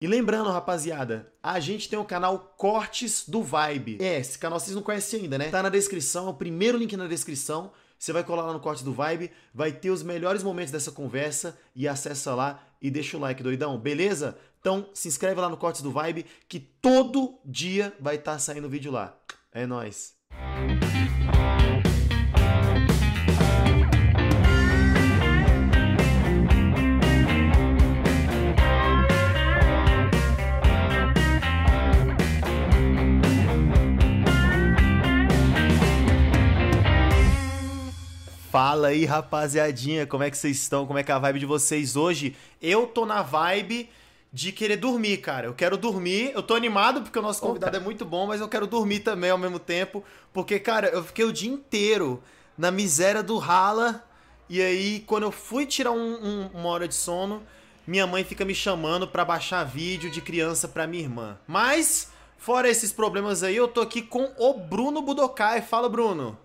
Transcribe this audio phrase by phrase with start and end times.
[0.00, 3.98] E lembrando, rapaziada, a gente tem o canal Cortes do Vibe.
[4.00, 5.48] É, esse canal vocês não conhecem ainda, né?
[5.50, 7.72] Tá na descrição, é o primeiro link na descrição.
[7.98, 11.58] Você vai colar lá no Cortes do Vibe, vai ter os melhores momentos dessa conversa
[11.74, 14.38] e acessa lá e deixa o like, doidão, beleza?
[14.60, 18.68] Então se inscreve lá no Cortes do Vibe que todo dia vai estar tá saindo
[18.68, 19.18] vídeo lá.
[19.50, 20.14] É nóis.
[38.78, 40.86] Fala aí, rapaziadinha, como é que vocês estão?
[40.86, 42.36] Como é que é a vibe de vocês hoje?
[42.62, 43.90] Eu tô na vibe
[44.32, 45.48] de querer dormir, cara.
[45.48, 46.30] Eu quero dormir.
[46.32, 47.82] Eu tô animado porque o nosso convidado Opa.
[47.82, 51.24] é muito bom, mas eu quero dormir também ao mesmo tempo, porque cara, eu fiquei
[51.24, 52.22] o dia inteiro
[52.56, 54.04] na miséria do rala
[54.48, 57.42] e aí quando eu fui tirar um, um, uma hora de sono,
[57.84, 61.36] minha mãe fica me chamando para baixar vídeo de criança para minha irmã.
[61.48, 65.62] Mas fora esses problemas aí, eu tô aqui com o Bruno Budokai.
[65.62, 66.38] Fala, Bruno.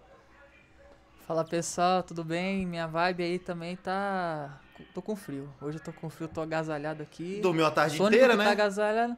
[1.26, 2.66] Fala pessoal, tudo bem?
[2.66, 4.60] Minha vibe aí também tá.
[4.94, 5.50] Tô com frio.
[5.62, 7.40] Hoje eu tô com frio, tô agasalhado aqui.
[7.42, 8.44] Dormiu a tarde Sônico inteira, né?
[8.44, 9.16] Tá agasalhado.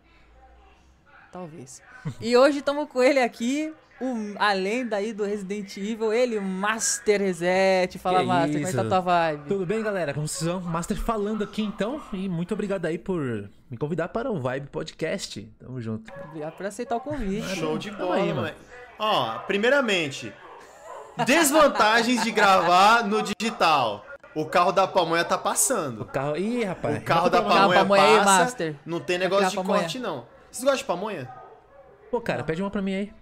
[1.31, 1.81] Talvez.
[2.21, 7.21] e hoje estamos com ele aqui, o, além daí do Resident Evil, ele, o Master
[7.21, 7.97] Reset.
[7.97, 8.57] Fala, que Master, isso?
[8.59, 9.47] como é que tá a tua vibe?
[9.47, 10.13] Tudo bem, galera?
[10.13, 10.61] Como vocês vão?
[10.61, 11.99] Master falando aqui então.
[12.13, 15.41] E muito obrigado aí por me convidar para o Vibe Podcast.
[15.57, 16.13] Tamo junto.
[16.25, 17.55] Obrigado por aceitar o convite.
[17.55, 18.55] Show de bola, aí, mano.
[18.99, 20.31] Ó, primeiramente,
[21.23, 24.05] Desvantagens de gravar no digital.
[24.33, 26.01] O carro da pamonha tá passando.
[26.01, 26.35] O carro.
[26.35, 26.97] Ih, rapaz.
[26.97, 28.19] O carro da pamonha, pamonha passa.
[28.19, 28.75] Aí, Master.
[28.85, 29.79] Não tem negócio de pamonha.
[29.79, 30.25] corte, não.
[30.51, 31.29] Vocês gostam de pamonha?
[32.11, 33.13] Pô, cara, pede uma pra mim aí.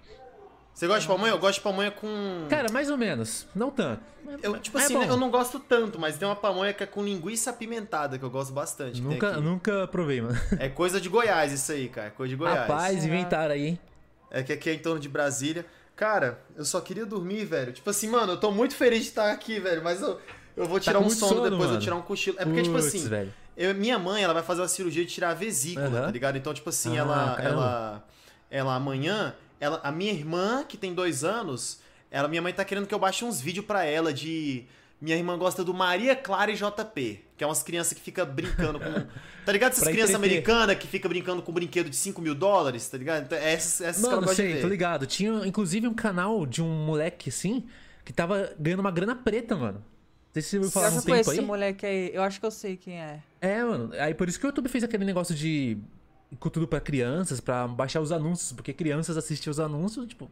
[0.74, 1.32] Você gosta de pamonha?
[1.32, 2.48] Eu gosto de pamonha com.
[2.50, 3.48] Cara, mais ou menos.
[3.54, 4.02] Não tanto.
[4.42, 6.88] Eu, tipo é assim, é eu não gosto tanto, mas tem uma pamonha que é
[6.88, 9.00] com linguiça apimentada, que eu gosto bastante.
[9.00, 10.40] Nunca, nunca provei, mano.
[10.58, 12.08] É coisa de Goiás isso aí, cara.
[12.08, 12.60] É coisa de Goiás.
[12.62, 13.80] Rapaz, inventaram aí, hein?
[14.32, 15.64] É que aqui é em torno de Brasília.
[15.96, 17.72] Cara, eu só queria dormir, velho.
[17.72, 20.20] Tipo assim, mano, eu tô muito feliz de estar aqui, velho, mas eu,
[20.58, 21.74] eu vou tá tirar tá um sono, sono, depois, mano.
[21.76, 22.38] eu tirar um cochilo.
[22.40, 25.12] É porque, tipo Puts, tipo assim, eu, minha mãe, ela vai fazer uma cirurgia de
[25.12, 26.06] tirar a vesícula, uhum.
[26.06, 26.38] tá ligado?
[26.38, 28.08] Então, tipo assim, ah, ela, ela,
[28.50, 32.88] ela amanhã, ela, a minha irmã, que tem dois anos, ela, minha mãe tá querendo
[32.88, 34.66] que eu baixe uns vídeos pra ela de
[35.04, 38.80] minha irmã gosta do Maria Clara e JP, que é umas crianças que ficam brincando
[38.80, 39.06] com.
[39.46, 39.74] Tá ligado?
[39.76, 43.26] Essas crianças americanas que ficam brincando com um brinquedo de 5 mil dólares, tá ligado?
[43.26, 45.06] Então, essas, essas Mano, que eu sei, tô ligado.
[45.06, 47.66] Tinha inclusive um canal de um moleque assim,
[48.06, 49.80] que tava ganhando uma grana preta, mano.
[49.80, 51.42] Não sei se você ouviu falar um tempo esse aí.
[51.42, 53.20] moleque aí, eu acho que eu sei quem é.
[53.42, 53.92] É, mano.
[54.00, 55.78] Aí por isso que o YouTube fez aquele negócio de
[56.40, 60.32] conteúdo para crianças, para baixar os anúncios, porque crianças assistem os anúncios, tipo,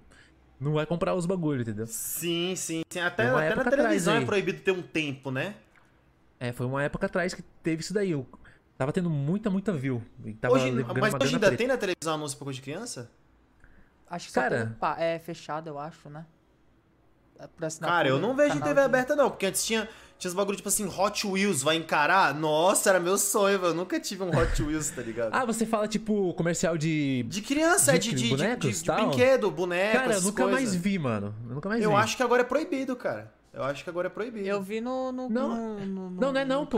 [0.61, 1.87] não vai comprar os bagulhos, entendeu?
[1.87, 2.99] Sim, sim, sim.
[2.99, 5.55] Até, até na televisão é proibido ter um tempo, né?
[6.39, 8.11] É, foi uma época atrás que teve isso daí.
[8.11, 8.27] Eu
[8.77, 10.03] tava tendo muita, muita view.
[10.23, 11.57] Hoje, mas hoje ainda preta.
[11.57, 13.09] tem na televisão anúncio pra coisa de criança?
[14.07, 16.25] Acho que Cara, é fechado, eu acho, né?
[17.39, 17.47] É
[17.79, 18.79] Cara, eu não vejo TV de...
[18.81, 19.89] aberta, não, porque antes tinha,
[20.21, 22.35] tinha os bagulho tipo assim, Hot Wheels vai encarar.
[22.35, 25.33] Nossa, era meu sonho, eu nunca tive um Hot Wheels, tá ligado?
[25.33, 27.23] ah, você fala tipo comercial de.
[27.23, 29.97] De criança, de, é de, de, bonecos, de, de, de brinquedo, boneco.
[29.97, 30.61] Cara, eu nunca coisas.
[30.61, 31.33] mais vi, mano.
[31.49, 31.95] Eu nunca mais eu vi.
[31.95, 33.33] Eu acho que agora é proibido, cara.
[33.51, 34.47] Eu acho que agora é proibido.
[34.47, 35.11] Eu vi no.
[35.11, 36.77] no não, no, no, não, não é não, pô.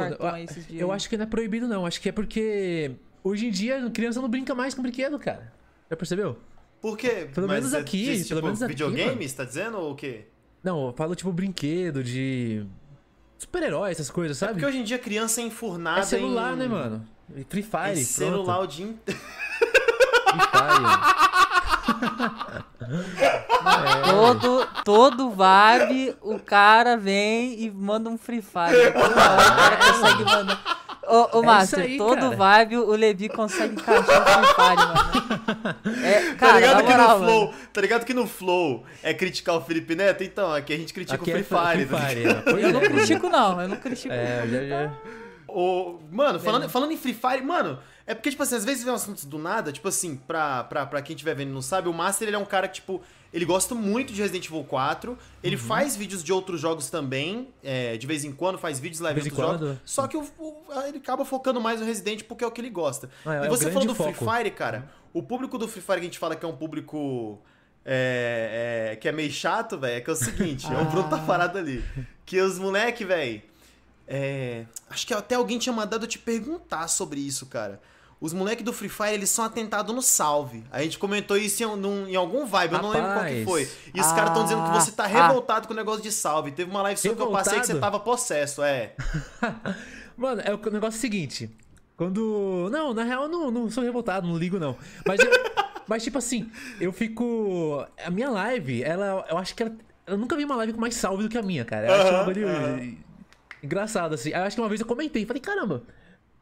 [0.69, 1.85] Eu acho que não é proibido, não.
[1.85, 5.51] Acho que é porque hoje em dia a criança não brinca mais com brinquedo, cara.
[5.89, 6.37] Já percebeu?
[6.81, 7.27] Por quê?
[7.33, 8.05] Pelo Mas menos aqui.
[8.05, 10.27] Diz, pelo tipo, menos videogame, você tá dizendo ou o quê?
[10.63, 12.65] Não, eu falo tipo brinquedo de.
[13.43, 14.51] Super-herói, essas coisas, sabe?
[14.51, 15.99] É porque hoje em dia criança é enfurnada.
[15.99, 16.57] É celular, em...
[16.57, 17.05] né, mano?
[17.49, 17.91] Free Fire.
[17.91, 19.19] É celular o dia inteiro.
[19.19, 21.43] Free Fire.
[22.03, 22.73] é.
[24.09, 28.91] Todo, todo vibe, o cara vem e manda um Free Fire.
[28.91, 30.83] Toda hora o cara consegue mandar.
[31.07, 32.35] Ô, ô é Master, aí, todo cara.
[32.35, 35.23] vibe o Levi consegue encaixar o Free Fire, mano.
[36.03, 39.61] É, cara, tá ligado que no Flow, tá ligado que no Flow é criticar o
[39.61, 40.23] Felipe Neto?
[40.23, 41.85] Então, aqui a gente critica aqui o Free é Fire.
[41.85, 43.61] Free Fire tá eu não critico, não.
[43.61, 44.13] Eu não critico.
[44.13, 44.91] É, já, já.
[45.47, 48.91] O, mano, falando, falando em Free Fire, mano, é porque, tipo assim, às vezes vem
[48.91, 51.87] um assunto do nada, tipo assim, pra, pra, pra quem estiver vendo e não sabe,
[51.87, 53.01] o Master ele é um cara que, tipo,
[53.33, 55.17] ele gosta muito de Resident Evil 4.
[55.41, 55.61] Ele uhum.
[55.61, 57.47] faz vídeos de outros jogos também.
[57.63, 59.67] É, de vez em quando faz vídeos leva outros quando.
[59.67, 59.81] jogos.
[59.83, 62.69] Só que o, o, ele acaba focando mais no Resident porque é o que ele
[62.69, 63.09] gosta.
[63.25, 64.13] Ah, é, e você falou do foco.
[64.13, 64.87] Free Fire, cara.
[65.11, 67.41] O público do Free Fire que a gente fala que é um público.
[67.85, 70.83] É, é, que é meio chato, velho, é que é o seguinte, ah.
[70.83, 71.83] o Bruno tá parado ali.
[72.25, 73.41] Que os moleque, velho.
[74.07, 77.81] É, acho que até alguém tinha mandado eu te perguntar sobre isso, cara.
[78.23, 80.63] Os moleques do Free Fire, eles são atentados no salve.
[80.71, 83.69] A gente comentou isso em, num, em algum vibe, eu não lembro qual que foi.
[83.93, 85.07] E os ah, caras estão dizendo que você tá ah.
[85.07, 86.53] revoltado ah, com o negócio de salve.
[86.53, 88.93] Teve uma live sua que eu passei que você tava possesso, é.
[90.15, 91.51] Mano, é o negócio é o seguinte.
[91.97, 92.69] Quando.
[92.71, 94.77] Não, na real, não, não sou revoltado, não ligo, não.
[95.05, 95.29] Mas, eu...
[95.85, 96.49] mas tipo assim,
[96.79, 97.85] eu fico.
[98.05, 99.25] A minha live, ela.
[99.29, 99.75] Eu acho que ela.
[100.07, 101.87] Eu nunca vi uma live com mais salve do que a minha, cara.
[101.87, 102.79] Eu acho uma
[103.61, 104.29] engraçado, assim.
[104.29, 105.83] Eu acho que uma vez eu comentei, falei, caramba.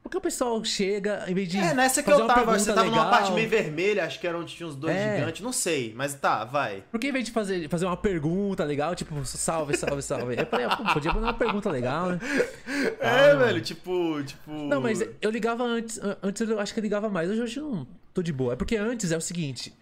[0.04, 1.58] Porque o pessoal chega, em vez de.
[1.58, 4.38] É, nessa que eu tava, você tava legal, numa parte meio vermelha, acho que era
[4.38, 5.18] onde tinha uns dois é.
[5.18, 6.84] gigantes, não sei, mas tá, vai.
[6.92, 10.36] Porque em vez de fazer, fazer uma pergunta legal, tipo, salve, salve, salve.
[10.38, 12.20] Eu falei, podia mandar uma pergunta legal, né?
[13.00, 14.52] É, ah, velho, tipo, tipo.
[14.52, 17.88] Não, mas eu ligava antes, antes eu acho que eu ligava mais, hoje eu não
[18.14, 18.54] tô de boa.
[18.54, 19.74] É porque antes é o seguinte,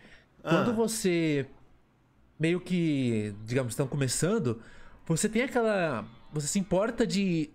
[0.42, 0.74] quando ah.
[0.74, 1.46] você
[2.40, 4.62] meio que, digamos, estão começando,
[5.06, 6.06] você tem aquela.
[6.32, 7.50] Você se importa de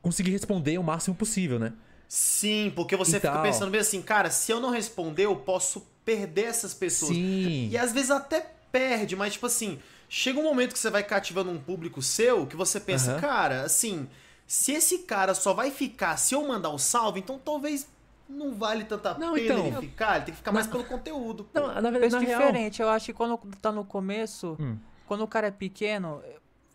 [0.00, 1.72] conseguir responder o máximo possível, né?
[2.08, 6.46] Sim, porque você fica pensando bem assim, cara, se eu não responder, eu posso perder
[6.46, 7.12] essas pessoas.
[7.12, 7.68] Sim.
[7.68, 9.78] E às vezes até perde, mas tipo assim,
[10.08, 13.20] chega um momento que você vai cativando um público seu que você pensa, uhum.
[13.20, 14.08] cara, assim,
[14.46, 17.86] se esse cara só vai ficar se eu mandar o salve, então talvez
[18.26, 21.44] não vale tanta não, pena então, ele ficar, ele tem que ficar mais pelo conteúdo.
[21.44, 21.60] Pô.
[21.60, 22.88] Não, na verdade, na diferente, real...
[22.88, 24.78] eu acho que quando tá no começo, hum.
[25.06, 26.22] quando o cara é pequeno,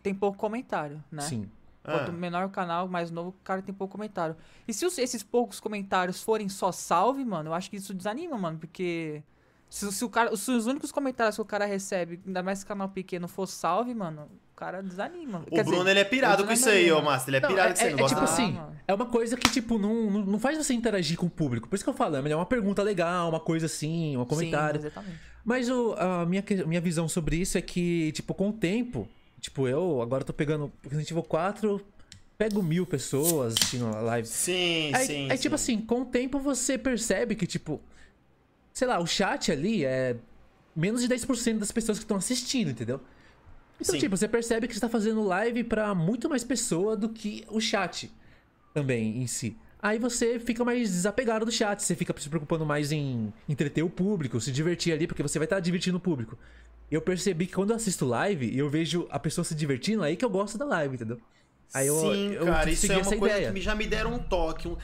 [0.00, 1.22] tem pouco comentário, né?
[1.22, 1.50] Sim.
[1.84, 2.12] Quanto ah.
[2.12, 4.34] menor o canal, mais novo, o cara tem pouco comentário.
[4.66, 8.38] E se os, esses poucos comentários forem só salve, mano, eu acho que isso desanima,
[8.38, 9.22] mano, porque.
[9.68, 12.66] Se, se, o cara, se os únicos comentários que o cara recebe, ainda mais esse
[12.66, 15.40] canal pequeno, for salve, mano, o cara desanima.
[15.40, 17.34] O Quer Bruno, dizer, ele é pirado com isso aí, ô Master.
[17.34, 18.00] Ele é não, pirado é, com isso aí.
[18.00, 21.18] É, é tipo assim, é uma coisa que, tipo, não, não, não, faz você interagir
[21.18, 21.68] com o público.
[21.68, 24.80] Por isso que eu falo, é uma pergunta legal, uma coisa assim, um comentário.
[24.80, 25.20] Sim, exatamente.
[25.44, 29.06] Mas o, a minha, minha visão sobre isso é que, tipo, com o tempo,
[29.44, 31.78] tipo, eu agora tô pegando Resident Evil 4,
[32.38, 34.26] pego mil pessoas assistindo a live.
[34.26, 35.28] Sim, aí, sim.
[35.30, 35.36] Sim.
[35.36, 37.78] tipo assim, com o tempo você percebe que, tipo,
[38.72, 40.16] sei lá, o chat ali é
[40.74, 42.98] menos de 10% das pessoas que estão assistindo, entendeu?
[43.78, 44.00] Então, sim.
[44.00, 47.60] tipo, você percebe que você tá fazendo live para muito mais pessoa do que o
[47.60, 48.10] chat
[48.72, 49.58] também em si.
[49.84, 53.90] Aí você fica mais desapegado do chat, você fica se preocupando mais em entreter o
[53.90, 56.38] público, se divertir ali, porque você vai estar tá divertindo o público.
[56.90, 60.16] Eu percebi que quando eu assisto live e eu vejo a pessoa se divertindo, aí
[60.16, 61.20] que eu gosto da live, entendeu?
[61.74, 63.52] Aí eu, Sim, eu, cara, isso é uma coisa ideia.
[63.52, 64.68] que já me deram um toque.
[64.68, 64.76] Um...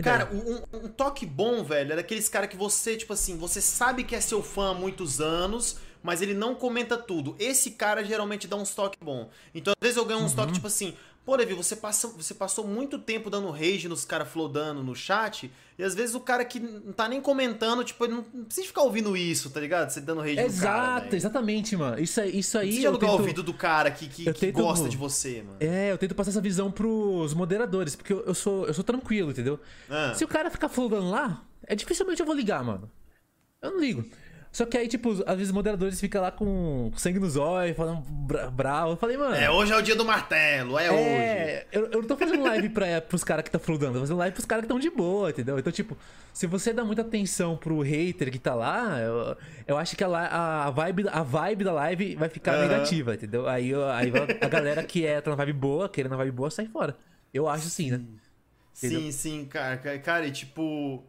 [0.00, 4.04] cara, um, um, toque bom, velho, é daqueles caras que você, tipo assim, você sabe
[4.04, 7.34] que é seu fã há muitos anos, mas ele não comenta tudo.
[7.40, 9.30] Esse cara geralmente dá uns toques bom.
[9.52, 10.36] Então, às vezes eu ganho uns uhum.
[10.36, 14.28] toques, tipo assim, Pô, Levi, você, passa, você passou muito tempo dando rage nos caras
[14.28, 18.14] flodando no chat, e às vezes o cara que não tá nem comentando, tipo, ele
[18.14, 19.88] não, precisa ficar ouvindo isso, tá ligado?
[19.88, 20.98] Você dando rage Exato, no cara.
[20.98, 21.98] Exato, exatamente, mano.
[21.98, 22.74] Isso, isso aí.
[22.74, 23.18] Você alugar tento...
[23.18, 24.54] o ouvido do cara que, que, que tento...
[24.54, 25.56] gosta de você, mano.
[25.60, 29.30] É, eu tento passar essa visão pros moderadores, porque eu, eu sou, eu sou tranquilo,
[29.30, 29.58] entendeu?
[29.88, 30.12] Ah.
[30.14, 32.90] Se o cara ficar flodando lá, é dificilmente eu vou ligar, mano.
[33.62, 34.04] Eu não ligo.
[34.54, 38.04] Só que aí, tipo, às vezes os moderadores ficam lá com sangue nos olhos, falando
[38.08, 38.92] bra bravo.
[38.92, 39.34] Eu falei, mano.
[39.34, 41.66] É, hoje é o dia do martelo, é, é hoje.
[41.72, 44.32] Eu, eu não tô fazendo live pra, pros caras que tá fludando, tô fazendo live
[44.32, 45.58] pros caras que estão de boa, entendeu?
[45.58, 45.98] Então, tipo,
[46.32, 49.36] se você dá muita atenção pro hater que tá lá, eu,
[49.66, 52.68] eu acho que a, a, vibe, a vibe da live vai ficar uhum.
[52.68, 53.48] negativa, entendeu?
[53.48, 56.66] Aí, aí a galera que é tá na vibe boa, querendo na vibe boa, sai
[56.66, 56.96] fora.
[57.32, 58.00] Eu acho sim, né?
[58.78, 59.00] Entendeu?
[59.00, 59.76] Sim, sim, cara.
[59.98, 61.04] Cara, e tipo.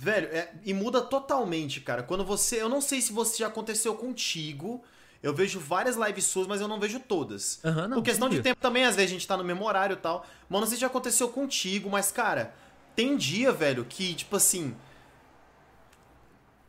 [0.00, 2.04] Velho, é, e muda totalmente, cara.
[2.04, 2.62] Quando você.
[2.62, 4.82] Eu não sei se você já aconteceu contigo.
[5.20, 7.58] Eu vejo várias lives suas, mas eu não vejo todas.
[7.64, 9.94] Uhum, não, Por questão de tempo também, às vezes a gente tá no mesmo horário
[9.94, 10.24] e tal.
[10.48, 12.54] Mas não sei se já aconteceu contigo, mas, cara,
[12.94, 14.76] tem dia, velho, que, tipo assim.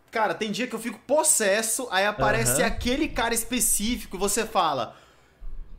[0.10, 2.68] Cara, tem dia que eu fico possesso, aí aparece uhum.
[2.68, 4.98] aquele cara específico e você fala.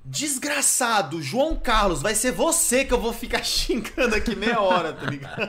[0.02, 5.07] Desgraçado, João Carlos, vai ser você que eu vou ficar xingando aqui meia hora, tá
[5.07, 5.42] ligado?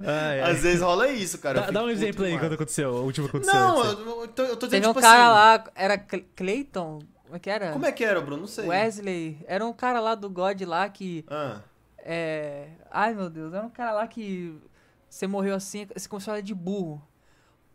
[0.00, 0.50] Ai, ai.
[0.50, 1.60] Às vezes rola isso, cara.
[1.62, 3.54] Dá, dá um exemplo aí quando aconteceu, o último aconteceu.
[3.54, 7.00] Não, eu, eu, tô, eu tô dizendo Teve um tipo cara assim, lá, era Clayton?
[7.24, 7.72] Como é que era?
[7.72, 8.40] Como é que era, Bruno?
[8.40, 8.66] Não sei.
[8.66, 9.44] Wesley.
[9.46, 11.26] Era um cara lá do God lá que.
[11.28, 11.60] Ah.
[11.98, 12.68] É.
[12.90, 14.58] Ai meu Deus, era um cara lá que.
[15.10, 17.06] Você morreu assim, você começou a falar de burro.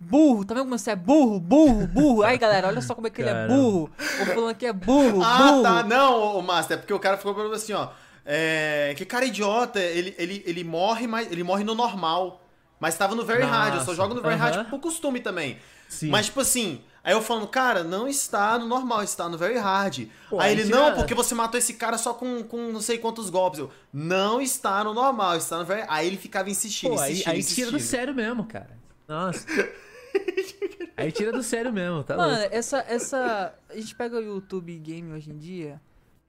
[0.04, 2.24] Burro, tá vendo como você é burro, burro, burro?
[2.24, 3.44] Aí, galera, olha só como é que Caramba.
[3.46, 3.92] ele é burro.
[3.98, 5.66] O fulano aqui é burro, ah, burro.
[5.66, 5.84] Ah, tá.
[5.84, 7.90] Não, o Master, é porque o cara ficou falando assim, ó.
[8.26, 12.42] É, que cara idiota, ele, ele, ele morre, mas ele morre no normal.
[12.80, 13.56] Mas tava no Very Nossa.
[13.56, 14.56] Hard, eu só jogo no Very uh -huh.
[14.56, 15.58] Hard por costume também.
[15.88, 16.10] Sim.
[16.10, 20.08] Mas, tipo assim, aí eu falando, cara, não está no normal, está no Very Hard.
[20.30, 23.30] Pô, aí ele, não, porque você matou esse cara só com, com não sei quantos
[23.30, 23.60] golpes.
[23.60, 27.34] Eu, não está no normal, está no Very Aí ele ficava insistindo, Pô, insistindo, aí,
[27.36, 27.68] aí insistindo.
[27.68, 28.78] tira do sério mesmo, cara.
[29.08, 29.46] Nossa.
[30.96, 32.56] Aí tira do sério mesmo, tá Mano, louco.
[32.56, 33.58] essa, essa.
[33.70, 35.82] A gente pega o YouTube Game hoje em dia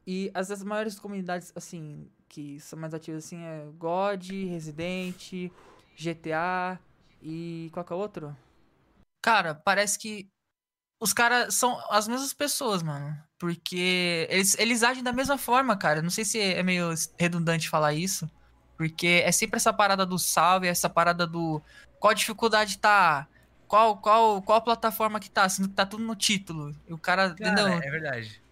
[0.06, 5.50] e as, as maiores comunidades, assim, que são mais ativas assim é God, Resident,
[5.96, 6.78] GTA
[7.22, 8.36] e qual que é outro?
[9.22, 10.28] Cara, parece que
[11.00, 13.16] os caras são as mesmas pessoas, mano.
[13.38, 16.02] Porque eles, eles agem da mesma forma, cara.
[16.02, 18.30] Não sei se é meio redundante falar isso.
[18.76, 21.62] Porque é sempre essa parada do salve, essa parada do.
[21.98, 23.26] Qual a dificuldade tá?
[23.66, 25.48] Qual, qual, qual plataforma que tá?
[25.48, 26.74] Sendo que tá tudo no título.
[26.88, 27.34] E o cara.
[27.34, 27.68] cara entendeu?
[27.68, 28.42] É verdade.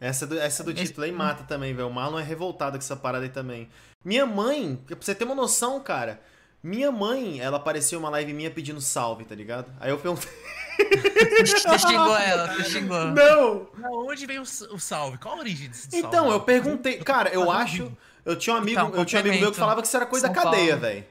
[0.00, 1.88] Essa do, essa do título aí mata também, velho.
[1.88, 3.68] O Marlon é revoltado com essa parada aí também.
[4.04, 6.20] Minha mãe, pra você ter uma noção, cara.
[6.62, 9.72] Minha mãe, ela apareceu uma live minha pedindo salve, tá ligado?
[9.80, 10.30] Aí eu perguntei.
[11.44, 13.04] Você xingou ela, você xingou.
[13.06, 13.68] Não!
[14.08, 15.18] Onde veio o salve?
[15.18, 15.98] Qual a origem desse salve?
[16.06, 16.98] Então, eu perguntei.
[16.98, 17.92] Cara, eu acho.
[18.24, 20.06] Eu tinha um amigo, então, eu tinha um amigo meu que falava que isso era
[20.06, 21.04] coisa São da cadeia, velho.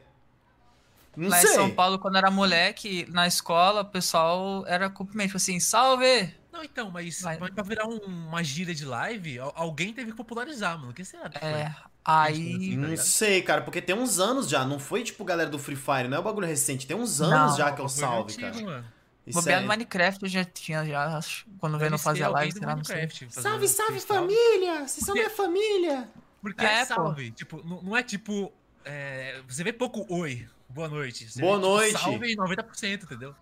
[1.16, 1.52] Não Lá sei.
[1.52, 6.34] em São Paulo, quando era moleque, na escola, o pessoal era cumprimento, tipo assim, salve!
[6.52, 7.38] Não, então, mas Vai.
[7.38, 10.92] pra virar um, uma gíria de live, alguém teve que popularizar, mano.
[10.92, 11.30] O que será?
[11.42, 12.76] É, aí...
[12.76, 16.08] Não sei, cara, porque tem uns anos já, não foi tipo galera do Free Fire,
[16.08, 18.52] não é um bagulho recente, tem uns anos não, já que é o salve, antigo,
[18.52, 18.66] cara.
[18.66, 18.86] Mano.
[19.34, 19.62] Bobear é...
[19.62, 21.20] no Minecraft eu já tinha, já,
[21.60, 23.08] quando veio não fazer live, será, não sei.
[23.30, 24.88] Salve, salve família!
[24.88, 26.08] Vocês são minha família!
[26.42, 27.36] Porque é, é salve, pô.
[27.36, 28.52] tipo, não, não é tipo...
[28.84, 31.30] É, você vê pouco oi, boa noite.
[31.30, 31.98] Você boa vê, noite.
[31.98, 33.36] Tipo, salve 90%, entendeu?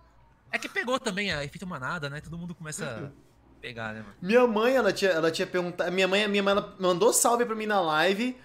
[0.51, 2.19] É que pegou também a efeito manada, né?
[2.21, 4.15] Todo mundo começa a pegar, né, mano?
[4.21, 5.91] Minha mãe, ela tinha, ela tinha perguntado.
[5.91, 8.35] Minha mãe, minha mãe ela mandou salve pra mim na live.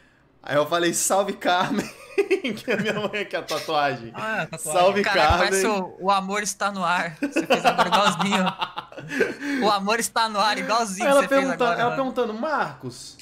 [0.42, 1.90] Aí eu falei, salve Carmen.
[2.54, 4.12] que a minha mãe quer a tatuagem.
[4.14, 4.80] Ah, tatuagem.
[4.80, 5.66] Salve Caraca, Carmen.
[5.66, 7.16] O, o amor está no ar.
[7.18, 9.64] Você fez agora igualzinho.
[9.64, 11.08] o amor está no ar, igualzinho.
[11.08, 13.16] ela, você perguntando, agora, ela perguntando, Marcos,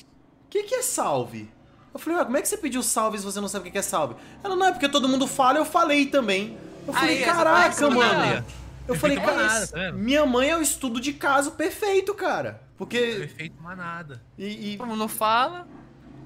[0.47, 1.49] o que, que é salve?
[1.93, 3.79] Eu falei, ah, como é que você pediu salve se você não sabe o que
[3.79, 4.17] é salve?
[4.43, 6.57] Ela, não, é porque todo mundo fala, eu falei também.
[6.87, 8.45] Eu falei, Aí, caraca, mano.
[8.89, 12.61] Eu falei, cara, tá minha mãe é o estudo de caso perfeito, cara.
[12.77, 12.99] Porque.
[12.99, 14.21] Perfeito manada.
[14.37, 14.77] E, e...
[14.77, 15.67] Todo mundo fala.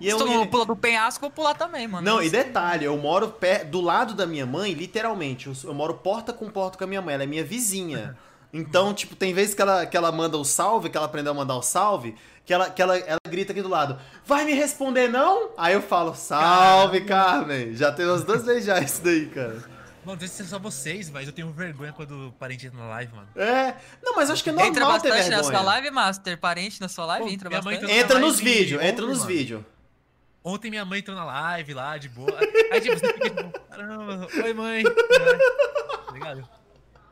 [0.01, 2.05] E eu, Se todo mundo pula do penhasco, eu vou pular também, mano.
[2.05, 5.47] Não, e detalhe, eu moro pé, do lado da minha mãe, literalmente.
[5.47, 8.17] Eu, eu, moro porta com porta com a minha mãe, ela é minha vizinha.
[8.53, 11.35] Então, tipo, tem vezes que ela, que ela manda o salve, que ela aprendeu a
[11.35, 15.09] mandar o salve, que ela, que ela, ela grita aqui do lado, vai me responder
[15.09, 15.51] não?
[15.59, 17.39] Aí eu falo, salve, Caramba.
[17.39, 17.75] Carmen.
[17.75, 19.63] Já tem umas duas vezes já isso daí, cara.
[20.05, 23.13] Mano, deve ser só vocês, mas eu tenho vergonha quando o parente entra na live,
[23.13, 23.29] mano.
[23.35, 23.75] É.
[24.01, 25.37] Não, mas acho que é normal entra bastante ter vergonha.
[25.39, 26.39] na sua live, Master?
[26.39, 27.25] Parente na sua live?
[27.25, 27.91] Pô, entra bastante?
[27.91, 29.65] Entra nos vídeos, entra nos vídeos.
[30.45, 32.39] Ontem minha mãe entrou na live lá, de boa.
[32.71, 34.85] Aí, tipo, você fica tipo, caramba, oi, mãe.
[34.85, 36.49] Tá ligado?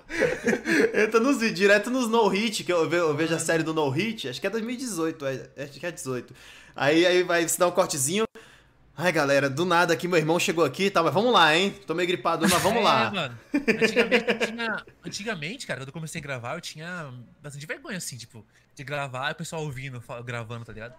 [0.95, 3.75] Entra nos vídeos, direto nos No Hit, que eu vejo, eu vejo a série do
[3.75, 6.35] No Hit, acho que é 2018, é, acho que é 18.
[6.77, 8.25] Aí, aí vai se dar um cortezinho,
[8.97, 11.75] Ai, galera, do nada aqui, meu irmão chegou aqui, tá, mas vamos lá, hein?
[11.85, 13.11] Tô meio gripado, mas vamos é, lá.
[13.11, 13.39] Mano.
[13.53, 18.47] Antigamente, tinha, antigamente, cara, quando eu comecei a gravar, eu tinha bastante vergonha, assim, tipo,
[18.73, 20.95] de gravar e o pessoal ouvindo, gravando, tá ligado?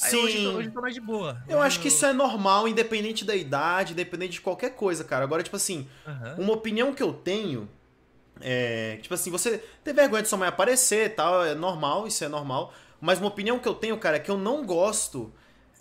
[0.00, 0.16] Aí Sim.
[0.18, 1.42] Hoje, hoje eu tô mais de boa.
[1.48, 5.24] Eu hoje acho que isso é normal, independente da idade, independente de qualquer coisa, cara.
[5.24, 6.44] Agora, tipo assim, uhum.
[6.44, 7.68] uma opinião que eu tenho
[8.40, 8.98] é.
[9.02, 12.28] Tipo assim, você ter vergonha de sua mãe aparecer e tal, é normal, isso é
[12.28, 12.72] normal.
[13.00, 15.32] Mas uma opinião que eu tenho, cara, é que eu não gosto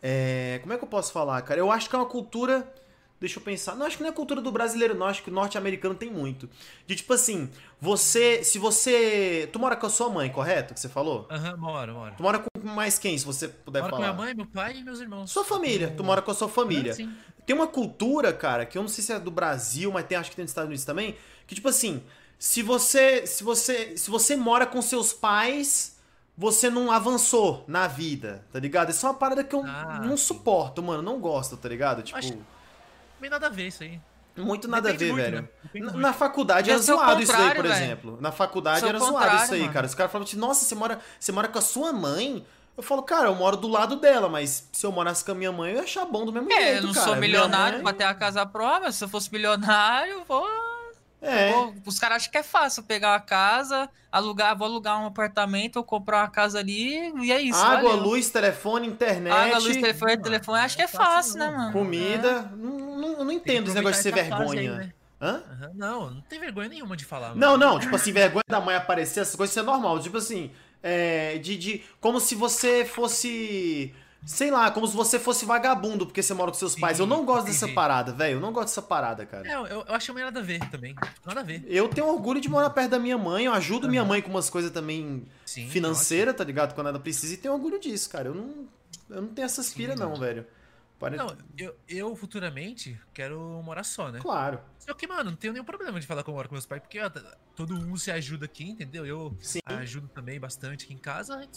[0.01, 1.59] é, como é que eu posso falar, cara?
[1.59, 2.73] Eu acho que é uma cultura.
[3.19, 3.75] Deixa eu pensar.
[3.75, 5.05] Não, acho que não é cultura do brasileiro, não.
[5.05, 6.49] Acho que o norte-americano tem muito.
[6.87, 7.49] De tipo assim,
[7.79, 8.43] você.
[8.45, 9.49] Se você.
[9.51, 10.73] Tu mora com a sua mãe, correto?
[10.73, 11.27] Que você falou?
[11.29, 12.13] Aham, uhum, moro, moro.
[12.15, 14.07] Tu mora com mais quem, se você puder moro falar?
[14.07, 15.31] com minha mãe, meu pai e meus irmãos.
[15.31, 15.93] Sua família.
[15.95, 16.95] Tu mora com a sua família.
[17.45, 20.29] Tem uma cultura, cara, que eu não sei se é do Brasil, mas tem, acho
[20.29, 21.17] que tem nos Estados Unidos também.
[21.45, 22.01] Que tipo assim,
[22.39, 23.27] se você.
[23.27, 23.95] Se você.
[23.97, 25.99] Se você mora com seus pais
[26.39, 28.91] você não avançou na vida, tá ligado?
[28.91, 31.03] Isso é uma parada que eu ah, não suporto, mano.
[31.03, 32.01] Não gosto, tá ligado?
[32.01, 32.17] Tipo.
[32.17, 32.37] Acho...
[33.19, 33.99] Meio nada a ver isso aí.
[34.37, 35.49] Muito nada Depende a ver, muito, velho.
[35.73, 35.91] Né?
[35.91, 38.17] Na, na, faculdade era zoado isso aí, por exemplo.
[38.21, 39.73] Na faculdade era zoado isso aí, mano.
[39.73, 39.85] cara.
[39.85, 42.45] Os caras falavam assim, nossa, você mora, você mora com a sua mãe?
[42.77, 45.51] Eu falo, cara, eu moro do lado dela, mas se eu morasse com a minha
[45.51, 46.77] mãe, eu ia achar bom do mesmo é, jeito, cara.
[46.77, 47.83] eu não sou milionário mãe...
[47.83, 48.93] pra ter a casa própria.
[48.93, 50.68] Se eu fosse milionário, vou
[51.21, 51.51] é.
[51.51, 55.77] Pô, os caras acham que é fácil pegar uma casa, alugar, vou alugar um apartamento
[55.77, 57.59] ou comprar uma casa ali e é isso.
[57.59, 58.05] Água, valeu.
[58.05, 59.33] luz, telefone, internet.
[59.33, 61.71] Água, luz, telefone, telefone, acho que é fácil, né, mano?
[61.73, 62.49] Comida.
[62.51, 62.55] É.
[62.55, 64.61] Não, não, não entendo esse negócio de ser vergonha.
[64.61, 64.93] Aí, né?
[65.21, 65.43] Hã?
[65.49, 67.29] Uhum, não, não tem vergonha nenhuma de falar.
[67.29, 67.41] Mano.
[67.41, 69.99] Não, não, tipo assim, vergonha da mãe aparecer, essas coisas, isso é normal.
[69.99, 71.83] Tipo assim, é, de, de.
[71.99, 73.93] Como se você fosse
[74.25, 76.99] Sei lá, como se você fosse vagabundo porque você mora com seus Sim, pais.
[76.99, 77.59] Eu não gosto entendi.
[77.59, 78.35] dessa parada, velho.
[78.35, 79.47] Eu não gosto dessa parada, cara.
[79.47, 80.95] É, eu, eu acho meio nada a ver também.
[81.25, 81.63] Nada a ver.
[81.67, 83.45] Eu tenho orgulho de morar perto da minha mãe.
[83.45, 83.89] Eu ajudo uhum.
[83.89, 86.75] minha mãe com umas coisas também financeiras, tá ligado?
[86.75, 87.33] Quando ela precisa.
[87.33, 88.27] E tenho orgulho disso, cara.
[88.27, 88.67] Eu não,
[89.09, 90.45] eu não tenho essa aspira, não, velho.
[90.99, 91.15] Pare...
[91.15, 94.19] Não, eu, eu futuramente quero morar só, né?
[94.19, 94.59] Claro.
[94.77, 96.81] Só que, mano, não tenho nenhum problema de falar que eu moro com meus pais,
[96.81, 97.09] porque ó,
[97.55, 99.05] todo mundo se ajuda aqui, entendeu?
[99.05, 99.59] Eu Sim.
[99.65, 101.47] ajudo também bastante aqui em casa.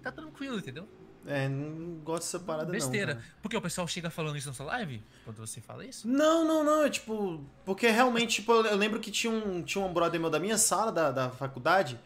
[0.00, 0.88] Tá tranquilo, entendeu?
[1.28, 3.14] É, não gosto dessa parada Besteira.
[3.14, 3.20] não.
[3.20, 3.38] Besteira.
[3.42, 5.02] Porque o pessoal chega falando isso na sua live?
[5.24, 6.08] Quando você fala isso?
[6.08, 6.84] Não, não, não.
[6.84, 7.44] É tipo.
[7.64, 10.90] Porque realmente, tipo, eu lembro que tinha um, tinha um brother meu da minha sala,
[10.90, 11.98] da, da faculdade.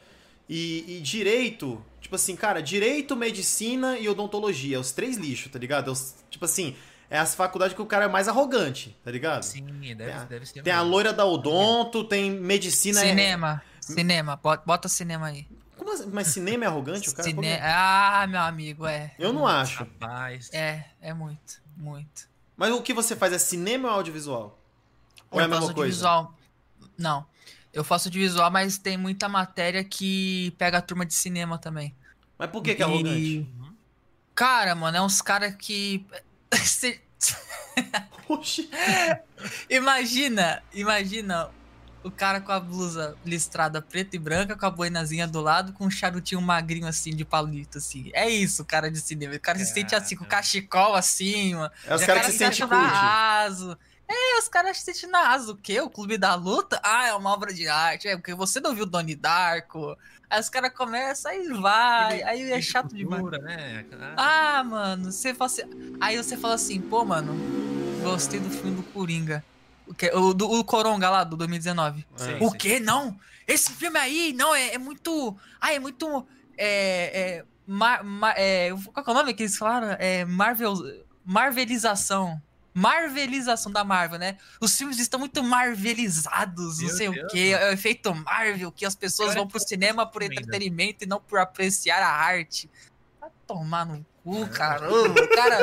[0.49, 4.81] E, e direito, tipo assim, cara, direito, medicina e odontologia.
[4.81, 5.93] Os três lixos, tá ligado?
[5.93, 6.75] Os, tipo assim,
[7.09, 9.45] é as faculdades que o cara é mais arrogante, tá ligado?
[9.45, 9.65] Sim,
[9.95, 10.63] deve, tem a, deve ser.
[10.63, 13.01] Tem a loira da Odonto, tem medicina.
[13.01, 13.63] Cinema.
[13.79, 13.83] É...
[13.83, 15.47] Cinema, bota, bota cinema aí.
[15.77, 16.11] Como assim?
[16.13, 17.09] Mas cinema é arrogante?
[17.09, 17.47] O cara Cine...
[17.47, 17.61] é?
[17.63, 19.15] Ah, meu amigo, é.
[19.19, 19.81] Eu não acho.
[19.81, 20.51] Rapaz.
[20.53, 22.29] É, é muito, muito.
[22.57, 24.59] Mas o que você faz é cinema ou audiovisual?
[25.31, 25.93] Ou eu é a mesma coisa?
[25.93, 26.35] Visual.
[26.97, 27.27] Não.
[27.73, 31.95] Eu faço de visual, mas tem muita matéria que pega a turma de cinema também.
[32.39, 33.49] Mas por que, que é arrogante?
[34.35, 36.07] Cara, mano, é uns caras que.
[38.29, 38.71] Oxi.
[39.69, 41.51] imagina, imagina
[42.05, 45.87] o cara com a blusa listrada preta e branca, com a boinazinha do lado, com
[45.87, 48.11] um charutinho magrinho assim de palito, assim.
[48.13, 49.35] É isso, cara de cinema.
[49.35, 51.73] O cara se sente assim, com cachecol assim, mano.
[51.87, 53.77] É os caras que se sentem raso.
[54.09, 55.53] É, os caras se sentem na asa.
[55.53, 55.81] O quê?
[55.81, 56.81] O Clube da Luta?
[56.83, 58.09] Ah, é uma obra de arte.
[58.09, 59.97] É, porque você não viu Donnie Darko.
[60.29, 62.23] Aí os caras começam, aí vai.
[62.23, 63.25] Aí é chato demais.
[63.43, 63.85] Né?
[64.17, 65.63] Ah, mano, você fala assim...
[66.01, 67.35] Aí você fala assim, pô, mano,
[68.03, 69.45] gostei do filme do Coringa.
[69.93, 72.07] O, que, o, do, o Coronga lá, do 2019.
[72.17, 72.57] Sim, o sim.
[72.57, 72.81] quê?
[72.81, 73.19] Não?
[73.47, 75.37] Esse filme aí, não, é, é muito...
[75.61, 76.27] Ah, é muito...
[76.57, 77.21] É...
[77.21, 79.97] é, mar, mar, é qual é o nome que eles falaram?
[79.99, 80.75] É Marvel...
[81.25, 82.41] Marvelização.
[82.75, 84.39] Marvelização da Marvel, né?
[84.59, 87.55] Os filmes estão muito marvelizados, Meu não sei Deus, o quê.
[87.55, 91.39] É o efeito Marvel, que as pessoas vão pro cinema por entretenimento e não por
[91.39, 92.71] apreciar a arte.
[93.21, 95.29] Vai tomar no cu, caramba.
[95.29, 95.59] Cara.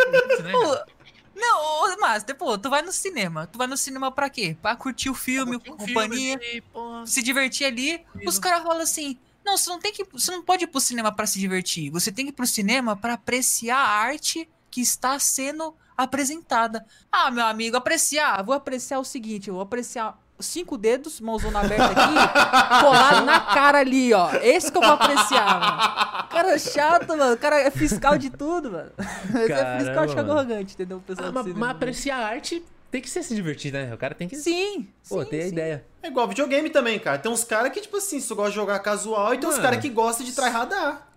[1.40, 3.48] Não, mas depois, tu vai no cinema.
[3.48, 4.58] Tu vai no cinema pra quê?
[4.62, 8.06] Pra curtir o filme, um companhia, filme, se divertir ali.
[8.26, 10.04] Os caras falam assim: não, você não tem que.
[10.12, 11.90] Você não pode ir pro cinema para se divertir.
[11.92, 16.86] Você tem que ir pro cinema para apreciar a arte que está sendo apresentada.
[17.12, 18.44] Ah, meu amigo, apreciar.
[18.44, 22.14] Vou apreciar o seguinte: eu vou apreciar cinco dedos, mãozona aberta aqui,
[22.84, 24.32] colado na cara ali, ó.
[24.42, 26.30] Esse que eu vou apreciar, mano.
[26.30, 27.34] Cara é chato, mano.
[27.34, 28.92] O cara é fiscal de tudo, mano.
[28.98, 31.02] Esse é fiscal de arrogante, entendeu?
[31.06, 33.94] Pessoal ah, mas, mas apreciar a arte tem que ser se divertir, né?
[33.94, 34.36] O cara tem que.
[34.36, 34.88] Sim.
[35.08, 35.86] Pô, sim, tem a ideia.
[36.02, 37.20] É igual videogame também, cara.
[37.20, 39.80] Tem uns caras que, tipo assim, se gosta de jogar casual, e tem uns caras
[39.80, 41.08] que gostam de tryhardar.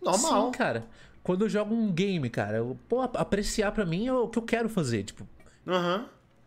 [0.00, 0.46] Normal.
[0.46, 0.86] Sim, cara.
[1.22, 4.42] Quando eu jogo um game, cara, eu, pô, apreciar pra mim é o que eu
[4.42, 5.26] quero fazer, tipo.
[5.66, 5.96] Aham.
[5.98, 6.04] Uhum.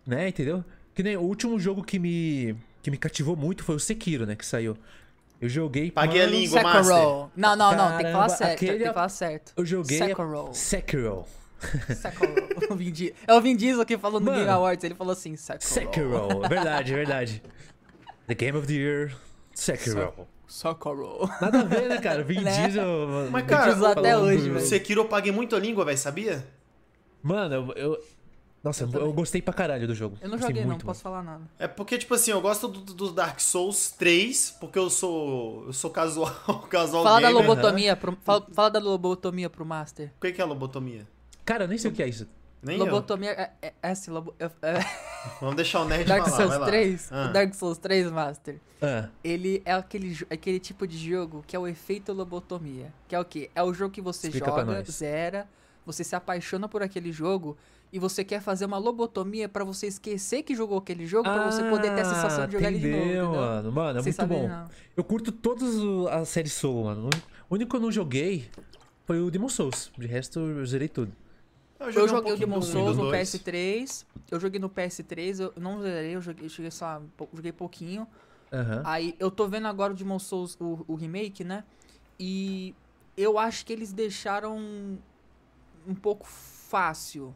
[0.08, 0.64] Né, entendeu?
[0.94, 4.36] Que nem o último jogo que me, que me cativou muito foi o Sekiro, né?
[4.36, 4.78] Que saiu.
[5.40, 5.90] Eu joguei.
[5.90, 6.74] Paguei mano, a língua, Sekiro.
[6.74, 7.30] Master.
[7.36, 8.54] Não, não, não, tem que falar certo.
[8.54, 9.54] Aquele, tem que falar certo.
[9.58, 9.98] Eu joguei.
[9.98, 10.50] Sekiro.
[10.54, 11.26] Sekiro.
[11.96, 13.16] Sekiro.
[13.28, 15.62] é o Vin Diesel que falou no Mano, Game Awards, ele falou assim, Sekiro.
[15.62, 17.44] Sekiro, verdade, verdade.
[18.28, 19.16] The Game of the Year,
[19.54, 20.14] Sekiro.
[20.48, 21.30] Sekiro.
[21.42, 22.24] Nada a ver, né, cara?
[22.24, 22.68] Vin né?
[22.68, 22.86] Diesel.
[23.32, 24.66] Mas, cara, até hoje, velho.
[24.66, 26.46] Sekiro eu paguei muito a língua, velho, sabia?
[27.24, 28.04] Mano, eu, eu
[28.64, 30.18] nossa, eu, eu, gostei pra caralho do jogo.
[30.22, 31.42] Eu não gostei joguei, muito, não posso falar nada.
[31.58, 35.66] É porque, tipo assim, eu gosto do, do Dark Souls 3, porque eu sou.
[35.66, 36.30] Eu sou casual,
[36.70, 37.34] casual fala gamer.
[37.34, 40.12] Da lobotomia pro, fala, fala, da lobotomia pro Master.
[40.18, 41.08] O que, que é lobotomia?
[41.44, 42.28] Cara, eu nem sei o que é isso.
[42.62, 44.48] Nem lobotomia é, é, é, assim, lobo, é.
[45.42, 47.26] Vamos deixar o nerd Dark falar, Souls 3, ah.
[47.26, 48.60] O Dark Souls 3, Master.
[48.80, 49.10] Ah.
[49.24, 52.94] Ele é aquele, aquele tipo de jogo que é o efeito lobotomia.
[53.08, 53.50] Que é o quê?
[53.56, 55.48] É o jogo que você Explica joga, zera,
[55.84, 57.58] você se apaixona por aquele jogo
[57.92, 61.52] e você quer fazer uma lobotomia para você esquecer que jogou aquele jogo, ah, para
[61.52, 63.36] você poder ter a sensação de jogar entendeu, ele de novo.
[63.36, 64.48] Mano, mano, é muito bom.
[64.48, 64.70] Não.
[64.96, 65.76] Eu curto todas
[66.10, 67.10] as séries Soul, mano.
[67.50, 68.50] O único que eu não joguei
[69.06, 69.92] foi o Demon Souls.
[69.98, 71.12] De resto, eu zerei tudo.
[71.80, 74.06] Eu joguei, eu joguei um o Demon Souls no PS3.
[74.30, 77.02] Eu joguei no PS3, eu não zerei, eu joguei, cheguei só,
[77.34, 78.08] joguei pouquinho.
[78.54, 78.82] Uhum.
[78.86, 81.66] Aí eu tô vendo agora o Demon Souls, o, o remake, né?
[82.18, 82.74] E
[83.18, 84.58] eu acho que eles deixaram
[85.86, 87.34] um pouco fácil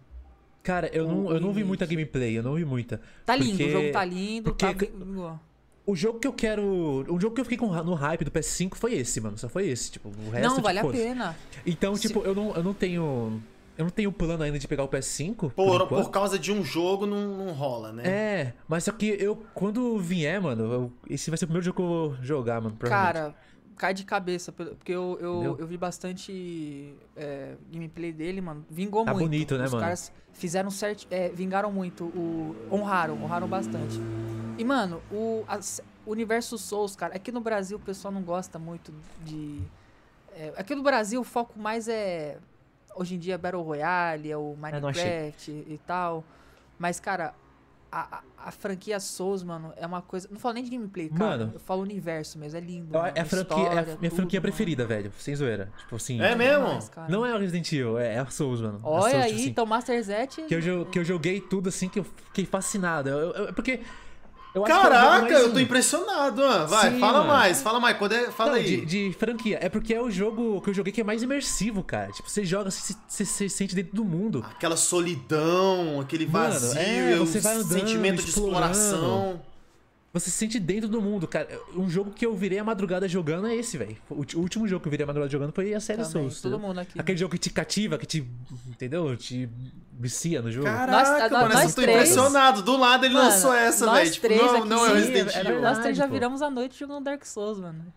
[0.65, 2.99] Cara, eu não, eu não vi muita gameplay, eu não vi muita.
[3.23, 3.65] Tá lindo, porque...
[3.65, 4.85] o jogo tá lindo, porque...
[4.87, 5.39] tá...
[5.85, 7.05] O jogo que eu quero.
[7.07, 9.37] O jogo que eu fiquei com, no hype do PS5 foi esse, mano.
[9.37, 9.91] Só foi esse.
[9.91, 10.55] Tipo, o resto.
[10.55, 11.37] Não, vale tipo, a pena.
[11.63, 13.39] Então, tipo, eu não, eu não tenho.
[13.77, 15.51] Eu não tenho plano ainda de pegar o PS5.
[15.51, 18.03] Por, por, por causa de um jogo não, não rola, né?
[18.03, 21.75] É, mas só que eu, quando vier, mano, eu, esse vai ser o primeiro jogo
[21.75, 22.75] que eu vou jogar, mano.
[22.79, 23.35] Cara,
[23.77, 28.65] cai de cabeça, porque eu, eu, eu vi bastante é, gameplay dele, mano.
[28.69, 29.25] Vingou tá muito.
[29.25, 29.77] bonito, né, Os mano?
[29.77, 31.07] Os caras fizeram certo.
[31.11, 32.05] É, vingaram muito.
[32.05, 33.99] O, honraram, honraram bastante.
[34.57, 35.59] E, mano, o, a,
[36.05, 39.61] o universo Souls, cara, aqui no Brasil o pessoal não gosta muito de.
[40.33, 42.37] É, aqui no Brasil o foco mais é.
[42.95, 46.23] Hoje em dia é Battle Royale, é o é, Minecraft é, e tal.
[46.79, 47.33] Mas, cara,
[47.95, 50.27] a, a, franquia Souls, mano, é uma coisa.
[50.29, 51.37] Não falo nem de gameplay, cara.
[51.37, 52.97] Mano, eu falo universo mesmo, é lindo.
[52.97, 54.95] É, a franquia, história, é a minha tudo, franquia preferida, mano.
[54.95, 55.11] velho.
[55.17, 55.71] Sem zoeira.
[55.77, 56.19] Tipo assim.
[56.21, 56.65] É mesmo?
[56.65, 58.81] Demais, não é o Resident Evil, é, a Souls, mano.
[58.83, 60.27] Olha Souls, aí, tipo assim, então Master Z.
[60.27, 63.09] Que eu, que eu joguei tudo assim que eu fiquei fascinado.
[63.09, 63.79] Eu, eu, porque
[64.55, 66.67] Eu Caraca, é eu tô impressionado, mano.
[66.67, 67.27] Vai, Sim, fala mano.
[67.27, 67.97] mais, fala mais.
[67.97, 68.63] Quando é, fala Não, aí.
[68.63, 69.59] De, de, franquia.
[69.61, 72.09] É porque é o jogo que eu joguei que é mais imersivo, cara.
[72.13, 74.45] Tipo, você joga, você, você, você sente dentro do mundo.
[74.49, 79.41] Aquela solidão, aquele vazio, mano, é, você vai andando, sentimento de exploração.
[80.13, 81.59] Você se sente dentro do mundo, cara.
[81.75, 83.97] Um jogo que eu virei a madrugada jogando é esse, velho.
[84.09, 86.41] O último jogo que eu virei a madrugada jogando foi a série Também, Souls.
[86.41, 86.97] Todo mundo aqui.
[86.97, 88.25] Aquele jogo que te cativa, que te.
[88.69, 89.17] Entendeu?
[89.17, 89.49] Te
[89.97, 90.65] vicia no jogo.
[90.65, 91.97] Caraca, nós, mano, nós eu tô três...
[91.97, 92.61] impressionado.
[92.61, 94.11] Do lado ele mano, lançou essa, velho.
[94.11, 95.39] Tipo, não, aqui, não é o Resident Evil.
[95.39, 97.93] É verdade, nós três já viramos a noite jogando Dark Souls, mano.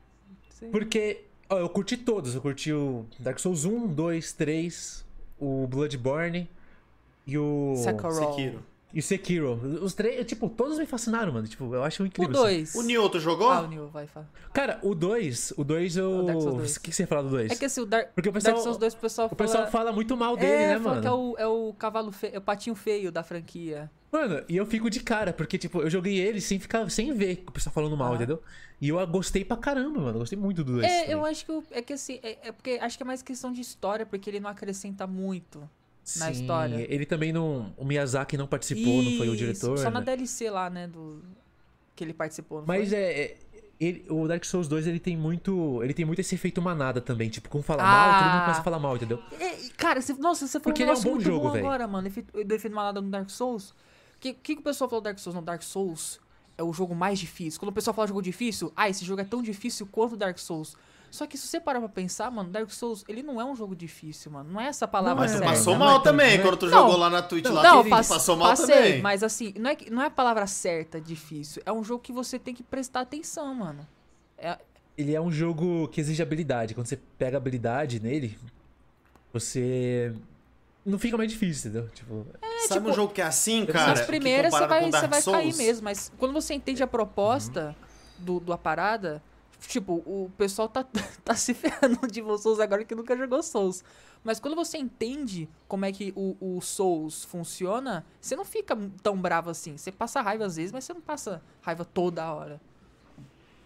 [0.50, 0.70] Sim.
[0.70, 2.34] Porque, ó, eu curti todos.
[2.34, 5.04] Eu curti o Dark Souls 1, 2, 3,
[5.38, 6.48] o Bloodborne
[7.26, 7.74] e o.
[7.76, 8.62] Sekiro.
[8.92, 9.55] E o Sekiro.
[9.83, 11.46] Os três, tipo, todos me fascinaram, mano.
[11.46, 12.35] Tipo, eu acho incrível.
[12.35, 12.70] O 2.
[12.70, 12.79] Assim.
[12.79, 13.51] O Nioh, tu jogou?
[13.51, 14.27] Ah, o Nioh, vai falar.
[14.53, 16.27] Cara, o 2, o 2 eu.
[16.27, 17.53] O, que, que você ia falar do 2?
[17.53, 19.35] É que assim, o Dark, Porque o pessoal, Dark Souls 2 o pessoal o fala.
[19.35, 21.03] O pessoal fala muito mal dele, é, né, mano?
[21.03, 23.90] que é o, é o cavalo feio, é o patinho feio da franquia.
[24.11, 27.44] Mano, e eu fico de cara, porque, tipo, eu joguei ele sem ficar, sem ver
[27.46, 28.16] o pessoal falando mal, ah.
[28.16, 28.42] entendeu?
[28.81, 30.18] E eu gostei pra caramba, mano.
[30.20, 30.85] Gostei muito do 2.
[30.85, 31.12] É, também.
[31.12, 31.62] eu acho que.
[31.72, 34.40] é que assim, é, é porque acho que é mais questão de história, porque ele
[34.40, 35.68] não acrescenta muito
[36.16, 36.87] na Sim, história.
[36.88, 37.75] Ele também não.
[37.77, 39.79] O Miyazaki não participou, Isso, não foi o diretor.
[39.79, 39.90] Só né?
[39.90, 40.87] na DLC lá, né?
[40.87, 41.23] Do,
[41.94, 42.64] que ele participou.
[42.66, 42.99] Mas foi?
[42.99, 43.21] é.
[43.23, 43.37] é
[43.81, 45.81] ele, o Dark Souls 2 ele tem muito.
[45.85, 47.29] Ele tem muito esse efeito manada também.
[47.29, 49.23] Tipo, como falar ah, mal, todo mundo começa a falar mal, entendeu?
[49.38, 51.64] É, cara, você, nossa, você falou Porque um ele é um bom jogo, velho.
[51.64, 52.11] agora, mano.
[52.11, 53.71] Do efeito manada no Dark Souls.
[53.71, 53.75] O
[54.18, 55.37] que, que, que o pessoal falou do Dark Souls?
[55.37, 56.18] No Dark Souls
[56.57, 57.61] é o jogo mais difícil.
[57.61, 60.77] Quando o pessoal fala jogo difícil, ah, esse jogo é tão difícil quanto Dark Souls.
[61.11, 63.75] Só que se você parar pra pensar, mano, Dark Souls, ele não é um jogo
[63.75, 64.53] difícil, mano.
[64.53, 65.47] Não é essa palavra não, mas certa.
[65.47, 66.42] Você passou mal é também, né?
[66.42, 67.44] quando tu não, jogou lá na Twitch.
[67.44, 69.03] Não, lá, não pass passou mal passei, também.
[69.03, 71.62] mas assim, não é, não é a palavra certa difícil.
[71.64, 73.87] É um jogo que você tem que prestar atenção, mano.
[74.37, 74.59] É...
[74.97, 76.75] Ele é um jogo que exige habilidade.
[76.75, 78.37] Quando você pega habilidade nele,
[79.33, 80.12] você
[80.85, 81.88] não fica mais difícil, entendeu?
[81.90, 83.88] Tipo, é, Sabe tipo, um jogo que é assim, cara?
[83.88, 87.77] Nas primeiras você vai, você vai cair mesmo, mas quando você entende a proposta
[88.18, 88.25] uhum.
[88.25, 89.23] do, do a parada,
[89.66, 90.85] Tipo, o pessoal tá,
[91.25, 93.83] tá se ferrando de Souls agora que nunca jogou Souls.
[94.23, 99.21] Mas quando você entende como é que o, o, Souls funciona, você não fica tão
[99.21, 99.77] bravo assim.
[99.77, 102.61] Você passa raiva às vezes, mas você não passa raiva toda hora.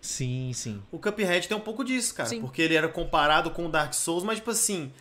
[0.01, 0.83] Sim, sim.
[0.91, 2.29] O Cuphead tem um pouco disso, cara.
[2.29, 2.41] Sim.
[2.41, 4.93] Porque ele era comparado com o Dark Souls, mas tipo assim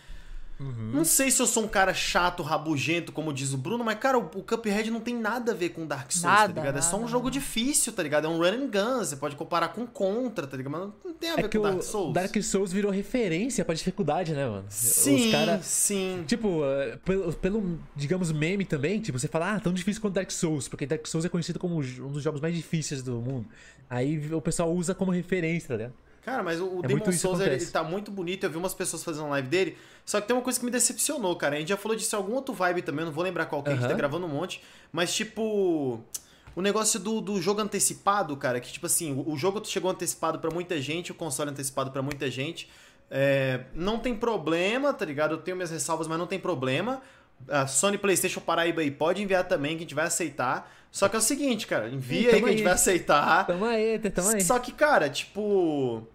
[0.62, 0.91] Uhum.
[0.93, 4.19] Não sei se eu sou um cara chato, rabugento, como diz o Bruno, mas, cara,
[4.19, 6.76] o, o Cuphead não tem nada a ver com Dark Souls, tá nada, tá ligado?
[6.76, 8.26] Nada, é só um jogo difícil, tá ligado?
[8.26, 10.71] É um run and gun, você pode comparar com Contra, tá ligado?
[10.71, 12.13] Mas não tem a é ver é com Dark Souls.
[12.13, 14.65] Dark Souls virou referência pra dificuldade, né, mano?
[14.69, 16.24] Sim, cara, sim.
[16.28, 20.30] Tipo, eh, pelo, pelo, digamos, meme também, tipo, você fala, ah, tão difícil quanto Dark
[20.30, 23.47] Souls, porque Dark Souls é conhecido como um dos jogos mais difíceis do mundo.
[23.89, 25.93] Aí o pessoal usa como referência, tá ligado?
[26.22, 28.44] Cara, mas o, é Demon Souls ele, ele tá muito bonito.
[28.44, 29.78] Eu vi umas pessoas fazendo live dele.
[30.06, 31.56] Só que tem uma coisa que me decepcionou, cara.
[31.56, 33.70] A gente já falou disso em algum outro vibe também, não vou lembrar qual que
[33.70, 33.78] uh -huh.
[33.78, 34.62] a gente tá gravando um monte.
[34.92, 36.00] Mas, tipo.
[36.54, 40.38] O negócio do, do jogo antecipado, cara, que tipo assim, o, o jogo chegou antecipado
[40.38, 42.70] para muita gente, o console antecipado para muita gente.
[43.10, 45.36] É, não tem problema, tá ligado?
[45.36, 47.02] Eu tenho minhas ressalvas, mas não tem problema.
[47.48, 50.72] A Sony PlayStation Paraíba aí pode enviar também, que a gente vai aceitar.
[50.92, 53.48] Só que é o seguinte, cara, envia aí que a gente vai aceitar.
[53.48, 54.44] Tamo aí, tamo aí.
[54.44, 56.06] Só que, cara, tipo.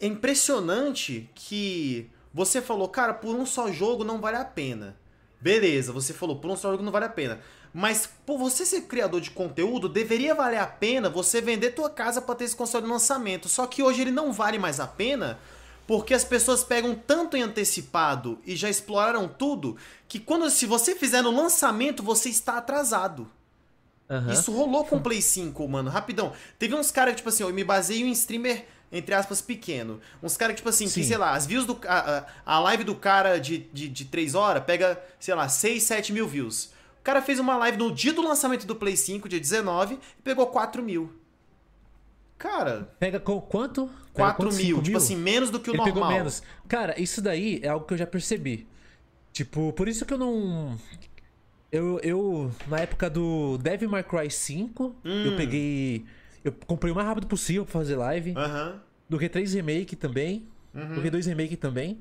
[0.00, 4.96] É impressionante que você falou, cara, por um só jogo não vale a pena.
[5.40, 7.40] Beleza, você falou, por um só jogo não vale a pena.
[7.72, 12.20] Mas por você ser criador de conteúdo, deveria valer a pena você vender tua casa
[12.20, 13.48] para ter esse console de lançamento.
[13.48, 15.38] Só que hoje ele não vale mais a pena
[15.86, 19.76] porque as pessoas pegam tanto em antecipado e já exploraram tudo
[20.08, 23.30] que quando se você fizer no lançamento, você está atrasado.
[24.08, 24.30] Uhum.
[24.30, 26.32] Isso rolou com o Play 5, mano, rapidão.
[26.58, 30.00] Teve uns caras que, tipo assim, eu me baseio em streamer, entre aspas, pequeno.
[30.22, 31.00] Uns caras que, tipo assim, Sim.
[31.00, 31.78] que, sei lá, as views do.
[31.86, 36.12] A, a live do cara de, de, de 3 horas pega, sei lá, 6, 7
[36.12, 36.66] mil views.
[37.00, 40.22] O cara fez uma live no dia do lançamento do Play 5, dia 19, e
[40.22, 41.12] pegou 4 mil.
[42.38, 42.94] Cara.
[42.98, 43.90] Pega com quanto?
[44.12, 44.98] 4 mil, tipo mil?
[44.98, 45.94] assim, menos do que o Ele normal.
[45.94, 46.42] Pegou menos.
[46.68, 48.66] Cara, isso daí é algo que eu já percebi.
[49.32, 50.78] Tipo, por isso que eu não.
[51.74, 55.24] Eu, eu na época do Devil May Cry 5, hum.
[55.24, 56.04] eu peguei.
[56.44, 58.30] Eu comprei o mais rápido possível pra fazer live.
[58.30, 58.78] Uhum.
[59.08, 60.46] Do Q3 Remake também.
[60.72, 60.94] Uhum.
[60.94, 62.00] Do Q2 Remake também.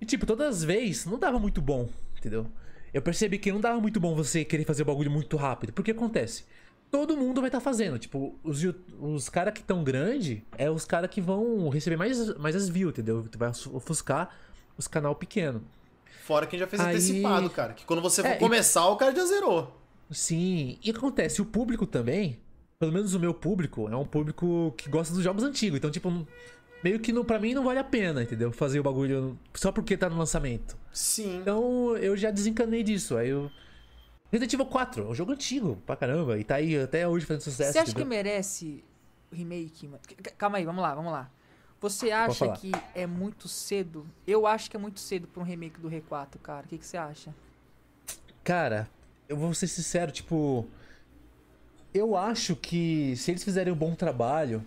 [0.00, 2.50] E tipo, todas as vezes não dava muito bom, entendeu?
[2.92, 5.72] Eu percebi que não dava muito bom você querer fazer o bagulho muito rápido.
[5.72, 6.44] Porque acontece?
[6.90, 8.00] Todo mundo vai estar tá fazendo.
[8.00, 8.64] Tipo, os,
[9.00, 12.90] os caras que estão grande é os caras que vão receber mais, mais as views,
[12.90, 13.28] entendeu?
[13.30, 14.36] Tu vai ofuscar
[14.76, 15.62] os canal pequeno.
[16.26, 16.88] Fora quem já fez Aí...
[16.88, 17.72] antecipado, cara.
[17.72, 18.90] Que quando você é, for começar, e...
[18.90, 19.80] o cara já zerou.
[20.10, 20.76] Sim.
[20.82, 22.40] E acontece, o público também,
[22.80, 25.78] pelo menos o meu público, é um público que gosta dos jogos antigos.
[25.78, 26.26] Então, tipo,
[26.82, 28.50] meio que no, pra mim não vale a pena, entendeu?
[28.50, 30.76] Fazer o bagulho só porque tá no lançamento.
[30.92, 31.38] Sim.
[31.38, 33.16] Então eu já desencanei disso.
[33.16, 33.48] Aí eu.
[34.32, 36.36] Resident Evil 4 é um jogo antigo pra caramba.
[36.40, 37.72] E tá aí até hoje fazendo sucesso.
[37.72, 38.04] Você acha entendeu?
[38.04, 38.84] que merece
[39.30, 39.88] remake?
[40.36, 41.30] Calma aí, vamos lá, vamos lá.
[41.80, 44.06] Você acha que é muito cedo?
[44.26, 46.64] Eu acho que é muito cedo pra um remake do R4, cara.
[46.64, 47.34] O que, que você acha?
[48.42, 48.88] Cara,
[49.28, 50.66] eu vou ser sincero, tipo.
[51.92, 54.64] Eu acho que se eles fizerem um bom trabalho,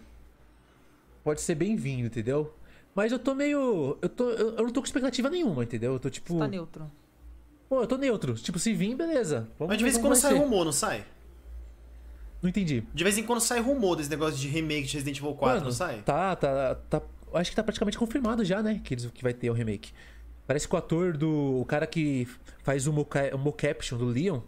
[1.24, 2.54] pode ser bem-vindo, entendeu?
[2.93, 3.98] Mas eu tô meio.
[4.02, 5.93] Eu, tô, eu, eu, não tô com expectativa nenhuma, entendeu?
[5.93, 6.34] Eu tô tipo.
[6.34, 6.91] Você tá neutro.
[7.67, 8.34] Pô, eu tô neutro.
[8.36, 9.48] Tipo, se vir, beleza.
[9.58, 11.06] Vamos Mas de vez em quando sai rumor, não sai?
[12.41, 12.84] Não entendi.
[12.93, 15.65] De vez em quando sai rumor desse negócio de remake de Resident Evil 4, Mano,
[15.65, 16.02] não sai?
[16.02, 17.02] Tá, tá, tá.
[17.34, 18.82] Acho que tá praticamente confirmado já, né?
[18.84, 19.91] Que, que vai ter o remake.
[20.47, 21.60] Parece que o ator do.
[21.60, 22.28] O cara que
[22.63, 24.41] faz o, moca, o mocaption do Leon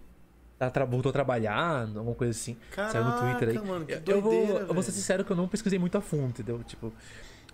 [0.57, 2.57] tá, voltou a trabalhar, alguma coisa assim.
[2.71, 3.67] Caraca, Saiu no Twitter aí.
[3.67, 6.01] Mano, que doideira, eu, vou, eu vou ser sincero que eu não pesquisei muito a
[6.01, 6.63] fundo, entendeu?
[6.63, 6.93] Tipo.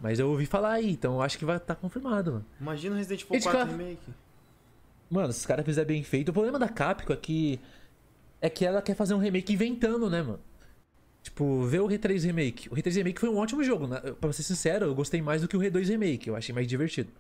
[0.02, 2.46] Mas eu ouvi falar aí, então eu acho que vai estar tá confirmado, mano.
[2.62, 4.14] Imagina o Resident Evil 4 Remake.
[5.10, 6.30] Mano, se os caras fizerem bem feito.
[6.30, 7.60] O problema da Capcom é que.
[8.42, 10.40] É que ela quer fazer um remake inventando, né, mano?
[11.24, 12.70] Tipo, ver o R3 Remake.
[12.70, 14.00] O R3 Remake foi um ótimo jogo, né?
[14.22, 16.30] Pra ser sincero, eu gostei mais do que o R2 Remake.
[16.30, 17.12] Eu achei mais divertido.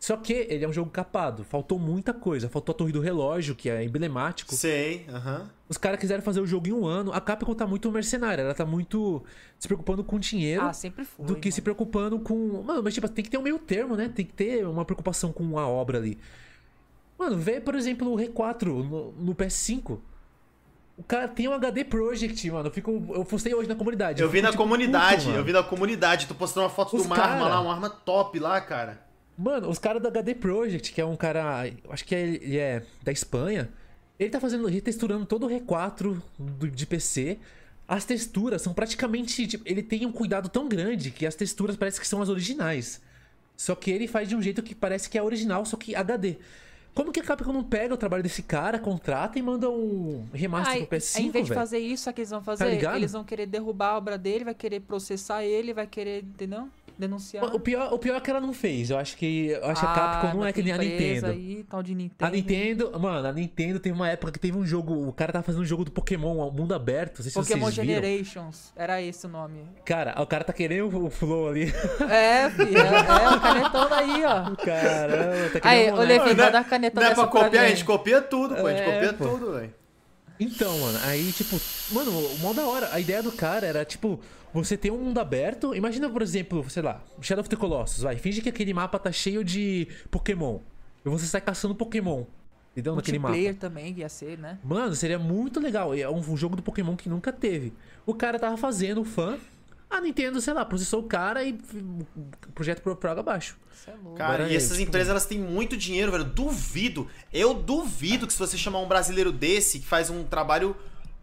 [0.00, 1.44] Só que ele é um jogo capado.
[1.44, 2.48] Faltou muita coisa.
[2.48, 4.52] Faltou a torre do relógio, que é emblemático.
[4.52, 5.36] Sei, aham.
[5.36, 5.50] Uh -huh.
[5.68, 7.12] Os caras quiseram fazer o jogo em um ano.
[7.12, 8.42] A Capcom tá muito mercenária.
[8.42, 9.22] Ela tá muito
[9.60, 10.62] se preocupando com dinheiro.
[10.62, 11.24] Ah, sempre foi.
[11.24, 11.52] Do que mano.
[11.52, 12.64] se preocupando com.
[12.64, 14.08] Mano, mas tipo, tem que ter um meio termo, né?
[14.12, 16.18] Tem que ter uma preocupação com a obra ali.
[17.16, 20.00] Mano, vê, por exemplo, o R4 no, no PS5.
[20.96, 22.68] O cara tem um HD Project, mano.
[22.68, 24.20] Eu, fico, eu postei hoje na comunidade.
[24.20, 26.26] Eu, eu vi na tipo, comunidade, puto, eu vi na comunidade.
[26.26, 27.28] Tu postou uma foto Os do cara...
[27.28, 29.00] Marma lá, uma arma top lá, cara.
[29.36, 31.64] Mano, os caras do HD Project, que é um cara.
[31.88, 33.70] Acho que é, ele é da Espanha.
[34.18, 37.38] Ele tá fazendo, retexturando todo o R4 do, de PC.
[37.88, 39.46] As texturas são praticamente.
[39.46, 43.00] Tipo, ele tem um cuidado tão grande que as texturas parecem que são as originais.
[43.56, 46.36] Só que ele faz de um jeito que parece que é original, só que HD.
[46.94, 50.74] Como que a Capcom não pega o trabalho desse cara, contrata e manda um remaster
[50.74, 52.80] Ai, pro PS5, Em vez de fazer isso, o que eles vão fazer?
[52.80, 56.68] Tá eles vão querer derrubar a obra dele, vai querer processar ele, vai querer, entendeu?
[56.98, 57.44] Denunciar.
[57.44, 58.90] O pior, o pior é que ela não fez.
[58.90, 60.78] Eu acho que, eu acho ah, que a ah, Capcom não é que nem a
[60.78, 61.26] Nintendo.
[61.26, 62.24] Aí, tal de Nintendo.
[62.24, 65.08] A Nintendo, mano, a Nintendo teve uma época que teve um jogo.
[65.08, 67.22] O cara tava fazendo um jogo do Pokémon, mundo aberto.
[67.22, 68.72] Se Pokémon Generations.
[68.74, 68.84] Viram.
[68.84, 69.64] Era esse o nome.
[69.84, 71.72] Cara, o cara tá querendo o Flow ali.
[72.12, 72.76] É, filho.
[72.76, 74.56] É, é o canetão daí, ó.
[74.56, 75.66] Caramba, tá querendo.
[75.66, 78.66] Aí, o Levi, dá a caneta Não é pra copiar, a gente copia tudo, pô.
[78.66, 79.28] A gente é, copia pô.
[79.28, 79.74] tudo, velho.
[80.38, 81.60] Então, mano, aí, tipo,
[81.92, 82.90] mano, mó da hora.
[82.92, 84.20] A ideia do cara era, tipo,
[84.52, 85.74] você tem um mundo aberto.
[85.74, 88.16] Imagina, por exemplo, sei lá, Shadow of the Colossus, vai.
[88.16, 90.58] Finge que aquele mapa tá cheio de Pokémon.
[91.04, 92.24] E você sai caçando Pokémon.
[92.72, 92.96] Entendeu?
[92.96, 93.36] Naquele mapa.
[93.58, 94.58] também ia ser, né?
[94.64, 95.94] Mano, seria muito legal.
[95.94, 97.72] É um jogo do Pokémon que nunca teve.
[98.06, 99.38] O cara tava fazendo, o fã.
[99.90, 103.58] A Nintendo, sei lá, processou o cara e o projeto pro água abaixo.
[103.86, 104.88] É cara, e essas tipo...
[104.88, 106.24] empresas elas têm muito dinheiro, velho.
[106.24, 107.08] Duvido.
[107.30, 110.74] Eu duvido que se você chamar um brasileiro desse, que faz um trabalho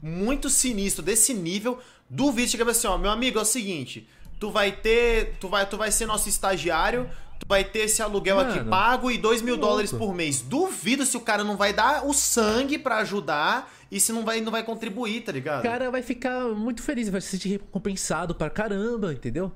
[0.04, 4.08] muito sinistro desse nível, duvido chegar assim, ó, meu amigo, é o seguinte,
[4.40, 8.38] tu vai ter, tu vai, tu vai ser nosso estagiário, tu vai ter esse aluguel
[8.38, 10.42] Mano, aqui pago e dois mil dólares por mês.
[10.42, 14.42] Duvido se o cara não vai dar o sangue para ajudar e se não vai,
[14.42, 15.60] não vai contribuir, tá ligado?
[15.60, 19.52] O cara vai ficar muito feliz, vai se sentir recompensado pra caramba, entendeu?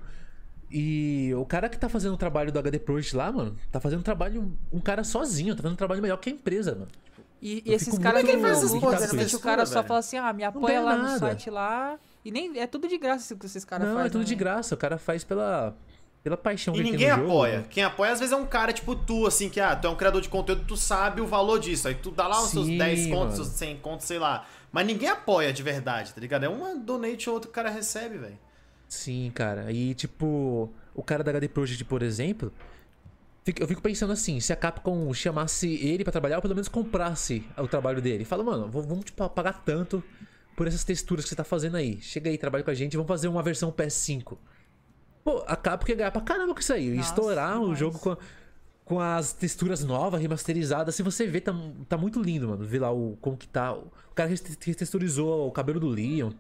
[0.76, 4.00] E o cara que tá fazendo o trabalho do HD Project lá, mano, tá fazendo
[4.00, 6.88] um trabalho, um cara sozinho, tá fazendo um trabalho melhor que a empresa, mano.
[7.40, 9.34] E, e esses caras que faz essas coisas?
[9.34, 11.12] O cara só fala assim, ah, me apoia lá nada.
[11.12, 12.00] no site lá.
[12.24, 14.00] E nem é tudo de graça que esses caras fazem.
[14.00, 14.28] Não, é tudo né?
[14.28, 14.76] de graça.
[14.76, 15.76] O cara faz pela,
[16.24, 17.58] pela paixão e que ninguém apoia.
[17.58, 17.68] Jogo.
[17.70, 19.96] Quem apoia às vezes é um cara tipo tu, assim, que ah, tu é um
[19.96, 21.88] criador de conteúdo, tu sabe o valor disso.
[21.88, 24.46] Aí tu dá lá os Sim, seus 10 contos, seus 100 contos, sei lá.
[24.72, 26.46] Mas ninguém apoia de verdade, tá ligado?
[26.46, 28.40] É uma donate ou outro que o cara recebe, velho.
[28.88, 29.72] Sim, cara.
[29.72, 32.54] E tipo, o cara da HD Project, por exemplo,
[33.60, 37.46] eu fico pensando assim, se a Capcom chamasse ele para trabalhar, ou pelo menos comprasse
[37.58, 38.24] o trabalho dele.
[38.24, 40.02] Fala, mano, vamos tipo, pagar tanto
[40.56, 42.00] por essas texturas que você tá fazendo aí.
[42.02, 44.38] Chega aí, trabalha com a gente, vamos fazer uma versão PS5.
[45.24, 46.90] Pô, a Capcom ia ganhar pra caramba com isso aí.
[46.90, 48.18] Nossa, estourar o jogo com,
[48.84, 50.96] com as texturas novas, remasterizadas.
[50.96, 51.54] Se você vê, tá,
[51.88, 52.66] tá muito lindo, mano.
[52.66, 53.74] Vê lá o, como que tá.
[53.74, 56.32] O cara retexturizou o cabelo do Leon.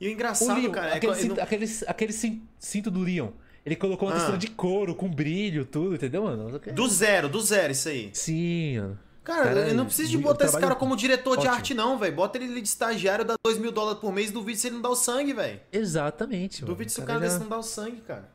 [0.00, 1.42] E o engraçado, o Leon, cara, aquele, é cinto, não...
[1.42, 2.12] aquele, aquele
[2.58, 3.30] cinto do Leon.
[3.66, 4.16] Ele colocou uma ah.
[4.16, 6.58] textura de couro, com brilho, tudo, entendeu, mano?
[6.58, 8.10] Do zero, do zero, isso aí.
[8.14, 8.98] Sim, mano.
[9.30, 11.42] Cara, cara eu não preciso de botar esse cara como diretor ótimo.
[11.42, 12.14] de arte, não, velho.
[12.14, 14.90] Bota ele de estagiário, dá 2 mil dólares por mês, duvido se ele não dá
[14.90, 15.60] o sangue, velho.
[15.72, 16.74] Exatamente, mano.
[16.74, 17.34] Duvido se o cara, cara já...
[17.34, 18.28] desse não dá o sangue, cara.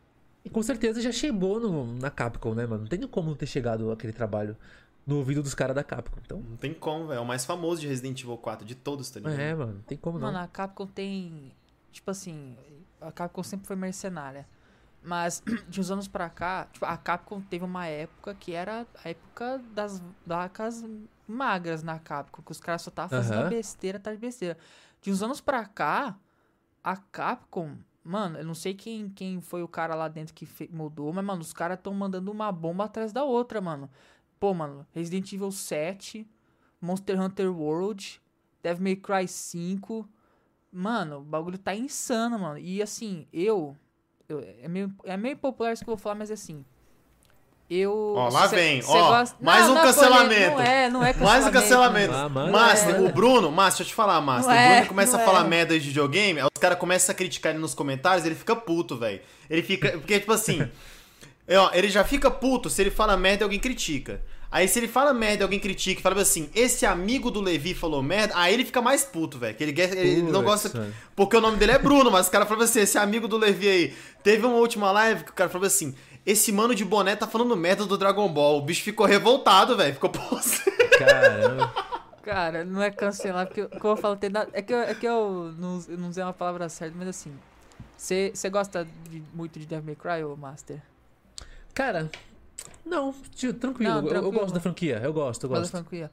[0.44, 2.84] E com certeza já chegou no, na Capcom, né, mano?
[2.84, 4.56] Não tem como não ter chegado aquele trabalho
[5.06, 6.20] no ouvido dos caras da Capcom.
[6.24, 6.40] Então...
[6.40, 7.18] Não tem como, velho.
[7.18, 9.40] É o mais famoso de Resident Evil 4, de todos, tá ligado?
[9.40, 9.74] É, mano.
[9.74, 10.28] Não tem como não.
[10.28, 11.52] Mano, a Capcom tem.
[11.92, 12.56] Tipo assim.
[13.02, 14.48] A Capcom sempre foi mercenária.
[15.06, 19.10] Mas de uns anos pra cá, tipo, a Capcom teve uma época que era a
[19.10, 20.84] época das vacas
[21.28, 23.50] magras na Capcom, que os caras só estavam fazendo uhum.
[23.50, 24.58] besteira atrás de besteira.
[25.02, 26.18] De uns anos pra cá,
[26.84, 31.12] a Capcom, mano, eu não sei quem, quem foi o cara lá dentro que mudou,
[31.14, 33.90] mas, mano, os caras estão mandando uma bomba atrás da outra, mano.
[34.40, 36.28] Pô, mano, Resident Evil 7,
[36.82, 38.22] Monster Hunter World,
[38.62, 40.08] Devil May Cry 5.
[40.72, 42.58] Mano, o bagulho tá insano, mano.
[42.58, 43.78] E assim, eu.
[44.28, 46.64] Eu é, meio, é meio popular isso que eu vou falar, mas assim.
[47.70, 48.14] Eu.
[48.16, 49.08] Ó, lá cê, vem, cê ó.
[49.08, 49.38] Gosta...
[49.42, 50.52] Mais não, um não, cancelamento.
[50.52, 51.24] Não é, não é cancelamento.
[51.24, 52.14] Mais um cancelamento.
[52.14, 53.00] Ah, Master, é.
[53.00, 54.54] o Bruno, Master, deixa eu te falar, Master.
[54.54, 55.48] o Bruno é, começa a falar é.
[55.48, 59.20] merda de videogame, os caras começam a criticar ele nos comentários, ele fica puto, velho.
[59.50, 59.94] Ele fica.
[59.94, 60.70] Porque, tipo assim.
[61.50, 64.22] ó, ele já fica puto se ele fala merda e alguém critica.
[64.56, 67.74] Aí se ele fala merda e alguém critica e fala assim, esse amigo do Levi
[67.74, 69.54] falou merda, aí ele fica mais puto, velho.
[69.54, 70.94] Que ele, ele não gosta.
[71.14, 73.68] Porque o nome dele é Bruno, mas o cara falou assim, esse amigo do Levi
[73.68, 73.94] aí.
[74.24, 75.94] Teve uma última live que o cara falou assim.
[76.26, 78.60] Esse mano de boné tá falando merda do Dragon Ball.
[78.60, 79.94] O bicho ficou revoltado, velho.
[79.94, 80.90] Ficou posseiro.
[81.00, 81.74] Caramba.
[82.24, 84.50] Cara, não é cancelar, porque como eu falo, tem nada.
[84.54, 87.34] É que eu, é que eu não, eu não usei uma palavra certa, mas assim.
[87.98, 90.82] Você gosta de, muito de Devil May Cry, ou Master?
[91.74, 92.10] Cara,
[92.86, 93.94] não, tio, tranquilo.
[93.94, 94.26] Não, tranquilo.
[94.26, 95.00] Eu, eu, gosto da franquia.
[95.04, 95.64] Eu gosto, eu gosto.
[95.64, 96.12] Da franquia.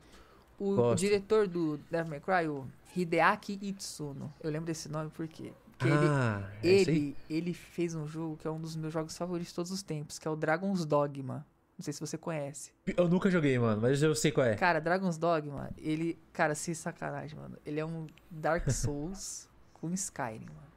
[0.58, 4.32] O, o, diretor do Devil May Cry, o Hideaki Itsuno.
[4.42, 8.46] Eu lembro desse nome porque, porque ah, ele, é ele, ele fez um jogo que
[8.46, 11.46] é um dos meus jogos favoritos de todos os tempos, que é o Dragon's Dogma.
[11.76, 12.70] Não sei se você conhece.
[12.96, 14.54] Eu nunca joguei, mano, mas eu sei qual é.
[14.54, 16.18] Cara, Dragon's Dogma, ele.
[16.32, 17.58] Cara, sem sacanagem, mano.
[17.66, 20.72] Ele é um Dark Souls com Skyrim, mano.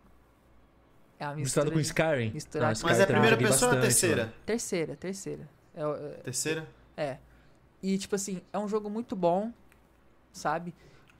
[1.19, 1.65] É uma mistura.
[1.65, 2.31] Misturado com Skyrim?
[2.33, 4.23] Misturado Não, mas é a primeira pessoa ou a terceira?
[4.23, 4.33] Mano.
[4.45, 5.54] Terceira, terceira.
[5.75, 6.67] É, é, Terceira?
[6.95, 7.17] É.
[7.83, 9.51] E, tipo assim, é um jogo muito bom,
[10.31, 10.73] sabe?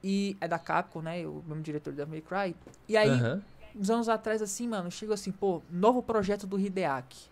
[0.04, 1.26] E é da Capcom, né?
[1.28, 2.56] O mesmo diretor da May Cry.
[2.88, 3.42] E aí, uhum.
[3.76, 7.28] uns anos atrás, assim, mano, chegou assim, pô, novo projeto do Hideaki.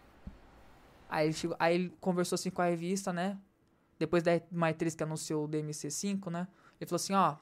[1.09, 3.37] Aí ele, chegou, aí ele conversou assim com a revista, né?
[3.99, 6.47] Depois da E3 que anunciou o DMC5, né?
[6.79, 7.35] Ele falou assim, ó,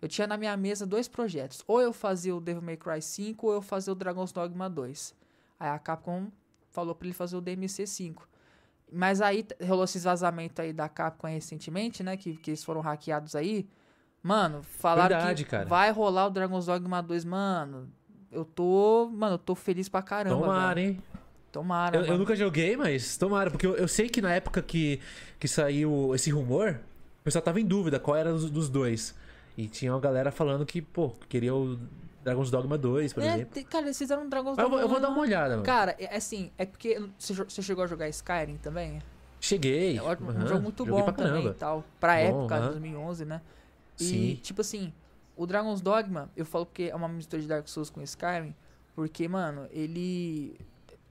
[0.00, 1.64] eu tinha na minha mesa dois projetos.
[1.66, 5.14] Ou eu fazia o Devil May Cry 5 ou eu fazia o Dragon's Dogma 2.
[5.58, 6.30] Aí a Capcom
[6.70, 8.28] falou para ele fazer o DMC 5.
[8.94, 12.16] Mas aí rolou esse vazamento aí da Capcom recentemente, né?
[12.16, 13.66] Que, que eles foram hackeados aí.
[14.22, 15.66] Mano, falaram Verdade, que cara.
[15.66, 17.88] vai rolar o Dragon's Dogma 2, mano.
[18.32, 19.10] Eu tô.
[19.12, 20.40] Mano, eu tô feliz pra caramba.
[20.40, 21.00] Tomara, hein?
[21.52, 21.96] Tomara.
[21.98, 24.98] Eu, eu, nunca joguei, mas tomara, porque eu, eu, sei que na época que,
[25.38, 26.80] que saiu esse rumor,
[27.20, 29.14] o pessoal tava em dúvida qual era dos, dos dois.
[29.56, 31.78] E tinha uma galera falando que, pô, queria o
[32.24, 33.64] Dragon's Dogma 2, por é, exemplo.
[33.66, 34.76] Cara, eles fizeram um Dragon's Dogma.
[34.76, 35.62] Eu, eu vou, dar uma olhada, mano.
[35.62, 37.00] Cara, é assim, é porque.
[37.18, 39.00] Você chegou a jogar Skyrim também?
[39.38, 39.98] Cheguei.
[39.98, 40.46] É um uhum.
[40.46, 41.84] jogo muito bom também e tal.
[42.00, 42.70] Pra bom, época, uhum.
[42.70, 43.42] 2011, né?
[44.00, 44.40] E, Sim.
[44.42, 44.92] tipo assim,
[45.36, 48.54] o Dragon's Dogma, eu falo que é uma mistura de Dark Souls com Skyrim,
[48.94, 50.56] porque, mano, ele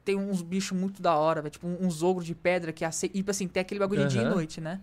[0.04, 1.52] tem uns bichos muito da hora, velho.
[1.52, 3.16] Tipo, uns ogros de pedra que aceita.
[3.16, 4.08] E, tipo assim, tem aquele bagulho uhum.
[4.08, 4.82] de dia e noite, né?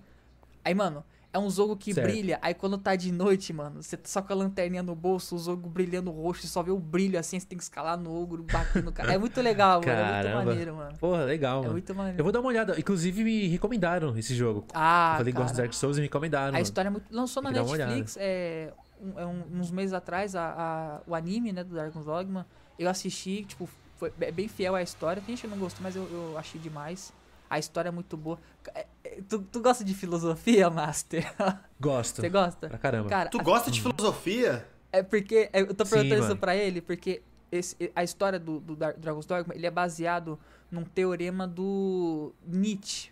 [0.64, 2.10] Aí, mano, é um jogo que certo.
[2.10, 5.36] brilha, aí quando tá de noite, mano, você tá só com a lanterninha no bolso,
[5.36, 8.12] o jogo brilhando roxo, você só vê o brilho assim, você tem que escalar no
[8.12, 9.12] ogro, bater no cara.
[9.14, 9.92] É muito legal, mano.
[9.92, 10.98] É muito maneiro, mano.
[10.98, 11.68] Porra, legal, é mano.
[11.68, 12.18] É muito maneiro.
[12.18, 12.78] Eu vou dar uma olhada.
[12.78, 14.66] Inclusive, me recomendaram esse jogo.
[14.74, 16.56] Ah, Eu falei gosto de Dark Souls e me recomendaram.
[16.56, 17.06] A história é muito...
[17.14, 18.72] Lançou na Netflix, é,
[19.16, 22.44] é um, uns meses atrás, a, a, o anime, né, do Dragon's Dogma.
[22.76, 25.22] Eu assisti, tipo, foi bem fiel à história.
[25.24, 27.12] Tem gente que não gostou, mas eu, eu achei demais.
[27.50, 28.38] A história é muito boa.
[28.72, 31.34] É, é, tu, tu gosta de filosofia, Master?
[31.80, 32.20] Gosto.
[32.20, 32.68] Você gosta?
[32.68, 33.08] Pra caramba.
[33.08, 34.64] Cara, tu gosta de filosofia?
[34.92, 35.50] É porque.
[35.52, 39.52] Eu tô perguntando Sim, isso pra ele, porque esse, a história do, do Dragon's Dogma
[39.54, 40.38] ele é baseado
[40.70, 43.10] num teorema do Nietzsche.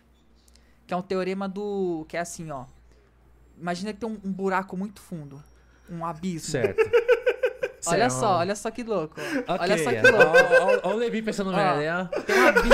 [0.87, 2.05] Que é um teorema do.
[2.07, 2.65] Que é assim, ó.
[3.59, 5.43] Imagina que tem um, um buraco muito fundo.
[5.89, 6.51] Um abismo.
[6.51, 6.79] Certo.
[7.87, 9.19] Olha só, olha só que louco.
[9.19, 10.01] Okay, olha só que é.
[10.01, 10.33] louco.
[10.83, 12.69] Olha o Levi pensando merda, Tem um abismo.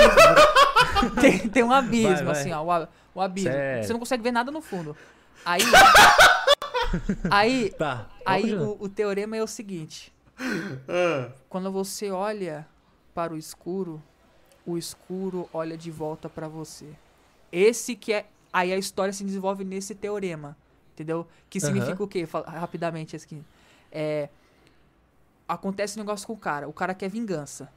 [1.20, 2.40] tem, tem um abismo, vai, vai.
[2.40, 2.62] assim, ó.
[2.62, 3.52] O, o abismo.
[3.52, 3.86] Certo.
[3.86, 4.96] Você não consegue ver nada no fundo.
[5.44, 5.62] Aí.
[7.30, 7.70] aí.
[7.70, 8.06] Tá.
[8.24, 10.12] Aí o, o, teorema é o seguinte:
[10.88, 11.30] ah.
[11.48, 12.66] quando você olha
[13.14, 14.02] para o escuro,
[14.66, 16.88] o escuro olha de volta para você.
[17.50, 18.26] Esse que é.
[18.52, 20.56] Aí a história se desenvolve nesse teorema.
[20.94, 21.26] Entendeu?
[21.50, 22.24] Que significa o quê?
[22.24, 23.42] Fala, rapidamente aqui.
[23.92, 24.28] É
[25.48, 26.68] acontece um negócio com o cara.
[26.68, 27.70] O cara quer vingança.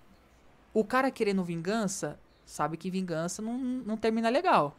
[0.73, 2.19] O cara querendo vingança,
[2.50, 4.76] sabe que vingança não, não termina legal.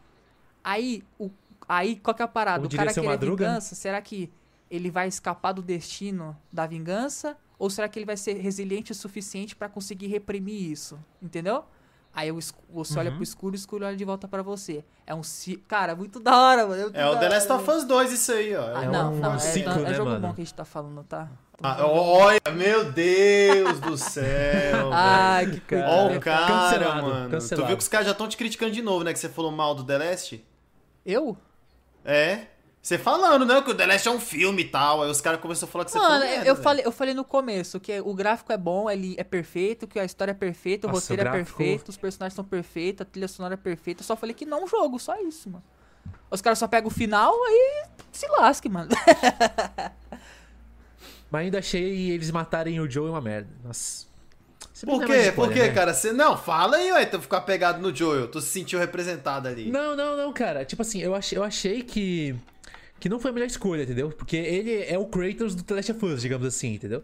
[0.63, 1.31] Aí, o,
[1.69, 2.67] aí qual que é a parada?
[2.67, 3.47] o cara querer Madruga?
[3.47, 4.31] vingança, será que
[4.71, 7.37] ele vai escapar do destino da vingança?
[7.59, 10.99] Ou será que ele vai ser resiliente o suficiente para conseguir reprimir isso?
[11.23, 11.65] Entendeu?
[12.13, 12.53] Aí você
[12.95, 12.99] uhum.
[12.99, 14.85] olha pro escuro e o escuro olha de volta para você.
[15.07, 15.21] É um
[15.69, 16.91] Cara, muito da hora, mano.
[16.93, 18.77] É, é o The Last of Us 2 isso aí, ó.
[18.77, 20.27] Ah, é não, um não, é, ciclo, é, né, é jogo mano?
[20.27, 21.29] bom que a gente tá falando, tá?
[21.63, 24.91] Ah, olha, meu Deus do céu.
[24.95, 25.91] Ai, que cara.
[25.91, 27.31] Olha o cara, cancelado, mano.
[27.31, 27.63] Cancelado.
[27.63, 29.13] Tu viu que os caras já estão te criticando de novo, né?
[29.13, 30.45] Que você falou mal do The Last?
[31.05, 31.37] Eu?
[32.03, 32.47] É.
[32.81, 33.61] Você falando, né?
[33.61, 35.03] Que o The Last é um filme e tal.
[35.03, 37.79] Aí os caras começaram a falar que você Mano, eu, falei, eu falei no começo
[37.79, 41.13] que o gráfico é bom, ele é perfeito, que a história é perfeita, o Nossa,
[41.13, 44.01] roteiro o é perfeito, os personagens são perfeitos, a trilha sonora é perfeita.
[44.01, 45.65] Eu só falei que não é um jogo, só isso, mano.
[46.31, 48.89] Os caras só pegam o final aí se lasque, mano.
[51.31, 53.49] Mas ainda achei eles matarem o Joe uma merda.
[53.65, 54.09] Nossa.
[54.85, 55.29] Por quê?
[55.29, 55.73] Spoiler, Por quê, né?
[55.73, 55.95] cara?
[55.95, 58.29] Você não, fala aí, ué, tu ficar pegado no Joel.
[58.29, 59.71] Tu se sentiu representado ali.
[59.71, 60.65] Não, não, não, cara.
[60.65, 62.35] Tipo assim, eu achei, eu achei que
[62.99, 64.11] que não foi a melhor escolha, entendeu?
[64.11, 67.03] Porque ele é o Kratos do The Last of Us, digamos assim, entendeu?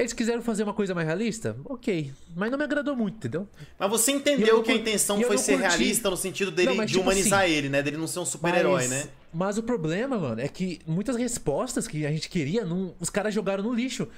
[0.00, 1.54] Eles quiseram fazer uma coisa mais realista?
[1.62, 2.10] Ok.
[2.34, 3.46] Mas não me agradou muito, entendeu?
[3.78, 5.68] Mas você entendeu que a intenção foi ser curti...
[5.68, 7.82] realista no sentido dele não, de tipo humanizar assim, ele, né?
[7.82, 9.08] Dele não ser um super-herói, né?
[9.30, 13.34] Mas o problema, mano, é que muitas respostas que a gente queria, não, os caras
[13.34, 14.08] jogaram no lixo.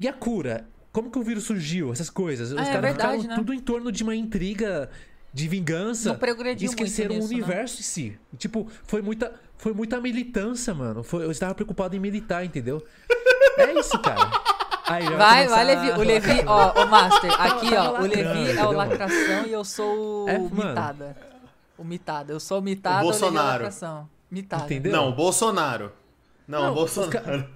[0.00, 0.66] E a cura?
[0.90, 1.92] Como que o vírus surgiu?
[1.92, 2.50] Essas coisas.
[2.50, 3.34] Os ah, é, caras ficaram né?
[3.36, 4.90] tudo em torno de uma intriga
[5.32, 6.08] de vingança.
[6.08, 7.24] Não progrediu esqueceram o né?
[7.24, 7.80] universo né?
[7.80, 8.18] em si.
[8.36, 11.04] Tipo, foi muita, foi muita militância, mano.
[11.04, 12.84] Foi, eu estava preocupado em militar, entendeu?
[13.58, 14.55] É isso, cara.
[14.86, 15.90] Aí, vai, vai, Levi.
[15.90, 18.00] O Levi, ó, o Master, aqui, ó.
[18.00, 21.16] O Levi é o lacração e eu sou é, o mitada.
[21.76, 22.32] O mitada.
[22.32, 23.48] Eu sou o mitada, o Bolsonaro.
[23.48, 24.08] O lacração.
[24.30, 24.64] Mitada.
[24.64, 24.92] Entendeu?
[24.92, 25.92] Não, o Bolsonaro.
[26.46, 27.48] Não, não o Bolsonaro.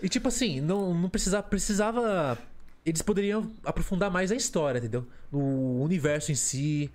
[0.00, 2.38] E tipo assim, não, não precisava, precisava.
[2.86, 5.06] Eles poderiam aprofundar mais a história, entendeu?
[5.32, 6.90] O universo em si.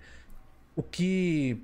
[0.74, 1.62] O que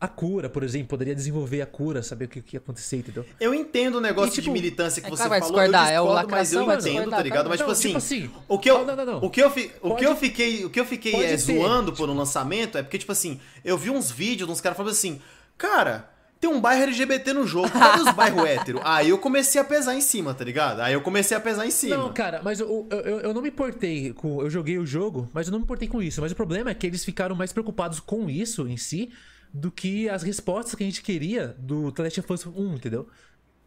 [0.00, 3.26] a cura, por exemplo, poderia desenvolver a cura, saber o que, que ia acontecer, entendeu?
[3.38, 6.28] Eu entendo o negócio e, tipo, de militância que é você falou, discordar, eu discordo,
[6.28, 7.50] é mas eu entendo, tá ligado?
[7.50, 9.70] Mas, tipo, assim, tipo assim, o que eu, não, não, não, o que eu, fi,
[9.82, 12.96] o que eu fiquei, o que eu fiquei é, zoando por um lançamento é porque,
[12.96, 15.20] tipo assim, eu vi uns vídeos de uns caras falando assim,
[15.58, 16.08] cara,
[16.40, 18.80] tem um bairro LGBT no jogo, cadê os bairros hétero?
[18.82, 20.80] Aí eu comecei a pesar em cima, tá ligado?
[20.80, 21.98] Aí eu comecei a pesar em cima.
[21.98, 24.40] Não, cara, mas eu, eu, eu não me importei com.
[24.40, 26.22] Eu joguei o jogo, mas eu não me importei com isso.
[26.22, 29.10] Mas o problema é que eles ficaram mais preocupados com isso em si
[29.52, 33.08] do que as respostas que a gente queria do The Last of Us 1, entendeu?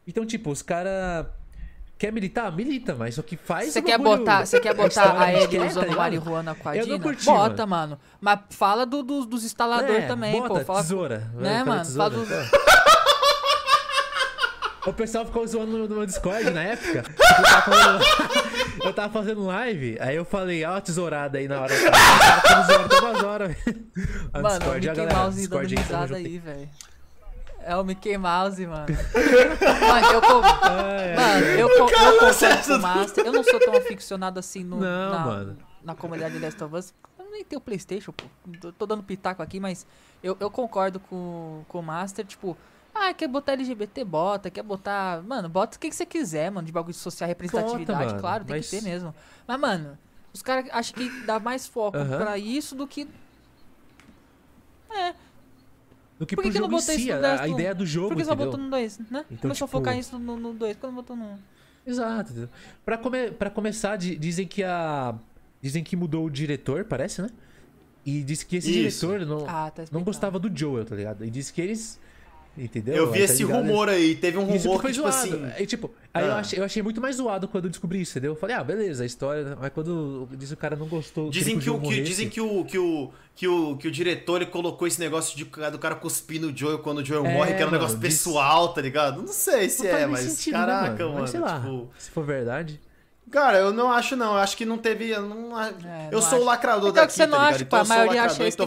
[0.08, 1.26] Então, tipo, os caras
[1.98, 2.52] Quer militar?
[2.52, 5.96] Milita, mas só que faz Você quer botar, você quer botar a Ellie usando tá
[5.96, 7.00] marihuana com a Dina?
[7.00, 7.98] Curti, bota, mano.
[8.20, 10.66] Mas fala do, do dos instaladores é, também, bota, pô.
[10.66, 11.32] Fala, tesoura.
[11.36, 11.82] Né, mano?
[11.82, 12.64] Tesoura, fala do...
[14.86, 17.06] O pessoal ficou zoando no meu Discord na época.
[18.84, 21.74] Eu tava, fazendo, eu live, aí eu falei, ó, a tesourada aí na hora.
[21.76, 23.58] Cara tava até umas horas.
[24.34, 26.70] Mano, Discord, o Mickey galera, Mouse Discord dando risada aí, velho.
[27.66, 28.86] É o Mickey Mouse, mano.
[29.88, 30.42] mano, eu, com...
[30.42, 31.74] mano, eu, com...
[31.74, 33.26] eu concordo com o Master.
[33.26, 35.58] Eu não sou tão aficionado assim no, não, na, mano.
[35.82, 36.94] na comunidade de Last of Us.
[37.18, 38.26] Eu nem tenho Playstation, pô.
[38.78, 39.88] Tô dando pitaco aqui, mas
[40.22, 42.26] eu, eu concordo com, com o Master.
[42.26, 42.58] Tipo,
[42.94, 44.04] ah, quer botar LGBT?
[44.04, 44.50] Bota.
[44.50, 45.22] Quer botar.
[45.24, 48.58] Mano, bota o que, que você quiser, mano, de bagulho social, representatividade, Conta, claro, tem
[48.58, 48.70] mas...
[48.70, 49.14] que ter mesmo.
[49.48, 49.98] Mas, mano,
[50.34, 52.18] os caras acham que dá mais foco uh -huh.
[52.18, 53.08] pra isso do que.
[54.92, 55.14] É.
[56.20, 58.10] Do que Por que pro que jogo em si, a, a, ideia do jogo.
[58.10, 59.26] Por que só botou no 2, né?
[59.26, 59.78] Então, Começou tipo...
[59.78, 61.38] a focar isso no 2, quando botou no 1.
[61.88, 62.50] Exato.
[62.86, 63.32] Pra, come...
[63.32, 65.16] pra começar, dizem que a.
[65.62, 67.30] Dizem que mudou o diretor, parece, né?
[68.06, 69.08] E disse que esse isso.
[69.08, 71.24] diretor não, ah, tá não gostava do Joel, tá ligado?
[71.24, 71.98] E disse que eles
[72.56, 72.96] Entendeu?
[72.96, 74.16] Eu vi tá esse rumor aí.
[74.16, 75.28] Teve um rumor que, que tipo zoado.
[75.36, 75.52] assim.
[75.58, 76.28] Aí, tipo, aí ah.
[76.28, 78.34] eu, achei, eu achei muito mais zoado quando eu descobri isso, entendeu?
[78.34, 79.58] Eu falei, ah, beleza, a história.
[79.60, 81.32] Mas quando disse o cara não gostou.
[81.32, 84.42] Dizem que, que o, que, dizem que o, que, o, que, o, que o diretor
[84.42, 87.54] ele colocou esse negócio de, do cara cuspir no Joel quando o Joel é, morre,
[87.56, 88.14] que era um negócio diz...
[88.14, 89.24] pessoal, tá ligado?
[89.24, 90.20] Não sei se não é, mas.
[90.22, 91.22] Sentido, né, caraca, né, mano.
[91.22, 91.90] Mas, sei lá, tipo...
[91.98, 92.80] se for verdade.
[93.32, 94.34] Cara, eu não acho não.
[94.34, 95.10] Eu acho que não teve.
[95.10, 95.74] Eu, não, é,
[96.12, 98.48] eu sou o lacrador então, daqui, que você não tá acha, pô, a maioria acha
[98.48, 98.58] isso.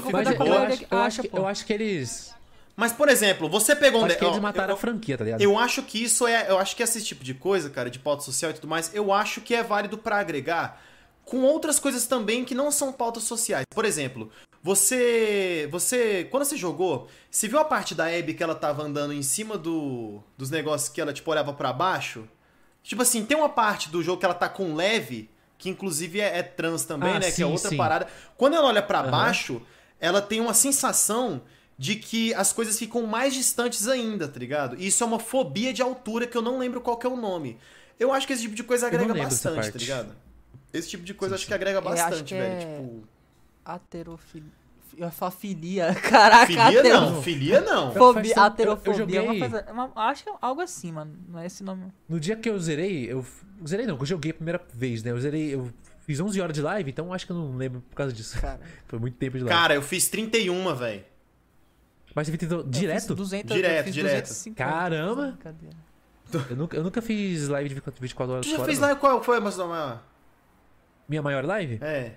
[0.90, 2.35] Eu acho, eu acho que eles
[2.76, 4.04] mas, por exemplo, você pegou um.
[4.04, 5.40] Acho que eles mataram eu, a franquia, tá ligado?
[5.40, 6.50] Eu acho que isso é.
[6.50, 9.12] Eu acho que esse tipo de coisa, cara, de pauta social e tudo mais, eu
[9.12, 10.82] acho que é válido para agregar
[11.24, 13.64] com outras coisas também que não são pautas sociais.
[13.70, 14.30] Por exemplo,
[14.62, 15.66] você.
[15.70, 16.28] Você.
[16.30, 19.56] Quando você jogou, você viu a parte da Abby que ela tava andando em cima
[19.56, 22.28] do, dos negócios que ela, tipo, olhava para baixo?
[22.82, 26.38] Tipo assim, tem uma parte do jogo que ela tá com leve, que inclusive é,
[26.38, 27.30] é trans também, ah, né?
[27.30, 27.76] Sim, que é outra sim.
[27.76, 28.06] parada.
[28.36, 29.10] Quando ela olha para uhum.
[29.10, 29.62] baixo,
[29.98, 31.40] ela tem uma sensação
[31.78, 34.76] de que as coisas ficam mais distantes ainda, tá ligado?
[34.78, 37.58] E isso é uma fobia de altura que eu não lembro qual é o nome.
[37.98, 40.16] Eu acho que esse tipo de coisa agrega bastante, tá ligado?
[40.72, 42.44] Esse tipo de coisa sim, acho que agrega bastante, velho.
[42.44, 42.58] É...
[42.58, 43.08] Tipo.
[43.64, 44.66] Aterofilia.
[44.96, 45.94] Eu ia falar filia.
[46.00, 47.00] Caraca, filia atero...
[47.00, 47.92] não, filia não.
[47.92, 48.92] Fobia, aterofobia.
[48.92, 49.18] Eu, joguei...
[49.18, 49.72] é uma coisa.
[49.72, 51.14] Uma, acho que é algo assim, mano.
[51.28, 51.92] Não é esse nome.
[52.08, 53.24] No dia que eu zerei, eu.
[53.66, 55.10] Zerei não, eu joguei a primeira vez, né?
[55.10, 55.54] Eu zerei.
[55.54, 55.70] Eu
[56.06, 58.40] fiz 11 horas de live, então acho que eu não lembro por causa disso.
[58.40, 58.60] Cara.
[58.86, 59.58] Foi muito tempo de live.
[59.58, 61.04] Cara, eu fiz 31, velho.
[62.16, 63.14] Mas você tentou direto?
[63.14, 64.54] 200, direto, direto.
[64.54, 65.38] Caramba!
[66.48, 68.46] Eu nunca, eu nunca fiz live de 24 horas.
[68.46, 68.98] Tu já fez live?
[68.98, 70.02] Qual foi a maior?
[71.06, 71.78] Minha maior live?
[71.82, 72.14] É.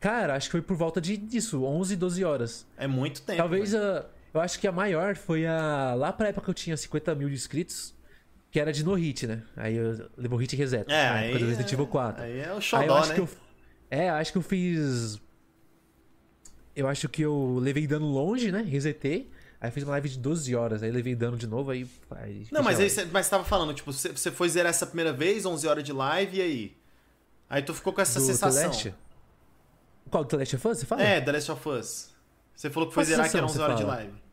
[0.00, 2.66] Cara, acho que foi por volta de, disso, 11, 12 horas.
[2.76, 3.38] É muito tempo.
[3.38, 5.94] Talvez, uh, Eu acho que a maior foi a.
[5.94, 7.94] Lá pra época que eu tinha 50 mil inscritos,
[8.50, 9.44] que era de no hit, né?
[9.56, 10.84] Aí eu levo hit e reset.
[10.90, 12.24] É, na aí época do Resident Evil 4.
[12.24, 13.14] Aí é o Aí eu xodó, acho né?
[13.14, 13.28] que eu.
[13.88, 15.20] É, acho que eu fiz.
[16.78, 18.62] Eu acho que eu levei dano longe, né?
[18.62, 19.28] Resetei.
[19.60, 21.84] Aí fiz uma live de 12 horas, aí levei dano de novo, aí.
[22.12, 24.86] aí Não, mas aí você mas você tava falando, tipo, você você foi zerar essa
[24.86, 26.76] primeira vez, 11 horas de live, e aí?
[27.50, 28.20] Aí tu ficou com essa.
[28.20, 28.62] Do sensação.
[28.62, 28.94] The Last?
[30.08, 30.78] Qual do The Last of Us?
[30.78, 31.02] Você fala?
[31.02, 32.10] É, The Last of Us.
[32.54, 34.02] Você falou que foi Qual zerar que era sensação 11 horas você de fala?
[34.02, 34.27] live.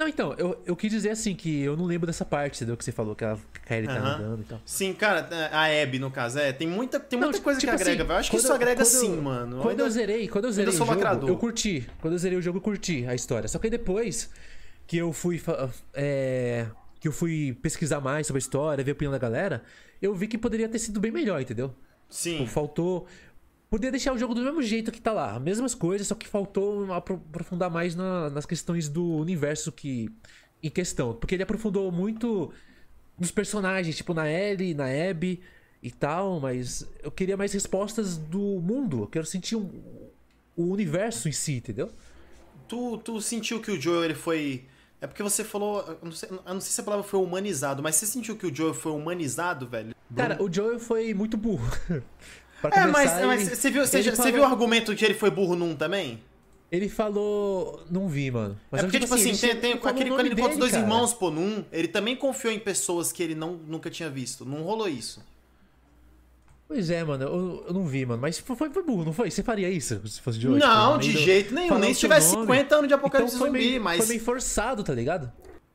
[0.00, 2.74] Não, então, eu, eu quis dizer assim que eu não lembro dessa parte, entendeu?
[2.74, 3.36] Que você falou que a
[3.66, 4.58] Kylie tá andando e tal.
[4.64, 6.54] Sim, cara, a Abby, no caso, é.
[6.54, 8.16] Tem muita, tem Não, muita coisa tipo que agrega, assim, velho.
[8.16, 9.56] Eu acho que isso eu- agrega eu- sim, mano.
[9.58, 11.28] Quando ainda- eu zerei, quando eu zerei o jogo, lacrador.
[11.28, 11.86] eu curti.
[12.00, 13.46] Quando eu zerei o jogo, eu curti a história.
[13.46, 14.30] Só que aí depois
[14.86, 15.38] que eu fui
[15.92, 16.66] é,
[16.98, 19.62] que eu fui pesquisar mais sobre a história, ver a opinião da galera,
[20.00, 21.74] eu vi que poderia ter sido bem melhor, entendeu?
[22.08, 22.38] Sim.
[22.38, 23.06] Tipo, faltou
[23.70, 26.26] Podia deixar o jogo do mesmo jeito que tá lá, as mesmas coisas, só que
[26.26, 30.10] faltou apro- aprofundar mais na- nas questões do universo que
[30.60, 32.52] em questão, porque ele aprofundou muito
[33.16, 35.40] nos personagens, tipo na Ellie, na Abby
[35.82, 39.70] e tal, mas eu queria mais respostas do mundo, eu quero sentir um-
[40.56, 41.90] o universo em si, entendeu?
[42.66, 44.64] Tu, tu sentiu que o Joel ele foi.
[45.00, 45.80] É porque você falou.
[45.80, 48.46] Eu não, sei, eu não sei se a palavra foi humanizado, mas você sentiu que
[48.46, 49.94] o Joel foi humanizado, velho?
[50.14, 51.64] Cara, o Joel foi muito burro.
[52.60, 55.56] Pra É, mas, mas você, viu, você, falou- viu o argumento que ele foi burro
[55.56, 56.22] num também?
[56.70, 57.84] Ele falou.
[57.90, 58.56] Não vi, mano.
[58.70, 60.84] Mas é porque, tipo assim, ele tem, tem aquele quando ele conta os dois cara.
[60.84, 64.44] irmãos, pô, num, ele também confiou em pessoas que ele não, nunca tinha visto.
[64.44, 65.20] Não rolou isso.
[66.68, 68.22] Pois é, mano, eu, eu não vi, mano.
[68.22, 69.28] Mas foi, foi burro, não foi?
[69.28, 70.60] Você faria isso se fosse de hoje?
[70.64, 71.76] não, Tipo, de jeito nenhum.
[71.78, 72.46] Nem se tivesse nome.
[72.46, 73.96] 50 anos de apocalipse Então zumbi, meio, mas.
[73.98, 75.32] Foi meio forçado, tá ligado?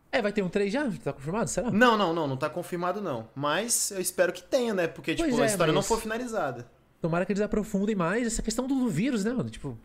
[0.10, 0.90] É, vai ter um 3 já?
[1.04, 1.50] Tá confirmado?
[1.50, 1.70] Será?
[1.70, 3.28] Não, não, não, não tá confirmado não.
[3.36, 4.88] Mas eu espero que tenha, né?
[4.88, 6.66] Porque, tipo, a é, história não mas- foi finalizada.
[7.02, 9.50] Tomara que eles aprofundem mais essa questão do, vírus, né, mano?
[9.50, 9.78] Tipo.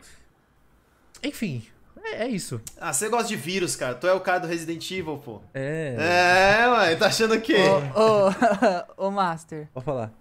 [1.23, 1.63] Enfim,
[2.03, 2.59] é, é isso.
[2.79, 3.95] Ah, você gosta de vírus, cara.
[3.95, 5.41] Tu é o cara do Resident Evil, pô.
[5.53, 5.95] É.
[6.63, 7.57] É, ué, tá achando o quê?
[7.95, 10.07] Ô, ô, ô, Master, Pode falar.
[10.07, 10.15] vou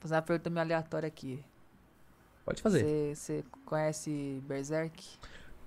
[0.00, 1.42] fazer uma pergunta meio aleatória aqui.
[2.44, 3.14] Pode fazer.
[3.14, 5.04] Você conhece Berserk?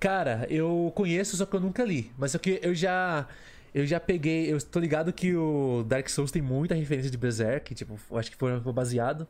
[0.00, 2.10] Cara, eu conheço, só que eu nunca li.
[2.18, 3.24] Mas é que eu já.
[3.72, 4.52] Eu já peguei.
[4.52, 7.72] Eu tô ligado que o Dark Souls tem muita referência de Berserk.
[7.72, 9.28] Tipo, eu acho que foi foi baseado.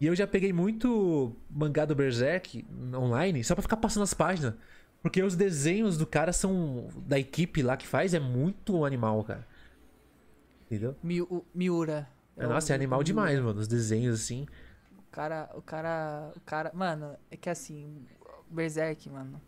[0.00, 4.54] E eu já peguei muito mangá do Berserk online, só pra ficar passando as páginas.
[5.02, 6.88] Porque os desenhos do cara são.
[7.06, 9.46] Da equipe lá que faz é muito animal, cara.
[10.66, 10.96] Entendeu?
[11.02, 11.20] Mi,
[11.54, 12.08] Miura.
[12.36, 13.46] Nossa, é animal o demais, Miura.
[13.46, 13.60] mano.
[13.60, 14.46] Os desenhos assim.
[14.98, 18.04] O cara, o cara, o cara, mano, é que assim,
[18.50, 19.40] Berserk, mano,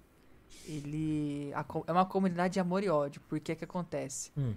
[0.66, 1.50] ele
[1.86, 4.30] é uma comunidade de amor e ódio, porque que acontece?
[4.36, 4.54] Hum.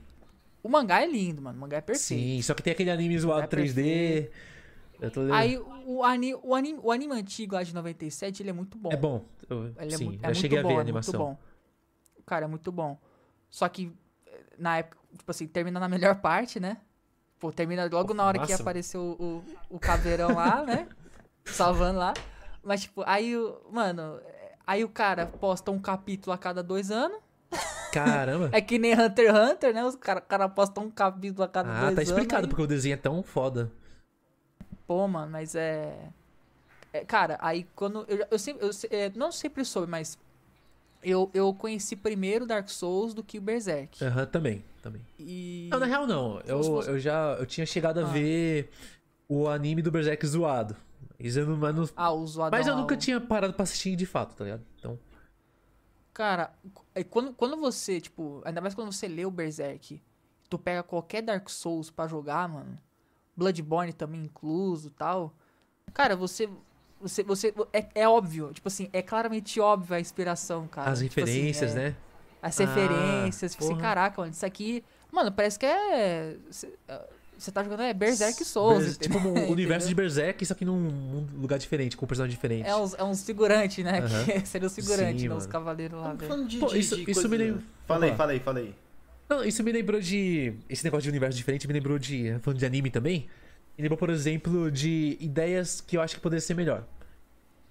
[0.64, 2.22] O mangá é lindo, mano, o mangá é perfeito.
[2.22, 4.26] Sim, só que tem aquele anime zoado É 3D.
[4.26, 4.32] Eu tô
[5.34, 8.90] Aí o, ani, o, anime, o anime antigo lá de 97, ele é muito bom.
[8.92, 9.26] É bom.
[9.50, 11.20] Eu, Ele é, sim, é já muito cheguei a bom, ver a é animação.
[11.20, 12.24] muito bom.
[12.26, 13.00] Cara, é muito bom.
[13.50, 13.92] Só que
[14.28, 16.78] eh, na época, tipo assim, termina na melhor parte, né?
[17.40, 20.88] Pô, termina logo na hora que Massa, apareceu o, o, o caveirão lá, né?
[21.46, 22.14] Salvando lá.
[22.64, 26.92] Mas, tipo, aí, o- mano, eh, aí o cara posta um capítulo a cada dois
[26.92, 27.18] anos.
[27.92, 28.50] Caramba.
[28.54, 29.84] É que nem Hunter x Hunter, né?
[29.84, 31.96] Os cara, cara postam um capítulo a cada dois Ah, anos.
[31.96, 33.72] tá explicado aí- porque o desenho é tão foda.
[34.92, 36.10] Pô, mano, mas é.
[36.92, 38.04] é, cara, aí quando.
[38.10, 38.66] Eu, eu sempre.
[38.68, 40.20] Eu, é, não sempre soube, mas.
[41.02, 44.04] Eu, eu conheci primeiro Dark Souls do que o Berserk.
[44.04, 45.02] Aham, também, também.
[45.18, 45.70] E.
[45.72, 46.42] Não, na real não.
[46.42, 48.08] Eu, eu já eu tinha chegado a Ah.
[48.12, 48.70] ver
[49.30, 50.76] o anime do Berserk zoado.
[51.18, 54.06] Isso eu não, mas, não- Ah, o mas eu nunca tinha parado pra assistir de
[54.06, 54.64] fato, tá ligado?
[54.78, 55.00] Então,
[56.14, 56.54] Cara,
[56.94, 58.42] é quando, quando você, tipo.
[58.44, 60.02] Ainda mais quando você lê o Berserk,
[60.50, 62.78] tu pega qualquer Dark Souls pra jogar, mano.
[63.42, 65.34] Bloodborne também incluso e tal.
[65.94, 66.48] Cara, você.
[67.02, 70.92] Você, você, é, é óbvio, tipo assim, é claramente óbvio a inspiração, cara.
[70.92, 71.96] as Tipo assim, referências, é- né?
[72.44, 73.82] As Ah, referências, tipo assim, porra.
[73.82, 74.84] caraca, mano, isso aqui.
[75.12, 76.36] Mano, parece que é.
[77.38, 78.98] Você tá jogando é Berserk Souls.
[78.98, 82.68] Ber- tipo um universo de Berserk, só que num, lugar diferente, com um personagem diferente.
[82.70, 84.00] É uns, é uns figurante, né?
[84.40, 85.36] Que seria o figurante, Sim, né?
[85.36, 86.30] Os cavaleiros lá, velho.
[86.30, 88.76] Falando de, Pô, de- isso- de isso me coisa- lembra- Fala aí, Vamos
[89.32, 90.52] Não, isso me lembrou de.
[90.70, 92.38] Esse negócio de universo diferente me lembrou de.
[92.42, 93.28] Falando de anime também.
[93.78, 96.86] Me lembrou, por exemplo, de ideias que eu acho que poderia ser melhor.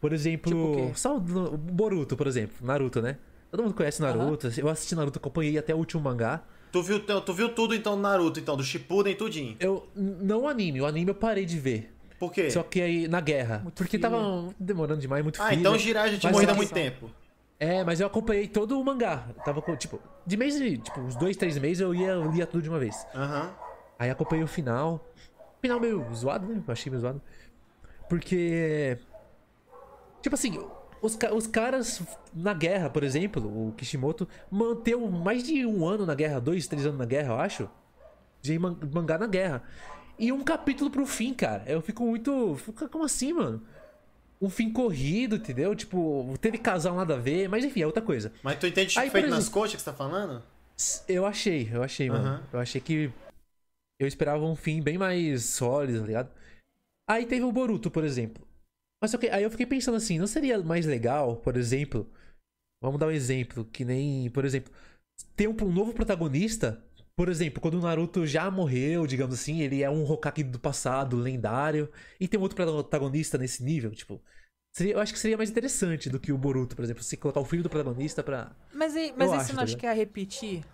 [0.01, 0.93] Por exemplo, Tipo o quê?
[0.99, 2.57] só o Boruto, por exemplo.
[2.67, 3.19] Naruto, né?
[3.51, 4.51] Todo mundo conhece Naruto.
[4.57, 6.43] Eu assisti Naruto, acompanhei até o último mangá.
[6.73, 9.57] Tu viu, tu viu tudo então do Naruto, então, do Shippuden tudinho.
[9.61, 9.87] Eu.
[9.95, 11.93] Não o anime, o anime eu parei de ver.
[12.19, 12.51] Por quê?
[12.51, 13.59] Só que aí na guerra.
[13.63, 15.61] Muito porque tava demorando demais, muito Ah, filler.
[15.61, 17.11] então Jiraiya já tinha morrido há é- muito tempo.
[17.61, 19.27] É, mas eu acompanhei todo o mangá.
[19.29, 22.47] Eu tava com, tipo, de mês, tipo, uns dois, três meses eu ia, eu lia
[22.47, 23.07] tudo de uma vez.
[23.15, 23.55] Aham.
[23.99, 25.07] Aí acompanhei o final.
[25.61, 26.63] Final meio zoado, né?
[26.67, 27.21] Eu achei meio zoado.
[28.09, 28.99] Porque.
[30.23, 30.59] Tipo assim,
[31.03, 32.03] os, os caras
[32.33, 36.87] na guerra, por exemplo, o Kishimoto manteve mais de um ano na guerra, dois, três
[36.87, 37.69] anos na guerra, eu acho.
[38.41, 39.63] De mangá na guerra.
[40.19, 41.63] E um capítulo pro fim, cara.
[41.67, 42.57] Eu fico muito.
[42.91, 43.63] Como assim, mano?
[44.41, 45.75] Um fim corrido, entendeu?
[45.75, 48.33] Tipo, teve casal nada a ver, mas enfim, é outra coisa.
[48.43, 50.43] Mas tu entende Aí, feito exemplo, nas coxas que você tá falando?
[51.07, 52.39] Eu achei, eu achei, mano.
[52.39, 52.47] Uhum.
[52.55, 53.13] Eu achei que.
[54.01, 56.31] Eu esperava um fim bem mais sólido, tá ligado?
[57.09, 58.47] Aí teve o Boruto, por exemplo.
[59.03, 62.11] Mas okay, aí eu fiquei pensando assim, não seria mais legal, por exemplo,
[62.83, 64.73] vamos dar um exemplo, que nem, por exemplo,
[65.35, 66.83] ter um, um novo protagonista,
[67.21, 71.19] por exemplo, quando o Naruto já morreu, digamos assim, ele é um Hokage do passado,
[71.19, 71.87] lendário,
[72.19, 74.23] e tem um outro protagonista nesse nível, tipo,
[74.73, 77.41] Seria, eu acho que seria mais interessante do que o Boruto, por exemplo, se colocar
[77.41, 78.53] o filho do protagonista pra.
[78.73, 80.65] Mas, e, mas esse não tá acho que é repetir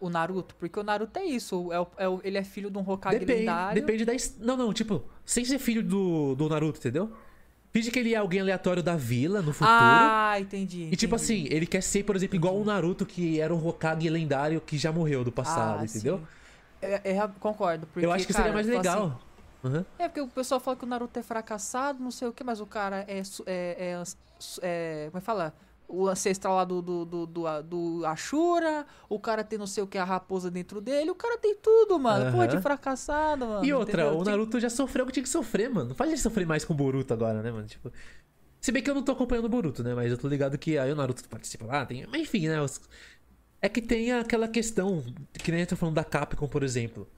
[0.00, 0.54] o Naruto?
[0.54, 3.18] Porque o Naruto é isso, é, o, é o, ele é filho de um Hokage
[3.18, 3.82] depende, lendário.
[3.82, 4.12] Depende da.
[4.38, 7.12] Não, não, tipo, sem ser filho do, do Naruto, entendeu?
[7.74, 9.68] Finge que ele é alguém aleatório da vila no futuro.
[9.68, 10.82] Ah, entendi.
[10.82, 10.94] entendi.
[10.94, 12.48] E tipo assim, ele quer ser, por exemplo, entendi.
[12.48, 16.20] igual o Naruto, que era um Hokage lendário que já morreu do passado, ah, entendeu?
[16.80, 17.84] É, é, concordo.
[17.92, 19.20] Porque, eu acho que cara, seria mais tipo legal.
[19.64, 19.84] Assim, uhum.
[19.98, 22.60] É, porque o pessoal fala que o Naruto é fracassado, não sei o que, mas
[22.60, 23.18] o cara é.
[23.18, 24.02] é, é,
[24.62, 25.52] é como é que fala?
[25.86, 29.86] O ancestral lá do, do, do, do, do Ashura, o cara tem não sei o
[29.86, 32.26] que, a raposa dentro dele, o cara tem tudo, mano.
[32.26, 32.32] Uhum.
[32.32, 33.64] Porra, de fracassado, mano.
[33.64, 34.20] E outra, entendeu?
[34.20, 35.90] o Naruto já sofreu o que tinha que sofrer, mano.
[35.90, 37.66] Não faz ele sofrer mais com o Boruto agora, né, mano?
[37.66, 37.92] Tipo.
[38.60, 39.94] Se bem que eu não tô acompanhando o Boruto, né?
[39.94, 42.06] Mas eu tô ligado que aí o Naruto participa lá, tem.
[42.06, 42.60] Mas enfim, né?
[42.60, 42.80] Os...
[43.60, 47.08] É que tem aquela questão, que nem a gente tá falando da Capcom, por exemplo.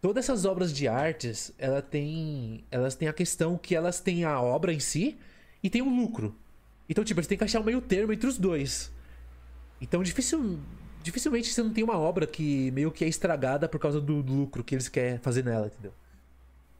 [0.00, 4.40] Todas essas obras de artes, ela tem, elas têm a questão que elas têm a
[4.40, 5.16] obra em si
[5.62, 6.36] e tem o lucro.
[6.92, 8.92] Então, tipo, eles têm que achar um meio termo entre os dois.
[9.80, 10.60] Então, difícil,
[11.02, 14.62] dificilmente você não tem uma obra que meio que é estragada por causa do lucro
[14.62, 15.94] que eles querem fazer nela, entendeu?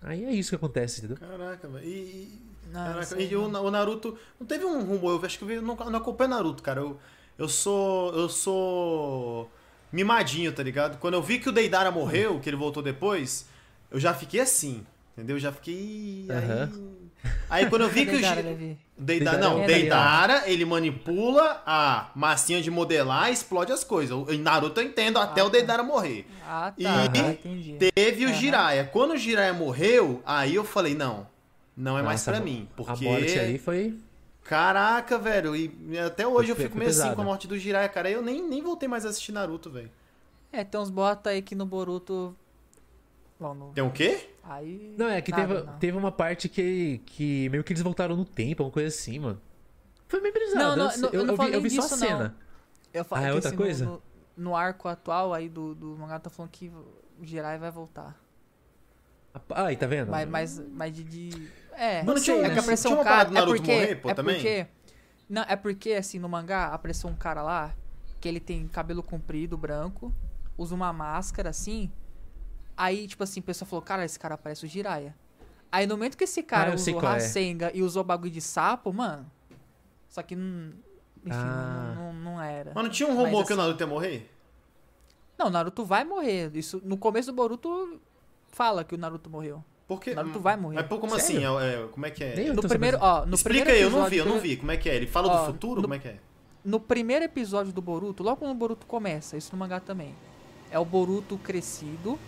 [0.02, 1.16] Aí é isso que acontece, entendeu?
[1.16, 1.88] Caraca, velho.
[1.88, 2.38] E,
[2.70, 4.18] Caraca, e o, o, Naruto.
[4.38, 6.80] Não teve um rumor, eu acho que eu não, não acompanho Naruto, cara.
[6.80, 7.00] Eu,
[7.38, 8.14] eu sou.
[8.14, 9.50] Eu sou.
[9.90, 10.98] Mimadinho, tá ligado?
[10.98, 13.46] Quando eu vi que o Deidara morreu, que ele voltou depois,
[13.90, 14.84] eu já fiquei assim.
[15.16, 15.36] Entendeu?
[15.36, 16.26] Eu já fiquei.
[16.28, 16.36] Uhum.
[16.36, 17.01] Aí,
[17.48, 18.92] aí quando eu vi que o.
[19.02, 24.16] Deidara, não, Deidara, ele manipula a massinha de modelar e explode as coisas.
[24.28, 26.26] Em Naruto eu entendo até ah, o Deidara morrer.
[26.46, 26.74] Ah, tá.
[26.78, 28.84] E ah, teve o Jiraiya.
[28.84, 31.26] Quando o Jiraiya morreu, aí eu falei, não,
[31.76, 32.68] não é Nossa, mais para mim.
[32.76, 33.06] Porque.
[33.06, 33.98] A morte ali foi.
[34.44, 35.56] Caraca, velho.
[35.56, 38.10] E até hoje eu fico meio assim com a morte do Jiraiya, cara.
[38.10, 39.90] Eu nem, nem voltei mais a assistir Naruto, velho.
[40.52, 42.36] É, tem uns bota aí que no Boruto.
[43.42, 43.72] No...
[43.72, 44.30] Tem o quê?
[44.42, 44.94] Aí.
[44.98, 48.64] Não, é que teve, teve uma parte que, que meio que eles voltaram no tempo,
[48.64, 49.40] uma coisa assim, mano.
[50.08, 50.76] Foi meio brisado.
[50.76, 52.28] Não, não, eu, eu, eu, vi, eu vi disso, só a cena.
[52.28, 52.34] Não.
[52.92, 53.84] Eu falo ah, é outra assim, coisa?
[53.84, 54.02] No,
[54.36, 58.20] no, arco atual aí do, do mangá tá falando que o Jirai vai voltar.
[59.50, 60.10] Ah, aí tá vendo?
[60.10, 61.48] Mas, mas, mas de, de.
[61.72, 63.38] É, não sei, é que apareceu um cara.
[63.38, 63.72] É porque.
[63.72, 64.34] Morrer, pô, é também?
[64.34, 64.66] porque.
[65.28, 67.74] Não, é porque, assim, no mangá apareceu um cara lá
[68.20, 70.12] que ele tem cabelo comprido, branco,
[70.58, 71.90] usa uma máscara assim
[72.76, 75.14] Aí, tipo assim, a pessoa falou, cara, esse cara parece o Jiraya.
[75.70, 76.98] Aí no momento que esse cara ah, usou.
[76.98, 77.72] Rasenga é.
[77.76, 79.26] e usou bagulho de sapo, mano.
[80.08, 80.74] Só que não.
[81.24, 81.94] Enfim, ah.
[81.96, 82.72] não, não, não, era.
[82.74, 84.30] Mas não tinha um rumor Mas, que o assim Naruto ia morrer?
[85.38, 86.54] Não, o Naruto vai morrer.
[86.54, 87.98] Isso, no começo do Boruto
[88.48, 89.64] fala que o Naruto morreu.
[89.88, 90.76] Porque, o Naruto vai morrer.
[90.76, 91.34] Mas como assim?
[91.34, 91.56] Sério?
[91.56, 91.66] assim?
[91.66, 92.52] É, como é que é?
[92.52, 94.56] no primeiro, ó, no Explica primeiro aí, eu não vi, eu não vi.
[94.58, 94.96] Como é que é?
[94.96, 95.76] Ele fala ó, do futuro?
[95.76, 96.16] No, como é que é?
[96.64, 100.14] No primeiro episódio do Boruto, logo quando o Boruto começa, isso no mangá também.
[100.70, 102.18] É o Boruto crescido,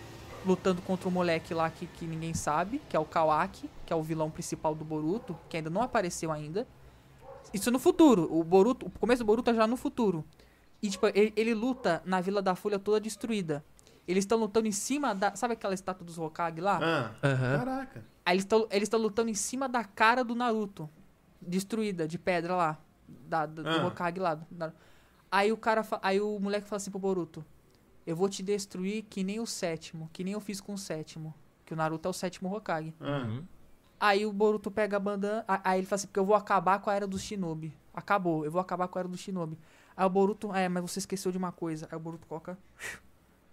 [0.45, 3.95] lutando contra o moleque lá que, que ninguém sabe, que é o Kawaki, que é
[3.95, 6.67] o vilão principal do Boruto, que ainda não apareceu ainda.
[7.53, 8.27] Isso no futuro.
[8.31, 10.23] O Boruto, o começo do Boruto é já no futuro.
[10.81, 13.63] E tipo, ele, ele luta na Vila da Folha toda destruída.
[14.07, 16.79] Eles estão lutando em cima da, sabe aquela estátua dos Hokage lá?
[16.81, 17.57] Ah, uhum.
[17.57, 18.05] caraca.
[18.25, 18.39] Aí
[18.71, 20.89] eles estão lutando em cima da cara do Naruto,
[21.41, 22.77] destruída de pedra lá,
[23.07, 23.77] da, da ah.
[23.79, 24.39] do Hokage lá.
[24.49, 24.71] Da,
[25.31, 27.43] aí o cara, aí o moleque fala assim pro Boruto:
[28.05, 31.33] eu vou te destruir que nem o sétimo, que nem eu fiz com o sétimo.
[31.65, 32.93] Que o Naruto é o sétimo Hokage.
[33.01, 33.43] Uhum.
[33.99, 35.43] Aí o Boruto pega a bandana.
[35.47, 37.75] Aí ele fala assim: porque eu vou acabar com a era do Shinobi.
[37.93, 39.57] Acabou, eu vou acabar com a era do Shinobi.
[39.97, 41.87] Aí o Boruto, é, mas você esqueceu de uma coisa.
[41.89, 42.57] Aí o Boruto coloca.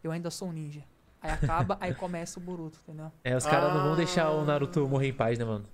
[0.02, 0.82] Eu ainda sou um ninja.
[1.22, 3.12] Aí acaba, aí começa o Boruto, entendeu?
[3.22, 3.74] É, os caras ah.
[3.74, 5.64] não vão deixar o Naruto morrer em paz, né, mano?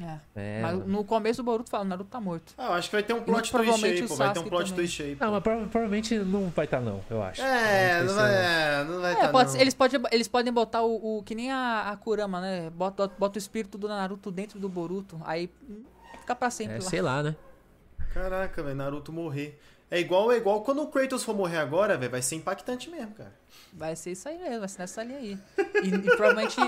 [0.00, 0.18] É.
[0.36, 2.52] é mas no começo o Boruto fala, o Naruto tá morto.
[2.58, 4.16] Ah, eu acho que vai ter um plot twist aí, pô.
[4.16, 4.74] Vai ter um plot também.
[4.74, 5.16] twist aí.
[5.16, 5.24] Pô.
[5.24, 7.40] Não, mas provavelmente não vai estar, tá, não, eu acho.
[7.40, 11.18] É, não vai, é, não vai é, tá, pode, Eles, pode, eles podem botar o,
[11.18, 11.22] o.
[11.22, 12.70] Que nem a, a Kurama, né?
[12.70, 15.20] Bota, bota o espírito do Naruto dentro do Boruto.
[15.24, 15.50] Aí
[16.20, 16.84] fica pra sempre é, lá.
[16.84, 17.36] Sei lá, né?
[18.12, 19.58] Caraca, velho, Naruto morrer.
[19.90, 22.10] É igual, é igual quando o Kratos for morrer agora, velho.
[22.10, 23.32] Vai ser impactante mesmo, cara.
[23.72, 25.38] Vai ser isso aí mesmo, vai ser nessa linha aí.
[25.82, 26.60] E, e provavelmente.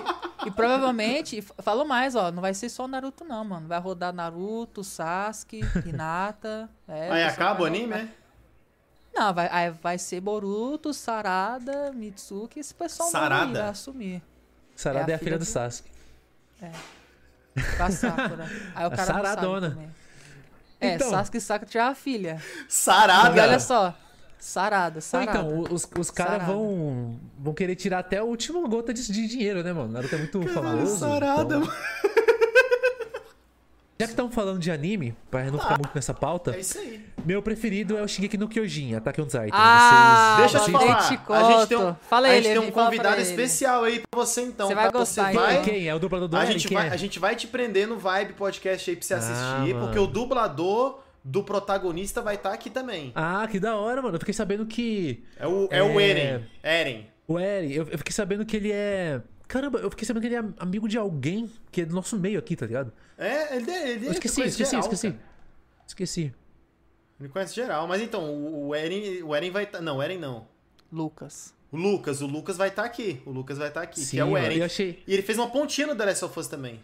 [0.47, 3.69] e provavelmente, falou mais, ó, não vai ser só Naruto, não, mano.
[3.69, 6.69] Vai rodar Naruto, Sasuke, Hinata.
[6.89, 8.11] É, aí acaba o anime, né?
[9.13, 13.61] Não, vai, aí vai ser Boruto, Sarada, Mitsuki, esse pessoal Sarada.
[13.61, 14.23] vai assumir.
[14.77, 15.91] Sarada é a, é a filha, filha do, do Sasuke.
[16.63, 16.71] É.
[17.77, 18.47] Com a Sakura.
[18.75, 19.93] Aí o cara Saradona.
[20.81, 22.43] É, então, Sasuke e Sakura tinha a filha.
[22.69, 23.37] Sarada!
[23.37, 23.95] E olha só,
[24.41, 25.39] Sarada, sarada.
[25.39, 29.63] Então, os, os caras vão, vão querer tirar até a última gota de, de dinheiro,
[29.63, 29.93] né, mano?
[29.93, 30.99] Naruto é muito Caramba, famoso.
[30.99, 31.61] Sarada, então...
[31.61, 31.73] mano.
[34.01, 36.57] Já que estamos falando de anime, pra não ficar ah, muito nessa pauta.
[36.57, 37.05] É isso aí.
[37.25, 39.49] Meu preferido é o Shingeki no Kyojin, Attack on Titan.
[39.53, 40.53] Ah, vocês...
[40.53, 41.47] Deixa eu te falar.
[41.47, 44.69] A gente tem um, fala a gente tem um convidado especial aí pra você então.
[44.69, 45.31] Você vai gostar.
[45.33, 45.63] Você vai...
[45.63, 45.87] Quem?
[45.87, 46.93] É o dublador do a gente vai, é?
[46.93, 50.07] A gente vai te prender no Vibe Podcast aí pra você ah, assistir, porque o
[50.07, 53.13] dublador do protagonista vai estar tá aqui também.
[53.15, 54.15] Ah, que da hora, mano.
[54.17, 55.23] Eu fiquei sabendo que.
[55.39, 55.83] É o, é, é...
[55.83, 56.47] o Eren.
[56.63, 57.07] Eren.
[57.29, 57.71] O Eren.
[57.71, 59.21] Eu, eu fiquei sabendo que ele é.
[59.51, 62.39] Caramba, eu fiquei sabendo que ele é amigo de alguém que é do nosso meio
[62.39, 62.93] aqui, tá ligado?
[63.19, 63.91] É, ele é.
[63.91, 65.11] Ele é eu esqueci, esqueci, geral, esqueci.
[65.11, 65.23] Cara.
[65.89, 66.35] Esqueci.
[67.19, 67.89] Ele conhece geral.
[67.89, 69.79] Mas então, o Eren, o Eren vai estar.
[69.79, 69.85] Tá...
[69.85, 70.47] Não, o Eren não.
[70.93, 71.53] Lucas.
[71.73, 73.21] O Lucas, o Lucas vai estar tá aqui.
[73.27, 74.57] O Lucas vai estar tá aqui, Sim, que é o Eren.
[74.57, 75.03] Eu achei...
[75.05, 76.81] E ele fez uma pontinha no The Last of Us também.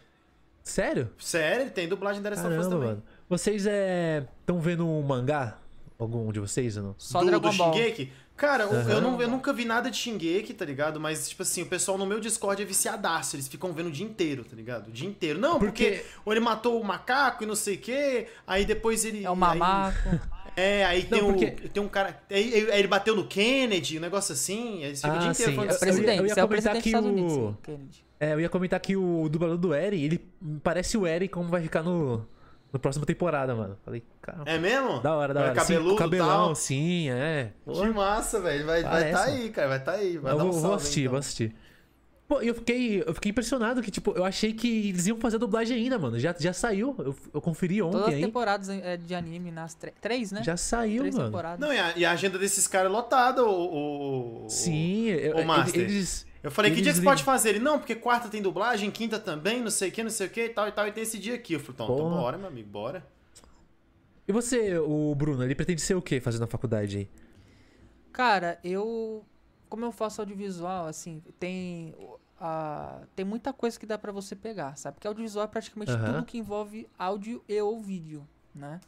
[0.60, 1.08] Sério?
[1.20, 2.88] Sério, ele tem dublagem The Last Caramba, of Us também.
[2.88, 3.02] Mano.
[3.28, 4.60] Vocês estão é...
[4.60, 5.56] vendo um mangá?
[5.98, 6.94] Algum de vocês ou não?
[6.98, 7.72] Só do, Dragon do Ball.
[7.72, 8.12] Shingeki?
[8.36, 8.90] Cara, uhum.
[8.90, 11.00] eu, não, eu nunca vi nada de Shingeki, tá ligado?
[11.00, 13.34] Mas, tipo assim, o pessoal no meu Discord é viciadaço.
[13.34, 14.88] Eles ficam vendo o dia inteiro, tá ligado?
[14.88, 15.38] O dia inteiro.
[15.38, 18.26] Não, porque, porque ou ele matou o macaco e não sei o quê.
[18.46, 19.24] Aí depois ele.
[19.24, 20.08] É o mamaco.
[20.08, 20.20] Aí,
[20.54, 21.66] é, aí não, tem, porque...
[21.66, 22.20] um, tem um cara.
[22.30, 24.78] Aí, ele bateu no Kennedy, um negócio assim.
[24.78, 25.56] Aí eles ficam ah, o dia inteiro sim.
[25.56, 26.98] falando é presidente, eu ia, eu ia comentar que o...
[26.98, 27.54] Unidos,
[28.18, 30.26] é, eu ia comentar que o dublador do Eri, ele
[30.62, 32.26] parece o Eri como vai ficar no
[32.76, 33.76] na próxima temporada, mano.
[33.84, 34.42] Falei, cara.
[34.46, 35.00] É mesmo?
[35.00, 35.54] Da hora, da hora.
[35.54, 36.54] Cabeludo, sim, cabelão, tal.
[36.54, 37.52] sim, é.
[37.64, 38.66] Que massa, velho.
[38.66, 39.68] Vai estar vai tá aí, cara.
[39.68, 40.18] Vai estar tá aí.
[40.18, 41.10] Vai eu dar um vou, salve, vou assistir, então.
[41.10, 41.56] vou assistir.
[42.28, 45.38] Pô, eu fiquei, eu fiquei impressionado que, tipo, eu achei que eles iam fazer a
[45.38, 46.18] dublagem ainda, mano.
[46.18, 46.94] Já, já saiu.
[46.98, 50.42] Eu, eu conferi ontem Todas as temporadas é, de anime nas três, né?
[50.42, 51.28] Já saiu, três mano.
[51.28, 51.60] Temporadas.
[51.60, 54.50] Não, e a, e a, agenda desses caras é lotada, o, o.
[54.50, 55.82] Sim, o, o Master.
[55.82, 57.50] Eles, eu falei, que dia que você pode fazer?
[57.50, 60.30] Ele, não, porque quarta tem dublagem, quinta também, não sei o que, não sei o
[60.30, 61.54] que e tal e tal, e tem esse dia aqui.
[61.54, 63.06] Eu falei, então, então bora, meu amigo, bora.
[64.28, 67.10] E você, o Bruno, ele pretende ser o que fazendo na faculdade aí?
[68.12, 69.24] Cara, eu.
[69.68, 71.94] Como eu faço audiovisual, assim, tem.
[72.40, 74.94] Uh, tem muita coisa que dá para você pegar, sabe?
[74.94, 76.04] Porque audiovisual é praticamente uhum.
[76.04, 78.80] tudo que envolve áudio e ou vídeo, né?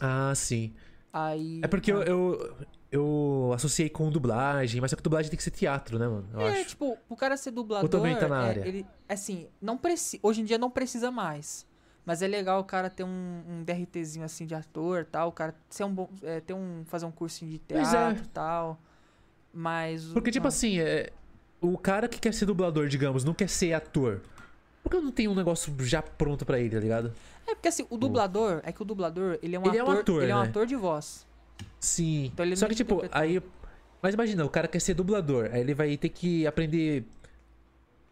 [0.00, 0.74] Ah, sim.
[1.12, 1.60] Aí.
[1.62, 1.96] É porque ah.
[1.96, 2.56] eu, eu,
[2.90, 6.28] eu, associei com dublagem, mas só que dublagem tem que ser teatro, né, mano?
[6.32, 6.70] Eu é, acho.
[6.70, 7.84] tipo, o cara ser dublador.
[7.84, 8.68] Ou também tá na é, área.
[8.68, 10.20] Ele, assim, não precisa.
[10.22, 11.66] Hoje em dia não precisa mais.
[12.04, 15.28] Mas é legal o cara ter um, um DRTzinho assim de ator tal.
[15.28, 16.08] O cara ser um bom.
[16.22, 17.82] É, ter um, fazer um cursinho de é.
[17.82, 18.30] teatro e é.
[18.32, 18.80] tal.
[19.52, 20.04] Mas.
[20.12, 21.10] Porque, tipo assim, é,
[21.60, 24.20] o cara que quer ser dublador, digamos, não quer ser ator.
[24.84, 27.12] Por que não tem um negócio já pronto para ele, tá ligado?
[27.44, 29.92] É porque assim, o dublador, é que o dublador, ele é um ele ator.
[29.92, 30.32] É um ator ele né?
[30.32, 31.25] é um ator de voz.
[31.78, 32.26] Sim.
[32.26, 33.42] Então Só que, tipo, aí.
[34.02, 35.50] Mas imagina, o cara quer ser dublador.
[35.52, 37.04] Aí ele vai ter que aprender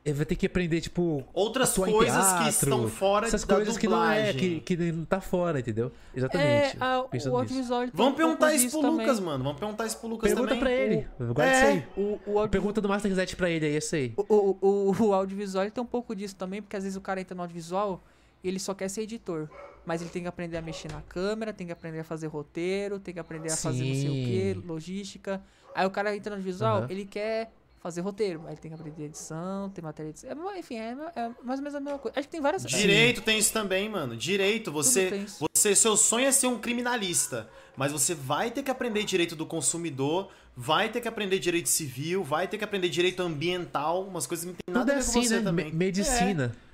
[0.04, 1.24] ele vai ter que aprender, tipo.
[1.32, 4.34] Outras coisas teatro, que estão fora essas da coisas dublagem.
[4.34, 5.90] que não é, que, que não tá fora, entendeu?
[6.14, 6.76] Exatamente.
[6.76, 9.06] É, a, o audiovisual Vamos um perguntar isso pro também.
[9.06, 9.42] Lucas, mano.
[9.42, 10.60] Vamos perguntar isso pro Lucas Pergunta também.
[10.62, 11.06] pra ele.
[11.18, 11.32] O...
[11.32, 11.86] Guarda é, isso aí.
[11.96, 12.50] O, o audio...
[12.50, 14.12] Pergunta do Master Reset pra ele, é isso aí.
[14.14, 17.22] O, o, o, o audiovisual tem um pouco disso também, porque às vezes o cara
[17.22, 18.02] entra no audiovisual
[18.42, 19.48] e ele só quer ser editor.
[19.84, 22.98] Mas ele tem que aprender a mexer na câmera, tem que aprender a fazer roteiro,
[22.98, 23.62] tem que aprender a Sim.
[23.62, 25.42] fazer não sei o que, logística.
[25.74, 26.86] Aí o cara entra no audiovisual, uhum.
[26.88, 27.52] ele quer
[27.84, 28.40] fazer roteiro.
[28.46, 30.50] Aí ele tem que aprender edição, tem matéria de edição.
[30.50, 32.18] É, enfim, é, é, mais ou menos a mesma coisa.
[32.18, 34.16] Acho que tem várias Direito tem isso também, mano.
[34.16, 35.26] Direito, você.
[35.38, 37.46] você Seu sonho é ser um criminalista.
[37.76, 42.24] Mas você vai ter que aprender direito do consumidor, vai ter que aprender direito civil,
[42.24, 45.00] vai ter que aprender direito ambiental, umas coisas que não tem nada Tudo a ver
[45.00, 45.42] assim, com você né?
[45.42, 45.72] também.
[45.72, 46.54] medicina.
[46.70, 46.73] É.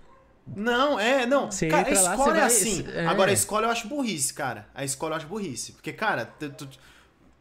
[0.55, 1.51] Não, é, não.
[1.51, 2.47] Você cara, a escola é vai...
[2.47, 2.87] assim.
[2.93, 3.07] É.
[3.07, 4.69] Agora, a escola eu acho burrice, cara.
[4.75, 5.73] A escola eu acho burrice.
[5.73, 6.69] Porque, cara, tu, tu,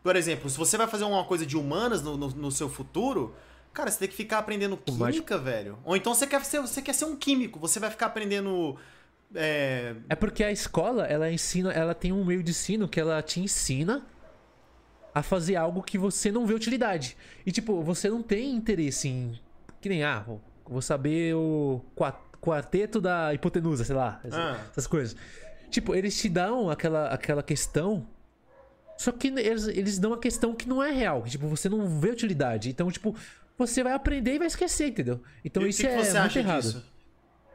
[0.03, 3.35] por exemplo, se você vai fazer uma coisa de humanas no, no, no seu futuro,
[3.73, 5.77] Cara, você tem que ficar aprendendo química, velho.
[5.83, 8.77] Ou então você quer, ser, você quer ser um químico, você vai ficar aprendendo.
[9.33, 9.95] É...
[10.09, 13.39] é porque a escola, ela ensina, ela tem um meio de ensino que ela te
[13.39, 14.05] ensina
[15.13, 17.15] a fazer algo que você não vê utilidade.
[17.45, 19.39] E tipo, você não tem interesse em.
[19.79, 20.25] Que nem, ah,
[20.65, 21.81] vou saber o
[22.41, 24.21] quarteto da hipotenusa, sei lá.
[24.31, 24.59] Ah.
[24.71, 25.15] Essas coisas.
[25.69, 28.07] Tipo, eles te dão aquela, aquela questão.
[28.97, 31.21] Só que eles, eles dão a questão que não é real.
[31.21, 32.69] Que, tipo, você não vê utilidade.
[32.69, 33.15] Então, tipo,
[33.57, 35.21] você vai aprender e vai esquecer, entendeu?
[35.43, 36.63] Então e isso que é que você muito acha errado.
[36.63, 36.85] Disso?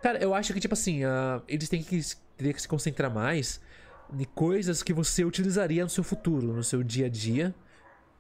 [0.03, 2.01] Cara, eu acho que, tipo assim, uh, eles têm que,
[2.37, 3.61] ter que se concentrar mais
[4.13, 7.55] em coisas que você utilizaria no seu futuro, no seu dia a dia.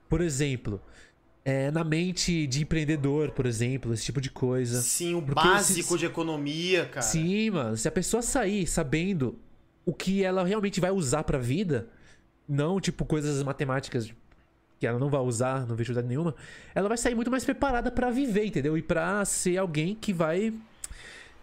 [0.08, 0.80] Por exemplo,
[1.44, 4.80] é, na mente de empreendedor, por exemplo, esse tipo de coisa.
[4.80, 7.02] Sim, o Porque básico se, de economia, cara.
[7.02, 7.76] Sim, mano.
[7.76, 9.38] Se a pessoa sair sabendo
[9.84, 11.88] o que ela realmente vai usar pra vida,
[12.48, 14.10] não tipo coisas matemáticas
[14.80, 16.34] que ela não vai usar, não vejo utilidade nenhuma,
[16.74, 18.76] ela vai sair muito mais preparada para viver, entendeu?
[18.78, 20.52] E para ser alguém que vai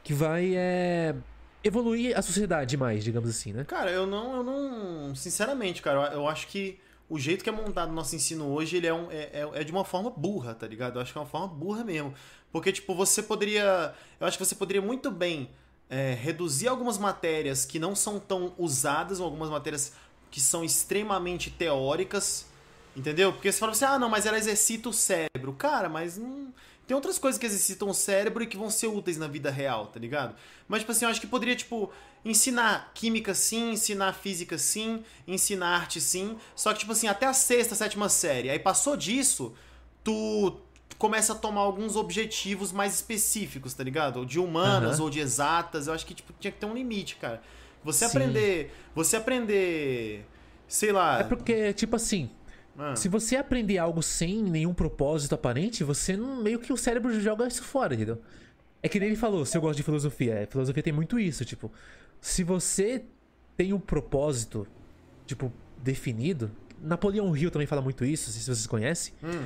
[0.03, 1.13] que vai é,
[1.63, 3.63] evoluir a sociedade mais, digamos assim, né?
[3.63, 6.79] Cara, eu não, eu não, sinceramente, cara, eu acho que
[7.11, 9.63] o jeito que é montado o nosso ensino hoje, ele é, um, é, é, é
[9.65, 10.95] de uma forma burra, tá ligado?
[10.95, 12.13] Eu acho que é uma forma burra mesmo.
[12.53, 13.93] Porque, tipo, você poderia.
[14.17, 15.49] Eu acho que você poderia muito bem
[15.89, 19.91] é, reduzir algumas matérias que não são tão usadas, ou algumas matérias
[20.31, 22.45] que são extremamente teóricas,
[22.95, 23.33] entendeu?
[23.33, 25.51] Porque você fala assim, ah, não, mas ela exercita o cérebro.
[25.57, 26.53] Cara, mas não.
[26.91, 29.87] Tem outras coisas que exercitam o cérebro e que vão ser úteis na vida real,
[29.87, 30.35] tá ligado?
[30.67, 31.89] Mas, tipo assim, eu acho que poderia, tipo,
[32.25, 36.35] ensinar química sim, ensinar física sim, ensinar arte sim.
[36.53, 38.49] Só que, tipo assim, até a sexta, sétima série.
[38.49, 39.53] Aí passou disso,
[40.03, 40.59] tu
[40.97, 44.17] começa a tomar alguns objetivos mais específicos, tá ligado?
[44.17, 45.05] Ou de humanas uhum.
[45.05, 45.87] ou de exatas.
[45.87, 47.41] Eu acho que, tipo, tinha que ter um limite, cara.
[47.85, 48.11] Você sim.
[48.17, 48.75] aprender.
[48.93, 50.25] Você aprender.
[50.67, 51.21] Sei lá.
[51.21, 52.29] É porque, tipo assim,
[52.77, 52.95] ah.
[52.95, 57.47] Se você aprender algo sem nenhum propósito aparente, você não, meio que o cérebro joga
[57.47, 58.21] isso fora, entendeu?
[58.81, 61.45] É que nem ele falou, se eu gosto de filosofia, é, filosofia tem muito isso,
[61.45, 61.71] tipo,
[62.19, 63.03] se você
[63.55, 64.65] tem um propósito,
[65.25, 66.51] tipo, definido,
[66.81, 69.13] Napoleão Hill também fala muito isso, se vocês conhecem.
[69.23, 69.45] Hum.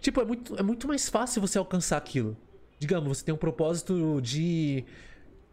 [0.00, 2.36] Tipo, é muito, é muito mais fácil você alcançar aquilo.
[2.78, 4.84] Digamos, você tem um propósito de.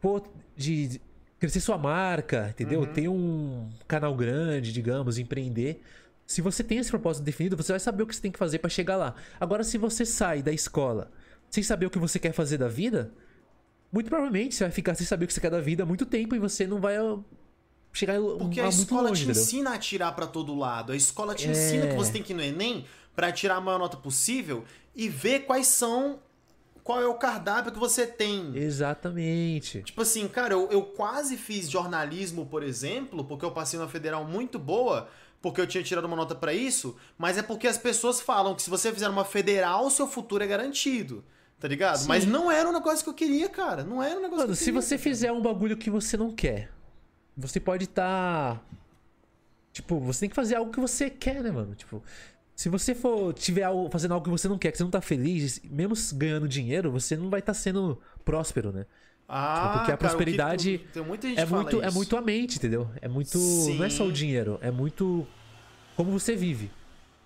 [0.01, 0.22] Pô,
[0.57, 0.99] de
[1.39, 2.82] crescer sua marca, entendeu?
[2.82, 2.86] Uhum.
[2.88, 5.82] Ter um canal grande, digamos, empreender.
[6.32, 8.59] Se você tem esse propósito definido, você vai saber o que você tem que fazer
[8.59, 9.15] para chegar lá.
[9.38, 11.11] Agora, se você sai da escola
[11.49, 13.11] sem saber o que você quer fazer da vida,
[13.91, 16.05] muito provavelmente você vai ficar sem saber o que você quer da vida há muito
[16.05, 16.95] tempo e você não vai
[17.91, 19.41] chegar Porque a, escola longe, te entendeu?
[19.41, 20.93] ensina a tirar para todo lado.
[20.93, 21.51] A escola te é...
[21.51, 24.63] ensina que você tem que ir no Enem para tirar a maior nota possível
[24.95, 26.19] e ver quais são
[26.82, 28.55] qual é o cardápio que você tem.
[28.55, 29.82] Exatamente.
[29.84, 34.25] Tipo assim, cara, eu, eu quase fiz jornalismo, por exemplo, porque eu passei numa federal
[34.25, 35.09] muito boa,
[35.41, 38.61] porque eu tinha tirado uma nota para isso, mas é porque as pessoas falam que
[38.61, 41.23] se você fizer uma federal, seu futuro é garantido.
[41.59, 41.97] Tá ligado?
[41.97, 42.07] Sim.
[42.07, 43.83] Mas não era um negócio que eu queria, cara.
[43.83, 46.31] Não era um negócio Mano, que eu se você fizer um bagulho que você não
[46.31, 46.71] quer,
[47.37, 48.55] você pode estar.
[48.55, 48.61] Tá...
[49.71, 51.75] Tipo, você tem que fazer algo que você quer, né, mano?
[51.75, 52.03] Tipo,
[52.55, 55.01] se você for tiver algo, fazendo algo que você não quer, que você não tá
[55.01, 58.87] feliz, mesmo ganhando dinheiro, você não vai estar tá sendo próspero, né?
[59.34, 62.21] Ah, tipo, porque a cara, prosperidade tu, tem muita gente é muito é muito a
[62.21, 62.91] mente, entendeu?
[63.01, 63.77] É muito Sim.
[63.77, 65.25] não é só o dinheiro, é muito
[65.95, 66.69] como você vive.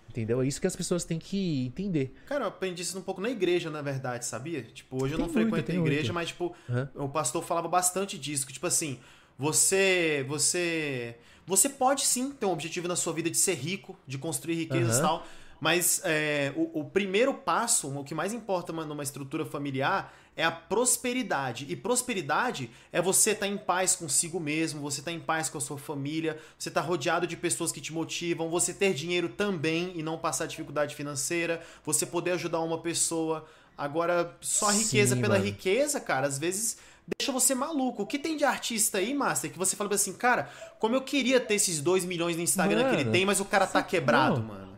[0.07, 0.41] Entendeu?
[0.41, 2.15] É isso que as pessoas têm que entender.
[2.25, 4.63] Cara, eu aprendi isso um pouco na igreja, na verdade, sabia?
[4.63, 6.13] Tipo, hoje eu não frequento a igreja, muito.
[6.13, 7.05] mas, tipo, uhum.
[7.05, 8.47] o pastor falava bastante disso.
[8.47, 8.97] Que, tipo assim,
[9.37, 10.23] você.
[10.29, 11.17] Você.
[11.45, 14.95] Você pode sim ter um objetivo na sua vida de ser rico, de construir riquezas
[14.95, 15.05] e uhum.
[15.05, 15.27] tal.
[15.59, 20.51] Mas é, o, o, primeiro passo, o que mais importa numa estrutura familiar, é a
[20.51, 21.65] prosperidade.
[21.69, 25.49] E prosperidade é você estar tá em paz consigo mesmo, você estar tá em paz
[25.49, 28.93] com a sua família, você estar tá rodeado de pessoas que te motivam, você ter
[28.93, 33.45] dinheiro também e não passar dificuldade financeira, você poder ajudar uma pessoa.
[33.77, 35.45] Agora, só riqueza Sim, pela mano.
[35.45, 36.77] riqueza, cara, às vezes
[37.17, 38.03] deixa você maluco.
[38.03, 40.49] O que tem de artista aí, Master, que você fala assim, cara,
[40.79, 43.45] como eu queria ter esses 2 milhões no Instagram mano, que ele tem, mas o
[43.45, 44.47] cara tá quebrado, não.
[44.47, 44.74] mano.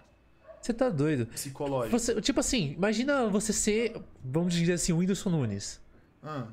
[0.68, 1.28] Você tá doido.
[1.28, 1.98] Psicológico.
[1.98, 5.80] Você, tipo assim, imagina você ser, vamos dizer assim, o Whindersson Nunes.
[6.22, 6.48] Ah.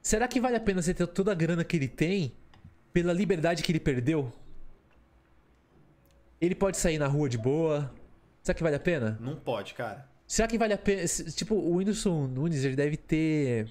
[0.00, 2.32] Será que vale a pena você ter toda a grana que ele tem
[2.92, 4.32] pela liberdade que ele perdeu?
[6.40, 7.92] Ele pode sair na rua de boa.
[8.44, 9.18] Será que vale a pena?
[9.20, 10.08] Não pode, cara.
[10.24, 11.02] Será que vale a pena?
[11.34, 13.68] Tipo, o Whindersson Nunes, ele deve ter.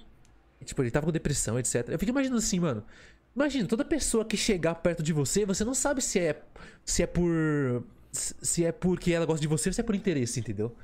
[0.66, 1.88] Tipo, ele tava com depressão, etc.
[1.88, 2.84] Eu fico imaginando assim, mano.
[3.34, 6.42] Imagina, toda pessoa que chegar perto de você, você não sabe se é,
[6.84, 7.86] se é por
[8.18, 10.76] se é porque ela gosta de você ou se é por interesse, entendeu?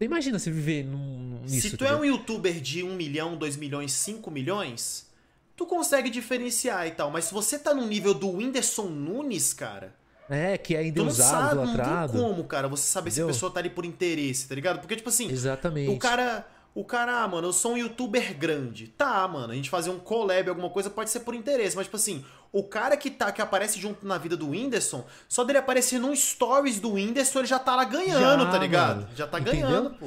[0.00, 1.70] Imagina você viver num, nisso.
[1.70, 1.96] Se tu é entendeu?
[1.96, 5.08] é um youtuber de 1 milhão, 2 milhões, 5 milhões,
[5.56, 7.10] tu consegue diferenciar e tal.
[7.10, 9.94] Mas se você tá no nível do Whindersson Nunes, cara.
[10.30, 12.12] É, que é endeusado, idolatrado.
[12.12, 13.28] Não tem como, cara, você saber entendeu?
[13.28, 14.80] se a pessoa tá ali por interesse, tá ligado?
[14.80, 15.30] Porque, tipo assim.
[15.30, 15.90] Exatamente.
[15.90, 16.46] O cara
[16.78, 18.86] o cara, ah, mano, eu sou um youtuber grande.
[18.86, 21.74] Tá, mano, a gente fazer um collab, alguma coisa, pode ser por interesse.
[21.74, 25.42] Mas, tipo assim, o cara que tá que aparece junto na vida do Whindersson, só
[25.42, 29.00] dele aparecer num stories do Whindersson, ele já tá lá ganhando, já, tá ligado?
[29.00, 29.08] Mano.
[29.16, 29.62] Já tá Entendeu?
[29.62, 30.06] ganhando, pô.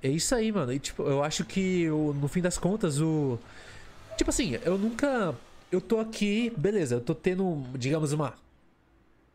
[0.00, 0.72] É isso aí, mano.
[0.72, 3.36] E, tipo, eu acho que no fim das contas, o.
[4.16, 5.34] Tipo assim, eu nunca.
[5.72, 8.34] Eu tô aqui, beleza, eu tô tendo, digamos, uma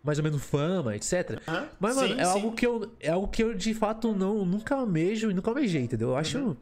[0.04, 1.42] mais ou menos fama, etc.
[1.46, 2.32] Ah, Mas, mano, sim, é sim.
[2.32, 2.92] algo que eu.
[3.00, 6.10] É algo que eu de fato não nunca almejo e nunca almejei, entendeu?
[6.10, 6.38] Eu acho.
[6.40, 6.56] Uhum.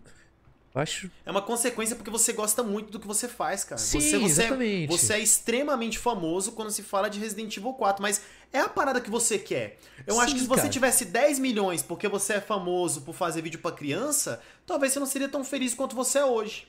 [0.75, 1.09] Acho.
[1.25, 3.79] É uma consequência porque você gosta muito do que você faz, cara.
[3.79, 4.93] Sim, você, você, exatamente.
[4.93, 8.21] É, você é extremamente famoso quando se fala de Resident Evil 4, mas
[8.53, 9.79] é a parada que você quer.
[10.05, 10.69] Eu Sim, acho que se você cara.
[10.69, 15.07] tivesse 10 milhões porque você é famoso por fazer vídeo pra criança, talvez você não
[15.07, 16.67] seria tão feliz quanto você é hoje.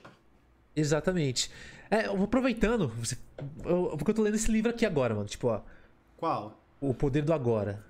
[0.74, 1.50] Exatamente.
[1.90, 2.90] É, eu vou aproveitando,
[3.98, 5.28] porque eu tô lendo esse livro aqui agora, mano.
[5.28, 5.60] Tipo, ó,
[6.16, 6.59] Qual?
[6.80, 7.84] O Poder do Agora.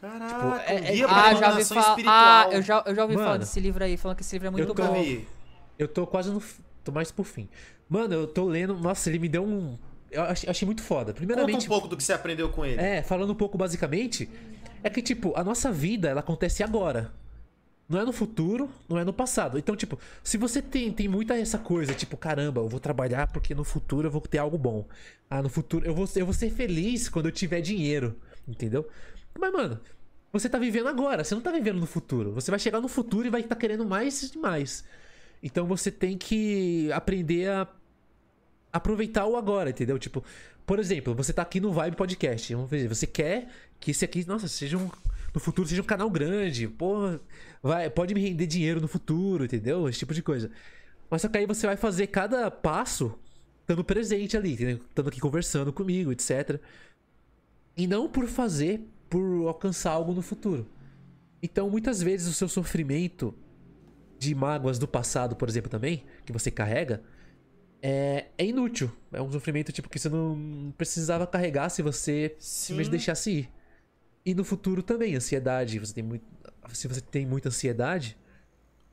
[0.00, 1.80] Caraca, é- um é- guia pra Ah, já ouvi falar.
[1.88, 2.14] espiritual.
[2.16, 4.48] Ah, eu já, eu já ouvi falar Mano, desse livro aí, falando que esse livro
[4.48, 5.02] é muito eu tô- bom.
[5.02, 5.26] vi.
[5.78, 6.42] Eu tô quase no.
[6.82, 7.48] tô mais por fim.
[7.88, 8.74] Mano, eu tô lendo.
[8.74, 9.78] Nossa, ele me deu um.
[10.10, 11.06] Eu achei, achei muito foda.
[11.06, 11.64] Conta Primeiramente.
[11.66, 12.80] um pouco do que você aprendeu com ele.
[12.80, 14.28] É, falando um pouco basicamente,
[14.82, 17.12] é que, tipo, a nossa vida, ela acontece agora.
[17.94, 19.56] Não é no futuro, não é no passado.
[19.56, 23.54] Então, tipo, se você tem, tem muita essa coisa, tipo, caramba, eu vou trabalhar porque
[23.54, 24.84] no futuro eu vou ter algo bom.
[25.30, 28.18] Ah, no futuro eu vou, eu vou ser feliz quando eu tiver dinheiro.
[28.48, 28.88] Entendeu?
[29.38, 29.80] Mas, mano,
[30.32, 32.32] você tá vivendo agora, você não tá vivendo no futuro.
[32.32, 34.84] Você vai chegar no futuro e vai estar querendo mais e mais.
[35.40, 37.68] Então você tem que aprender a
[38.72, 40.00] aproveitar o agora, entendeu?
[40.00, 40.24] Tipo,
[40.66, 42.52] por exemplo, você tá aqui no Vibe Podcast.
[42.52, 44.90] Vamos ver, você quer que esse aqui, nossa, seja um.
[45.34, 47.18] No futuro seja um canal grande, pô,
[47.68, 49.88] vai, pode me render dinheiro no futuro, entendeu?
[49.88, 50.50] Esse tipo de coisa.
[51.10, 53.18] Mas só que aí você vai fazer cada passo
[53.62, 54.76] estando presente ali, entendeu?
[54.76, 56.60] Estando aqui conversando comigo, etc.
[57.76, 60.66] E não por fazer, por alcançar algo no futuro.
[61.42, 63.34] Então, muitas vezes o seu sofrimento
[64.18, 67.02] de mágoas do passado, por exemplo, também, que você carrega,
[67.82, 68.90] é, é inútil.
[69.12, 73.50] É um sofrimento tipo que você não precisava carregar se você simplesmente deixasse ir.
[74.24, 75.78] E no futuro também, ansiedade.
[75.78, 76.24] Você tem muito,
[76.72, 78.16] se você tem muita ansiedade,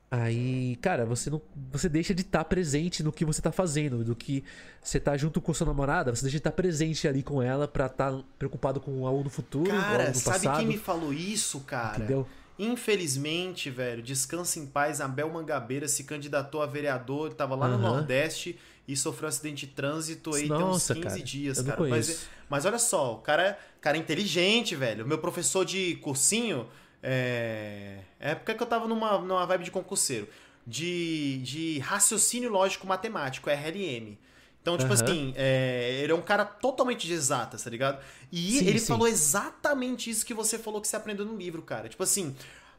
[0.09, 1.41] aí, cara, você não,
[1.71, 4.43] você deixa de estar presente no que você tá fazendo, do que
[4.81, 7.85] você tá junto com sua namorada, você deixa de estar presente ali com ela pra
[7.85, 10.57] estar preocupado com algo no futuro, algo Cara, no sabe passado.
[10.59, 11.97] quem me falou isso, cara?
[11.97, 12.27] Entendeu?
[12.59, 17.75] Infelizmente, velho, descansa em paz, Abel Mangabeira se candidatou a vereador, ele tava lá no
[17.75, 17.95] Aham.
[17.95, 21.89] Nordeste e sofreu um acidente de trânsito aí Nossa, tem uns 15 cara, dias, cara.
[21.89, 25.07] Mas, mas olha só, o cara, cara é inteligente, velho.
[25.07, 26.67] Meu professor de cursinho,
[27.01, 30.27] é, é época que eu tava numa, numa vibe de concurseiro,
[30.65, 34.17] de, de raciocínio lógico matemático, RLM.
[34.61, 35.03] Então, tipo Aham.
[35.03, 37.99] assim, é, ele é um cara totalmente de exatas, tá ligado?
[38.31, 38.85] E Sim, ele sim.
[38.85, 41.89] falou exatamente isso que você falou que você aprendeu no livro, cara.
[41.89, 42.35] Tipo assim,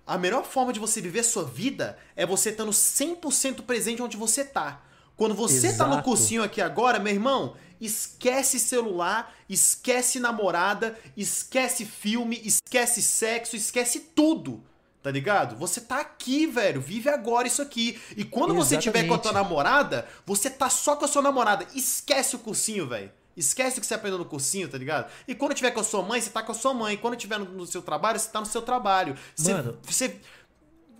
[0.06, 4.16] a melhor forma de você viver a sua vida é você estando 100% presente onde
[4.16, 4.80] você tá.
[5.16, 6.04] Quando você tá no Exato.
[6.04, 14.62] cursinho aqui agora, meu irmão, esquece celular, esquece namorada, esquece filme, esquece sexo, esquece tudo.
[15.02, 15.56] Tá ligado?
[15.56, 16.80] Você tá aqui, velho.
[16.80, 18.00] Vive agora isso aqui.
[18.16, 19.50] E quando você tiver com a tua Exatamente.
[19.50, 21.66] namorada, você tá só com a sua namorada.
[21.74, 23.10] Esquece o cursinho, velho.
[23.36, 25.10] Esquece o que você aprendeu no cursinho, tá ligado?
[25.26, 26.96] E quando tiver com a sua mãe, você tá com a sua mãe.
[26.96, 29.16] Quando tiver no, no seu trabalho, você tá no seu trabalho.
[29.34, 29.78] Você, Mano.
[29.82, 30.20] você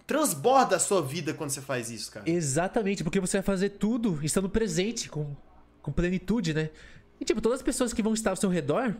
[0.04, 2.28] transborda a sua vida quando você faz isso, cara.
[2.28, 5.36] Exatamente, porque você vai fazer tudo estando presente, com,
[5.82, 6.70] com plenitude, né?
[7.20, 8.94] E tipo, todas as pessoas que vão estar ao seu redor,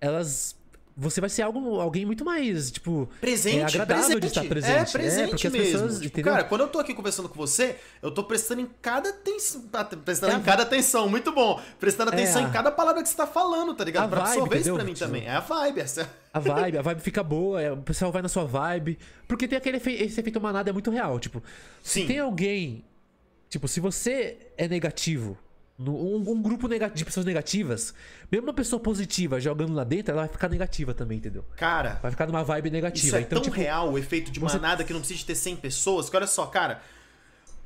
[0.00, 0.60] elas.
[0.94, 3.08] Você vai ser algo, alguém muito mais, tipo.
[3.18, 4.20] Presente, é agradável presente.
[4.20, 4.76] de estar presente.
[4.78, 5.72] É, presente porque as mesmo.
[5.72, 6.00] pessoas.
[6.02, 9.62] Tipo, cara, quando eu tô aqui conversando com você, eu tô prestando em cada atenção.
[9.68, 11.58] tá, Prestando É a em cada atenção, muito bom.
[11.80, 14.04] Prestando É atenção a- em cada palavra que você tá falando, tá ligado?
[14.04, 15.24] a Pra vibe, absorver isso pra mim Tipo, também.
[15.24, 16.10] É a vibe, essa.
[16.34, 18.98] A vibe, a vibe fica boa, é, o pessoal vai na sua vibe.
[19.26, 21.18] Porque tem aquele efe- esse efeito manada é muito real.
[21.18, 21.42] Tipo,
[21.82, 22.02] Sim.
[22.02, 22.84] se tem alguém.
[23.48, 25.38] Tipo, se você é negativo,
[25.90, 27.94] um, um grupo de pessoas negativas,
[28.30, 31.44] mesmo uma pessoa positiva jogando lá dentro, ela vai ficar negativa também, entendeu?
[31.56, 33.06] Cara, Vai ficar numa vibe negativa.
[33.06, 35.26] Isso é então, tão tipo, real, o efeito de você- manada, que não precisa de
[35.26, 36.80] ter 100 pessoas, que olha só, cara.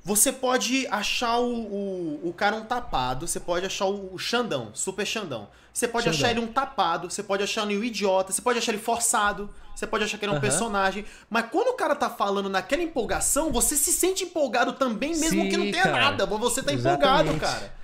[0.04, 5.04] Você pode achar o, o, o cara um tapado, você pode achar o, Xandão, super
[5.04, 5.48] Xandão.
[5.72, 6.18] Você pode Xandão.
[6.20, 9.50] achar ele um tapado, você pode achar ele um idiota, você pode achar ele forçado,
[9.74, 11.04] você pode achar que ele é um personagem.
[11.28, 15.48] Mas quando o cara tá falando naquela empolgação, você se sente empolgado também, mesmo Sim,
[15.50, 15.98] que não tenha cara.
[16.12, 16.24] nada.
[16.24, 17.40] Você tá empolgado, Exatamente.
[17.40, 17.74] cara.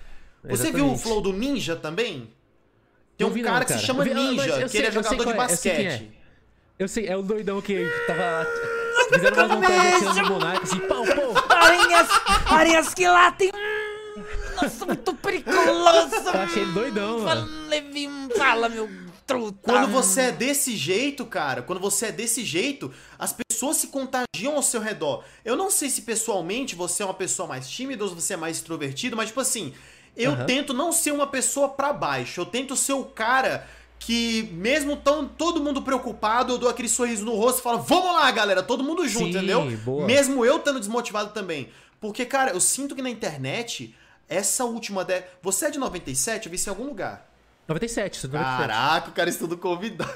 [0.45, 2.28] Você viu o flow do Ninja também?
[3.16, 3.86] Tem um vi cara não, que se cara.
[3.86, 6.11] chama vi- Ninja, que sei- ele é jogador de é, quem basquete.
[6.78, 8.47] Eu sei, é o doidão que tava.
[9.12, 11.57] Fizeram uma atirando no Monarca, assim, pau, pau.
[11.57, 12.09] Aranhas,
[12.47, 13.53] aranhas que latem.
[14.61, 15.59] Nossa, muito perigoso.
[15.59, 18.30] Eu achei doidão, Fala, mano.
[18.36, 18.88] Fala, meu
[19.26, 19.59] truta.
[19.62, 24.55] Quando você é desse jeito, cara, quando você é desse jeito, as pessoas se contagiam
[24.57, 25.24] ao seu redor.
[25.45, 28.36] Eu não sei se pessoalmente você é uma pessoa mais tímida ou se você é
[28.36, 29.72] mais extrovertido, mas tipo assim,
[30.17, 30.47] eu Aham.
[30.47, 32.41] tento não ser uma pessoa pra baixo.
[32.41, 33.67] Eu tento ser o cara
[33.99, 38.13] que, mesmo tão todo mundo preocupado, eu dou aquele sorriso no rosto e falo, vamos
[38.13, 39.65] lá, galera, todo mundo junto, Sim, entendeu?
[39.79, 40.07] boa.
[40.07, 41.71] Mesmo eu estando desmotivado também.
[42.01, 43.95] Porque, cara, eu sinto que na internet,
[44.29, 45.05] essa última.
[45.05, 45.23] De...
[45.41, 46.47] Você é de 97?
[46.47, 47.29] Eu vi isso em algum lugar.
[47.69, 48.69] 97, isso é 97.
[48.69, 50.13] Caraca, o cara estuda convidado.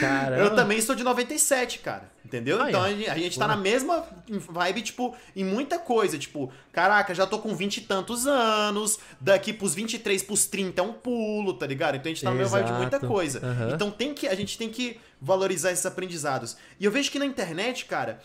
[0.00, 0.42] Caramba.
[0.42, 2.10] Eu também sou de 97, cara.
[2.24, 2.62] Entendeu?
[2.62, 2.88] Ah, então é.
[2.88, 6.18] a, gente, a gente tá na mesma vibe, tipo, em muita coisa.
[6.18, 10.84] Tipo, caraca, já tô com 20 e tantos anos, daqui pros 23 pros 30 é
[10.84, 11.96] um pulo, tá ligado?
[11.96, 13.44] Então a gente tá na mesma vibe de muita coisa.
[13.44, 13.74] Uhum.
[13.74, 16.56] Então tem que, a gente tem que valorizar esses aprendizados.
[16.78, 18.20] E eu vejo que na internet, cara,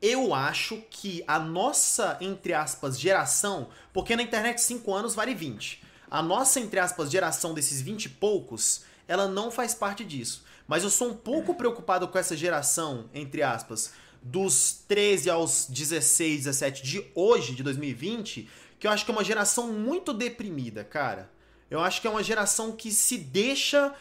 [0.00, 5.82] eu acho que a nossa, entre aspas, geração, porque na internet 5 anos vale 20.
[6.10, 10.44] A nossa, entre aspas, geração desses 20 e poucos, ela não faz parte disso.
[10.68, 16.44] Mas eu sou um pouco preocupado com essa geração, entre aspas, dos 13 aos 16,
[16.44, 18.48] 17 de hoje, de 2020,
[18.78, 21.30] que eu acho que é uma geração muito deprimida, cara.
[21.70, 23.94] Eu acho que é uma geração que se deixa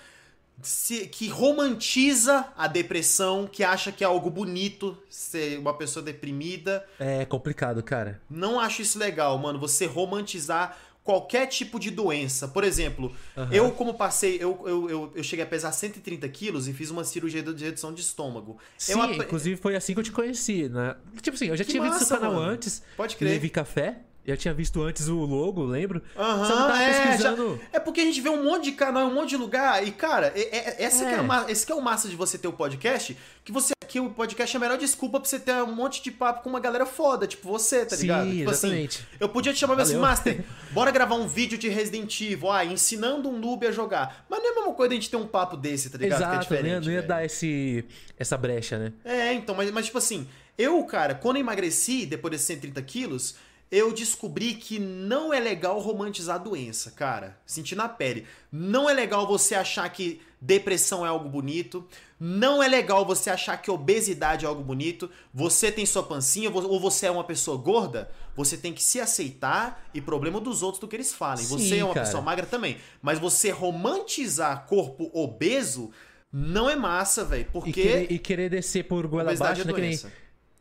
[0.61, 6.86] se, que romantiza a depressão, que acha que é algo bonito ser uma pessoa deprimida.
[6.99, 8.22] É complicado, cara.
[8.30, 9.59] Não acho isso legal, mano.
[9.59, 10.78] Você romantizar
[11.08, 12.49] qualquer tipo de doença.
[12.49, 13.47] Por exemplo, uhum.
[13.49, 17.05] eu como passei, eu, eu, eu, eu, cheguei a pesar 130 quilos e fiz uma
[17.05, 18.58] cirurgia de redução de estômago.
[18.78, 20.97] Sim, eu, inclusive foi assim que eu te conheci, né?
[21.22, 22.51] Tipo assim, eu já que tinha visto seu canal mano.
[22.51, 22.84] antes.
[22.97, 23.30] Pode crer.
[23.30, 24.01] Levi Café.
[24.28, 26.01] Já tinha visto antes o logo, lembro?
[26.17, 27.59] Aham, uhum, é, pesquisando...
[27.71, 27.78] já...
[27.78, 29.88] é porque a gente vê um monte de canal, um monte de lugar.
[29.88, 31.09] E, cara, é, é, essa é.
[31.09, 33.17] Que é uma, esse que é o massa de você ter o podcast.
[33.45, 36.11] Que você que o podcast é a melhor desculpa pra você ter um monte de
[36.11, 38.25] papo com uma galera foda, tipo você, tá ligado?
[38.25, 38.97] Sim, tipo assim, exatamente.
[38.97, 42.65] assim, eu podia te chamar assim, Master, bora gravar um vídeo de Resident Evil, ah,
[42.65, 44.25] ensinando um noob a jogar.
[44.30, 46.19] Mas não é a mesma coisa a gente ter um papo desse, tá ligado?
[46.19, 47.86] Exato, é não ia, não ia dar esse,
[48.19, 48.91] essa brecha, né?
[49.05, 53.36] É, então, mas, mas tipo assim, eu, cara, quando eu emagreci, depois desses 130 quilos,
[53.70, 57.38] eu descobri que não é legal romantizar a doença, cara.
[57.45, 58.26] Sentir na pele.
[58.51, 61.86] Não é legal você achar que depressão é algo bonito.
[62.18, 65.09] Não é legal você achar que obesidade é algo bonito.
[65.34, 68.09] Você tem sua pancinha ou você é uma pessoa gorda.
[68.36, 71.43] Você tem que se aceitar e problema dos outros do que eles falem.
[71.43, 72.05] Sim, você é uma cara.
[72.05, 72.78] pessoa magra também.
[73.01, 75.91] Mas você romantizar corpo obeso
[76.32, 77.47] não é massa, velho.
[77.51, 77.70] Porque.
[77.70, 79.99] E querer, e querer descer por goela abaixo, é né?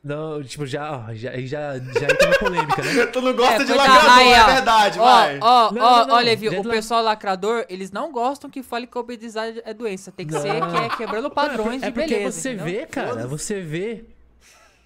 [0.02, 3.06] Não, tipo, já, ó, já, já, já entra na polêmica, né?
[3.12, 5.38] tu não gosta é, de lacrador, aí, é verdade, ó, vai.
[5.40, 9.74] Ó, ó, ó, Levi, o pessoal lacrador, eles não gostam que fale que obesidade é
[9.74, 10.12] doença.
[10.12, 10.40] Tem que não.
[10.40, 12.14] ser que é quebrando padrões é, de beleza.
[12.14, 12.64] É porque você entendeu?
[12.80, 14.04] vê, cara, você vê...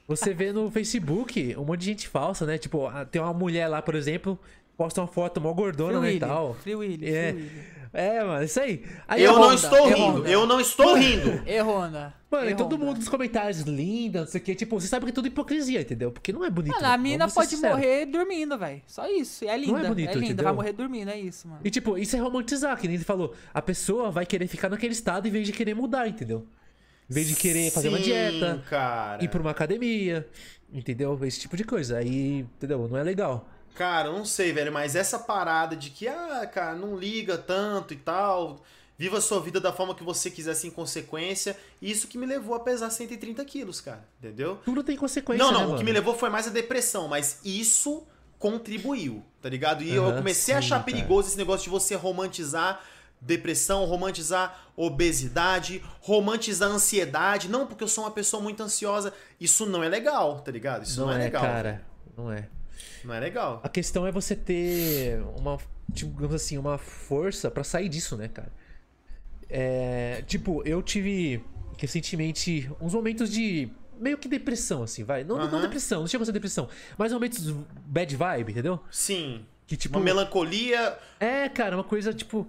[0.09, 2.59] Você vê no Facebook um monte de gente falsa, né?
[2.59, 4.37] Tipo, tem uma mulher lá, por exemplo,
[4.77, 6.55] posta uma foto mó gordona, Free né, e tal.
[6.55, 7.33] Free Willy, é.
[7.33, 7.80] Free Willy.
[7.93, 8.85] É, mano, isso aí.
[9.09, 11.43] aí eu não estou rindo, eu não estou rindo.
[11.47, 12.15] Errona.
[12.31, 14.55] Mano, e todo mundo nos comentários, linda, não sei o que.
[14.55, 16.13] Tipo, você sabe que é tudo hipocrisia, entendeu?
[16.13, 16.73] Porque não é bonito.
[16.73, 18.81] Mano, a mina pode morrer dormindo, velho.
[18.87, 19.45] Só isso.
[19.45, 19.73] E é linda.
[19.73, 20.45] Não é bonito, é linda, entendeu?
[20.45, 21.61] vai morrer dormindo, é isso, mano.
[21.65, 23.35] E tipo, isso é romantizar, que nem ele falou.
[23.53, 26.47] A pessoa vai querer ficar naquele estado em vez de querer mudar, entendeu?
[27.11, 29.25] Em vez de querer fazer uma dieta, cara.
[29.25, 30.29] ir pra uma academia,
[30.73, 31.19] entendeu?
[31.25, 31.99] Esse tipo de coisa.
[31.99, 32.87] Aí, entendeu?
[32.87, 33.49] Não é legal.
[33.75, 37.97] Cara, não sei, velho, mas essa parada de que, ah, cara, não liga tanto e
[37.97, 38.61] tal,
[38.99, 42.55] viva a sua vida da forma que você quiser sem consequência, isso que me levou
[42.55, 44.59] a pesar 130 quilos, cara, entendeu?
[44.65, 45.79] Tudo tem consequência, Não, não, né, o mano?
[45.79, 48.07] que me levou foi mais a depressão, mas isso
[48.39, 49.83] contribuiu, tá ligado?
[49.83, 52.83] E uhum, eu comecei sim, a achar perigoso esse negócio de você romantizar
[53.21, 57.49] depressão, romantizar obesidade, romantizar ansiedade.
[57.49, 59.13] Não, porque eu sou uma pessoa muito ansiosa.
[59.39, 60.85] Isso não é legal, tá ligado?
[60.85, 61.43] Isso não, não é, é legal.
[61.43, 61.83] cara.
[62.17, 62.49] Não é.
[63.07, 63.61] Não é legal.
[63.63, 65.59] A questão é você ter uma,
[65.93, 68.53] tipo, digamos assim, uma força para sair disso, né, cara?
[69.49, 71.45] É, tipo, eu tive
[71.77, 75.25] recentemente uns momentos de meio que depressão, assim, vai.
[75.25, 75.51] Não, uhum.
[75.51, 77.55] não depressão, não chega a ser depressão, mas momentos
[77.87, 78.81] bad vibe, entendeu?
[78.91, 79.45] Sim.
[79.67, 80.99] Que, tipo, uma melancolia.
[81.19, 82.49] É, cara, uma coisa, tipo,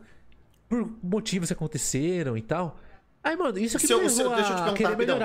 [0.67, 2.79] por motivos que aconteceram e tal.
[3.23, 5.19] Aí, mano, isso aqui seu, me seu, Deixa eu te perguntar, rapidão.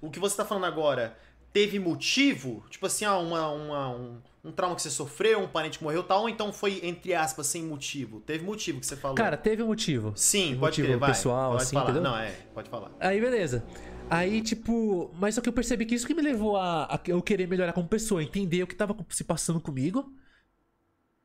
[0.00, 1.16] O, o, que você tá falando agora
[1.52, 2.64] teve motivo?
[2.70, 6.02] Tipo assim, ah, uma, uma, um, um trauma que você sofreu, um parente que morreu
[6.02, 8.20] tal, ou então foi, entre aspas, sem motivo?
[8.20, 9.16] Teve motivo que você falou?
[9.16, 10.12] Cara, teve um motivo.
[10.14, 11.10] Sim, teve pode motivo crer, vai.
[11.10, 11.90] pessoal, pode assim, falar.
[11.90, 12.10] entendeu?
[12.10, 12.90] Não, é, pode falar.
[13.00, 13.64] Aí, beleza.
[14.10, 17.22] Aí, tipo, mas só que eu percebi que isso que me levou a, a eu
[17.22, 20.12] querer melhorar como pessoa, entender o que tava se passando comigo.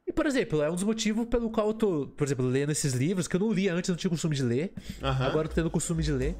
[0.07, 2.93] E, por exemplo, é um dos motivos pelo qual eu tô, por exemplo, lendo esses
[2.93, 4.73] livros, que eu não lia antes, não tinha costume de ler.
[5.01, 5.09] Uhum.
[5.09, 6.35] Agora eu tô tendo o costume de ler.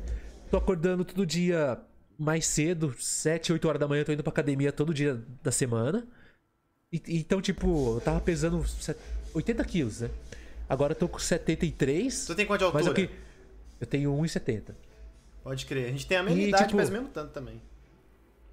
[0.49, 1.77] Tô acordando todo dia
[2.17, 6.07] mais cedo, 7, 8 horas da manhã, tô indo pra academia todo dia da semana.
[6.91, 8.65] E, então, tipo, eu tava pesando
[9.33, 10.09] 80 quilos, né?
[10.67, 12.25] Agora eu tô com 73.
[12.25, 12.83] Tu tem quanto de altura?
[12.83, 13.09] Mas eu,
[13.81, 14.73] eu tenho 1,70.
[15.43, 15.87] Pode crer.
[15.87, 17.61] A gente tem a mesma e, idade, tipo, mas mesmo tanto também.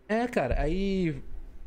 [0.08, 1.20] É, cara, aí.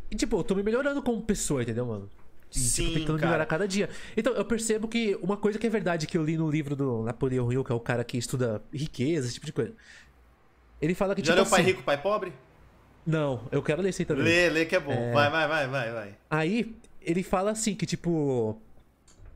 [0.09, 2.09] E, tipo, eu tô me melhorando como pessoa, entendeu, mano?
[2.49, 3.27] E, tipo, Sim, tipo, tentando cara.
[3.31, 3.89] melhorar cada dia.
[4.15, 7.03] Então, eu percebo que uma coisa que é verdade que eu li no livro do
[7.03, 9.73] Napoleão Hill, que é o cara que estuda riqueza, esse tipo de coisa.
[10.81, 12.33] Ele fala que, Já tipo, leu assim, Pai Rico, Pai Pobre?
[13.09, 14.23] Não, eu quero ler esse aí também.
[14.23, 14.91] Lê, lê que é bom.
[14.91, 15.11] É...
[15.11, 16.17] Vai, vai, vai, vai, vai.
[16.29, 18.61] Aí, ele fala assim que, tipo.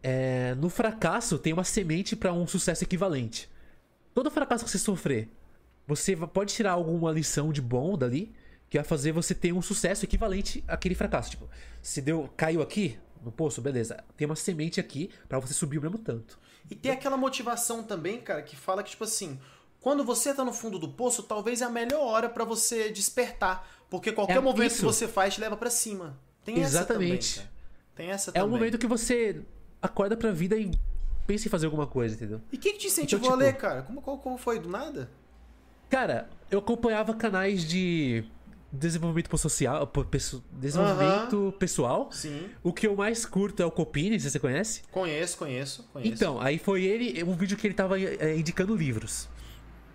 [0.04, 3.50] É, no fracasso tem uma semente para um sucesso equivalente.
[4.14, 5.30] Todo fracasso que você sofrer,
[5.88, 8.32] você pode tirar alguma lição de bom dali
[8.70, 11.32] que vai fazer você ter um sucesso equivalente àquele fracasso.
[11.32, 11.50] Tipo,
[11.82, 14.04] se deu, caiu aqui no poço, beleza.
[14.18, 16.38] Tem uma semente aqui para você subir o mesmo tanto.
[16.70, 19.40] E tem aquela motivação também, cara, que fala que, tipo assim,
[19.84, 23.70] quando você tá no fundo do poço, talvez é a melhor hora para você despertar.
[23.90, 24.80] Porque qualquer é movimento isso.
[24.80, 26.18] que você faz te leva para cima.
[26.46, 27.40] Tem Exatamente.
[27.40, 27.52] essa também,
[27.94, 28.42] Tem essa é também.
[28.42, 29.42] É o momento que você
[29.82, 30.72] acorda pra vida e
[31.28, 32.40] pensa em fazer alguma coisa, entendeu?
[32.50, 33.82] E quem que te incentivou então, tipo, a ler, cara?
[33.82, 34.58] Como, como foi?
[34.58, 35.12] Do nada?
[35.90, 38.24] Cara, eu acompanhava canais de
[38.72, 39.92] desenvolvimento social,
[40.54, 41.52] desenvolvimento uhum.
[41.52, 42.10] pessoal.
[42.10, 42.50] Sim.
[42.64, 44.82] O que eu mais curto é o Copini, se você conhece?
[44.92, 46.14] Conheço, conheço, conheço.
[46.14, 49.28] Então, aí foi ele, um vídeo que ele tava é, indicando livros.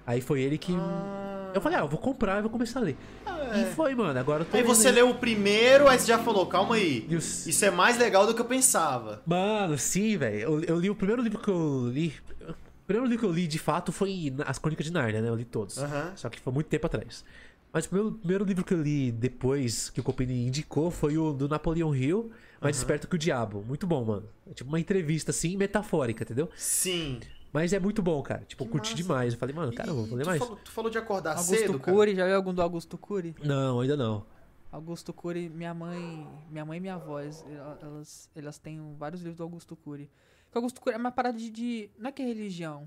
[0.09, 0.75] Aí foi ele que.
[0.75, 1.53] Ah.
[1.55, 2.97] Eu falei, ah, eu vou comprar e vou começar a ler.
[3.27, 3.63] Ah, é.
[3.63, 4.19] E foi, mano.
[4.19, 7.07] Agora Aí você leu o primeiro, aí você já falou, calma aí.
[7.11, 9.23] Isso é mais legal do que eu pensava.
[9.27, 10.39] Mano, sim, velho.
[10.39, 12.15] Eu, eu, li o primeiro livro que eu li.
[12.41, 15.29] O primeiro livro que eu li de fato foi As Crônicas de Nárnia, né?
[15.29, 15.77] Eu li todos.
[15.77, 16.17] Uhum.
[16.17, 17.23] Só que foi muito tempo atrás.
[17.71, 21.35] Mas o primeiro, primeiro livro que eu li depois que o Copini indicou foi o
[21.35, 22.31] do Napoleão Hill,
[22.63, 22.81] Mais uhum.
[22.81, 23.63] Desperto que o Diabo.
[23.63, 24.29] Muito bom, mano.
[24.51, 26.49] É tipo uma entrevista assim, metafórica, entendeu?
[26.57, 27.21] Sim.
[27.53, 28.45] Mas é muito bom, cara.
[28.45, 29.03] Tipo, que eu curti massa.
[29.03, 29.33] demais.
[29.33, 30.39] Eu falei, mano, cara, vou ler mais.
[30.39, 33.35] Falou, tu falou de acordar Augusto cedo, Cury, já viu algum do Augusto Cury?
[33.43, 34.25] Não, ainda não.
[34.71, 39.43] Augusto Cury, minha mãe, minha mãe e minha avó, elas, elas têm vários livros do
[39.43, 40.11] Augusto Cury.
[40.55, 42.87] O Augusto Cury é uma parada de, de, não é que é religião,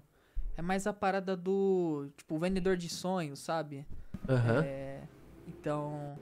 [0.55, 3.85] é mais a parada do, tipo, vendedor de sonhos, sabe?
[4.29, 4.57] Aham.
[4.57, 4.61] Uhum.
[4.63, 5.01] É,
[5.47, 6.19] então.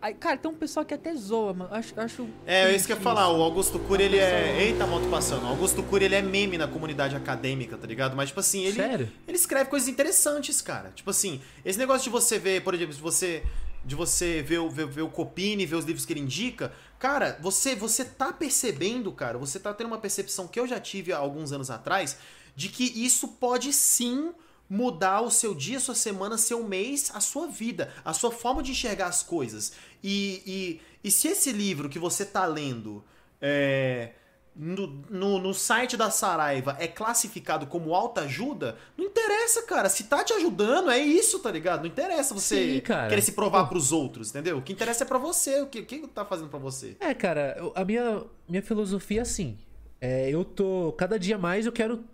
[0.00, 1.74] Aí, cara, tem um pessoal que até zoa, mano.
[1.74, 3.30] Acho, acho é, é isso que eu ia falar.
[3.30, 4.62] O Augusto Cury, ele é.
[4.62, 5.44] Eita, moto passando.
[5.44, 8.14] O Augusto Cury, ele é meme na comunidade acadêmica, tá ligado?
[8.14, 8.76] Mas, tipo assim, ele.
[8.76, 9.10] Sério?
[9.26, 10.90] Ele escreve coisas interessantes, cara.
[10.94, 13.42] Tipo assim, esse negócio de você ver, por exemplo, de você.
[13.84, 16.72] De você ver, ver, ver o Copini, ver os livros que ele indica.
[16.98, 21.12] Cara, você, você tá percebendo, cara, você tá tendo uma percepção que eu já tive
[21.12, 22.18] há alguns anos atrás,
[22.54, 24.32] de que isso pode sim
[24.68, 28.72] mudar o seu dia, sua semana, seu mês, a sua vida, a sua forma de
[28.72, 29.72] enxergar as coisas.
[30.02, 33.04] E, e, e se esse livro que você tá lendo
[33.40, 34.10] é,
[34.54, 39.88] no, no, no, site da Saraiva é classificado como autoajuda, não interessa, cara.
[39.88, 41.80] Se tá te ajudando, é isso, tá ligado?
[41.80, 43.70] Não interessa você Sim, querer se provar Pô.
[43.70, 44.58] pros outros, entendeu?
[44.58, 45.60] O que interessa é para você.
[45.60, 46.96] O que, o que tá fazendo para você?
[47.00, 49.58] É, cara, a minha, minha filosofia é assim.
[50.00, 50.94] É, eu tô.
[50.96, 52.04] Cada dia mais eu quero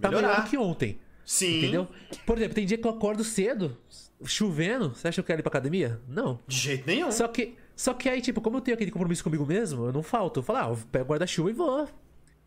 [0.00, 0.98] tá melhor do que ontem.
[1.30, 1.58] Sim.
[1.58, 1.86] Entendeu?
[2.26, 3.76] Por exemplo, tem dia que eu acordo cedo,
[4.24, 4.92] chovendo.
[4.92, 6.00] Você acha que eu quero ir pra academia?
[6.08, 6.40] Não.
[6.44, 7.12] De jeito nenhum.
[7.12, 10.02] Só que, só que aí, tipo, como eu tenho aquele compromisso comigo mesmo, eu não
[10.02, 10.40] falto.
[10.40, 11.88] Eu falo, ah, eu pego guarda-chuva e vou.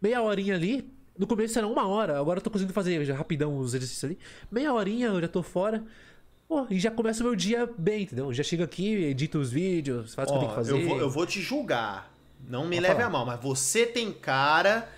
[0.01, 0.91] Meia horinha ali.
[1.17, 4.19] No começo era uma hora, agora eu tô conseguindo fazer já rapidão os exercícios ali.
[4.51, 5.81] Meia horinha, eu já tô fora.
[6.45, 8.33] Pô, e já começa o meu dia bem, entendeu?
[8.33, 10.73] Já chego aqui, edito os vídeos, faço o que eu tenho que fazer.
[10.73, 12.13] Eu vou, eu vou te julgar.
[12.45, 13.05] Não me Vou leve falar.
[13.05, 14.89] a mal, mas você tem cara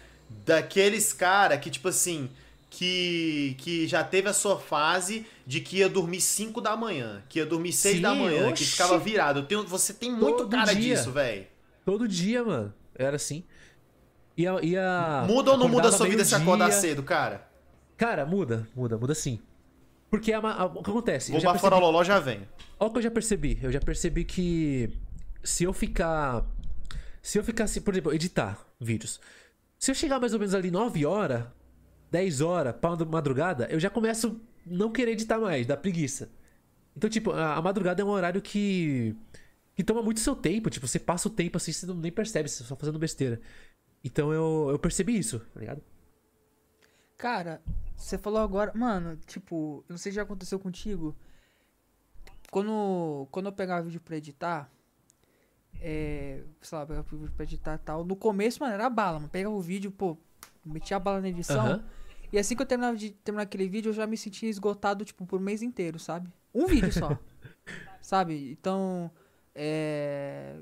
[0.43, 2.31] daqueles cara que, tipo assim,
[2.75, 7.39] que, que já teve a sua fase de que ia dormir 5 da manhã, que
[7.39, 8.65] ia dormir 6 da manhã, oxi.
[8.65, 9.43] que ficava virado.
[9.43, 10.95] Tenho, você tem muito Todo cara dia.
[10.95, 11.47] disso, velho.
[11.85, 12.73] Todo dia, mano.
[12.93, 13.45] Era assim.
[14.35, 17.47] Ia, ia muda ou não muda a sua vida se acordar cedo, cara?
[17.95, 19.39] Cara, muda, muda, muda sim.
[20.09, 21.31] Porque a, a, o que acontece?
[21.31, 22.41] Vou pra fora loló já vem.
[22.77, 23.57] Olha o que eu já percebi.
[23.61, 24.89] Eu já percebi que
[25.41, 26.45] se eu ficar.
[27.21, 29.21] Se eu ficar assim, por exemplo, editar vídeos.
[29.79, 31.45] Se eu chegar mais ou menos ali 9 horas,
[32.15, 36.31] 10 horas, pra madrugada, eu já começo não querer editar mais, dá preguiça.
[36.95, 39.13] Então, tipo, a, a, madrugada é um horário que.
[39.75, 40.69] que toma muito seu tempo.
[40.69, 43.41] Tipo, você passa o tempo assim, você não, nem percebe, você só fazendo besteira.
[44.01, 45.83] Então eu, eu percebi isso, tá ligado?
[47.17, 47.61] Cara,
[47.97, 48.71] você falou agora.
[48.73, 51.13] Mano, tipo, não sei se já aconteceu contigo.
[52.49, 54.71] Quando, quando eu pegava vídeo pra editar,
[55.81, 58.05] é, sei lá, pegava vídeo pra editar e tal.
[58.05, 59.29] No começo, mano, era bala, mano.
[59.29, 60.17] Pegava o vídeo, pô,
[60.65, 61.73] metia a bala na edição.
[61.73, 62.04] Uhum.
[62.31, 65.25] E assim que eu terminava de terminar aquele vídeo, eu já me sentia esgotado, tipo,
[65.25, 66.31] por mês inteiro, sabe?
[66.53, 67.17] Um vídeo só.
[68.01, 68.51] sabe?
[68.51, 69.11] Então.
[69.53, 70.57] É.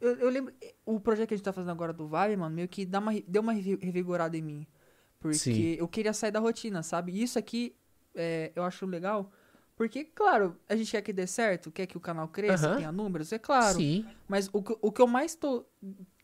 [0.00, 0.52] Eu, eu, lembro.
[0.84, 3.12] O projeto que a gente tá fazendo agora do Vale, mano, meio que dá uma,
[3.26, 4.66] deu uma revigorada em mim.
[5.18, 5.76] Porque Sim.
[5.78, 7.12] eu queria sair da rotina, sabe?
[7.12, 7.74] E isso aqui
[8.14, 9.32] é, eu acho legal.
[9.76, 12.76] Porque, claro, a gente quer que dê certo, quer que o canal cresça, uhum.
[12.76, 13.76] tenha números, é claro.
[13.76, 14.06] Sim.
[14.28, 15.66] Mas o, o que eu mais tô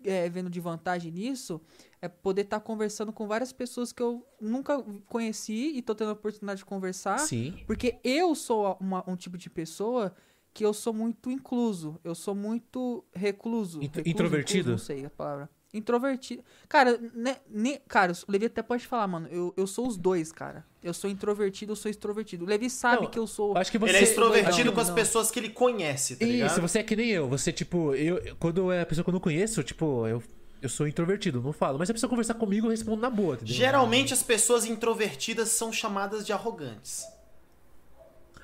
[0.05, 1.61] é, vendo de vantagem nisso
[2.01, 6.11] é poder estar tá conversando com várias pessoas que eu nunca conheci e tô tendo
[6.11, 7.19] a oportunidade de conversar.
[7.19, 7.59] Sim.
[7.67, 10.15] Porque eu sou uma, um tipo de pessoa
[10.55, 11.99] que eu sou muito incluso.
[12.05, 13.83] Eu sou muito recluso.
[13.83, 14.71] Int recluso introvertido?
[14.71, 15.51] Incluso, não sei a palavra.
[15.73, 16.43] Introvertido.
[16.69, 19.29] Cara, né, ne, cara, o Levi até pode falar, mano.
[19.31, 20.65] Eu, eu sou os dois, cara.
[20.83, 22.45] Eu sou introvertido, eu sou extrovertido.
[22.45, 23.57] O Levi sabe não, que eu sou.
[23.57, 23.91] Acho que você...
[23.91, 24.95] Ele é extrovertido não, com as não.
[24.95, 26.51] pessoas que ele conhece, tá ligado?
[26.51, 27.29] Isso, você é que nem eu.
[27.29, 30.23] Você, tipo, eu, quando é a pessoa que eu não conheço, tipo, eu
[30.63, 31.79] eu sou introvertido, não falo.
[31.79, 33.55] Mas se a pessoa conversar comigo, eu respondo na boa, entendeu?
[33.55, 37.07] Geralmente as pessoas introvertidas são chamadas de arrogantes.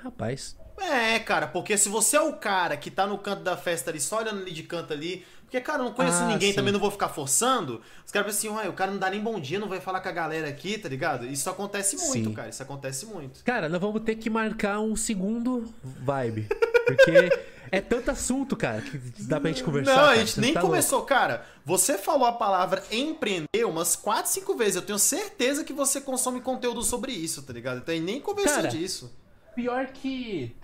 [0.03, 0.57] Rapaz.
[0.79, 4.01] É, cara, porque se você é o cara que tá no canto da festa ali,
[4.01, 6.57] só olhando ali de canto ali, porque, cara, eu não conheço Ah, ninguém, sim.
[6.57, 9.39] também não vou ficar forçando, os caras pensam assim, o cara não dá nem bom
[9.41, 11.25] dia, não vai falar com a galera aqui, tá ligado?
[11.27, 12.35] Isso acontece muito, Sim.
[12.35, 13.43] cara, isso acontece muito.
[13.45, 16.49] Cara, nós vamos ter que marcar um segundo vibe.
[16.85, 17.31] Porque
[17.73, 19.95] é tanto assunto, cara, que dá pra gente conversar.
[19.95, 21.03] Não, a cara, gente você nem tá começou.
[21.03, 24.77] Cara, você falou a palavra empreender umas 4, 5 vezes.
[24.77, 27.79] Eu tenho certeza que você consome conteúdo sobre isso, tá ligado?
[27.79, 29.07] Então, nem conversou Cara, disso.
[29.07, 29.55] louco.
[29.55, 30.55] Pior que.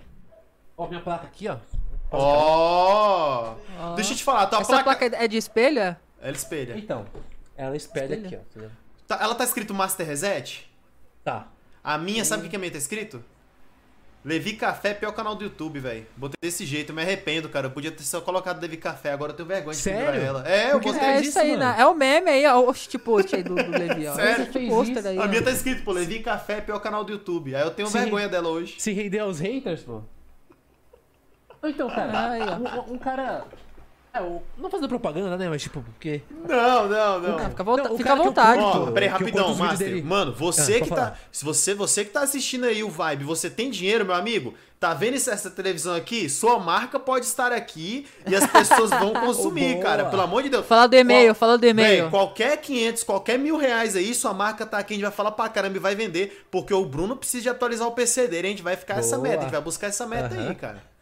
[0.77, 1.57] Ó, minha placa aqui, ó.
[2.13, 3.55] Ó!
[3.79, 3.95] Ó.
[3.95, 4.83] Deixa eu te falar, tua Essa placa...
[5.09, 5.79] placa é de espelho?
[6.21, 6.77] Ela espelha.
[6.77, 7.05] Então,
[7.57, 8.39] ela espelha Espelha.
[8.53, 8.61] aqui, ó.
[8.61, 9.17] tá?
[9.17, 10.69] Tá- ela tá escrito Master Reset?
[11.23, 11.47] Tá.
[11.83, 13.21] A minha, sabe o que que a minha tá escrito?
[14.25, 16.05] Levi Café, pior canal do YouTube, velho.
[16.15, 17.67] Botei desse jeito, eu me arrependo, cara.
[17.67, 19.99] Eu podia ter só colocado Levi Café, agora eu tenho vergonha de Sério?
[19.99, 20.47] pendurar ela.
[20.49, 21.01] É, eu Por que botei.
[21.01, 21.59] você É isso aí, mano?
[21.59, 21.75] né?
[21.77, 22.61] É o meme aí, ó.
[22.61, 24.15] O post aí do, do Levi, ó.
[24.15, 24.45] Sério?
[24.45, 25.17] Esse aí.
[25.17, 25.27] A ó.
[25.27, 27.53] minha tá escrito, pô, Levi Café, pior canal do YouTube.
[27.53, 27.99] Aí eu tenho Sim.
[27.99, 28.75] vergonha dela hoje.
[28.79, 30.01] Se render aos haters, pô.
[31.63, 32.81] Então, cara, Ai, ó.
[32.89, 33.45] um, um cara.
[34.15, 35.49] É, o- não fazendo propaganda, né?
[35.49, 36.21] Mas tipo, porque.
[36.47, 37.37] Não, não, não.
[37.39, 38.61] Ah, fica, volta- Não, fica à vontade.
[38.61, 39.87] Ó, peraí, rapidão, Master.
[39.87, 40.03] dele.
[40.03, 41.13] Mano, você Ah, que tá.
[41.31, 44.93] Se você, você que tá assistindo aí o Vibe, você tem dinheiro, meu amigo, tá
[44.93, 46.29] vendo essa essa televisão aqui?
[46.29, 49.83] Sua marca pode estar aqui e as pessoas vão consumir, Boa.
[49.83, 50.05] cara.
[50.05, 50.63] Pelo amor de Deus.
[50.67, 52.01] Fala do e-mail, Qual- fala do e-mail.
[52.03, 55.31] Véi, qualquer 500, qualquer mil reais aí, sua marca tá aqui, a gente vai falar
[55.31, 58.51] pra caramba e vai vender, porque o Bruno precisa de atualizar o PC dele, a
[58.51, 59.27] gente vai ficar essa Boa.
[59.29, 60.49] meta, a gente vai buscar essa meta Aham.
[60.49, 60.92] aí, cara.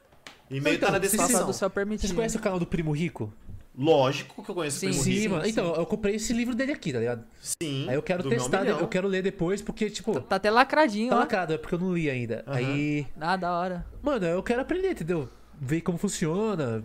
[0.52, 1.46] E-mail Então, tá na descrição.
[1.46, 2.02] do céu permitido.
[2.08, 3.34] Vocês conhecem o canal do Primo Rico?
[3.78, 5.34] Lógico que eu conheço Sim, o Primo Sim, Rico.
[5.36, 5.48] mano.
[5.48, 7.24] Então, eu comprei esse livro dele aqui, tá ligado?
[7.42, 7.88] Sim.
[7.90, 8.80] Aí eu quero testar, milhão.
[8.80, 11.20] eu quero ler depois, porque, tipo, Tá até lacradinho, tá ó.
[11.20, 12.44] lacrado, é porque eu não li ainda.
[12.46, 12.58] Aham.
[12.58, 13.08] Aí.
[13.20, 13.86] Ah, da hora.
[14.02, 15.30] Mano, eu quero aprender, entendeu?
[15.60, 16.84] Ver como funciona.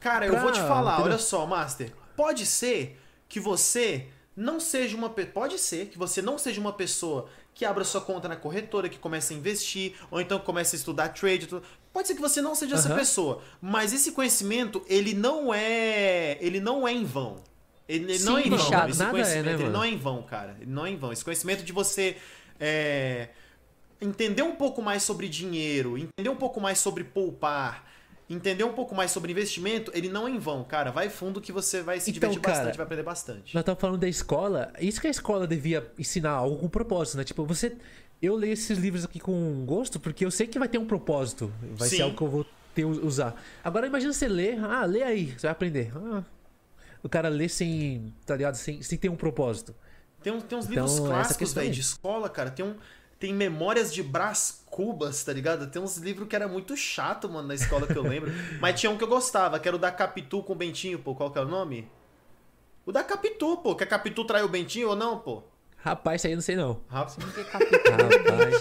[0.00, 1.12] Cara, eu pra- vou te falar, entendeu?
[1.12, 1.92] olha só, Master.
[2.14, 4.06] Pode ser que você
[4.36, 8.00] não seja uma pe- pode ser que você não seja uma pessoa que abra sua
[8.00, 11.62] conta na corretora, que comece a investir, ou então comece a estudar trade, tudo.
[11.98, 12.96] Pode ser que você não seja essa Aham.
[12.96, 17.42] pessoa, mas esse conhecimento, ele não é, ele não é em vão.
[17.88, 18.88] Ele, ele não é em Sim, vão.
[18.88, 20.56] Esse é, conhecimento, né, ele não é em vão, cara.
[20.60, 21.12] Ele não é em vão.
[21.12, 22.16] Esse conhecimento de você
[22.60, 23.30] é,
[24.00, 27.84] entender um pouco mais sobre dinheiro, entender um pouco mais sobre poupar,
[28.30, 30.92] entender um pouco mais sobre investimento, ele não é em vão, cara.
[30.92, 33.54] Vai fundo que você vai se Então, divertir cara, bastante, vai aprender bastante.
[33.56, 34.72] Nós tava falando da escola.
[34.78, 37.24] Isso que a escola devia ensinar algo com propósito, né?
[37.24, 37.76] Tipo, você.
[38.20, 41.52] Eu leio esses livros aqui com gosto porque eu sei que vai ter um propósito.
[41.76, 41.96] Vai Sim.
[41.96, 43.40] ser algo que eu vou ter usar.
[43.62, 44.58] Agora imagina você ler.
[44.64, 45.92] Ah, lê aí, você vai aprender.
[45.96, 46.22] Ah,
[47.02, 48.12] o cara lê sem.
[48.26, 48.56] Tá ligado?
[48.56, 49.74] Sem, sem ter um propósito.
[50.22, 52.50] Tem, uns- tem uns Então, livros clássicos, velho, de escola, cara.
[52.50, 52.74] Tem um.
[53.20, 55.68] Tem Memórias de Brás Cubas, tá ligado?
[55.68, 58.30] Tem uns livros que era muito chato, mano, na escola que eu lembro.
[58.60, 61.14] Mas tinha um que eu gostava, que era o da Capitu com o Bentinho, pô.
[61.16, 61.88] Qual que é o nome?
[62.86, 63.74] O da Capitu, pô.
[63.74, 65.42] Que a Capitu traiu o Bentinho ou não, pô?
[65.78, 66.80] Rapaz, isso aí eu não sei não.
[66.88, 67.16] Rapaz.
[67.18, 67.96] Não tem capítulo.
[67.96, 68.54] Rapaz.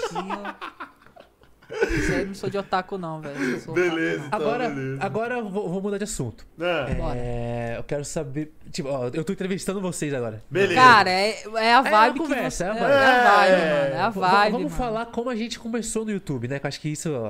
[1.91, 3.37] Isso aí eu não sou de otaku, não, velho.
[3.73, 4.27] Beleza.
[4.27, 5.03] otaku, Agora, beleza.
[5.03, 6.47] agora eu vou, vou mudar de assunto.
[6.57, 7.13] Bora.
[7.17, 8.53] É, eu quero saber.
[8.71, 10.35] Tipo, ó, eu tô entrevistando vocês agora.
[10.37, 10.41] não.
[10.49, 10.75] beleza.
[10.79, 12.79] Cara, é, é a uma vibe que conversa, você...
[12.79, 13.27] é É, a é vibe.
[13.27, 13.83] a vibe, É.
[13.83, 13.95] mano.
[13.95, 14.83] É a V- vibe, Vamos mano.
[14.83, 16.59] falar como a gente começou no YouTube, né?
[16.59, 17.27] Que eu acho que isso ó,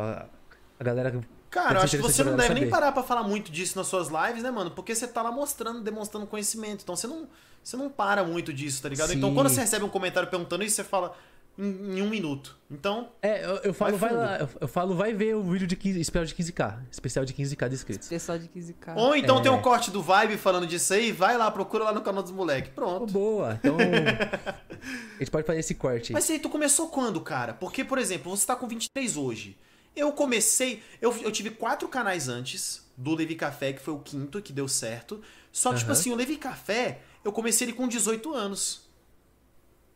[0.80, 1.20] a galera.
[1.50, 2.72] Cara, eu acho que você não deve nem saber.
[2.72, 4.72] parar pra falar muito disso nas suas lives, né, mano?
[4.72, 6.82] Porque você tá lá mostrando, demonstrando conhecimento.
[6.84, 7.28] Então você não,
[7.64, 9.14] você não para muito disso, tá ligado?
[9.14, 9.36] Então Sim.
[9.36, 11.16] quando você recebe um comentário perguntando isso, você fala
[11.58, 12.56] em, em um minuto.
[12.70, 15.66] Então, É, eu, eu falo, Vai vai, lá, eu, eu falo, vai ver o vídeo
[15.66, 16.80] de 15, especial de 15k.
[16.92, 18.08] Especial de 15k de inscritos.
[18.10, 18.96] Pessoal de 15k.
[18.96, 19.42] ou então É.
[19.42, 22.32] tem um corte do Vibe falando disso aí, vai lá, procura lá no canal dos
[22.32, 22.72] moleques.
[22.74, 23.12] Oh, Pronto.
[23.14, 23.54] boa.
[23.54, 23.78] Então.
[25.16, 26.14] a gente pode fazer esse corte aí.
[26.14, 27.54] Mas aí, tu começou quando, cara?
[27.54, 29.58] Porque, por exemplo, você tá com 23 hoje.
[29.98, 30.82] Eu comecei.
[31.02, 34.68] Eu, eu tive quatro canais antes do Levi Café, que foi o quinto, que deu
[34.68, 35.22] certo.
[35.52, 36.00] Só que, tipo Aham.
[36.00, 38.88] assim, o Levi Café, eu comecei ele com 18 anos.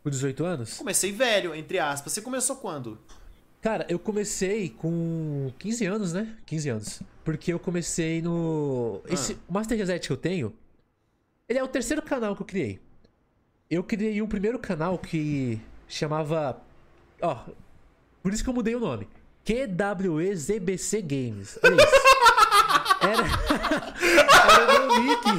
[0.04, 0.74] Com 18 anos?
[0.78, 2.14] Comecei velho, entre aspas.
[2.14, 2.98] Você começou quando?
[3.62, 6.36] Cara, eu comecei com 15 anos, né?
[6.48, 7.02] 15 anos.
[7.24, 9.02] Porque eu comecei no.
[9.08, 9.38] Esse Ah.
[9.54, 10.54] Master Reset que eu tenho.
[11.48, 12.80] Ele é o terceiro canal que eu criei.
[13.70, 16.60] Eu criei um primeiro canal que chamava.
[17.22, 17.46] Ó.
[18.24, 19.08] Por isso que eu mudei o nome.
[19.46, 21.58] QWEZBC Games.
[21.64, 21.92] Olha isso.
[23.02, 23.24] Era.
[24.54, 25.28] Era meu nick.
[25.28, 25.32] o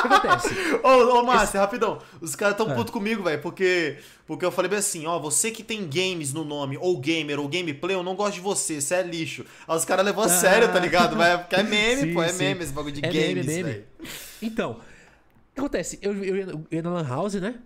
[0.00, 0.48] que acontece?
[0.82, 1.98] Ô, ô Márcio, rapidão.
[2.22, 2.56] Os caras É.
[2.56, 6.32] tão putos comigo, velho, porque, porque eu falei bem assim, ó, você que tem games
[6.32, 9.44] no nome, ou gamer, ou gameplay, eu não gosto de você, você é lixo.
[9.66, 11.14] Aí os caras levou a sério, tá ligado?
[11.16, 12.06] Mas porque é meme, Ah.
[12.06, 12.38] Sim, pô, é sim.
[12.44, 13.62] meme esse bagulho de É meme, games, meme.
[13.64, 13.84] velho.
[14.40, 14.76] Então, o
[15.54, 15.98] que acontece?
[16.00, 17.56] Eu, eu, eu ia na Lan House, né?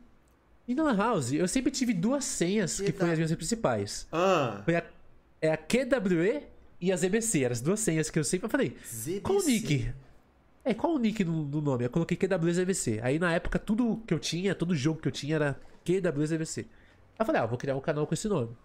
[0.67, 4.07] E na Lan House, eu sempre tive duas senhas que foram as minhas principais.
[4.13, 4.85] Ah, Foi a,
[5.41, 6.43] é a QWE
[6.81, 7.43] e a ZBC.
[7.45, 8.77] Eram as duas senhas que eu sempre falei.
[8.87, 9.21] ZBC.
[9.21, 9.93] Qual o nick?
[10.65, 11.85] É, qual o nick do, do nome?
[11.85, 13.01] Eu coloquei QWE e ZBC.
[13.03, 16.27] Aí na época, tudo que eu tinha, todo jogo que eu tinha era QWE e
[16.27, 16.61] ZBC.
[16.61, 16.67] Aí
[17.19, 18.57] eu falei, ah, vou criar um canal com esse nome.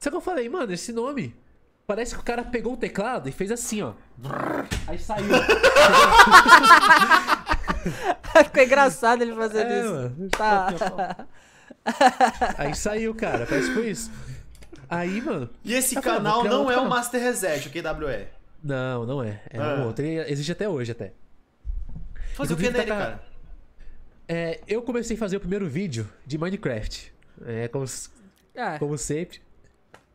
[0.00, 1.34] Só que eu falei, mano, esse nome.
[1.86, 3.94] Parece que o cara pegou o teclado e fez assim, ó.
[4.86, 5.26] Aí saiu.
[8.44, 9.92] Ficou engraçado ele fazendo é, isso.
[9.92, 10.28] Mano.
[10.30, 11.26] Tá.
[12.58, 13.46] Aí saiu, cara.
[13.46, 14.10] Parece que foi isso.
[14.88, 15.50] Aí, mano.
[15.64, 18.26] E esse canal não é o Master Reset, o QWE?
[18.62, 19.40] Não, não é.
[19.50, 19.76] É ah.
[19.76, 20.04] um outro.
[20.04, 21.12] Ele existe até hoje, até.
[22.34, 22.96] Fazer o que nele, tá...
[22.96, 23.22] cara?
[24.26, 27.12] É, eu comecei a fazer o primeiro vídeo de Minecraft.
[27.46, 27.84] É, como,
[28.56, 28.78] ah.
[28.78, 29.40] como sempre.